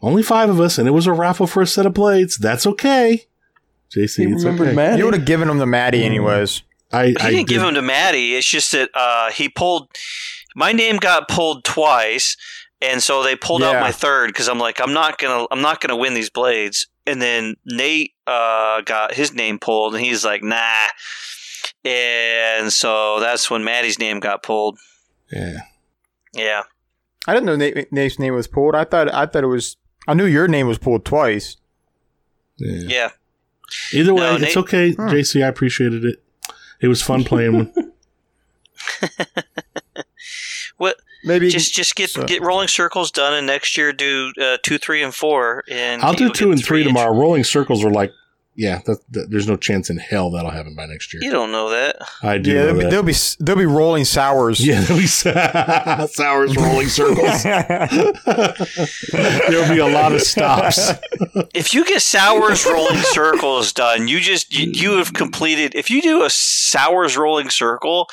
[0.00, 2.36] Only five of us, and it was a raffle for a set of blades.
[2.36, 3.24] That's okay.
[3.94, 4.72] JC, He it's okay.
[4.74, 4.98] Maddie.
[4.98, 6.62] you would have given him the Maddie anyways.
[6.92, 8.34] I, He I didn't give did- him to Maddie.
[8.36, 9.88] It's just that uh, he pulled.
[10.54, 12.36] My name got pulled twice,
[12.80, 15.80] and so they pulled out my third because I'm like, I'm not gonna, I'm not
[15.80, 16.86] gonna win these blades.
[17.06, 20.62] And then Nate uh, got his name pulled, and he's like, nah.
[21.84, 24.78] And so that's when Maddie's name got pulled.
[25.32, 25.58] Yeah.
[26.34, 26.62] Yeah.
[27.26, 28.74] I didn't know Nate, Nate's name was pulled.
[28.74, 29.76] I thought I thought it was.
[30.08, 31.56] I knew your name was pulled twice.
[32.56, 32.88] Yeah.
[32.88, 33.10] Yeah.
[33.92, 35.44] Either way, No, it's Nate- okay, JC.
[35.44, 36.22] I appreciated it.
[36.80, 37.72] It was fun playing.
[40.76, 40.96] What?
[41.24, 44.78] Maybe Just, just get So- get rolling circles done, and next year do uh, two,
[44.78, 45.64] three, and four.
[45.68, 47.12] And I'll do two and three inch- tomorrow.
[47.12, 48.12] Rolling circles are like,
[48.58, 51.22] yeah, that, that, there's no chance in hell that'll happen by next year.
[51.22, 51.94] You don't know that.
[52.24, 52.90] I do yeah, know there'll be, that.
[52.90, 54.58] there'll be there'll be rolling sours.
[54.58, 55.06] Yeah, there'll be
[56.08, 57.42] sours rolling circles.
[59.12, 60.90] there'll be a lot of stops.
[61.54, 65.76] If you get Sours rolling circles done, you just you, you have completed.
[65.76, 68.08] If you do a Sours rolling circle,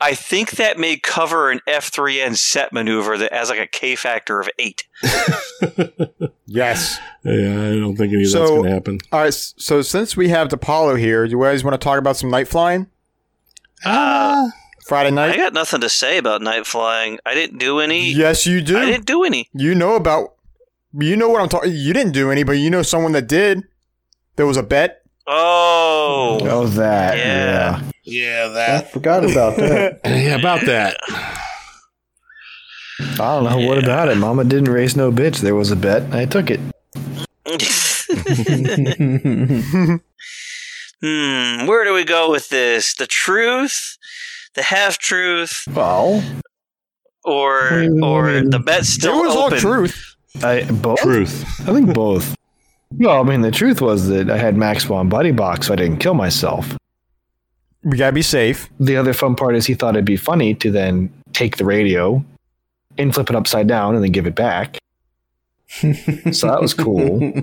[0.00, 4.38] I think that may cover an F3N set maneuver that has like a K factor
[4.40, 4.84] of eight.
[6.46, 6.98] yes.
[7.24, 8.98] Yeah, I don't think any of that's going to happen.
[9.10, 9.34] All right.
[9.34, 12.46] So since we have DePaulo here, do you guys want to talk about some night
[12.46, 12.86] flying?
[13.84, 14.50] Ah,
[14.86, 15.32] Friday night.
[15.34, 17.18] I got nothing to say about night flying.
[17.26, 18.10] I didn't do any.
[18.12, 18.78] yes, you do.
[18.78, 19.48] I didn't do any.
[19.52, 20.34] You know about.
[20.98, 21.72] You know what I'm talking.
[21.74, 23.64] You didn't do any, but you know someone that did.
[24.36, 25.02] There was a bet.
[25.26, 27.18] Oh, Oh, that.
[27.18, 27.80] Yeah.
[27.82, 27.87] Yeah.
[28.08, 28.84] Yeah, that.
[28.84, 30.00] I forgot about that.
[30.04, 30.96] Yeah, about that.
[33.00, 33.66] I don't know.
[33.66, 34.16] What about it?
[34.16, 35.40] Mama didn't raise no bitch.
[35.40, 36.12] There was a bet.
[36.12, 36.60] I took it.
[41.00, 41.66] hmm.
[41.66, 42.94] Where do we go with this?
[42.94, 43.96] The truth,
[44.54, 46.22] the half truth, Well,
[47.24, 49.54] or or the bet's It still was open?
[49.54, 50.14] all truth.
[50.42, 51.00] I both.
[51.00, 51.44] Truth.
[51.68, 52.34] I think both.
[52.92, 55.76] Well, I mean, the truth was that I had Max Spawn Buddy Box, so I
[55.76, 56.76] didn't kill myself.
[57.88, 58.68] We gotta be safe.
[58.78, 62.24] The other fun part is he thought it'd be funny to then take the radio
[62.98, 64.78] and flip it upside down and then give it back.
[65.68, 67.20] so that was cool.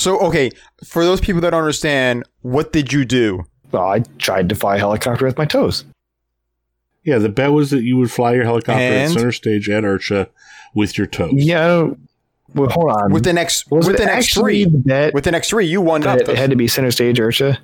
[0.00, 0.50] So okay,
[0.82, 3.44] for those people that don't understand, what did you do?
[3.70, 5.84] Well, I tried to fly a helicopter with my toes.
[7.04, 10.28] Yeah, the bet was that you would fly your helicopter at center stage at IRCHA
[10.74, 11.34] with your toes.
[11.34, 11.90] Yeah.
[12.54, 13.12] Well, hold on.
[13.12, 14.64] With the next was with the next three.
[14.64, 16.28] the bet With the next three, you won that up.
[16.30, 17.58] it had to be center stage IRCHA?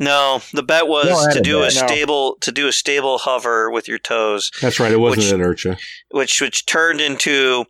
[0.00, 1.74] No, the bet was No, to a do a bet.
[1.74, 1.86] No.
[1.86, 4.92] stable to do a stable hover with your toes, That's right.
[4.92, 5.78] It wasn't Which- at IRCHA.
[6.10, 7.64] which which turned into,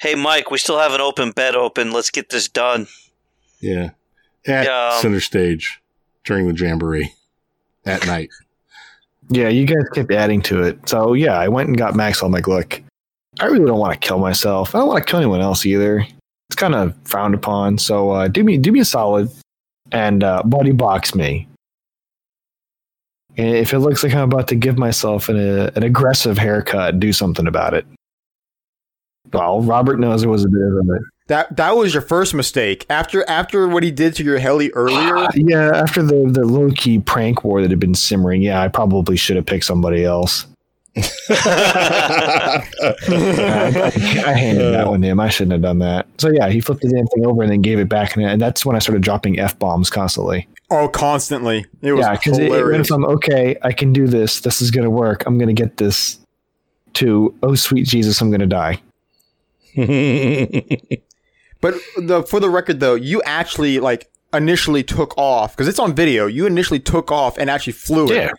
[0.00, 1.92] "Hey Mike, we still have an open bet open.
[1.92, 2.86] Let's get this done."
[3.60, 3.90] Yeah.
[4.46, 5.00] At Yeah.
[5.00, 5.80] center stage
[6.24, 7.12] during the jamboree
[7.84, 8.30] at night.
[9.30, 10.88] Yeah, you guys kept adding to it.
[10.88, 12.22] So yeah, I went and got Max.
[12.22, 12.80] I'm like, look,
[13.40, 14.74] I really don't want to kill myself.
[14.74, 16.06] I don't want to kill anyone else either.
[16.48, 17.76] It's kind of frowned upon.
[17.76, 19.28] So uh, do me do me a solid
[19.92, 21.46] and uh, buddy box me.
[23.38, 27.12] If it looks like I'm about to give myself an, uh, an aggressive haircut, do
[27.12, 27.86] something about it.
[29.32, 30.98] Well, Robert knows it was a bit of a
[31.28, 32.84] That that was your first mistake.
[32.90, 35.70] After after what he did to your heli earlier, yeah.
[35.74, 39.36] After the the low key prank war that had been simmering, yeah, I probably should
[39.36, 40.46] have picked somebody else.
[40.96, 42.64] I,
[44.26, 45.20] I handed that one to him.
[45.20, 46.08] I shouldn't have done that.
[46.18, 48.40] So yeah, he flipped the damn thing over and then gave it back, and, and
[48.40, 50.48] that's when I started dropping f bombs constantly.
[50.70, 51.66] Oh, constantly.
[51.82, 54.40] It was Yeah, because it, it went from okay, I can do this.
[54.40, 55.24] This is gonna work.
[55.26, 56.18] I'm gonna get this.
[56.94, 58.80] To oh sweet Jesus, I'm gonna die.
[61.60, 65.94] But the for the record though, you actually like initially took off because it's on
[65.94, 66.26] video.
[66.26, 68.16] You initially took off and actually flew it.
[68.16, 68.32] Yeah.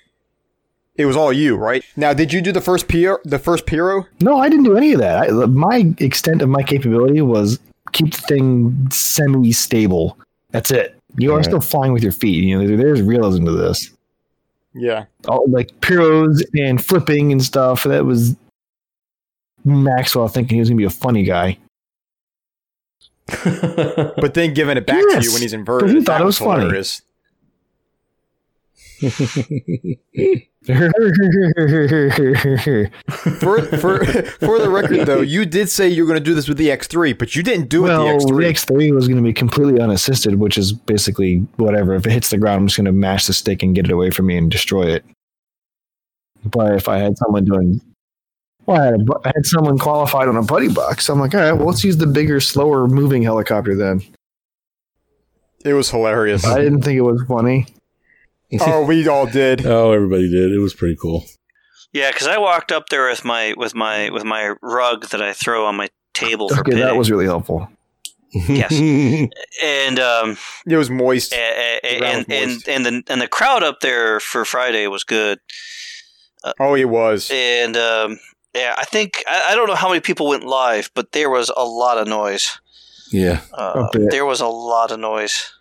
[0.96, 1.84] It was all you, right?
[1.96, 3.20] Now, did you do the first Piro?
[3.24, 4.06] The first Piro?
[4.20, 5.30] No, I didn't do any of that.
[5.30, 7.58] I, my extent of my capability was
[7.94, 10.18] keep the thing semi-stable.
[10.52, 10.99] That's it.
[11.18, 11.46] You are Right.
[11.46, 12.44] still flying with your feet.
[12.44, 13.92] You know, there's realism to this.
[14.74, 15.06] Yeah.
[15.28, 17.84] All like pyros and flipping and stuff.
[17.84, 18.36] That was
[19.66, 21.58] Maxwell thinking he was gonna be a funny guy.
[23.44, 25.90] But then giving it back to you when he's but inverted.
[25.96, 26.62] he thought it was funny.
[26.62, 27.02] hilarious.
[33.40, 36.50] For, for for the record though, you did say you were going to do this
[36.50, 38.78] with the X3, but you didn't do well, it the with the X3.
[38.78, 41.96] X3 was going to be completely unassisted, which is basically whatever.
[41.96, 43.92] If it hits the ground, I'm just going to mash the stick and get it
[43.92, 45.06] away from me and destroy it.
[46.44, 47.82] But if I had someone doing,
[48.66, 51.06] well, I had, a, I had someone qualified on a buddy box.
[51.06, 54.02] So I'm like, all right, well, let's use the bigger, slower moving helicopter then.
[55.66, 56.46] It was hilarious.
[56.46, 57.68] I didn't think it was funny.
[58.62, 59.66] oh, we all did.
[59.66, 60.52] oh, everybody did.
[60.52, 61.26] It was pretty cool.
[61.92, 65.34] Yeah, because I walked up there with my with my with my rug that I
[65.34, 67.68] throw on my table for Okay, that was really helpful.
[68.32, 68.72] Yes.
[69.64, 71.34] and um It was moist.
[71.34, 75.04] and The and, was and and the and the crowd up there for Friday was
[75.04, 75.40] good.
[76.60, 77.30] Oh, it was.
[77.34, 78.20] And um
[78.54, 81.52] yeah, I think I, I don't know how many people went live, but there was
[81.56, 82.60] a lot of noise.
[83.12, 83.42] yeah.
[83.54, 85.52] Uh, there was a lot of noise.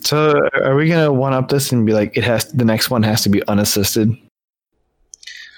[0.00, 2.90] So are we going to one up this and be like, it has the next
[2.90, 4.10] one has to be unassisted?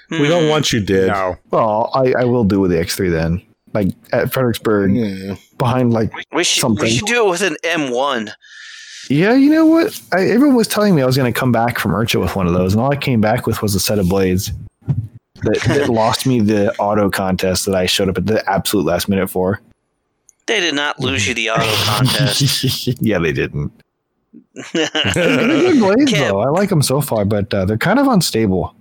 [0.09, 0.49] We don't Hmm.
[0.49, 1.07] want you dead.
[1.07, 1.35] No.
[1.51, 3.41] Well, I, I will do with the X3 then.
[3.73, 5.35] Like at Fredericksburg, Yeah.
[5.57, 6.83] behind like We should something.
[6.85, 8.31] we should do it with an M1.
[9.09, 9.99] Yeah, you know what?
[10.13, 12.47] I, everyone was telling me I was going to come back from IRCHA with one
[12.47, 14.51] of those, and all I came back with was a set of blades
[15.43, 19.07] that, that lost me the auto contest that I showed up at the absolute last
[19.09, 19.59] minute for.
[20.45, 22.87] They did not lose you the auto contest.
[23.01, 23.71] yeah, they didn't.
[24.73, 26.39] They're good blades, Can't- though.
[26.41, 28.75] I like them so far, but uh, they're kind of unstable.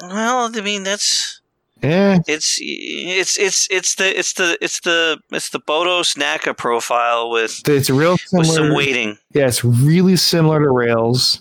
[0.00, 1.40] well, I mean that's
[1.82, 7.30] Yeah, it's it's it's it's the it's the it's the it's the Bodos NACA profile
[7.30, 8.54] with it's real with similar.
[8.54, 9.18] some weighting.
[9.32, 11.40] Yeah, it's really similar to Rails,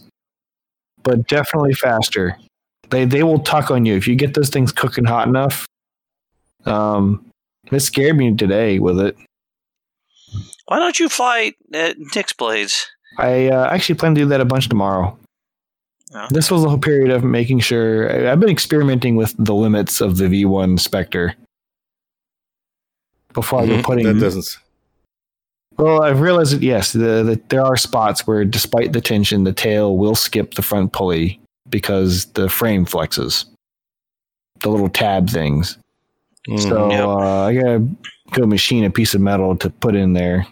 [1.04, 2.38] but definitely faster.
[2.90, 5.66] They they will tuck on you if you get those things cooking hot enough.
[6.66, 7.26] Um,
[7.72, 9.16] it scared me today with it.
[10.68, 12.88] Why don't you fly at Nick's blades?
[13.18, 15.18] I uh, actually plan to do that a bunch tomorrow.
[16.14, 16.28] Okay.
[16.32, 20.02] This was a whole period of making sure I- I've been experimenting with the limits
[20.02, 21.36] of the V1 Spectre
[23.34, 23.84] before I've been Mhm.
[23.84, 24.06] putting.
[24.06, 24.58] That doesn't.
[25.78, 29.52] Well, I've realized that yes, the, the, there are spots where, despite the tension, the
[29.52, 31.40] tail will skip the front pulley
[31.70, 33.46] because the frame flexes.
[34.62, 35.78] The little tab things.
[36.48, 36.62] Mhm.
[36.62, 37.04] So Yep.
[37.04, 37.88] uh, I gotta
[38.32, 40.48] go machine a piece of metal to put in there.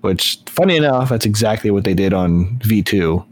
[0.00, 3.26] Which, funny enough, that's exactly what they did on V2.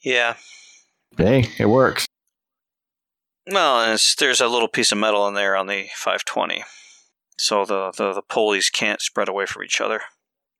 [0.00, 0.34] Yeah.
[1.16, 2.06] Hey, it works.
[3.50, 6.64] Well, it's, there's a little piece of metal in there on the 520,
[7.38, 10.02] so the, the the pulleys can't spread away from each other.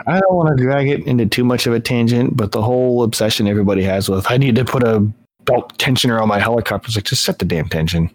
[0.06, 3.02] I don't want to drag it into too much of a tangent, but the whole
[3.02, 5.00] obsession everybody has with I need to put a
[5.44, 6.86] belt tensioner on my helicopter.
[6.86, 8.10] It's like just set the damn tension.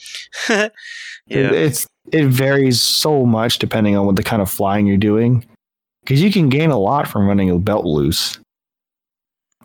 [0.48, 0.68] yeah.
[1.28, 5.46] It's it varies so much depending on what the kind of flying you're doing,
[6.02, 8.38] because you can gain a lot from running a belt loose.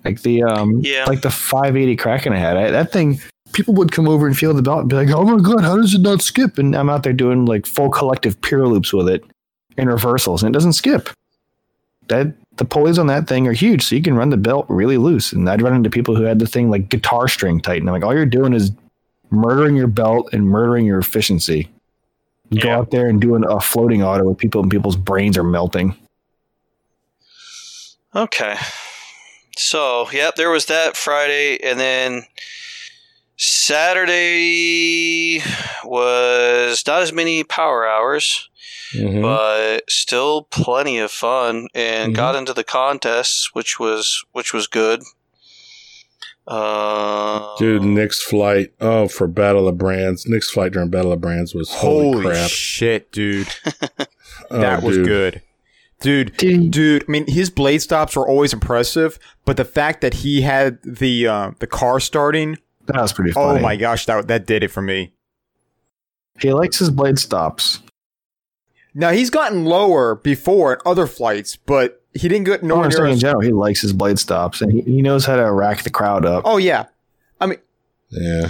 [0.03, 1.05] Like the um, Yeah.
[1.05, 2.57] like the 580 Kraken I had.
[2.57, 3.19] I, that thing,
[3.53, 5.77] people would come over and feel the belt and be like, "Oh my god, how
[5.77, 9.09] does it not skip?" And I'm out there doing like full collective pure loops with
[9.09, 9.23] it
[9.77, 11.09] in reversals, and it doesn't skip.
[12.07, 14.97] That the pulleys on that thing are huge, so you can run the belt really
[14.97, 15.33] loose.
[15.33, 17.93] And I'd run into people who had the thing like guitar string tight, and I'm
[17.93, 18.71] like, all you're doing is
[19.31, 21.67] murdering your belt and murdering your efficiency.
[22.59, 25.95] Go out there and doing a floating auto with people, and people's brains are melting.
[28.15, 28.55] Okay.
[29.57, 32.23] So, yep, there was that Friday, and then
[34.05, 35.41] Saturday
[35.83, 38.49] was not as many power hours.
[38.93, 39.21] Mhm.
[39.23, 42.15] but still plenty of fun and Mhm.
[42.15, 45.01] got into the contests, which was which was good.
[46.47, 48.71] Uh, Dude, Nick's flight.
[48.79, 50.27] Oh, for Battle of Brands.
[50.27, 52.49] Nick's flight during Battle of Brands was holy, Holy crap.
[52.49, 53.47] shit, dude.
[54.51, 55.07] Oh, that was dude.
[55.07, 55.41] good.
[56.05, 60.01] Dude, Did he- dude, I mean his blade stops were always impressive, but the fact
[60.01, 63.59] that he had the uh, the car starting, that was pretty funny.
[63.59, 65.13] oh my gosh, that that did it for me.
[66.39, 67.79] He likes his blade stops.
[68.93, 73.05] Now he's gotten lower before in other flights, but he didn't get No, nowhere near.
[73.07, 75.89] in general, he likes his blade stops, and he, he knows how to rack the
[75.89, 76.43] crowd up.
[76.45, 76.85] oh yeah,
[77.41, 77.57] I mean,
[78.09, 78.49] Yeah.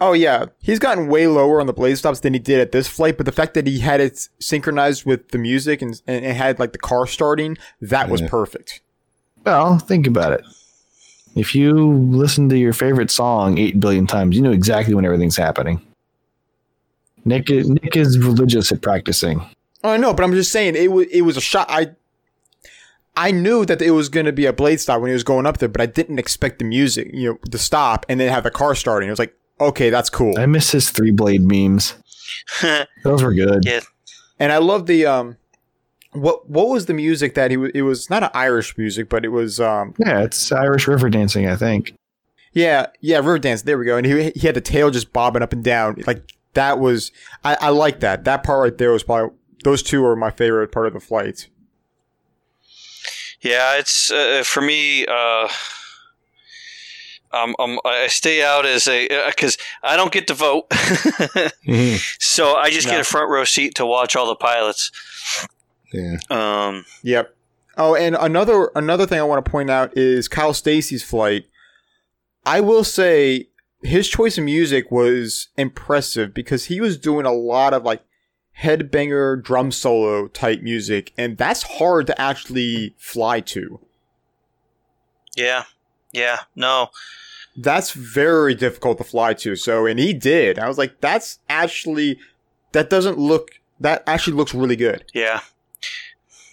[0.00, 2.88] Oh yeah, he's gotten way lower on the blade stops than he did at this
[2.88, 3.16] flight.
[3.16, 6.58] But the fact that he had it synchronized with the music and and it had
[6.58, 8.80] like the car starting, that was perfect.
[9.44, 10.44] Well, think about it.
[11.36, 11.72] If you
[12.10, 15.80] listen to your favorite song eight billion times, you know exactly when everything's happening.
[17.24, 19.40] Nick, is- Nick is religious at practicing.
[19.84, 21.66] Oh, I know, but I'm just saying it was it was a shot.
[21.70, 21.92] I
[23.16, 25.46] I knew that it was going to be a blade stop when he was going
[25.46, 28.44] up there, but I didn't expect the music, you know, to stop and then have
[28.44, 29.08] the car starting.
[29.08, 30.38] It was like, okay, that's cool.
[30.38, 31.94] I miss his three blade memes.
[33.04, 33.64] Those were good.
[33.64, 33.80] Yeah.
[34.38, 35.36] And I love the um,
[36.12, 37.70] what what was the music that he was?
[37.74, 41.46] It was not an Irish music, but it was um, Yeah, it's Irish river dancing,
[41.48, 41.92] I think.
[42.52, 43.62] yeah, yeah, river dance.
[43.62, 43.96] There we go.
[43.96, 46.22] And he he had the tail just bobbing up and down, like
[46.54, 47.12] that was
[47.44, 48.24] I I like that.
[48.24, 51.48] That part right there was probably those two are my favorite part of the flight.
[53.42, 55.06] Yeah, it's uh, for me.
[55.06, 55.48] Uh,
[57.32, 61.98] um, um, I stay out as a because I don't get to vote, Mhm.
[62.20, 62.92] so I just No.
[62.94, 64.90] get a front row seat to watch all the pilots.
[65.92, 66.16] Yeah.
[66.30, 67.34] Um, Yep.
[67.76, 71.46] Oh, and another another thing I want to point out is Kyle Stacy's flight.
[72.44, 73.48] I will say
[73.82, 78.02] his choice of music was impressive because he was doing a lot of like
[78.60, 83.80] headbanger drum solo type music, and that's hard to actually fly to.
[85.36, 85.64] yeah,
[86.12, 86.88] yeah, no,
[87.56, 89.56] That's very difficult to fly to.
[89.56, 90.58] So, and he did.
[90.58, 92.18] I was like, that's actually
[92.72, 95.04] that doesn't look that actually looks really good.
[95.14, 95.40] yeah,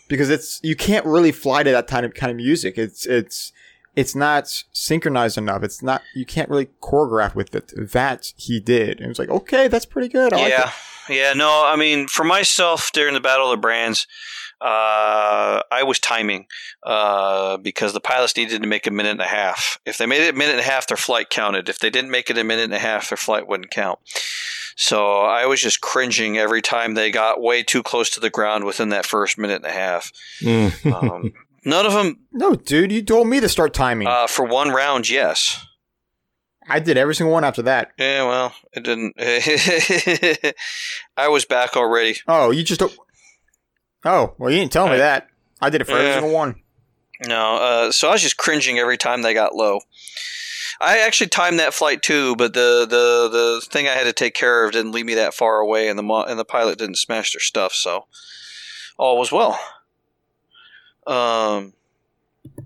[0.07, 2.77] because it's you can't really fly to that kind of kind of music.
[2.77, 3.51] It's it's
[3.95, 5.63] it's not synchronized enough.
[5.63, 7.73] It's not you can't really choreograph with it.
[7.91, 10.33] That he did, and it was like okay, that's pretty good.
[10.33, 10.71] I yeah,
[11.09, 11.15] it.
[11.15, 11.33] yeah.
[11.33, 14.07] No, I mean, for myself during the Battle of the Brands,
[14.61, 16.47] uh, I was timing
[16.83, 19.79] uh, because the pilots needed to make a minute and a half.
[19.85, 21.69] If they made it a minute and a half, their flight counted.
[21.69, 23.99] If they didn't make it a minute and a half, their flight wouldn't count.
[24.75, 28.63] So I was just cringing every time they got way too close to the ground
[28.65, 30.11] within that first minute and a half.
[30.41, 30.91] Mm.
[30.93, 31.33] Um,
[31.65, 34.07] none of them No, dude, you told me to start timing.
[34.07, 35.09] uh, for one round.
[35.09, 35.65] Yes.
[36.69, 37.91] I did every single one after that.
[37.97, 38.25] Yeah.
[38.27, 39.13] Well, it didn't.
[41.17, 42.17] I was back already.
[42.27, 42.95] Oh, you just don't.
[44.07, 45.27] Oh, well, you didn't tell me I- that.
[45.61, 46.55] I did it for every single one.
[47.27, 49.79] No, uh, so I was just cringing every time they got low.
[50.79, 54.35] I actually timed that flight too, but the, the, the thing I had to take
[54.35, 56.97] care of didn't leave me that far away, and the mo- and the pilot didn't
[56.97, 58.05] smash their stuff, so
[58.99, 59.59] all was well.
[61.07, 61.73] Um,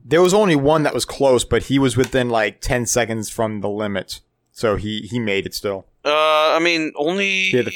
[0.03, 3.61] There was only one that was close, but he was within like ten seconds from
[3.61, 4.19] the limit,
[4.51, 5.85] so he he made it still.
[6.03, 7.69] uh, I mean, only Yeah,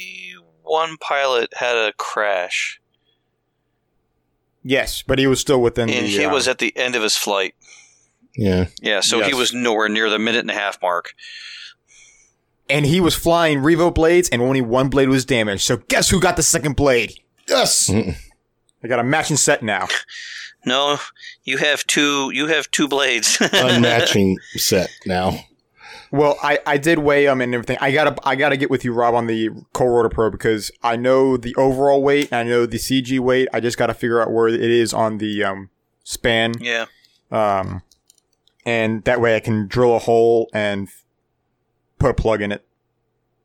[0.63, 2.81] one pilot had a crash,
[4.67, 6.09] Yes, but he was still within and the.
[6.09, 7.53] he uh, was at the end of his flight.
[8.35, 8.65] Yeah.
[8.81, 11.13] Yeah, so he was nowhere near the minute and a half mark.
[12.67, 15.61] and he was flying Revo blades, and only one blade was damaged.
[15.61, 17.13] So guess who got the second blade?
[17.47, 17.91] Yes.
[17.91, 19.87] I got a matching set now.
[20.65, 20.97] No,
[21.43, 22.31] you have two.
[22.33, 23.37] You have two blades.
[23.39, 25.39] Unmatching set now.
[26.11, 27.77] Well, I, I did weigh them and everything.
[27.81, 30.95] I gotta I gotta get with you, Rob, on the Cold Rotor Pro because I
[30.95, 33.47] know the overall weight and I know the CG weight.
[33.53, 35.69] I just gotta figure out where it is on the um,
[36.03, 36.85] span, yeah.
[37.31, 37.81] um,
[38.65, 40.87] and that way I can drill a hole and
[41.99, 42.65] put a plug in it.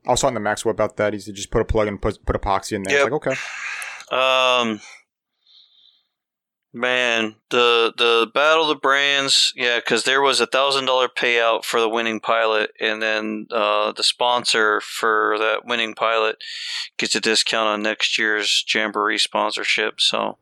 [0.07, 1.13] I was talking to Maxwell about that.
[1.13, 2.95] He said just put a plug and put put epoxy in there.
[2.95, 3.07] Yep.
[3.07, 3.37] It's like okay.
[4.11, 4.81] Um,
[6.73, 11.65] man, the the battle of the brands, yeah, because there was a thousand dollar payout
[11.65, 16.37] for the winning pilot, and then uh, the sponsor for that winning pilot
[16.97, 20.01] gets a discount on next year's jamboree sponsorship.
[20.01, 20.39] So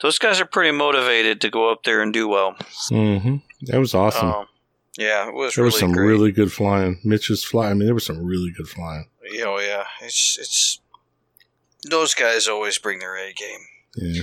[0.00, 2.56] those guys are pretty motivated to go up there and do well.
[2.88, 4.28] hmm That was awesome.
[4.28, 4.46] Um,
[4.98, 6.06] yeah, it was there really was some great.
[6.06, 7.00] really good flying.
[7.04, 7.70] Mitch's flying.
[7.70, 9.08] I mean, there was some really good flying.
[9.30, 10.80] Yeah, oh yeah, it's it's
[11.88, 13.60] those guys always bring their A game.
[13.96, 14.22] Yeah.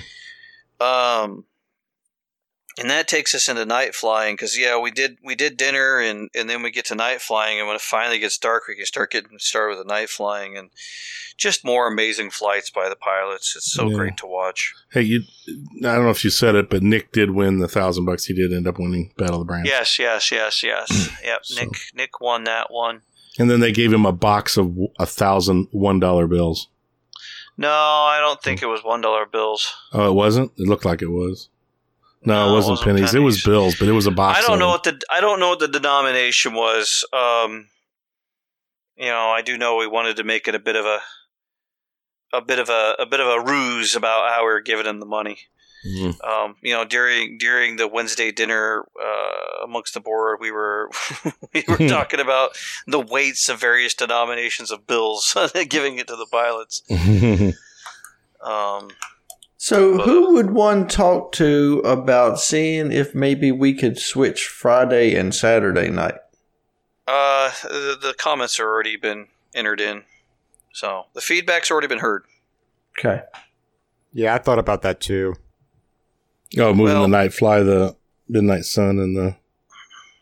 [0.80, 1.46] Um,
[2.80, 6.30] and that takes us into night flying because yeah, we did we did dinner and
[6.36, 8.86] and then we get to night flying, and when it finally gets dark, we can
[8.86, 10.70] start getting started with the night flying and
[11.38, 13.56] just more amazing flights by the pilots.
[13.56, 13.96] It's so Yeah.
[13.96, 14.74] great to watch.
[14.92, 15.22] Hey, you.
[15.80, 18.26] I don't know if you said it, but Nick did win the thousand bucks.
[18.26, 19.70] He did end up winning Battle of the Brands.
[19.70, 21.10] Yes, yes, yes, yes.
[21.24, 23.02] yep, So- Nick Nick won that one.
[23.40, 26.70] And then they gave him a box of a thousand one dollar bills.
[27.58, 29.74] No, I don't think it was one dollar bills.
[29.92, 30.52] Oh, it wasn't.
[30.58, 31.50] It looked like it was.
[32.24, 33.14] No, No, it it wasn't, wasn't pennies.
[33.16, 34.40] It was bills, but it was a box.
[34.40, 37.06] I don't know what the I don't know what the denomination was.
[37.14, 37.70] Um,
[38.96, 41.00] you know, I do know we wanted to make it a bit of a
[42.34, 45.00] a bit of a a bit of a ruse about how we were giving him
[45.00, 45.40] the money.
[45.86, 46.24] Mhm.
[46.24, 50.90] Um, you know, during during the Wednesday dinner uh, amongst the board, we were
[51.54, 55.36] we were talking about the weights of various denominations of bills,
[55.70, 56.82] giving it to the pilots.
[58.42, 58.90] Um,
[59.60, 65.34] So, who would one talk to about seeing if maybe we could switch Friday and
[65.34, 66.16] Saturday night?
[67.08, 70.04] uh, the, the comments are already been entered in,
[70.74, 72.24] so the feedback's already been heard.
[73.00, 73.22] Okay.
[74.12, 75.36] Yeah, I thought about that too.
[76.58, 77.96] Oh, moving Well- the night fly, the
[78.30, 79.36] midnight sun, and the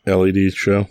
[0.06, 0.88] LED show.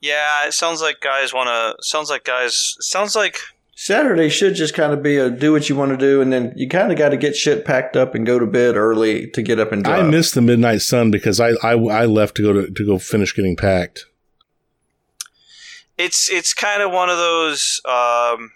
[0.00, 1.82] Yeah, it sounds like guys want to.
[1.82, 2.76] Sounds like guys.
[2.80, 3.36] Sounds like
[3.74, 6.52] Saturday should just kind of be a do what you want to do, and then
[6.56, 9.42] you kind of got to get shit packed up and go to bed early to
[9.42, 10.04] get up and drive.
[10.04, 12.98] I missed the midnight sun because I, I I left to go to to go
[12.98, 14.06] finish getting packed.
[15.96, 17.80] it's it's kind of one of those.
[17.84, 18.52] Um,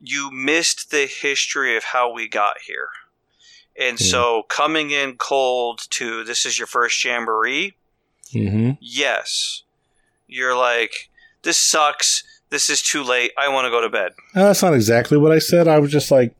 [0.00, 2.88] you missed the history of how we got here,
[3.78, 7.74] and so coming in cold to this is your first jamboree.
[8.32, 8.72] Mm-hmm.
[8.80, 9.62] Yes,
[10.26, 11.10] you're like
[11.42, 12.24] this sucks.
[12.50, 13.32] This is too late.
[13.38, 14.12] I want to go to bed.
[14.34, 15.68] that's not exactly what I said.
[15.68, 16.34] I was just like,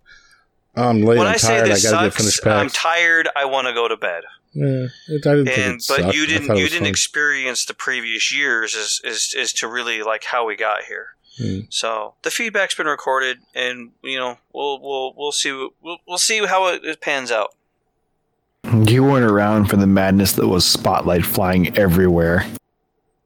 [0.75, 1.19] I'm late.
[1.19, 1.65] when I'm I say tired.
[1.65, 3.29] I this gotta get sucks, finished I'm tired.
[3.35, 4.25] I want to go to bed.
[4.53, 6.15] yeah, it, I didn't and but sucked.
[6.15, 6.87] you didn't you didn't fun.
[6.89, 11.61] experience the previous years as, as, as to really like how we got here Hmm.
[11.71, 15.51] so the feedback's been recorded and you know we'll we'll we'll see
[15.81, 17.55] we'll, we'll see how it, it pans out
[18.65, 22.47] You weren't around for the madness that was spotlight flying everywhere.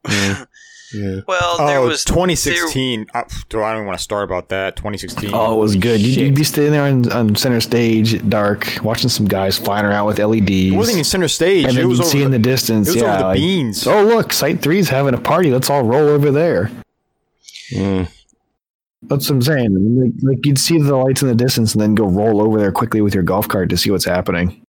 [0.09, 0.45] Yeah.
[0.95, 1.21] Yeah.
[1.27, 3.07] well there oh, was 2016.
[3.13, 4.77] Uh, do I don't even want to start about that.
[4.77, 5.31] 2016.
[5.35, 6.01] Oh, it was good.
[6.01, 9.85] You'd, you'd be standing there on, on center stage, at dark, watching some guys flying
[9.85, 10.49] around with LEDs.
[10.49, 11.65] It wasn't even center stage.
[11.65, 13.19] and it then was you'd over see in the the, distance, it was yeah, over
[13.19, 13.87] the like, beans.
[13.87, 15.51] oh look, Site Three's having a party.
[15.51, 16.71] Let's all roll over there.
[17.73, 18.09] Mm.
[19.03, 19.99] That's what I'm saying.
[20.01, 22.73] Like, like you'd see the lights in the distance, and then go roll over there
[22.73, 24.63] quickly with your golf cart to see what's happening.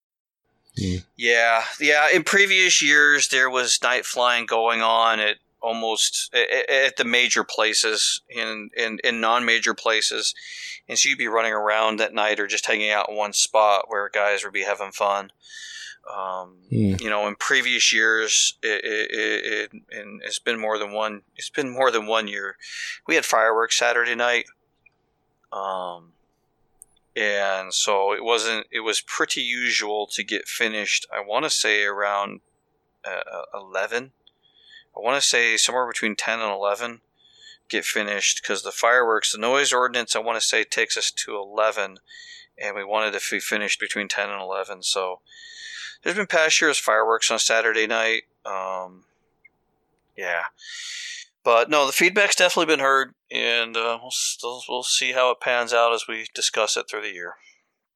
[1.17, 6.97] yeah yeah in previous years there was night flying going on at almost at, at
[6.97, 10.35] the major places in, in in non-major places
[10.87, 13.85] and so you'd be running around at night or just hanging out in one spot
[13.87, 15.31] where guys would be having fun
[16.13, 16.99] um, Mm.
[17.01, 21.21] you know in previous years it, it, it, it and it's been more than one
[21.35, 22.57] it's been more than one year.
[23.07, 24.45] We had fireworks saturday night.
[25.51, 26.13] Um
[27.15, 31.83] and so it wasn't it was pretty usual to get finished i want to say
[31.83, 32.41] around
[33.03, 34.11] uh, 11
[34.95, 37.01] i want to say somewhere between 10 and 11
[37.69, 41.35] get finished because the fireworks the noise ordinance i want to say takes us to
[41.35, 41.97] 11
[42.61, 45.19] and we wanted to be finished between 10 and 11 so
[46.03, 48.23] there's been past years fireworks on Saturday night.
[48.45, 49.03] Um,
[50.15, 50.43] yeah,
[51.43, 55.41] but no, the feedback's definitely been heard, and uh, we'll still we'll see how it
[55.41, 57.35] pans out as we discuss it through the year.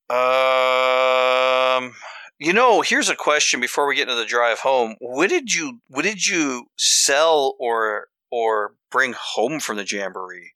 [0.09, 1.93] Um,
[2.37, 4.95] you know, here's a question before we get into the drive home.
[4.99, 10.51] What did you what did you sell or or bring home from the jamboree?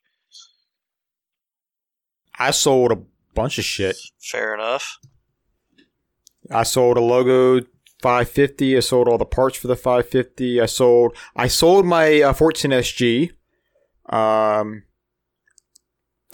[2.37, 2.97] I sold a
[3.35, 3.97] bunch of shit.
[4.19, 4.97] Fair enough.
[6.51, 7.65] I sold a logo
[8.01, 8.77] 550.
[8.77, 10.61] I sold all the parts for the 550.
[10.61, 13.31] I sold I sold my uh, 14 SG.
[14.09, 14.83] Um,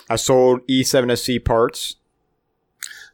[0.09, 1.95] I sold E E7SC parts.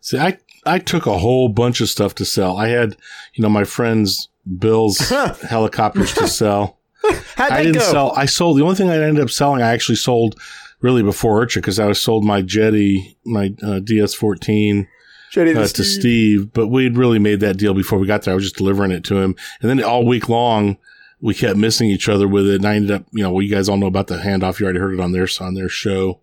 [0.01, 2.57] See, I I took a whole bunch of stuff to sell.
[2.57, 2.97] I had,
[3.33, 4.97] you know, my friend's Bill's
[5.49, 6.79] helicopters to sell.
[7.35, 7.91] How'd I didn't go?
[7.91, 8.11] sell.
[8.15, 9.61] I sold the only thing I ended up selling.
[9.61, 10.39] I actually sold
[10.81, 14.87] really before IRCHA because I was sold my Jeti, my uh, DS14
[15.31, 15.99] Jeti uh, to to Steve.
[15.99, 18.33] Steve, but we'd really made that deal before we got there.
[18.33, 20.77] I was just delivering it to him, and then all week long
[21.19, 22.55] we kept missing each other with it.
[22.55, 24.59] And I ended up, you know, well, you guys all know about the handoff.
[24.59, 26.21] You already heard it on their on their show,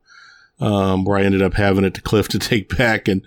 [0.60, 3.23] um, where I ended up having it to Cliff to take back, and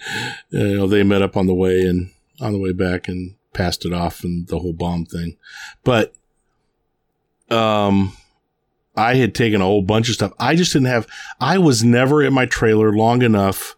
[0.50, 3.86] you know they met up on the way and on the way back and passed
[3.86, 5.38] it off and the whole bomb thing.
[5.84, 6.14] But
[7.50, 8.16] um,
[8.98, 10.34] I had taken a whole bunch of stuff.
[10.40, 11.08] I just didn't have.
[11.40, 13.76] I was never in my trailer long enough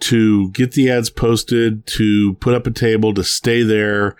[0.00, 4.16] to get the ads posted, to put up a table, to stay there.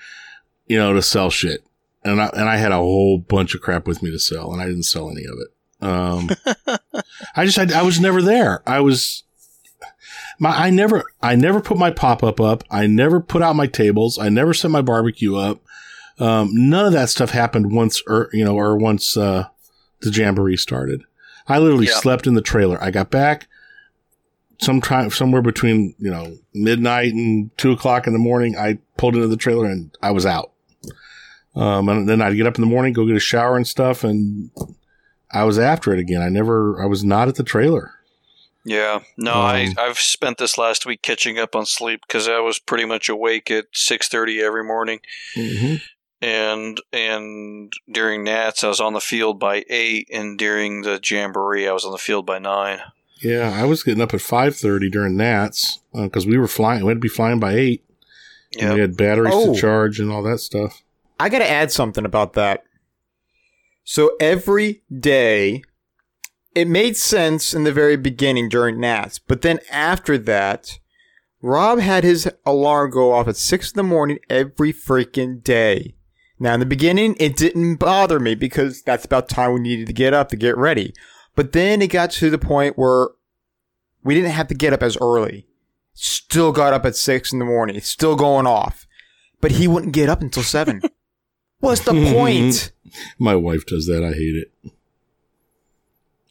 [0.68, 1.64] you know, to sell shit.
[2.04, 4.60] And I, and I had a whole bunch of crap with me to sell and
[4.62, 5.48] I didn't sell any of it.
[5.80, 6.30] Um,
[7.36, 8.62] I just, I, I was never there.
[8.68, 9.24] I was,
[10.38, 12.64] my, I never, I never put my pop up up.
[12.70, 14.18] I never put out my tables.
[14.18, 15.60] I never set my barbecue up.
[16.18, 19.48] Um, none of that stuff happened once, or, you know, or once, uh,
[20.00, 21.02] the jamboree started.
[21.48, 21.94] I literally Yeah.
[21.94, 22.82] slept in the trailer.
[22.82, 23.46] I got back
[24.58, 28.56] sometime, somewhere between, you know, midnight and two o'clock in the morning.
[28.56, 30.52] I pulled into the trailer and I was out.
[31.54, 34.04] Um, and then I'd get up in the morning, go get a shower and stuff.
[34.04, 34.50] And
[35.32, 36.20] I was after it again.
[36.22, 37.92] I never, I was not at the trailer.
[38.68, 42.40] Yeah, no, I Um, I've spent this last week catching up on sleep because I
[42.40, 44.98] was pretty much awake at six thirty every morning,
[45.36, 45.76] Mm-hmm.
[46.22, 51.68] And and during Nats I was on the field by eight, and during the jamboree
[51.68, 52.80] I was on the field by nine.
[53.22, 56.82] Yeah, I was getting up at five thirty during Nats uh, because we were flying.
[56.84, 57.82] We had to be flying by eight.
[58.60, 59.54] And we had batteries Oh.
[59.54, 60.82] to charge and all that stuff.
[61.20, 62.62] I got to add something about that.
[63.84, 65.62] So every day,
[66.54, 70.78] it made sense in the very beginning during Nats, but then after that,
[71.42, 75.94] Rob had his alarm go off at six in the morning every freaking day.
[76.38, 79.92] Now, in the beginning, it didn't bother me because that's about time we needed to
[79.92, 80.92] get up to get ready.
[81.34, 83.08] But then it got to the point where
[84.04, 85.46] we didn't have to get up as early.
[85.94, 88.86] Still got up at six in the morning, still going off.
[89.40, 90.82] But he wouldn't get up until seven.
[91.60, 92.72] What's the point?
[93.18, 94.04] My wife does that.
[94.04, 94.52] I hate it.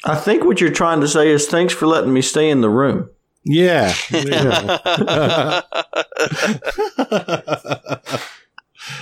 [0.04, 2.70] I think what you're trying to say is thanks for letting me stay in the
[2.70, 3.10] room.
[3.44, 3.94] Yeah.
[4.12, 5.62] Yeah.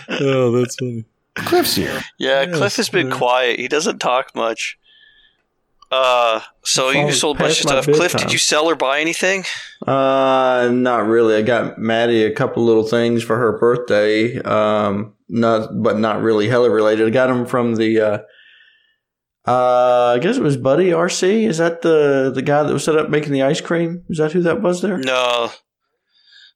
[0.09, 1.05] Oh, that's funny.
[1.35, 2.01] Cliff's here.
[2.17, 2.43] yeah.
[2.43, 3.17] Yeah, Cliff has been yeah.
[3.17, 3.59] quiet.
[3.59, 4.77] He doesn't talk much.
[5.91, 7.85] Uh, so you sold a bunch of stuff.
[7.85, 8.21] Cliff, bedtime.
[8.21, 9.43] did you sell or buy anything?
[9.85, 11.35] Uh, not really.
[11.35, 14.39] I got Maddie a couple little things for her birthday.
[14.41, 17.05] Um, not, but not really hella related.
[17.05, 18.17] I got them from the, uh,
[19.45, 21.47] uh, I guess it was Buddy RC.
[21.47, 24.03] Is that the the guy that was set up making the ice cream?
[24.09, 24.97] Is that who that was there?
[24.97, 25.51] No,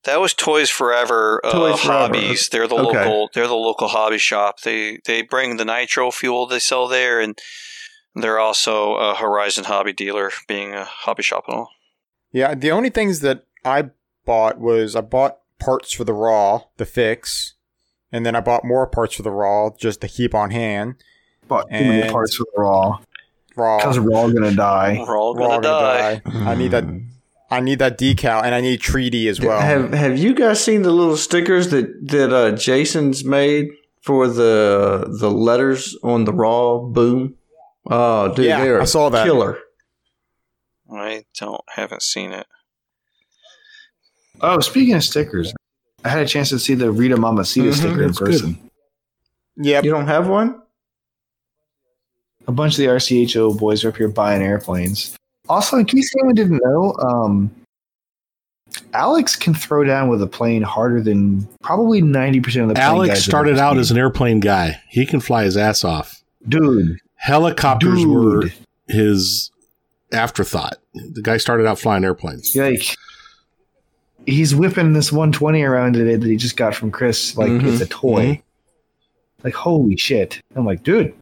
[0.08, 2.00] that was Toys Forever uh, Toys Forever.
[2.16, 2.50] Hobbies.
[2.50, 2.98] They're the Okay.
[3.06, 3.30] local.
[3.34, 4.62] They're the local hobby shop.
[4.62, 7.38] They they bring the nitro fuel they sell there, and
[8.16, 11.70] they're also a Horizon hobby dealer, being a hobby shop and all.
[12.32, 13.92] Yeah, the only things that I
[14.26, 17.54] bought was I bought parts for the Raw, the fix,
[18.12, 20.96] and then I bought more parts for the Raw just to keep on hand.
[21.48, 23.00] Bought too many parts for the Raw.
[23.56, 24.98] Raw, Because we're all gonna die.
[25.00, 26.22] We're all Raw gonna die.
[26.26, 26.84] I need that.
[27.50, 29.60] I need that decal, and I need treaty as well.
[29.62, 33.70] Have Have you guys seen the little stickers that that uh, Jason's made
[34.02, 37.36] for the the letters on the raw boom?
[37.90, 39.24] Oh, dude, Yeah, they're I saw that.
[39.26, 39.60] killer.
[40.92, 42.48] I don't haven't seen it.
[44.42, 45.54] Oh, speaking of stickers,
[46.04, 48.26] I had a chance to see the Rita Mamacita Mhm, sticker in that's good.
[48.32, 48.70] person.
[49.58, 49.84] Yep.
[49.86, 50.62] You don't have one?
[52.48, 55.16] A bunch of the RCHO boys are up here buying airplanes.
[55.50, 57.52] Also, in case anyone didn't know, um,
[58.94, 62.74] Alex can throw down with a plane harder than probably ninety percent of the.
[62.76, 64.82] plane Alex started out as an airplane guy.
[64.90, 66.22] He can fly his ass off.
[66.48, 67.00] dude.
[67.16, 68.08] Helicopters Dude.
[68.14, 68.44] were
[68.88, 69.50] his
[70.14, 70.78] afterthought.
[70.94, 72.56] The guy started out flying airplanes.
[72.56, 72.96] Like
[74.28, 77.82] he's whipping this 120 around today that he just got from Chris like Mhm, it's
[77.82, 78.26] a toy.
[78.26, 78.42] mhm.
[79.44, 80.42] Like holy shit!
[80.56, 81.14] I'm like, dude.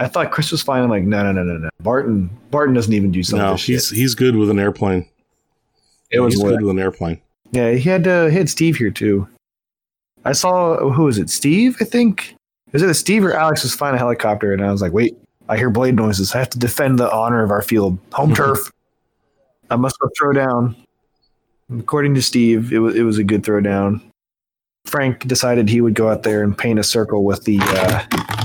[0.00, 0.82] I thought Chris was fine.
[0.82, 1.68] I'm like, no, no, no, no, no.
[1.82, 3.96] Barton, Barton doesn't even do some No, he's shit.
[3.98, 5.06] he's good with an airplane.
[6.10, 7.20] It was he's good with an airplane.
[7.52, 9.28] Yeah, he had uh, he had Steve here too.
[10.24, 11.28] I saw who was it?
[11.30, 12.34] Steve, I think.
[12.72, 15.16] Is it Steve or Alex was flying a helicopter, and I was like, wait,
[15.48, 16.34] I hear blade noises.
[16.34, 18.58] I have to defend the honor of our field, home turf.
[19.70, 20.76] I must go throw down.
[21.78, 24.00] According to Steve, it was it was a good throw down.
[24.86, 28.39] Frank decided he would go out there and paint a circle with the uh,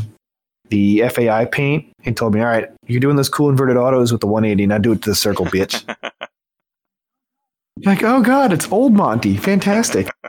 [0.70, 1.86] the FAI paint.
[2.02, 4.66] He told me, "All right, you're doing those cool inverted autos with the 180.
[4.68, 5.84] Now do it to the circle, bitch."
[7.86, 9.38] like, oh god, it's old Monty.
[9.38, 10.10] Fantastic.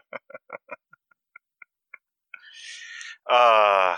[3.28, 3.96] Uh,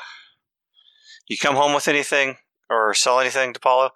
[1.28, 2.36] you come home with anything
[2.70, 3.90] or sell anything DePaulo?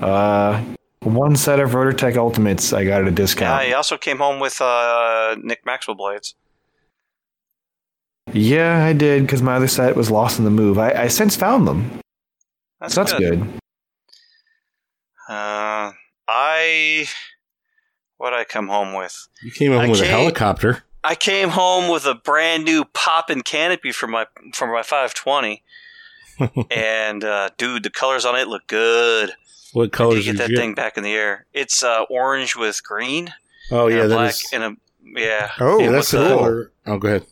[0.00, 0.62] Uh,
[1.00, 3.64] one set of RotorTech Ultimates I got at a Yeah, discount.
[3.64, 6.34] he also came home with uh, Nick Maxwell blades.
[8.32, 10.78] Yeah, I did because my other set was lost in the move.
[10.78, 12.00] I, I since found them,
[12.80, 13.42] That's, so that's good.
[15.28, 15.92] Uh,
[16.28, 17.06] I
[18.16, 19.28] what I come home with?
[19.42, 20.82] You came home I with a helicopter.
[21.04, 25.62] I came home with a brand new poppin' canopy for my for my 520,
[26.70, 29.32] and uh, dude, the colors on it look good.
[29.72, 30.62] What I need colors get did that you get?
[30.62, 31.46] thing back in the air.
[31.52, 33.32] It's uh, orange with green.
[33.70, 34.50] Oh and yeah, a that black is.
[34.52, 35.50] and a yeah.
[35.60, 36.72] Oh, yeah, that's with the the- color.
[36.86, 37.26] Oh, go ahead.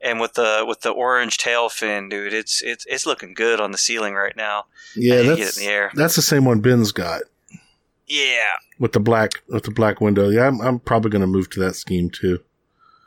[0.00, 3.72] And with the with the orange tail fin, dude, it's it's it's looking good on
[3.72, 4.64] the ceiling right now.
[4.96, 5.90] Yeah, I get that's it in the air.
[5.94, 7.22] that's the same one Ben's got
[8.06, 8.44] Yeah,
[8.78, 10.28] with the black with the black window.
[10.28, 12.40] Yeah, I'm, I'm probably going to move to that scheme too.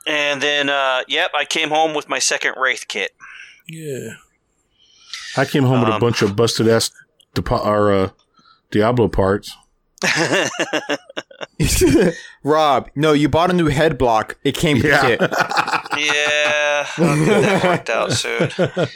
[0.08, 3.12] and then uh, yep, I came home with my second wraith kit.
[3.68, 4.16] Yeah,
[5.38, 6.92] I came home with a Um, bunch of busted ass
[7.36, 8.10] Depo- or, uh,
[8.72, 9.56] Diablo parts.
[12.44, 14.38] Rob, no, you bought a new head block.
[14.44, 15.08] It came with Yeah.
[15.08, 15.20] it.
[15.22, 18.44] yeah, I'll get that worked out soon.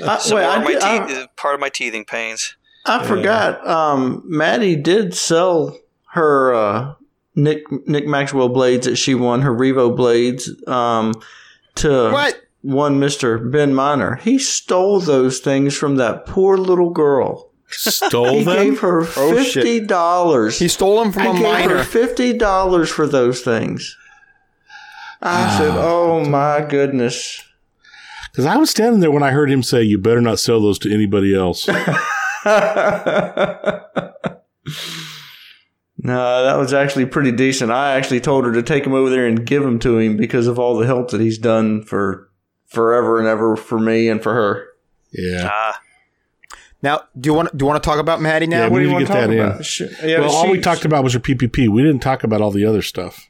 [0.08, 0.72] I, Some wait, more I of my
[1.08, 2.56] did- I- part of my teething pains.
[2.88, 3.66] I forgot.
[3.68, 5.76] Um, Maddie did sell
[6.12, 6.94] her uh,
[7.36, 11.14] Nick Nick Maxwell blades that she won, her Revo blades, um,
[11.76, 12.40] to What?
[12.62, 14.18] one Mister Ben Miner.
[14.18, 17.50] He stole those things from that poor little girl.
[17.70, 18.56] Stole He them.
[18.56, 19.54] gave her Oh, shit.
[19.54, 20.60] fifty dollars.
[20.60, 23.98] He stole them from I a gave her fifty dollars for those things.
[25.22, 27.42] I said, "Oh my goodness."
[28.32, 30.78] Because I was standing there when I heard him say, "You better not sell those
[30.80, 31.68] to anybody else."
[35.98, 37.72] no, that was actually pretty decent.
[37.72, 40.48] I actually told her to take him over there and give him to him because
[40.48, 42.30] of all the help that he's done for
[42.68, 44.68] forever and ever for me and for her.
[45.12, 45.50] yeah.
[45.52, 45.80] Ah,
[46.86, 48.66] Now, do you want do you want to talk about Maddie now?
[48.66, 49.40] Yeah, What do need you to want to get talk that in.
[49.40, 49.66] about?
[49.66, 51.68] Sh- yeah, well, all we she- talked about was her PPP.
[51.68, 53.28] We didn't talk about all the other stuff.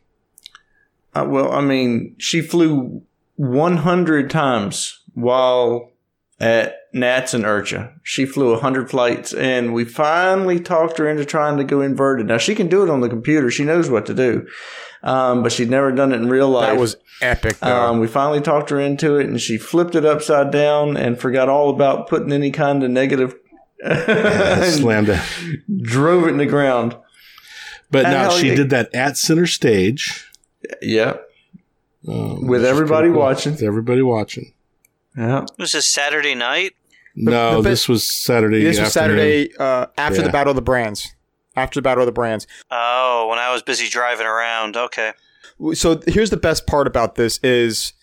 [1.15, 3.03] Uh, well, I mean, she flew
[3.37, 5.93] 100 times while
[6.41, 7.93] at Nats and IRCHA.
[8.03, 12.27] She flew 100 flights, and we finally talked her into trying to go inverted.
[12.27, 13.49] Now, she can do it on the computer.
[13.49, 14.45] She knows what to do,
[15.03, 16.71] um, but she'd never done it in real life.
[16.73, 17.59] That was epic.
[17.59, 17.73] Though.
[17.73, 21.47] Um, we finally talked her into it, and she flipped it upside down and forgot
[21.47, 23.33] all about putting any kind of negative.
[23.85, 25.21] And Slammed it.
[25.83, 26.95] drove it in the ground.
[27.91, 28.55] But And now she yeah.
[28.55, 30.25] did that at center stage
[30.81, 31.17] Yeah,
[32.07, 33.19] um, With everybody cool.
[33.19, 33.53] watching.
[33.53, 34.53] With everybody watching.
[35.17, 35.45] yeah.
[35.59, 36.73] was this Saturday night?
[37.15, 38.63] No, the bit- this was Saturday.
[38.63, 39.17] this was afternoon.
[39.19, 40.23] Saturday uh, after Yeah.
[40.27, 41.13] the Battle of the Brands.
[41.55, 42.47] After the Battle of the Brands.
[42.69, 44.75] Oh, when I was busy driving around.
[44.75, 45.13] Okay.
[45.73, 47.93] so here's the best part about this is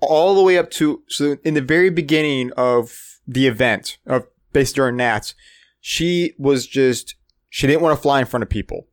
[0.00, 4.76] all the way up to so in the very beginning of the event of based
[4.76, 5.34] during Nats,
[5.80, 7.14] she was just
[7.48, 8.86] she didn't want to fly in front of people.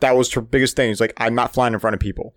[0.00, 0.90] That was her biggest thing.
[0.90, 2.34] It's like I'm not flying in front of people.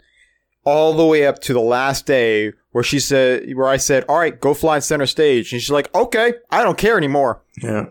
[0.66, 4.17] All the way up to the last day where she said where I said, All
[4.17, 5.51] right, go fly in center stage.
[5.53, 7.43] And she's like, Okay, I don't care anymore.
[7.61, 7.85] Yeah.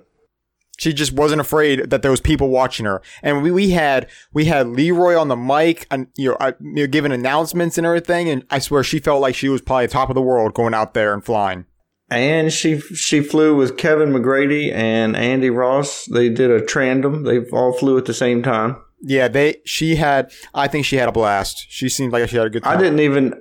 [0.78, 4.46] She just wasn't afraid that there was people watching her, and we, we had we
[4.46, 8.28] had Leroy on the mic, and you know, I, you know, giving announcements and everything.
[8.28, 10.94] And I swear, she felt like she was probably top of the world going out
[10.94, 11.66] there and flying.
[12.12, 16.06] And she she flew with Kevin McGrady and Andy Ross.
[16.06, 17.24] They did a tandem.
[17.24, 18.76] They all flew at the same time.
[19.00, 20.30] Yeah, they she had.
[20.54, 21.66] I think she had a blast.
[21.68, 22.78] She seemed like she had a good time.
[22.78, 23.34] I didn't even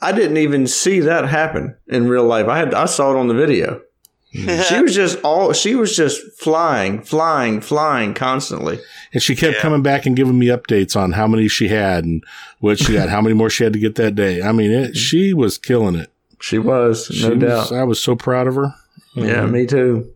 [0.00, 2.48] I didn't even see that happen in real life.
[2.48, 3.82] I had I saw it on the video.
[4.32, 8.78] she was just all she was just flying, flying, flying constantly.
[9.12, 9.62] And she kept Yeah.
[9.62, 12.22] coming back and giving me updates on how many she had and
[12.58, 14.42] what she had, how many more she had to get that day.
[14.42, 14.92] I mean, it, mm-hmm.
[14.92, 16.10] she was killing it.
[16.40, 17.72] She was, She no was- doubt.
[17.72, 18.74] I was so proud of her.
[19.14, 20.12] Yeah, Um, me too.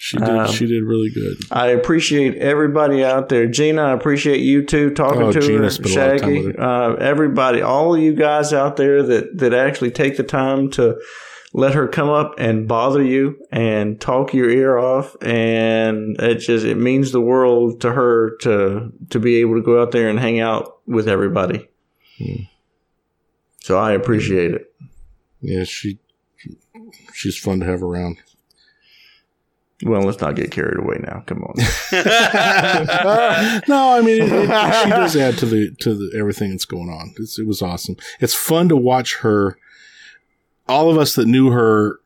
[0.00, 0.28] She did.
[0.28, 1.36] Um, she did really good.
[1.50, 3.46] I appreciate everybody out there.
[3.48, 5.70] Gina, I appreciate you too talking Oh, to Gina her.
[5.70, 9.38] spent a lot of time Shaggy, uh, everybody, all of you guys out there that
[9.38, 10.98] that actually take the time to
[11.52, 16.64] let her come up and bother you and talk your ear off, and it just
[16.64, 20.20] it means the world to her to to be able to go out there and
[20.20, 21.68] hang out with everybody.
[22.18, 22.42] Hmm.
[23.62, 24.67] So I appreciate it.
[25.40, 25.98] Yeah, she
[27.14, 28.18] she's fun to have around.
[29.84, 31.22] Well, let's not get carried away now.
[31.26, 31.54] Come on.
[33.68, 36.88] no, I mean it, it- she does add to the to the everything that's going
[36.88, 37.14] on.
[37.18, 37.96] It's, it was awesome.
[38.20, 39.56] It's fun to watch her.
[40.68, 41.98] All of us that knew her,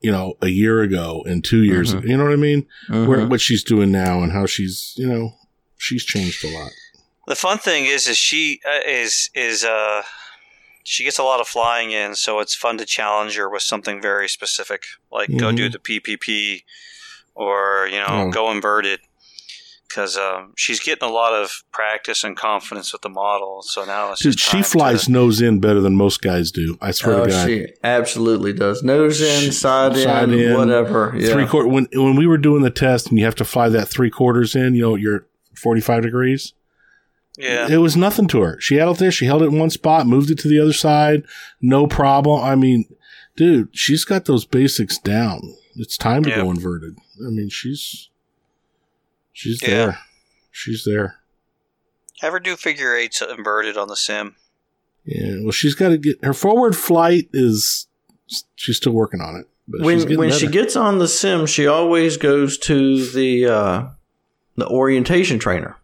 [0.00, 2.08] you know, a year ago and two years, Mhm.
[2.08, 2.66] you know what I mean?
[2.88, 3.28] Where, Mhm.
[3.30, 5.36] what she's doing now and how she's, you know,
[5.76, 6.72] she's changed a lot.
[7.28, 10.02] The fun thing is, is she uh, is is uh
[10.84, 14.00] she gets a lot of flying in, so it's fun to challenge her with something
[14.00, 15.56] very specific, like go Mhm.
[15.56, 16.62] do the PPP
[17.34, 18.30] or you know Oh.
[18.30, 19.00] go inverted,
[19.88, 23.62] because um, she's getting a lot of practice and confidence with the model.
[23.62, 26.78] So now it's Dude, she flies To, nose in better than most guys do.
[26.80, 27.46] I swear Oh, to God.
[27.46, 28.82] she absolutely does.
[28.82, 31.12] Nose in, She- side, side in, in, whatever.
[31.16, 31.32] Yeah.
[31.32, 33.88] Three quarter when when we were doing the test and you have to fly that
[33.88, 36.52] three quarters in, you know, you're forty five degrees.
[37.40, 38.60] Yeah, It was nothing to her.
[38.60, 39.10] She had it there.
[39.10, 41.24] She held it in one spot, moved it to the other side,
[41.60, 42.42] no problem.
[42.44, 42.84] I mean,
[43.36, 45.40] dude, she's got those basics down.
[45.76, 46.36] It's time to Yeah.
[46.42, 46.96] go inverted.
[47.26, 48.08] I mean, she's
[49.32, 49.68] she's Yeah.
[49.68, 49.98] there.
[50.50, 51.16] She's there.
[52.20, 54.36] have her do figure eights inverted on the sim.
[55.06, 55.36] Yeah.
[55.40, 57.86] Well, she's got to get her forward flight is
[58.54, 59.48] She's still working on it.
[59.66, 63.46] But she's when getting when she gets on the sim, she always goes to the
[63.46, 63.84] uh,
[64.56, 65.76] the orientation trainer,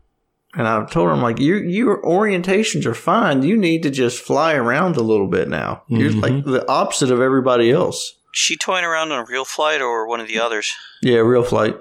[0.56, 3.42] and I've told her I'm like, your your orientations are fine.
[3.42, 5.82] You need to just fly around a little bit now.
[5.88, 6.22] You're Mhm.
[6.22, 8.14] like the opposite of everybody else.
[8.32, 10.70] she toying around on a real flight or one of the others?
[11.02, 11.76] Yeah, real flight.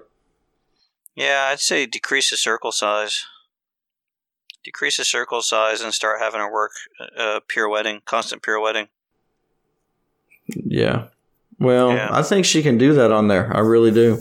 [1.16, 3.26] Yeah, I'd say decrease the circle size.
[4.64, 6.72] Decrease the circle size and start having her work
[7.18, 8.88] uh, pirouetting, constant pirouetting.
[10.48, 11.08] Yeah.
[11.60, 12.10] Well, Yeah.
[12.12, 13.52] I think she can do that on there.
[13.56, 14.20] I really do.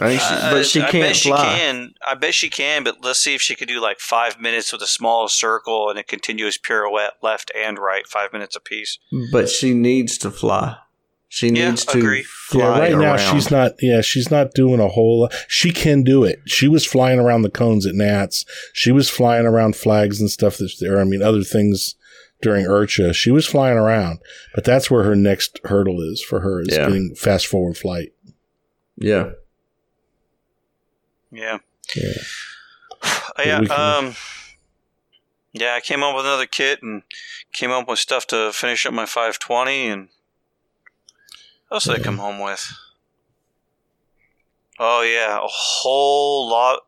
[0.00, 1.94] I think she, but she I can't bet she can.
[2.06, 2.84] I bet she can.
[2.84, 5.98] But let's see if she could do like five minutes with a small circle and
[5.98, 8.98] a continuous pirouette, left and right, five minutes apiece.
[9.32, 10.76] But she needs to fly.
[11.28, 12.22] She Yeah, needs to agree.
[12.22, 13.72] fly yeah, right now she's not.
[13.80, 15.22] Yeah, she's not doing a whole.
[15.22, 15.34] lot.
[15.48, 16.40] She can do it.
[16.46, 18.44] She was flying around the cones at Nats.
[18.72, 20.58] She was flying around flags and stuff.
[20.58, 21.00] That's there.
[21.00, 21.96] I mean, other things
[22.42, 23.14] during IRCHA.
[23.14, 24.20] She was flying around,
[24.54, 26.84] but that's where her next hurdle is for her is Yeah.
[26.86, 28.12] getting fast forward flight.
[28.96, 29.30] Yeah.
[31.36, 31.58] Yeah.
[31.94, 32.12] Yeah.
[33.38, 33.60] yeah.
[33.60, 34.16] can- Um.
[35.52, 37.02] Yeah, I came up with another kit and
[37.52, 40.08] came up with stuff to finish up my 520 and
[41.68, 42.70] what else did I come home with?
[44.78, 46.80] Oh yeah, a whole lot.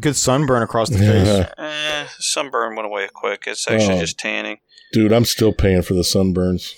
[0.00, 1.44] Good sunburn across the Yeah.
[1.44, 1.54] face.
[1.58, 3.44] Eh, sunburn went away quick.
[3.46, 4.00] It's actually Oh.
[4.00, 4.58] just tanning.
[4.92, 6.74] Dude, I'm still paying for the sunburns.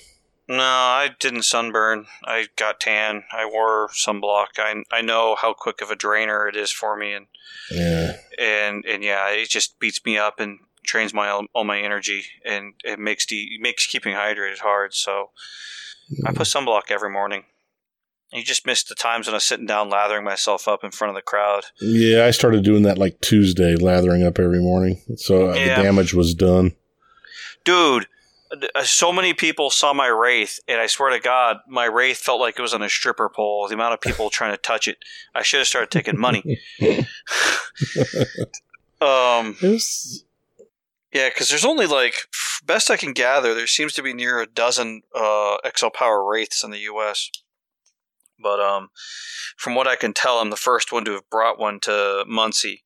[0.49, 2.07] No, I didn't sunburn.
[2.25, 3.25] I got tan.
[3.33, 4.59] I wore sunblock.
[4.59, 7.27] I I know how quick of a drainer it is for me, and
[7.71, 8.17] Yeah.
[8.39, 12.75] and and yeah, it just beats me up and drains my all my energy, and
[12.85, 14.95] it makes the makes keeping hydrated hard.
[14.95, 15.31] So
[16.27, 17.45] I put sunblock every morning.
[18.33, 21.11] You just missed the times when I was sitting down lathering myself up in front
[21.11, 21.67] of the crowd.
[21.81, 25.01] Yeah, I started doing that like Tuesday, lathering up every morning.
[25.17, 25.77] So uh, Yeah.
[25.77, 26.75] the damage was done.
[27.65, 28.07] Dude,
[28.84, 32.58] so many people saw my Wraith, and I swear to God, my Wraith felt like
[32.58, 33.68] it was on a stripper pole.
[33.68, 34.98] The amount of people trying to touch it.
[35.34, 36.60] I should have started taking money.
[39.00, 40.24] um, was,
[41.12, 42.14] yeah, because there's only like,
[42.64, 46.62] best I can gather, there seems to be near a dozen uh, XL Power Wraiths
[46.64, 47.31] in the U.S.
[48.39, 48.90] But um,
[49.56, 52.82] from what I can tell, I'm the first one to have brought one to Muncie.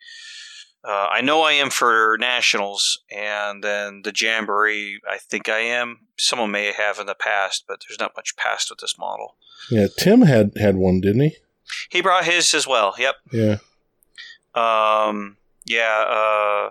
[0.86, 5.00] Uh, I know I am for nationals, and then the jamboree.
[5.10, 6.06] I think I am.
[6.16, 9.34] Someone may have in the past, but there's not much past with this model.
[9.68, 11.36] yeah, Tim had had one, didn't he?
[11.90, 12.94] He brought his as well.
[12.98, 13.15] Yep.
[13.32, 13.56] Yeah.
[14.55, 16.70] Um, yeah, uh,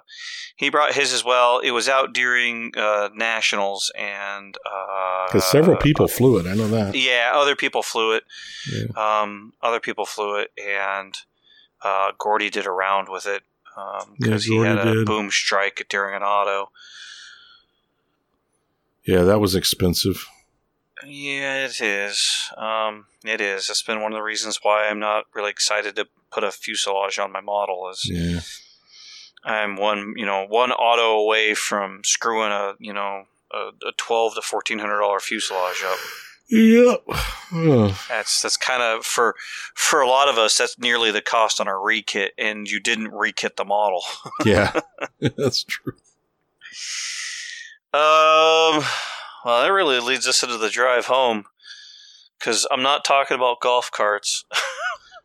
[0.56, 1.60] he brought his as well.
[1.60, 6.48] It was out during uh, nationals, and uh, Because several people flew it.
[6.48, 6.96] I know that.
[6.96, 8.24] Yeah, other people flew it.
[8.72, 8.86] Yeah.
[8.96, 11.18] Um, other people flew it, and
[11.84, 13.44] uh, Gordy did a round with it
[14.18, 15.06] because Yeah, he had a did.
[15.06, 16.72] boom strike during an auto.
[19.06, 20.26] Yeah, that was expensive.
[21.06, 22.50] Yeah, it is.
[22.58, 23.68] Um, it is.
[23.68, 27.20] That's been one of the reasons why I'm not really excited to put a fuselage
[27.20, 27.90] on my model.
[27.90, 28.40] Is Yeah.
[29.44, 34.34] I'm one, you know, one auto away from screwing a, you know, a, a twelve
[34.36, 36.00] to fourteen hundred dollar fuselage up.
[36.50, 37.04] Yep.
[38.08, 39.36] That's that's kind of for
[39.74, 40.58] for a lot of us.
[40.58, 44.04] That's nearly the cost on our rekit, and you didn't rekit the model.
[44.46, 44.80] yeah,
[45.38, 45.94] that's true.
[47.94, 48.84] Um,
[49.44, 51.46] well, that really leads us into the drive home
[52.38, 54.46] because I'm not talking about golf carts.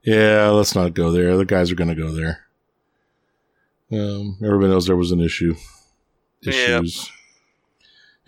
[0.03, 1.37] Yeah, let's not go there.
[1.37, 2.47] The guys are going to go there.
[3.93, 5.55] Um, everybody knows there was an issue.
[6.41, 6.79] Yeah.
[6.81, 7.13] Issues.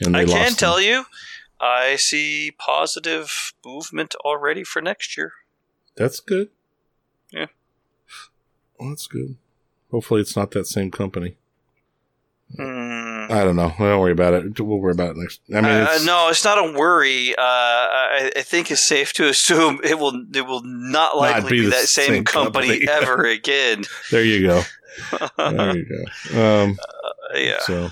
[0.00, 0.84] And I can lost tell them.
[0.84, 1.04] you,
[1.62, 5.32] I see positive movement already for next year.
[5.97, 6.49] That's good.
[7.31, 7.47] Yeah.
[8.78, 9.36] Well, that's good.
[9.92, 11.36] Hopefully, it's not that same company.
[12.57, 13.26] Hmm.
[13.31, 13.73] I don't know.
[13.78, 14.60] Don't worry about it.
[14.60, 15.41] We'll worry about it next.
[15.50, 17.34] I mean, uh, no, it's not a worry.
[17.36, 21.60] Uh, I, I think it's safe to assume it will it will not likely be
[21.62, 22.89] be, that same, same company, company.
[22.91, 23.84] ever again.
[24.10, 24.62] there you go.
[25.39, 26.05] There you go.
[26.62, 26.78] Um,
[27.34, 27.60] yeah.
[27.60, 27.91] So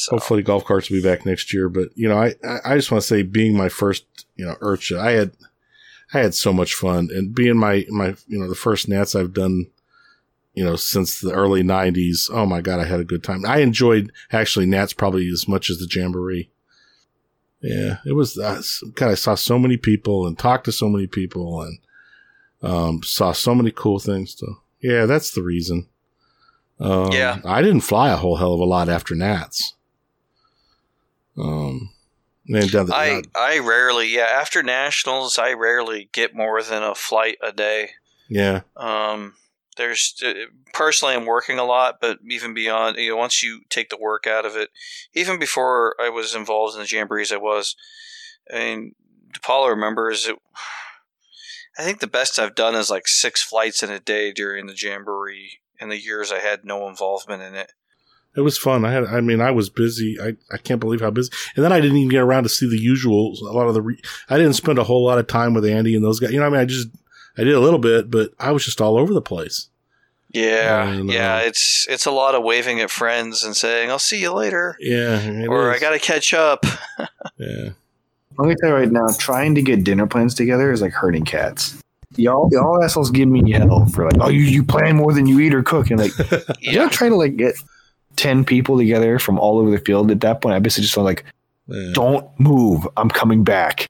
[0.00, 1.68] So, hopefully golf carts will be back next year.
[1.68, 4.98] But you know, I I just want to say, being my first, you know, IRCHA,
[4.98, 5.32] I had
[6.14, 9.34] I had so much fun, and being my my you know the first Nats I've
[9.34, 9.66] done,
[10.54, 12.30] you know, since the early '90s.
[12.32, 13.44] Oh my god, I had a good time.
[13.44, 16.50] I enjoyed actually Nats probably as much as the Jamboree.
[17.60, 18.38] Yeah, it was.
[18.38, 18.62] Uh,
[18.94, 21.78] God, I saw so many people and talked to so many people and
[22.62, 24.34] um, saw so many cool things.
[24.38, 25.88] So yeah, that's the reason.
[26.78, 27.40] Um, Yeah.
[27.44, 29.74] I didn't fly a whole hell of a lot after Nats.
[31.36, 31.90] Um,
[32.84, 37.52] the, I I rarely yeah after nationals I rarely get more than a flight a
[37.52, 37.90] day.
[38.28, 39.34] yeah, Um,
[39.76, 40.32] there's uh,
[40.72, 44.26] personally I'm working a lot, but even beyond, you know, once you take the work
[44.26, 44.70] out of it,
[45.14, 47.76] even before I was involved in the jamborees, I was.
[48.52, 48.94] I mean,
[49.32, 50.36] DePaulo remembers it.
[51.78, 54.76] I think the best I've done is like six flights in a day during the
[54.76, 57.72] jamboree in the years I had no involvement in it.
[58.36, 58.84] It was fun.
[58.84, 60.16] I had, I mean, I was busy.
[60.22, 61.30] I, I can't believe how busy.
[61.56, 63.34] And then I didn't even get around to see the usual.
[63.42, 65.94] A lot of the, re- I didn't spend a whole lot of time with Andy
[65.96, 66.30] and those guys.
[66.30, 66.88] You know, what I mean, I just,
[67.36, 69.68] I did a little bit, but I was just all over the place.
[70.32, 73.98] Yeah, And, uh, yeah, it's it's a lot of waving at friends and saying "I'll
[73.98, 75.18] see you later" Yeah.
[75.18, 75.76] it or is.
[75.76, 76.64] "I got to catch up."
[77.36, 77.70] Yeah.
[78.38, 81.24] Let me tell you right now, trying to get dinner plans together is like herding
[81.24, 81.82] cats.
[82.16, 85.40] Y'all, y'all assholes give me hell for like, oh, you, you plan more than you
[85.40, 86.12] eat or cook, and like,
[86.60, 86.72] Yeah.
[86.72, 87.54] you're trying to like get
[88.20, 90.10] ten people together from all over the field.
[90.10, 91.24] At that point, I basically just was like,
[91.68, 91.90] yeah.
[91.94, 93.86] don't move, I'm coming back.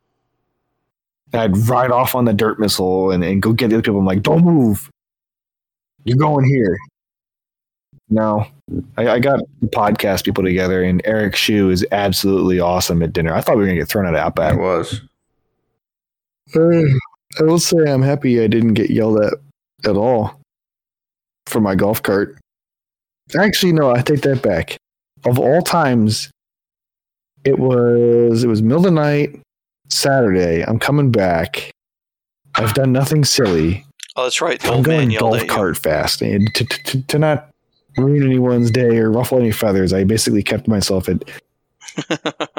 [1.33, 3.99] And I'd ride off on the dirt missile and, and go get the other people.
[3.99, 4.89] I'm like, don't move,
[6.05, 6.79] you're going here.
[8.09, 8.47] No,
[8.97, 13.33] I, I got the podcast people together, and Eric Shu is absolutely awesome at dinner.
[13.33, 14.55] I thought we were gonna get thrown out of Outback.
[14.55, 15.01] It was.
[16.55, 16.83] Uh,
[17.39, 19.35] I will say I'm happy I didn't get yelled at
[19.85, 20.41] at all
[21.47, 22.37] for my golf cart.
[23.37, 24.77] Actually, no, I take that back.
[25.25, 26.31] Of all times,
[27.45, 29.41] it was it was middle of the night,
[29.89, 30.63] Saturday.
[30.63, 31.71] I'm coming back.
[32.55, 33.85] I've done nothing silly.
[34.17, 34.61] Oh, that's right.
[34.61, 37.51] The I'm going golf cart fast, and to, to, to, to not
[37.97, 41.23] ruin anyone's day or ruffle any feathers, I basically kept myself at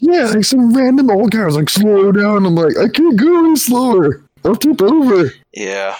[0.00, 2.46] yeah, like some random old guy was like, slow down.
[2.46, 4.24] I'm like, I can't go any slower.
[4.44, 5.32] I'll tip over.
[5.52, 5.96] Yeah,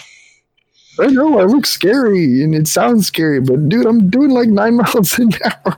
[1.00, 4.76] I know I look scary and it sounds scary, but dude, I'm doing like nine
[4.78, 5.76] miles an hour.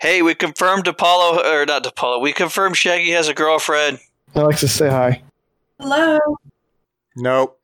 [0.00, 2.20] Hey, we confirmed Apollo or not Apollo.
[2.20, 3.98] We confirmed Shaggy has a girlfriend.
[4.34, 5.22] Alexis, say hi.
[5.78, 6.18] Hello.
[7.16, 7.58] Nope.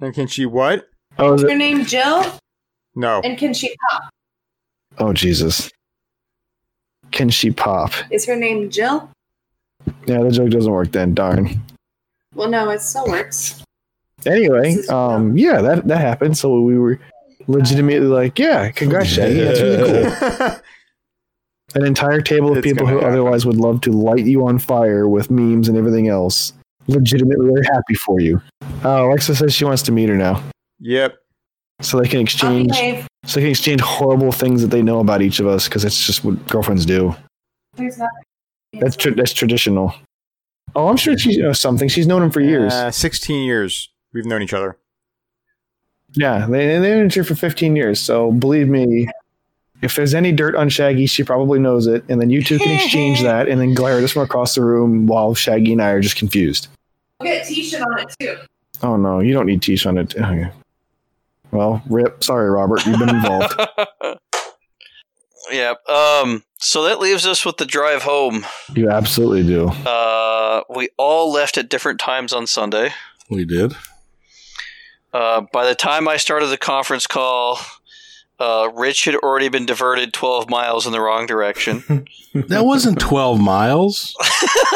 [0.00, 0.88] And can she what?
[1.18, 1.56] Oh, is Her it?
[1.58, 2.24] name Jill,
[2.94, 3.20] No.
[3.22, 4.04] and can she pop?
[4.98, 5.70] Oh, Jesus.
[7.10, 7.92] Can she pop?
[8.10, 9.10] Is her name Jill?
[10.06, 11.12] Yeah, the joke doesn't work then.
[11.14, 11.60] Darn.
[12.34, 13.59] Well, no, it still works.
[14.26, 16.36] Anyway, um, yeah, that that happened.
[16.36, 17.00] So we were
[17.46, 19.40] legitimately like, yeah, congrats, Shaggy.
[19.40, 20.60] That's really cool.
[21.74, 23.10] An entire table of It's people who happen.
[23.10, 26.52] otherwise would love to light you on fire with memes and everything else.
[26.88, 28.42] Legitimately, they're happy for you.
[28.84, 30.42] Uh, Alexa says she wants to meet her now,
[30.80, 31.18] yep.
[31.80, 32.74] so they can exchange.
[33.26, 36.04] So they can exchange horrible things that they know about each of us because it's
[36.04, 37.14] just what girlfriends do.
[37.76, 38.00] There's.
[38.72, 39.94] That's tra- that's traditional.
[40.74, 41.88] Oh, I'm sure she knows something.
[41.88, 42.72] She's known him for years.
[42.72, 44.76] Uh, 16 years we've known each other.
[46.14, 48.00] yeah, they they've been here for 15 years.
[48.00, 49.08] So believe me,
[49.82, 52.04] if there's any dirt on Shaggy, she probably knows it.
[52.08, 54.62] And then you two can exchange that, and then glare at us from across the
[54.64, 56.68] room while Shaggy and I are just confused.
[57.20, 58.36] We'll get a t-shirt on it too.
[58.82, 60.14] Oh no, you don't need Tish on it.
[60.16, 60.50] Okay.
[61.50, 62.22] Well, rip.
[62.24, 62.84] Sorry, Robert.
[62.86, 63.52] You've been involved.
[65.50, 65.74] yeah.
[65.88, 66.44] Um.
[66.58, 68.44] So that leaves us with the drive home.
[68.74, 69.68] you absolutely do.
[69.68, 72.90] Uh, we all left at different times on Sunday.
[73.30, 73.74] We did.
[75.12, 77.58] Uh, by the time I started the conference call,
[78.38, 82.06] uh, Rich had already been diverted 12 miles in the wrong direction.
[82.32, 84.14] That wasn't 12 miles.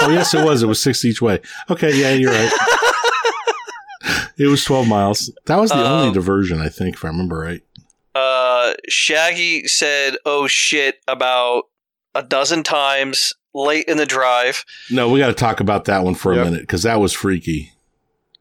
[0.01, 0.65] oh, yes, it was.
[0.65, 1.39] It was six each way.
[1.71, 2.53] Okay, yeah, you're right.
[4.37, 5.31] It was 12 miles.
[5.47, 7.63] That was the Um, only diversion, I think, if I remember right.
[8.17, 11.65] uh, Shaggy said, "Oh shit!" about
[12.17, 14.65] a dozen times late in the drive.
[14.91, 17.73] No, we got to talk about that one for a minute because that was freaky.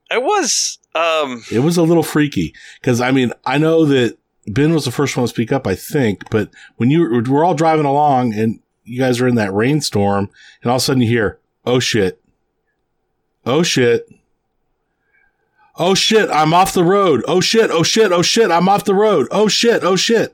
[0.10, 4.74] It was, um, It was a little freaky because I mean I know that Ben
[4.74, 7.86] was the first one to speak up, I think, but when you we're all driving
[7.86, 10.30] along and you guys are in that rainstorm,
[10.62, 12.22] and all of a sudden you hear, "Oh shit!
[13.46, 14.08] Oh shit!
[15.78, 16.30] Oh shit!
[16.30, 17.24] I'm off the road!
[17.28, 17.72] Oh shit!
[17.72, 18.12] Oh shit!
[18.12, 18.52] Oh shit!
[18.52, 19.28] I'm off the road!
[19.32, 19.84] Oh shit!
[19.84, 20.34] Oh shit!"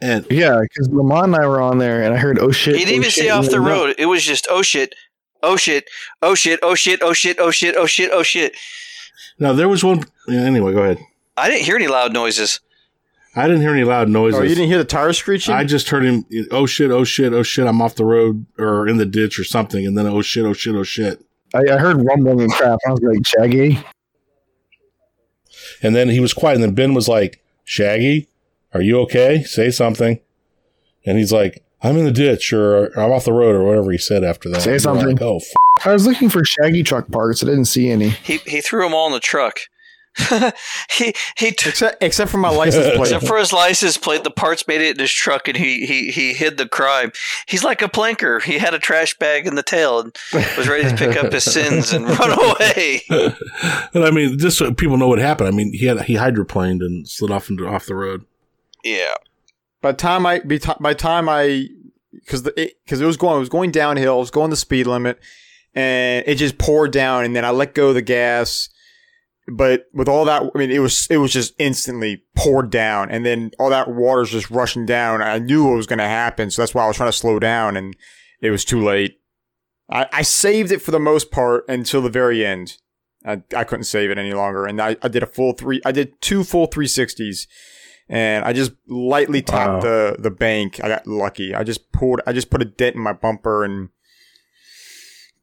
[0.00, 2.84] And Yeah, because Lamont and I were on there, and I heard, "Oh shit!" he
[2.84, 3.68] didn't oh, even shit," say off the then, no.
[3.68, 3.94] road.
[3.98, 4.94] It was just, "Oh shit."
[5.42, 5.88] Oh shit!
[6.22, 6.60] Oh shit!
[6.62, 7.00] Oh shit!
[7.02, 7.38] Oh shit!
[7.38, 7.76] Oh shit!
[7.76, 8.10] Oh shit!
[8.12, 8.54] Oh shit!
[9.38, 10.04] No, there was one.
[10.28, 10.98] yeah, Anyway, go ahead.
[11.36, 12.60] I didn't hear any loud noises.
[13.34, 14.40] I didn't hear any loud noises.
[14.40, 15.54] Oh, you didn't hear the tires screeching?
[15.54, 16.24] I just heard him.
[16.50, 16.90] Oh shit!
[16.90, 17.34] Oh shit!
[17.34, 17.66] Oh shit!
[17.66, 20.46] I'm off the road or in the ditch or something, and then oh shit!
[20.46, 20.74] Oh shit!
[20.74, 21.22] Oh shit!
[21.54, 22.78] I, I heard rumbling and crap.
[22.86, 23.78] I was like, "Shaggy."
[25.82, 26.54] And then he was quiet.
[26.54, 28.28] And then Ben was like, Shaggy,
[28.72, 29.42] are you okay?
[29.42, 30.20] Say something.
[31.04, 33.98] And he's like, I'm in the ditch or I'm off the road or whatever he
[33.98, 34.62] said after that.
[34.62, 35.06] Say something.
[35.06, 37.42] Like, oh, f- I was looking for Shaggy truck parts.
[37.42, 38.08] I didn't see any.
[38.10, 39.60] He he threw them all in the truck.
[40.90, 43.00] he he t- except, except for my license plate.
[43.00, 46.10] Except for his license plate, the parts made it in his truck, and he, he
[46.10, 47.12] he hid the crime.
[47.46, 48.42] He's like a planker.
[48.42, 50.16] He had a trash bag in the tail and
[50.56, 53.02] was ready to pick up his sins and run away.
[53.92, 55.48] but I mean, just so people know what happened.
[55.48, 58.24] I mean, he had he hydroplaned and slid off into off the road.
[58.82, 59.14] Yeah,
[59.82, 60.40] by the time I
[60.80, 61.68] by time I
[62.24, 65.18] because because it, was going it was going downhill, it was going the speed limit,
[65.74, 67.24] and it just poured down.
[67.24, 68.68] And then I let go of the gas,
[69.48, 73.24] but with all that, I mean, it was it was just instantly poured down, and
[73.24, 75.22] then all that water's just rushing down.
[75.22, 77.38] I knew what was going to happen, so that's why I was trying to slow
[77.38, 77.94] down, and
[78.40, 79.20] it was too late.
[79.88, 82.78] I, I saved it for the most part until the very end.
[83.24, 85.80] I, I couldn't save it any longer, and I, I did a full three.
[85.84, 87.46] I did two full three sixties,
[88.08, 89.90] and I just lightly tapped Wow.
[89.90, 90.80] the the bank.
[90.82, 91.54] I got lucky.
[91.54, 92.20] I just pulled.
[92.26, 93.88] I just put a dent in my bumper and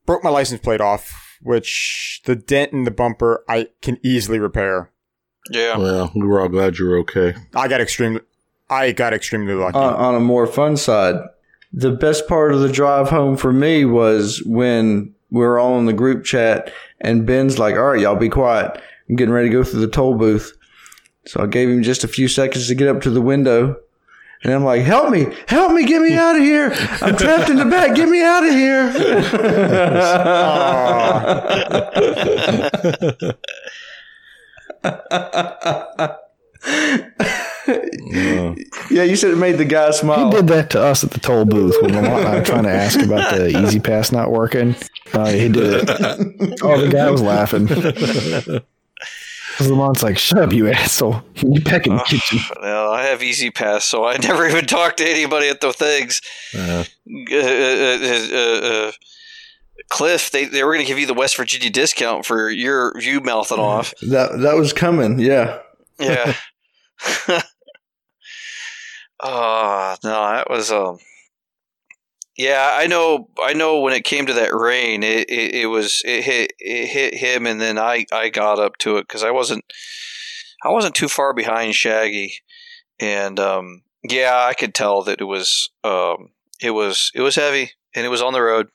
[0.05, 1.19] broke my license plate off.
[1.41, 4.91] Which the dent in the bumper I can easily repair.
[5.51, 5.77] Yeah.
[5.77, 7.35] Well, we were all glad you were okay.
[7.53, 8.21] I got extremely.
[8.69, 9.77] I got extremely lucky.
[9.77, 11.15] on, on a more fun side,
[11.73, 15.85] the best part of the drive home for me was when we were all in
[15.85, 18.81] the group chat and Ben's like, all right, y'all be quiet.
[19.09, 20.55] I'm getting ready to go through the toll booth.
[21.25, 23.77] So I gave him just a few seconds to get up to the window.
[24.43, 26.73] And I'm like, help me, help me, get me out of here.
[27.01, 27.95] I'm trapped in the back.
[27.95, 28.91] Get me out of here.
[37.65, 38.55] Uh,
[38.91, 40.29] yeah, you said it made the guy smile.
[40.29, 42.99] He did that to us at the toll booth when I were trying to ask
[42.99, 44.75] about the E-ZPass not working.
[45.13, 45.89] Uh, he did it.
[46.63, 47.67] Oh, the guy was laughing.
[49.57, 51.21] 'Cause Lamont's like, "Shut up, you asshole!
[51.35, 55.07] You back in the kitchen." Well, I have E-ZPass, so I never even talked to
[55.07, 56.21] anybody at the things.
[56.57, 56.83] uh,
[57.31, 58.91] Uh, uh, uh, uh,
[59.89, 63.19] Cliff, they, they were going to give you the West Virginia discount for your you
[63.21, 63.93] mouthing off.
[64.01, 65.19] That that was coming.
[65.19, 65.59] Yeah.
[65.99, 66.33] Yeah.
[69.19, 70.97] Oh no, that was um.
[72.37, 73.29] Yeah, I know.
[73.43, 76.87] I know when it came to that rain, it, it, it was it hit it
[76.87, 79.65] hit him, and then I I got up to it because I wasn't
[80.63, 82.35] I wasn't too far behind Shaggy,
[82.99, 86.29] and um yeah, I could tell that it was um
[86.61, 88.69] it was it was heavy and it was on the road.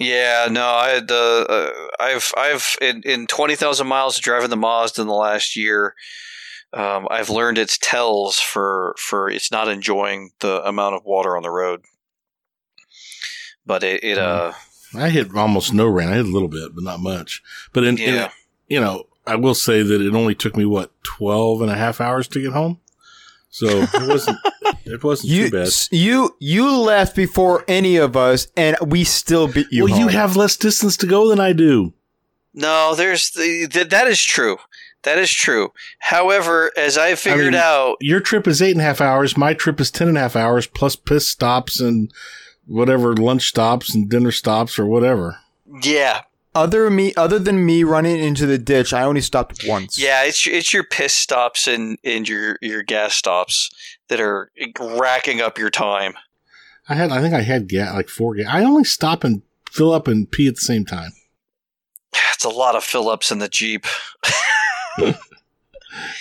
[0.00, 4.56] Yeah, no, I had uh, I've I've in, in twenty thousand miles of driving the
[4.56, 5.94] Mazda in the last year
[6.72, 11.42] um, I've learned its tells for for it's not enjoying the amount of water on
[11.42, 11.82] the road.
[13.68, 14.52] But it, it uh
[14.96, 16.08] I hit almost no rain.
[16.08, 17.42] I hit a little bit, but not much.
[17.72, 18.28] But in, in-
[18.66, 22.00] you know, I will say that it only took me what 12 and a half
[22.00, 22.80] hours to get home.
[23.50, 24.38] So it wasn't
[24.84, 25.72] it wasn't You too bad.
[25.90, 29.84] you you left before any of us, and we still beat you.
[29.84, 31.92] well, you have less distance to go than I do.
[32.54, 34.56] no there's the, th- that is true
[35.04, 35.72] that is true.
[36.00, 39.36] However, as I figured mean- out, Your trip is eight and a half hours.
[39.36, 42.10] My trip is ten and a half hours plus piss stops and
[42.68, 45.38] whatever lunch stops and dinner stops or whatever.
[45.82, 46.22] yeah,
[46.54, 48.92] other me other than me running into the ditch.
[48.92, 49.98] I only stopped once.
[49.98, 53.70] yeah, it's it's your piss stops and and your your gas stops
[54.08, 56.14] that are racking up your time.
[56.90, 58.46] I had, I think I had gas, like four gas.
[58.48, 61.10] I only stop and fill up and pee at the same time.
[62.34, 63.84] It's a lot of fill ups in the Jeep.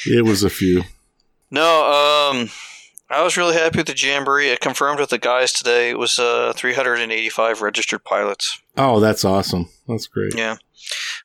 [0.06, 0.84] It was a few.
[1.52, 2.50] No, um,
[3.10, 4.52] I was really happy with the Jamboree.
[4.52, 5.90] I confirmed with the guys today.
[5.90, 8.62] It was uh, 385 registered pilots.
[8.76, 9.70] Oh, that's awesome.
[9.88, 10.36] That's great.
[10.36, 10.58] Yeah.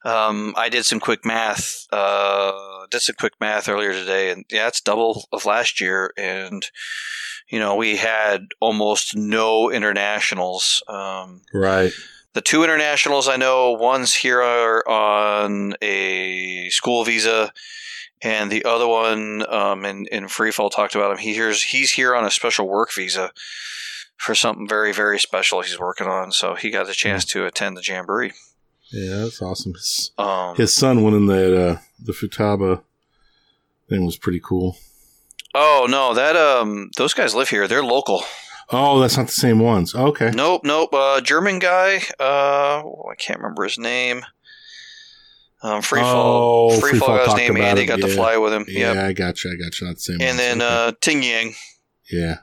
[0.05, 1.87] Um, I did some quick math.
[1.93, 6.13] Uh, did some quick math earlier today, and yeah, it's double of last year.
[6.17, 6.65] And
[7.49, 10.83] you know, we had almost no internationals.
[10.89, 11.93] Um, Right.
[12.33, 17.53] the two internationals I know, one's here on a school visa,
[18.23, 21.19] and the other one, um, in in Freefall talked about him.
[21.19, 23.33] He here's he's here on a special work visa
[24.17, 26.33] for something very very special he's working on.
[26.33, 28.33] So he got the chance to attend the jamboree.
[28.93, 29.73] Yeah, that's awesome.
[29.75, 32.83] His, Um, his son went in that, uh, the Futaba
[33.89, 34.77] thing was pretty cool.
[35.55, 37.67] oh no, that um, those guys live here.
[37.67, 38.23] They're local.
[38.71, 39.95] Oh, that's not the same ones.
[39.95, 40.31] Okay.
[40.31, 40.95] Nope, nope.
[40.95, 41.97] Uh, German guy.
[42.19, 44.25] Uh, oh, I can't remember his name.
[45.63, 46.03] Um, Freefall.
[46.03, 47.57] Oh, Freefall Freefall got his name.
[47.57, 48.65] Andy it, got to fly with him.
[48.69, 49.05] Yeah, Yep.
[49.05, 49.53] I got you.
[49.53, 49.87] I got you.
[49.87, 51.55] Not the same And then uh, Ting Yang.
[52.11, 52.39] yeah.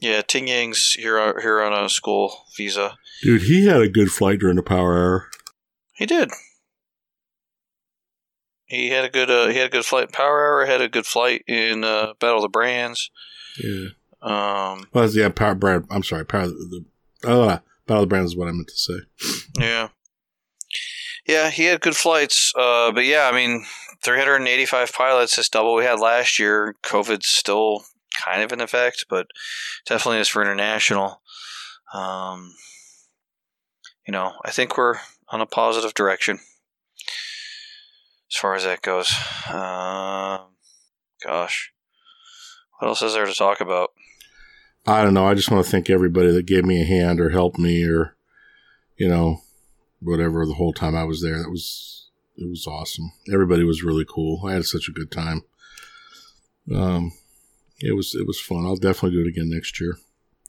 [0.00, 2.96] Yeah, Ting Yang's here here on a school visa.
[3.22, 5.28] Dude, he had a good flight during the power hour.
[5.92, 6.30] He did.
[8.64, 10.66] He had a good uh, he had a good flight in Power Hour.
[10.66, 13.10] Had a good flight in uh, Battle of the Brands.
[13.62, 13.88] Yeah.
[14.22, 15.86] Um, Well, yeah, power, brand.
[15.90, 16.24] I'm sorry.
[16.24, 16.84] Power, the,
[17.24, 18.98] oh, uh, Battle of the Brands is what I meant to say.
[19.58, 19.88] yeah,
[21.30, 22.52] yeah, he had good flights.
[22.56, 23.64] Uh, but yeah, I mean,
[24.02, 26.74] 385 pilots is double we had last year.
[26.82, 27.84] COVID's still
[28.14, 29.28] kind of in effect, but
[29.86, 31.22] definitely is for international.
[31.94, 32.54] Um,
[34.06, 34.96] you know, I think we're
[35.28, 36.40] on a positive direction
[38.30, 39.12] as far as that goes.
[39.48, 40.48] Um,
[41.24, 41.72] gosh,
[42.78, 43.90] what else is there to talk about?
[44.86, 45.26] I don't know.
[45.26, 48.16] I just want to thank everybody that gave me a hand or helped me or,
[48.96, 49.42] you know,
[50.00, 51.38] whatever the whole time I was there.
[51.42, 53.12] That was it was awesome.
[53.32, 54.46] Everybody was really cool.
[54.46, 55.42] I had such a good time.
[56.74, 57.12] Um,
[57.80, 58.64] it was it was fun.
[58.66, 59.98] I'll definitely do it again next year.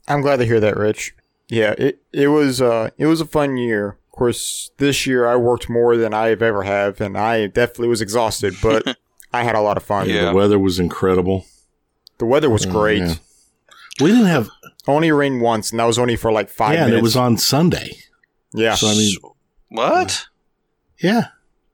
[0.07, 1.15] I'm glad to hear that, Rich.
[1.47, 3.97] Yeah, it it was uh it was a fun year.
[4.07, 8.01] Of course, this year I worked more than I've ever have, and I definitely was
[8.01, 8.97] exhausted, but
[9.33, 10.09] I had a lot of fun.
[10.09, 10.25] Yeah.
[10.25, 11.45] The weather was incredible.
[12.17, 13.01] The weather was Oh, great.
[13.01, 13.15] man.
[13.99, 14.49] We didn't have
[14.87, 16.99] Only rain once, and that was only for like five yeah, and minutes.
[16.99, 17.97] it was on Sunday.
[18.53, 19.15] yeah, So I mean,
[19.71, 20.27] What?
[21.01, 21.27] yeah.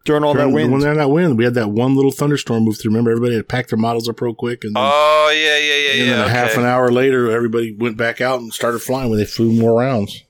[0.06, 0.72] during all that wind.
[0.72, 2.92] When they're that wind, we had that one little thunderstorm move through.
[2.92, 6.02] Remember, everybody had packed their models up real quick, and then, Oh yeah, yeah, yeah,
[6.02, 6.26] and then yeah.
[6.26, 9.52] a half an hour later, everybody went back out and started flying when they flew
[9.52, 10.24] more rounds.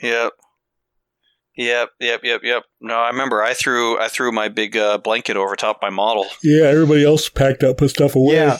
[0.00, 0.32] Yep.
[1.58, 2.62] Yep, yep, yep, yep.
[2.80, 6.26] No, I remember I threw I threw my big uh, blanket over top my model.
[6.42, 8.34] Yeah, everybody else packed up, put stuff away.
[8.36, 8.58] Yeah.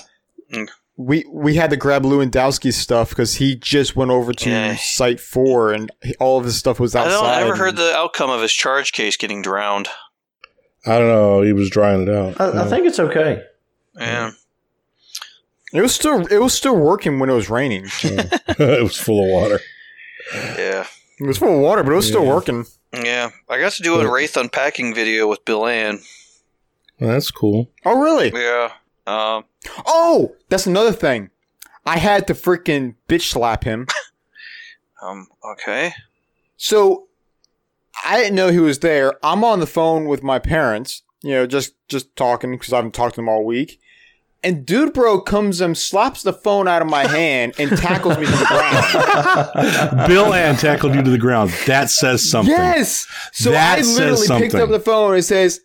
[0.52, 0.68] Mm.
[0.98, 4.76] We we had to grab Lewandowski's stuff because he just went over to Yeah.
[4.76, 7.10] Site Four, and all of his stuff was I outside.
[7.12, 9.88] don't I never heard the outcome of his charge case getting drowned.
[10.86, 11.42] I don't know.
[11.42, 12.40] He was drying it out.
[12.40, 13.42] I, I think it's okay.
[13.98, 14.30] Yeah.
[15.74, 17.84] It was still it was still working when it was raining.
[18.02, 19.60] it was full of water.
[20.34, 20.86] Yeah.
[21.20, 22.64] It was full of water, but it was still working.
[22.94, 23.30] Yeah.
[23.50, 26.00] I got to do a Wraith unpacking video with Bill Ann.
[27.00, 27.70] Well, that's cool.
[27.84, 28.32] Oh, really?
[28.32, 28.70] Yeah.
[29.06, 29.44] Um
[29.86, 31.30] Oh, that's another thing.
[31.84, 33.86] I had to freaking bitch slap him.
[35.02, 35.92] um okay.
[36.56, 37.06] So
[38.04, 39.14] I didn't know he was there.
[39.22, 42.94] I'm on the phone with my parents, you know, just just talking because I haven't
[42.94, 43.80] talked to them all week.
[44.42, 48.26] And dude, bro comes and slaps the phone out of my hand and tackles me
[48.26, 50.06] to the ground.
[50.08, 51.50] Bill Ann tackled you to the ground.
[51.66, 52.52] That says something.
[52.52, 53.08] Yes.
[53.32, 55.16] So That I literally picked up the phone.
[55.16, 55.62] It says,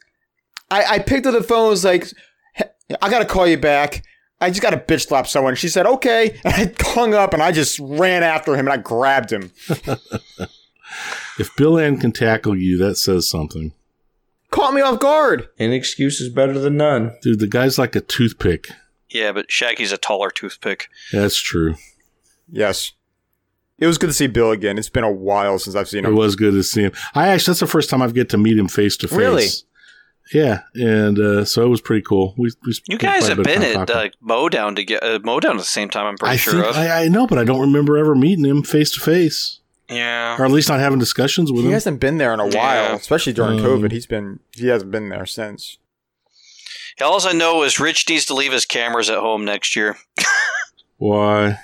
[0.71, 1.67] I, I picked up the phone.
[1.67, 2.07] It was like,
[3.01, 4.03] I got to call you back.
[4.39, 5.55] I just got to bitch slap someone.
[5.55, 6.39] She said, okay.
[6.43, 9.51] And I hung up and I just ran after him and I grabbed him.
[11.39, 13.73] If Bill Ann can tackle you, that says something.
[14.49, 15.47] Caught me off guard.
[15.57, 17.15] Any excuse is better than none.
[17.21, 18.67] Dude, the guy's like a toothpick.
[19.09, 20.89] Yeah, but Shaggy's a taller toothpick.
[21.11, 21.75] That's true.
[22.51, 22.91] Yes.
[23.79, 24.77] It was good to see Bill again.
[24.77, 26.11] It's been a while since I've seen him.
[26.11, 26.91] It was good to see him.
[27.15, 29.17] I actually, that's the first time I've get to meet him face to face.
[29.17, 29.47] Really?
[30.33, 32.33] Yeah, and uh, so it was pretty cool.
[32.37, 34.11] We, we You guys have been at talking.
[34.11, 36.05] uh, Mowdown to get uh, Mowdown at the same time.
[36.05, 36.75] I'm pretty I sure think of.
[36.77, 40.37] I, I know, but I don't remember ever meeting him face to face, yeah.
[40.39, 41.69] or at least not having discussions with He him.
[41.69, 42.57] He hasn't been there in a Yeah.
[42.57, 43.91] while, especially during Um, COVID.
[43.91, 45.77] He's been he hasn't been there since.
[47.01, 49.97] All I know is Rich needs to leave his cameras at home next year,
[50.97, 51.57] Why?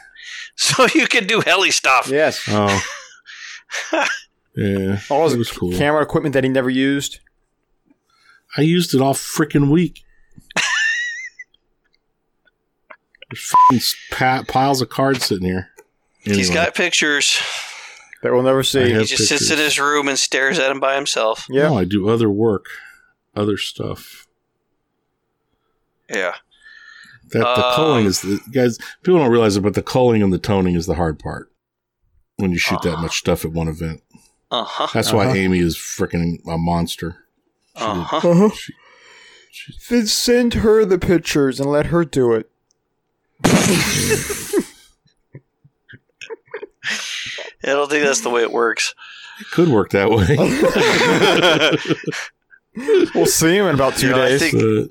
[0.55, 2.09] so you can do heli stuff.
[2.11, 2.43] Yes.
[2.49, 2.83] Oh,
[4.55, 4.99] yeah.
[5.09, 5.71] All his cool.
[5.73, 7.19] camera equipment that he never used.
[8.55, 10.03] I used it all freaking week.
[13.29, 13.81] There's f***ing
[14.17, 15.69] pa- piles of cards sitting here.
[16.21, 17.41] He's got pictures.
[18.23, 18.85] That we'll never see.
[18.85, 21.45] He have just sits in his room and stares at him by himself.
[21.49, 21.63] Yeah.
[21.69, 22.65] No, I do other work,
[23.35, 24.25] other stuff.
[26.09, 26.33] Yeah.
[27.31, 28.77] That the Um, culling is the guys.
[29.03, 31.51] People don't realize it, but the culling and the toning is the hard part
[32.37, 33.01] when you shoot that Uh-huh.
[33.03, 34.01] much stuff at one event.
[34.49, 34.87] Uh huh.
[34.93, 35.17] That's Uh-huh.
[35.17, 37.26] why Amy is freaking a monster.
[37.77, 38.17] She did- Uh huh.
[38.29, 38.49] Uh-huh.
[38.55, 38.73] she-
[39.51, 42.49] she- Then send her the pictures and let her do it.
[47.63, 48.93] I don't think that's the way it works.
[49.39, 50.37] it could work that way.
[53.15, 54.39] We'll see him in about two Yeah, I days.
[54.39, 54.89] think- But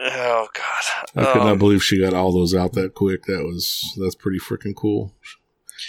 [0.00, 0.84] Oh God.
[1.14, 3.24] I could Um, not believe she got all those out that quick.
[3.26, 5.14] That was that's pretty freaking cool.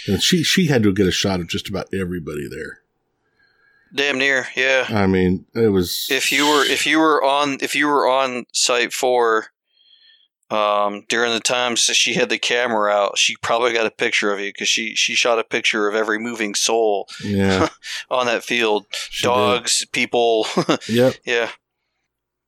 [0.06, 2.80] And she she had to get a shot of just about everybody there.
[3.94, 4.46] Damn near.
[4.56, 4.86] Yeah.
[4.88, 8.44] I mean, it was if you were if you were on if you were on
[8.52, 9.46] site four
[10.50, 14.32] um during the times that she had the camera out she probably got a picture
[14.32, 17.68] of you because she she shot a picture of every moving soul yeah
[18.10, 19.28] on that field she did.
[19.28, 20.44] dogs people
[20.88, 21.14] Yep.
[21.24, 21.50] yeah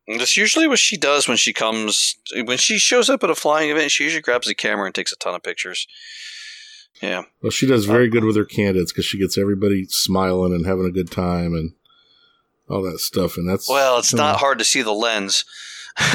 [0.09, 3.37] And that's usually what she does when she comes when she shows up at a
[3.37, 5.87] flying event she usually grabs a camera and takes a ton of pictures
[7.03, 10.53] yeah Well, she does very uh, good with her candidates because she gets everybody smiling
[10.55, 11.73] and having a good time and
[12.71, 13.37] all that stuff.
[13.37, 15.45] And that's well it's you not hard to see the lens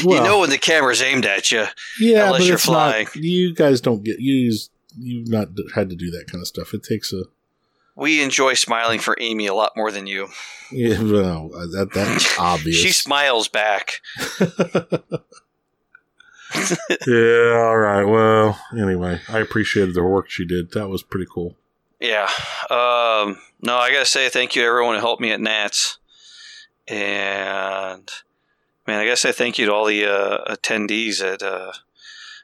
[0.00, 1.66] you Well- know when the camera's aimed at you
[2.00, 5.88] Yeah, unless but you're it's not- you guys don't get you use you've not had
[5.90, 6.74] to do that kind of stuff.
[6.74, 7.22] It takes a
[7.96, 10.28] we enjoy smiling for amy a lot more than you
[10.74, 11.02] yeah.
[11.02, 12.76] Well, uh, that that's obvious.
[12.78, 14.00] She smiles back.
[17.06, 17.56] yeah.
[17.56, 18.04] All right.
[18.04, 20.72] Well, anyway, I appreciated the work she did.
[20.72, 21.56] That was pretty cool.
[22.00, 22.28] Yeah.
[22.68, 25.98] Um, no, I gotta say thank you to everyone who helped me at Nats,
[26.88, 28.10] and
[28.86, 31.72] man, I gotta say thank you to all the uh, attendees at uh,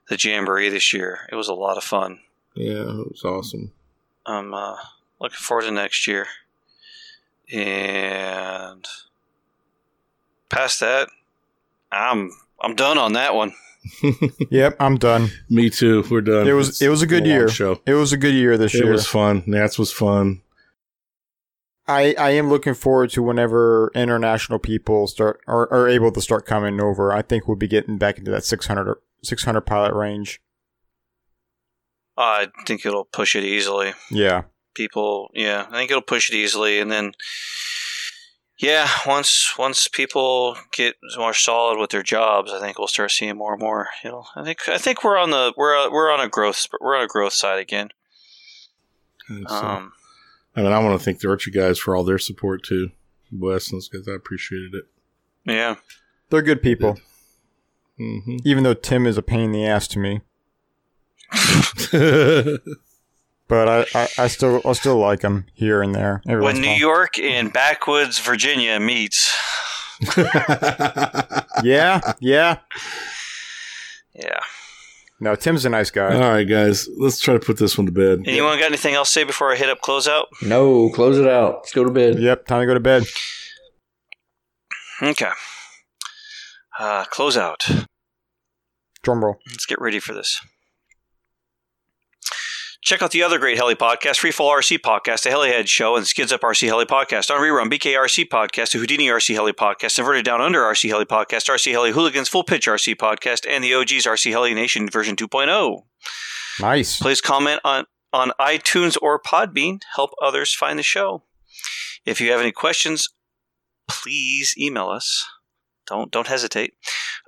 [0.09, 1.29] the Jamboree this year.
[1.31, 2.21] It was a lot of fun.
[2.55, 3.73] Yeah, it was awesome.
[4.27, 4.77] I'm uh,
[5.21, 6.27] looking forward to next year.
[7.53, 8.87] And
[10.49, 11.09] past that,
[11.91, 12.31] I'm
[12.61, 13.55] I'm done on that one.
[14.51, 15.31] Yep, I'm done.
[15.49, 16.05] Me too.
[16.11, 16.47] We're done.
[16.47, 17.49] It was It's it was a good long year.
[17.49, 17.81] Show.
[17.87, 18.89] It was a good year this It year.
[18.89, 19.43] It was fun.
[19.47, 20.43] Nats was fun.
[21.87, 26.45] I, I am looking forward to whenever international people start are, are able to start
[26.45, 27.13] coming over.
[27.13, 30.39] I think we'll be getting back into that 600, 600 pilot range.
[32.19, 33.95] I think it'll push it easily.
[34.11, 34.43] Yeah.
[34.75, 37.13] People, yeah, I think it'll push it easily, and then,
[38.59, 43.37] yeah, once once people get more solid with their jobs, I think we'll start seeing
[43.37, 43.89] more and more.
[44.05, 46.97] You know, I think I think we're on the we're we're on a growth we're
[46.97, 47.91] on a growth side again.
[49.29, 49.93] And so- Um,
[50.57, 52.91] I mean, I want to thank the Archie guys for all their support too.
[53.31, 54.85] Wes and those guys, I appreciated it.
[55.45, 55.77] yeah,
[56.31, 56.99] They're good people,
[57.97, 60.21] hmm even though Tim is a pain in the ass to me.
[63.49, 66.21] But I, I, I still I still like him here and there.
[66.25, 66.79] when once in a New while.
[66.81, 69.35] York and backwoods Virginia meets,
[71.65, 72.59] Yeah, yeah.
[74.15, 74.41] yeah.
[75.21, 76.15] No, Tim's a nice guy.
[76.15, 78.21] all right, guys, let's try to put this one to bed.
[78.27, 80.27] Anyone got anything else to say before I hit up closeout?
[80.43, 81.55] No, close it out.
[81.57, 82.21] Let's go to bed.
[82.21, 83.03] Yep, time to go to bed.
[85.03, 85.31] Okay.
[86.79, 87.87] Uh, closeout.
[89.03, 89.39] Drum roll.
[89.51, 90.41] Let's get ready for this.
[92.89, 96.33] Check out the other great Heli podcast, Freefall RC Podcast, the Helihead Show, and Skids
[96.33, 97.31] Up RC Heli Podcast.
[97.31, 101.51] On rerun, BKRC Podcast, the Houdini RC Heli Podcast, Inverted Down Under RC Heli Podcast,
[101.51, 105.83] RC Heli Hooligans Full Pitch RC Podcast, and the OG's RC Heli Nation version 2.0.
[106.61, 106.99] Nice.
[106.99, 107.85] Please comment on,
[108.15, 109.83] on iTunes or Podbean.
[109.95, 111.25] Help others find the show.
[112.07, 113.07] If you have any questions,
[113.87, 115.27] please email us.
[115.87, 116.73] Don't don't hesitate.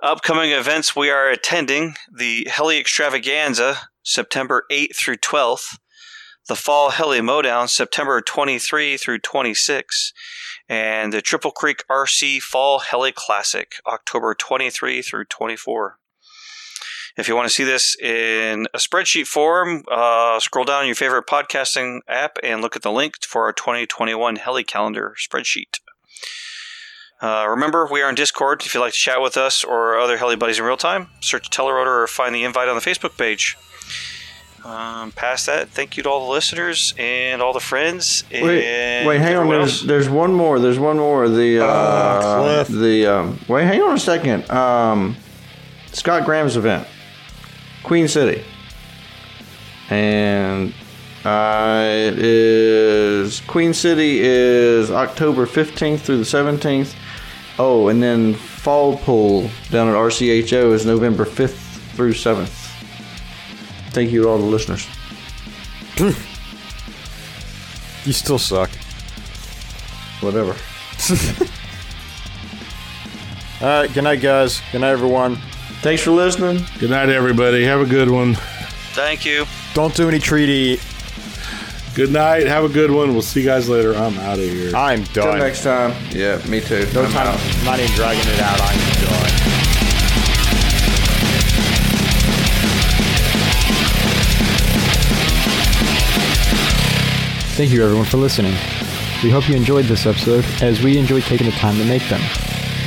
[0.01, 5.77] Upcoming events we are attending the Heli Extravaganza September 8th through 12th,
[6.47, 10.13] the Fall Heli Mowdown September 23 through 26,
[10.67, 15.97] and the Triple Creek RC Fall Heli Classic October 23 through 24.
[17.17, 21.27] If you want to see this in a spreadsheet form, uh, scroll down your favorite
[21.27, 25.79] podcasting app and look at the link for our 2021 Heli Calendar spreadsheet.
[27.21, 28.65] Uh, remember, we are on Discord.
[28.65, 31.49] If you'd like to chat with us or other Heli buddies in real time, search
[31.51, 33.57] Telerotor or find the invite on the Facebook page.
[34.63, 38.23] Um, past that, thank you to all the listeners and all the friends.
[38.31, 39.49] Wait, and wait, hang on.
[39.49, 40.59] There's, there's one more.
[40.59, 41.27] There's one more.
[41.27, 42.67] The uh, Cliff.
[42.67, 44.49] the um, wait, hang on a second.
[44.51, 45.17] Um,
[45.93, 46.87] Scott Graham's event,
[47.81, 48.43] Queen City,
[49.89, 50.75] and
[51.25, 56.93] uh, it is Queen City is October 15th through the 17th.
[57.57, 62.70] Oh, and then Fall Pool down at RCHO is November 5th through 7th.
[63.91, 64.87] Thank you to all the listeners.
[68.03, 68.71] You still suck.
[70.21, 70.55] Whatever.
[73.61, 73.93] All right.
[73.93, 74.59] Good night, guys.
[74.71, 75.35] Good night, everyone.
[75.83, 76.65] Thanks for listening.
[76.79, 77.63] Good night, everybody.
[77.65, 78.33] Have a good one.
[78.93, 79.45] Thank you.
[79.75, 80.79] Don't do any treaty.
[81.93, 82.47] Good night.
[82.47, 83.13] Have a good one.
[83.13, 83.93] We'll see you guys later.
[83.93, 84.75] I'm out of here.
[84.75, 85.37] I'm Till done.
[85.37, 85.93] next time.
[86.09, 86.87] Yeah, me too.
[86.95, 87.27] No I'm time.
[87.27, 87.39] out.
[87.39, 88.59] I'm not even dragging it out.
[88.61, 89.40] I'm done.
[97.53, 98.53] Thank you, everyone, for listening.
[99.23, 102.21] We hope you enjoyed this episode, as we enjoyed taking the time to make them.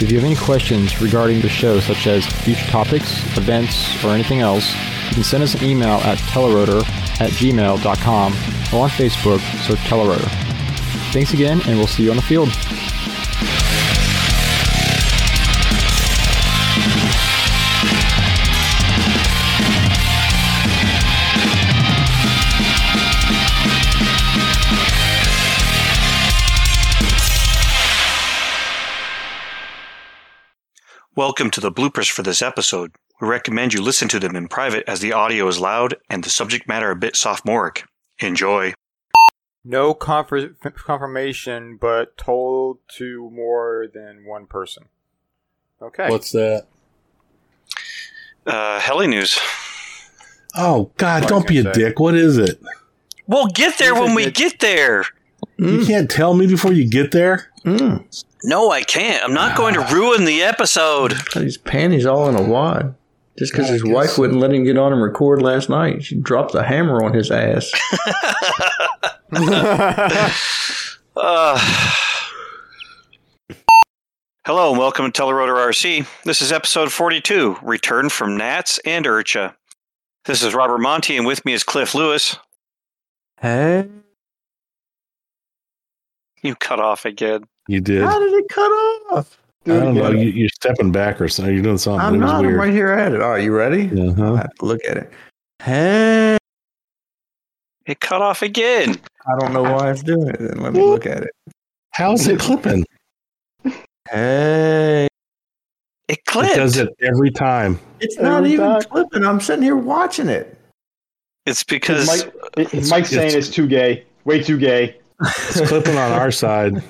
[0.01, 4.41] If you have any questions regarding the show, such as future topics, events, or anything
[4.41, 4.75] else,
[5.09, 6.83] you can send us an email at telerotor
[7.21, 8.33] at gmail.com
[8.73, 10.29] or on Facebook, search Telerotor.
[11.13, 12.49] Thanks again, and we'll see you on the field.
[31.17, 32.93] Welcome to the bloopers for this episode.
[33.21, 36.31] We recommend you listen to them in private as the audio is loud and the
[36.31, 37.85] subject matter a bit sophomoric.
[38.19, 38.75] Enjoy.
[39.65, 44.87] No confer- confirmation, but told to more than one person.
[45.81, 46.11] Okay.
[46.11, 46.67] What's that?
[48.45, 49.39] Uh, Heli News.
[50.57, 51.23] Oh God!
[51.23, 51.73] What Don't be a say?
[51.73, 51.99] dick.
[51.99, 52.61] What is it?
[53.27, 55.05] We'll get there when we get there.
[55.57, 57.51] You can't tell me before you get there.
[57.65, 58.25] Mm.
[58.45, 59.25] No, I can't.
[59.25, 61.15] I'm not going to ruin the episode.
[61.33, 62.95] Got his panties all in a wad.
[63.39, 66.05] Just because his wife wouldn't let him get on and record last night.
[66.05, 67.73] She dropped the hammer on his ass.
[71.17, 71.59] Uh,
[74.47, 76.07] hello and welcome to Telerotor RC.
[76.23, 79.57] This is episode 42, Return from Nats and IRCHA.
[80.27, 82.37] This is Robert Monty, and with me is Cliff Lewis.
[83.41, 83.89] Hey.
[86.45, 87.45] You cut off again.
[87.69, 88.03] You did.
[88.05, 88.71] How did it cut
[89.11, 89.39] off?
[89.67, 90.11] I don't know.
[90.11, 91.55] You, you're stepping back or something.
[91.55, 92.01] You're doing something.
[92.01, 92.45] I'm it was not.
[92.45, 93.23] I'm right here at it.
[93.23, 93.85] All right, you ready?
[93.99, 94.35] I Uh-huh.
[94.37, 95.11] have to look at it.
[95.63, 96.37] Hey,
[97.87, 98.97] It cut off again.
[99.27, 100.39] I don't know why it's doing it.
[100.39, 101.31] Then let me look at it.
[101.93, 102.85] How's it clipping?
[104.11, 105.09] Hey,
[106.09, 106.53] It clips.
[106.53, 107.81] It does it every time.
[108.01, 108.83] it's not Every even time.
[108.83, 109.25] clipping.
[109.25, 110.59] I'm sitting here watching it.
[111.47, 114.05] It's because Mike, It's- Mike's saying it's- it's too gay.
[114.27, 114.99] Way too gay.
[115.49, 116.83] It's clipping on our side.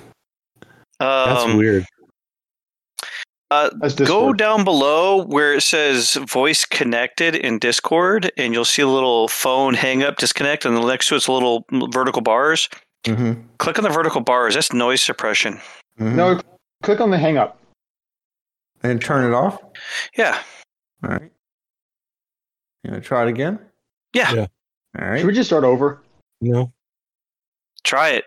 [0.98, 1.84] That's um, weird.
[3.50, 8.82] uh, That's go down below where it says voice connected in Discord, and you'll see
[8.82, 12.68] a little phone hang up disconnect, and next to it's a little vertical bars.
[13.04, 13.42] Mm-hmm.
[13.58, 14.54] Click on the vertical bars.
[14.54, 15.60] That's noise suppression.
[15.98, 16.40] No,
[16.82, 17.58] click on the hang up.
[18.82, 19.58] and turn it off.
[20.16, 20.40] Yeah.
[21.02, 21.30] All right.
[22.82, 23.58] You gonna try it again?
[24.14, 24.32] Yeah.
[24.32, 24.46] Yeah.
[24.98, 25.18] All right.
[25.18, 26.02] Should we just start over?
[26.40, 26.72] No.
[27.84, 28.24] Try it.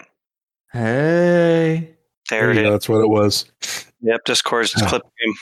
[0.71, 1.95] Hey.
[2.29, 2.71] There, you it go.
[2.71, 3.45] That's what it was.
[4.01, 4.25] Yep.
[4.25, 4.89] Discord's clip ah.
[4.89, 5.35] clipping.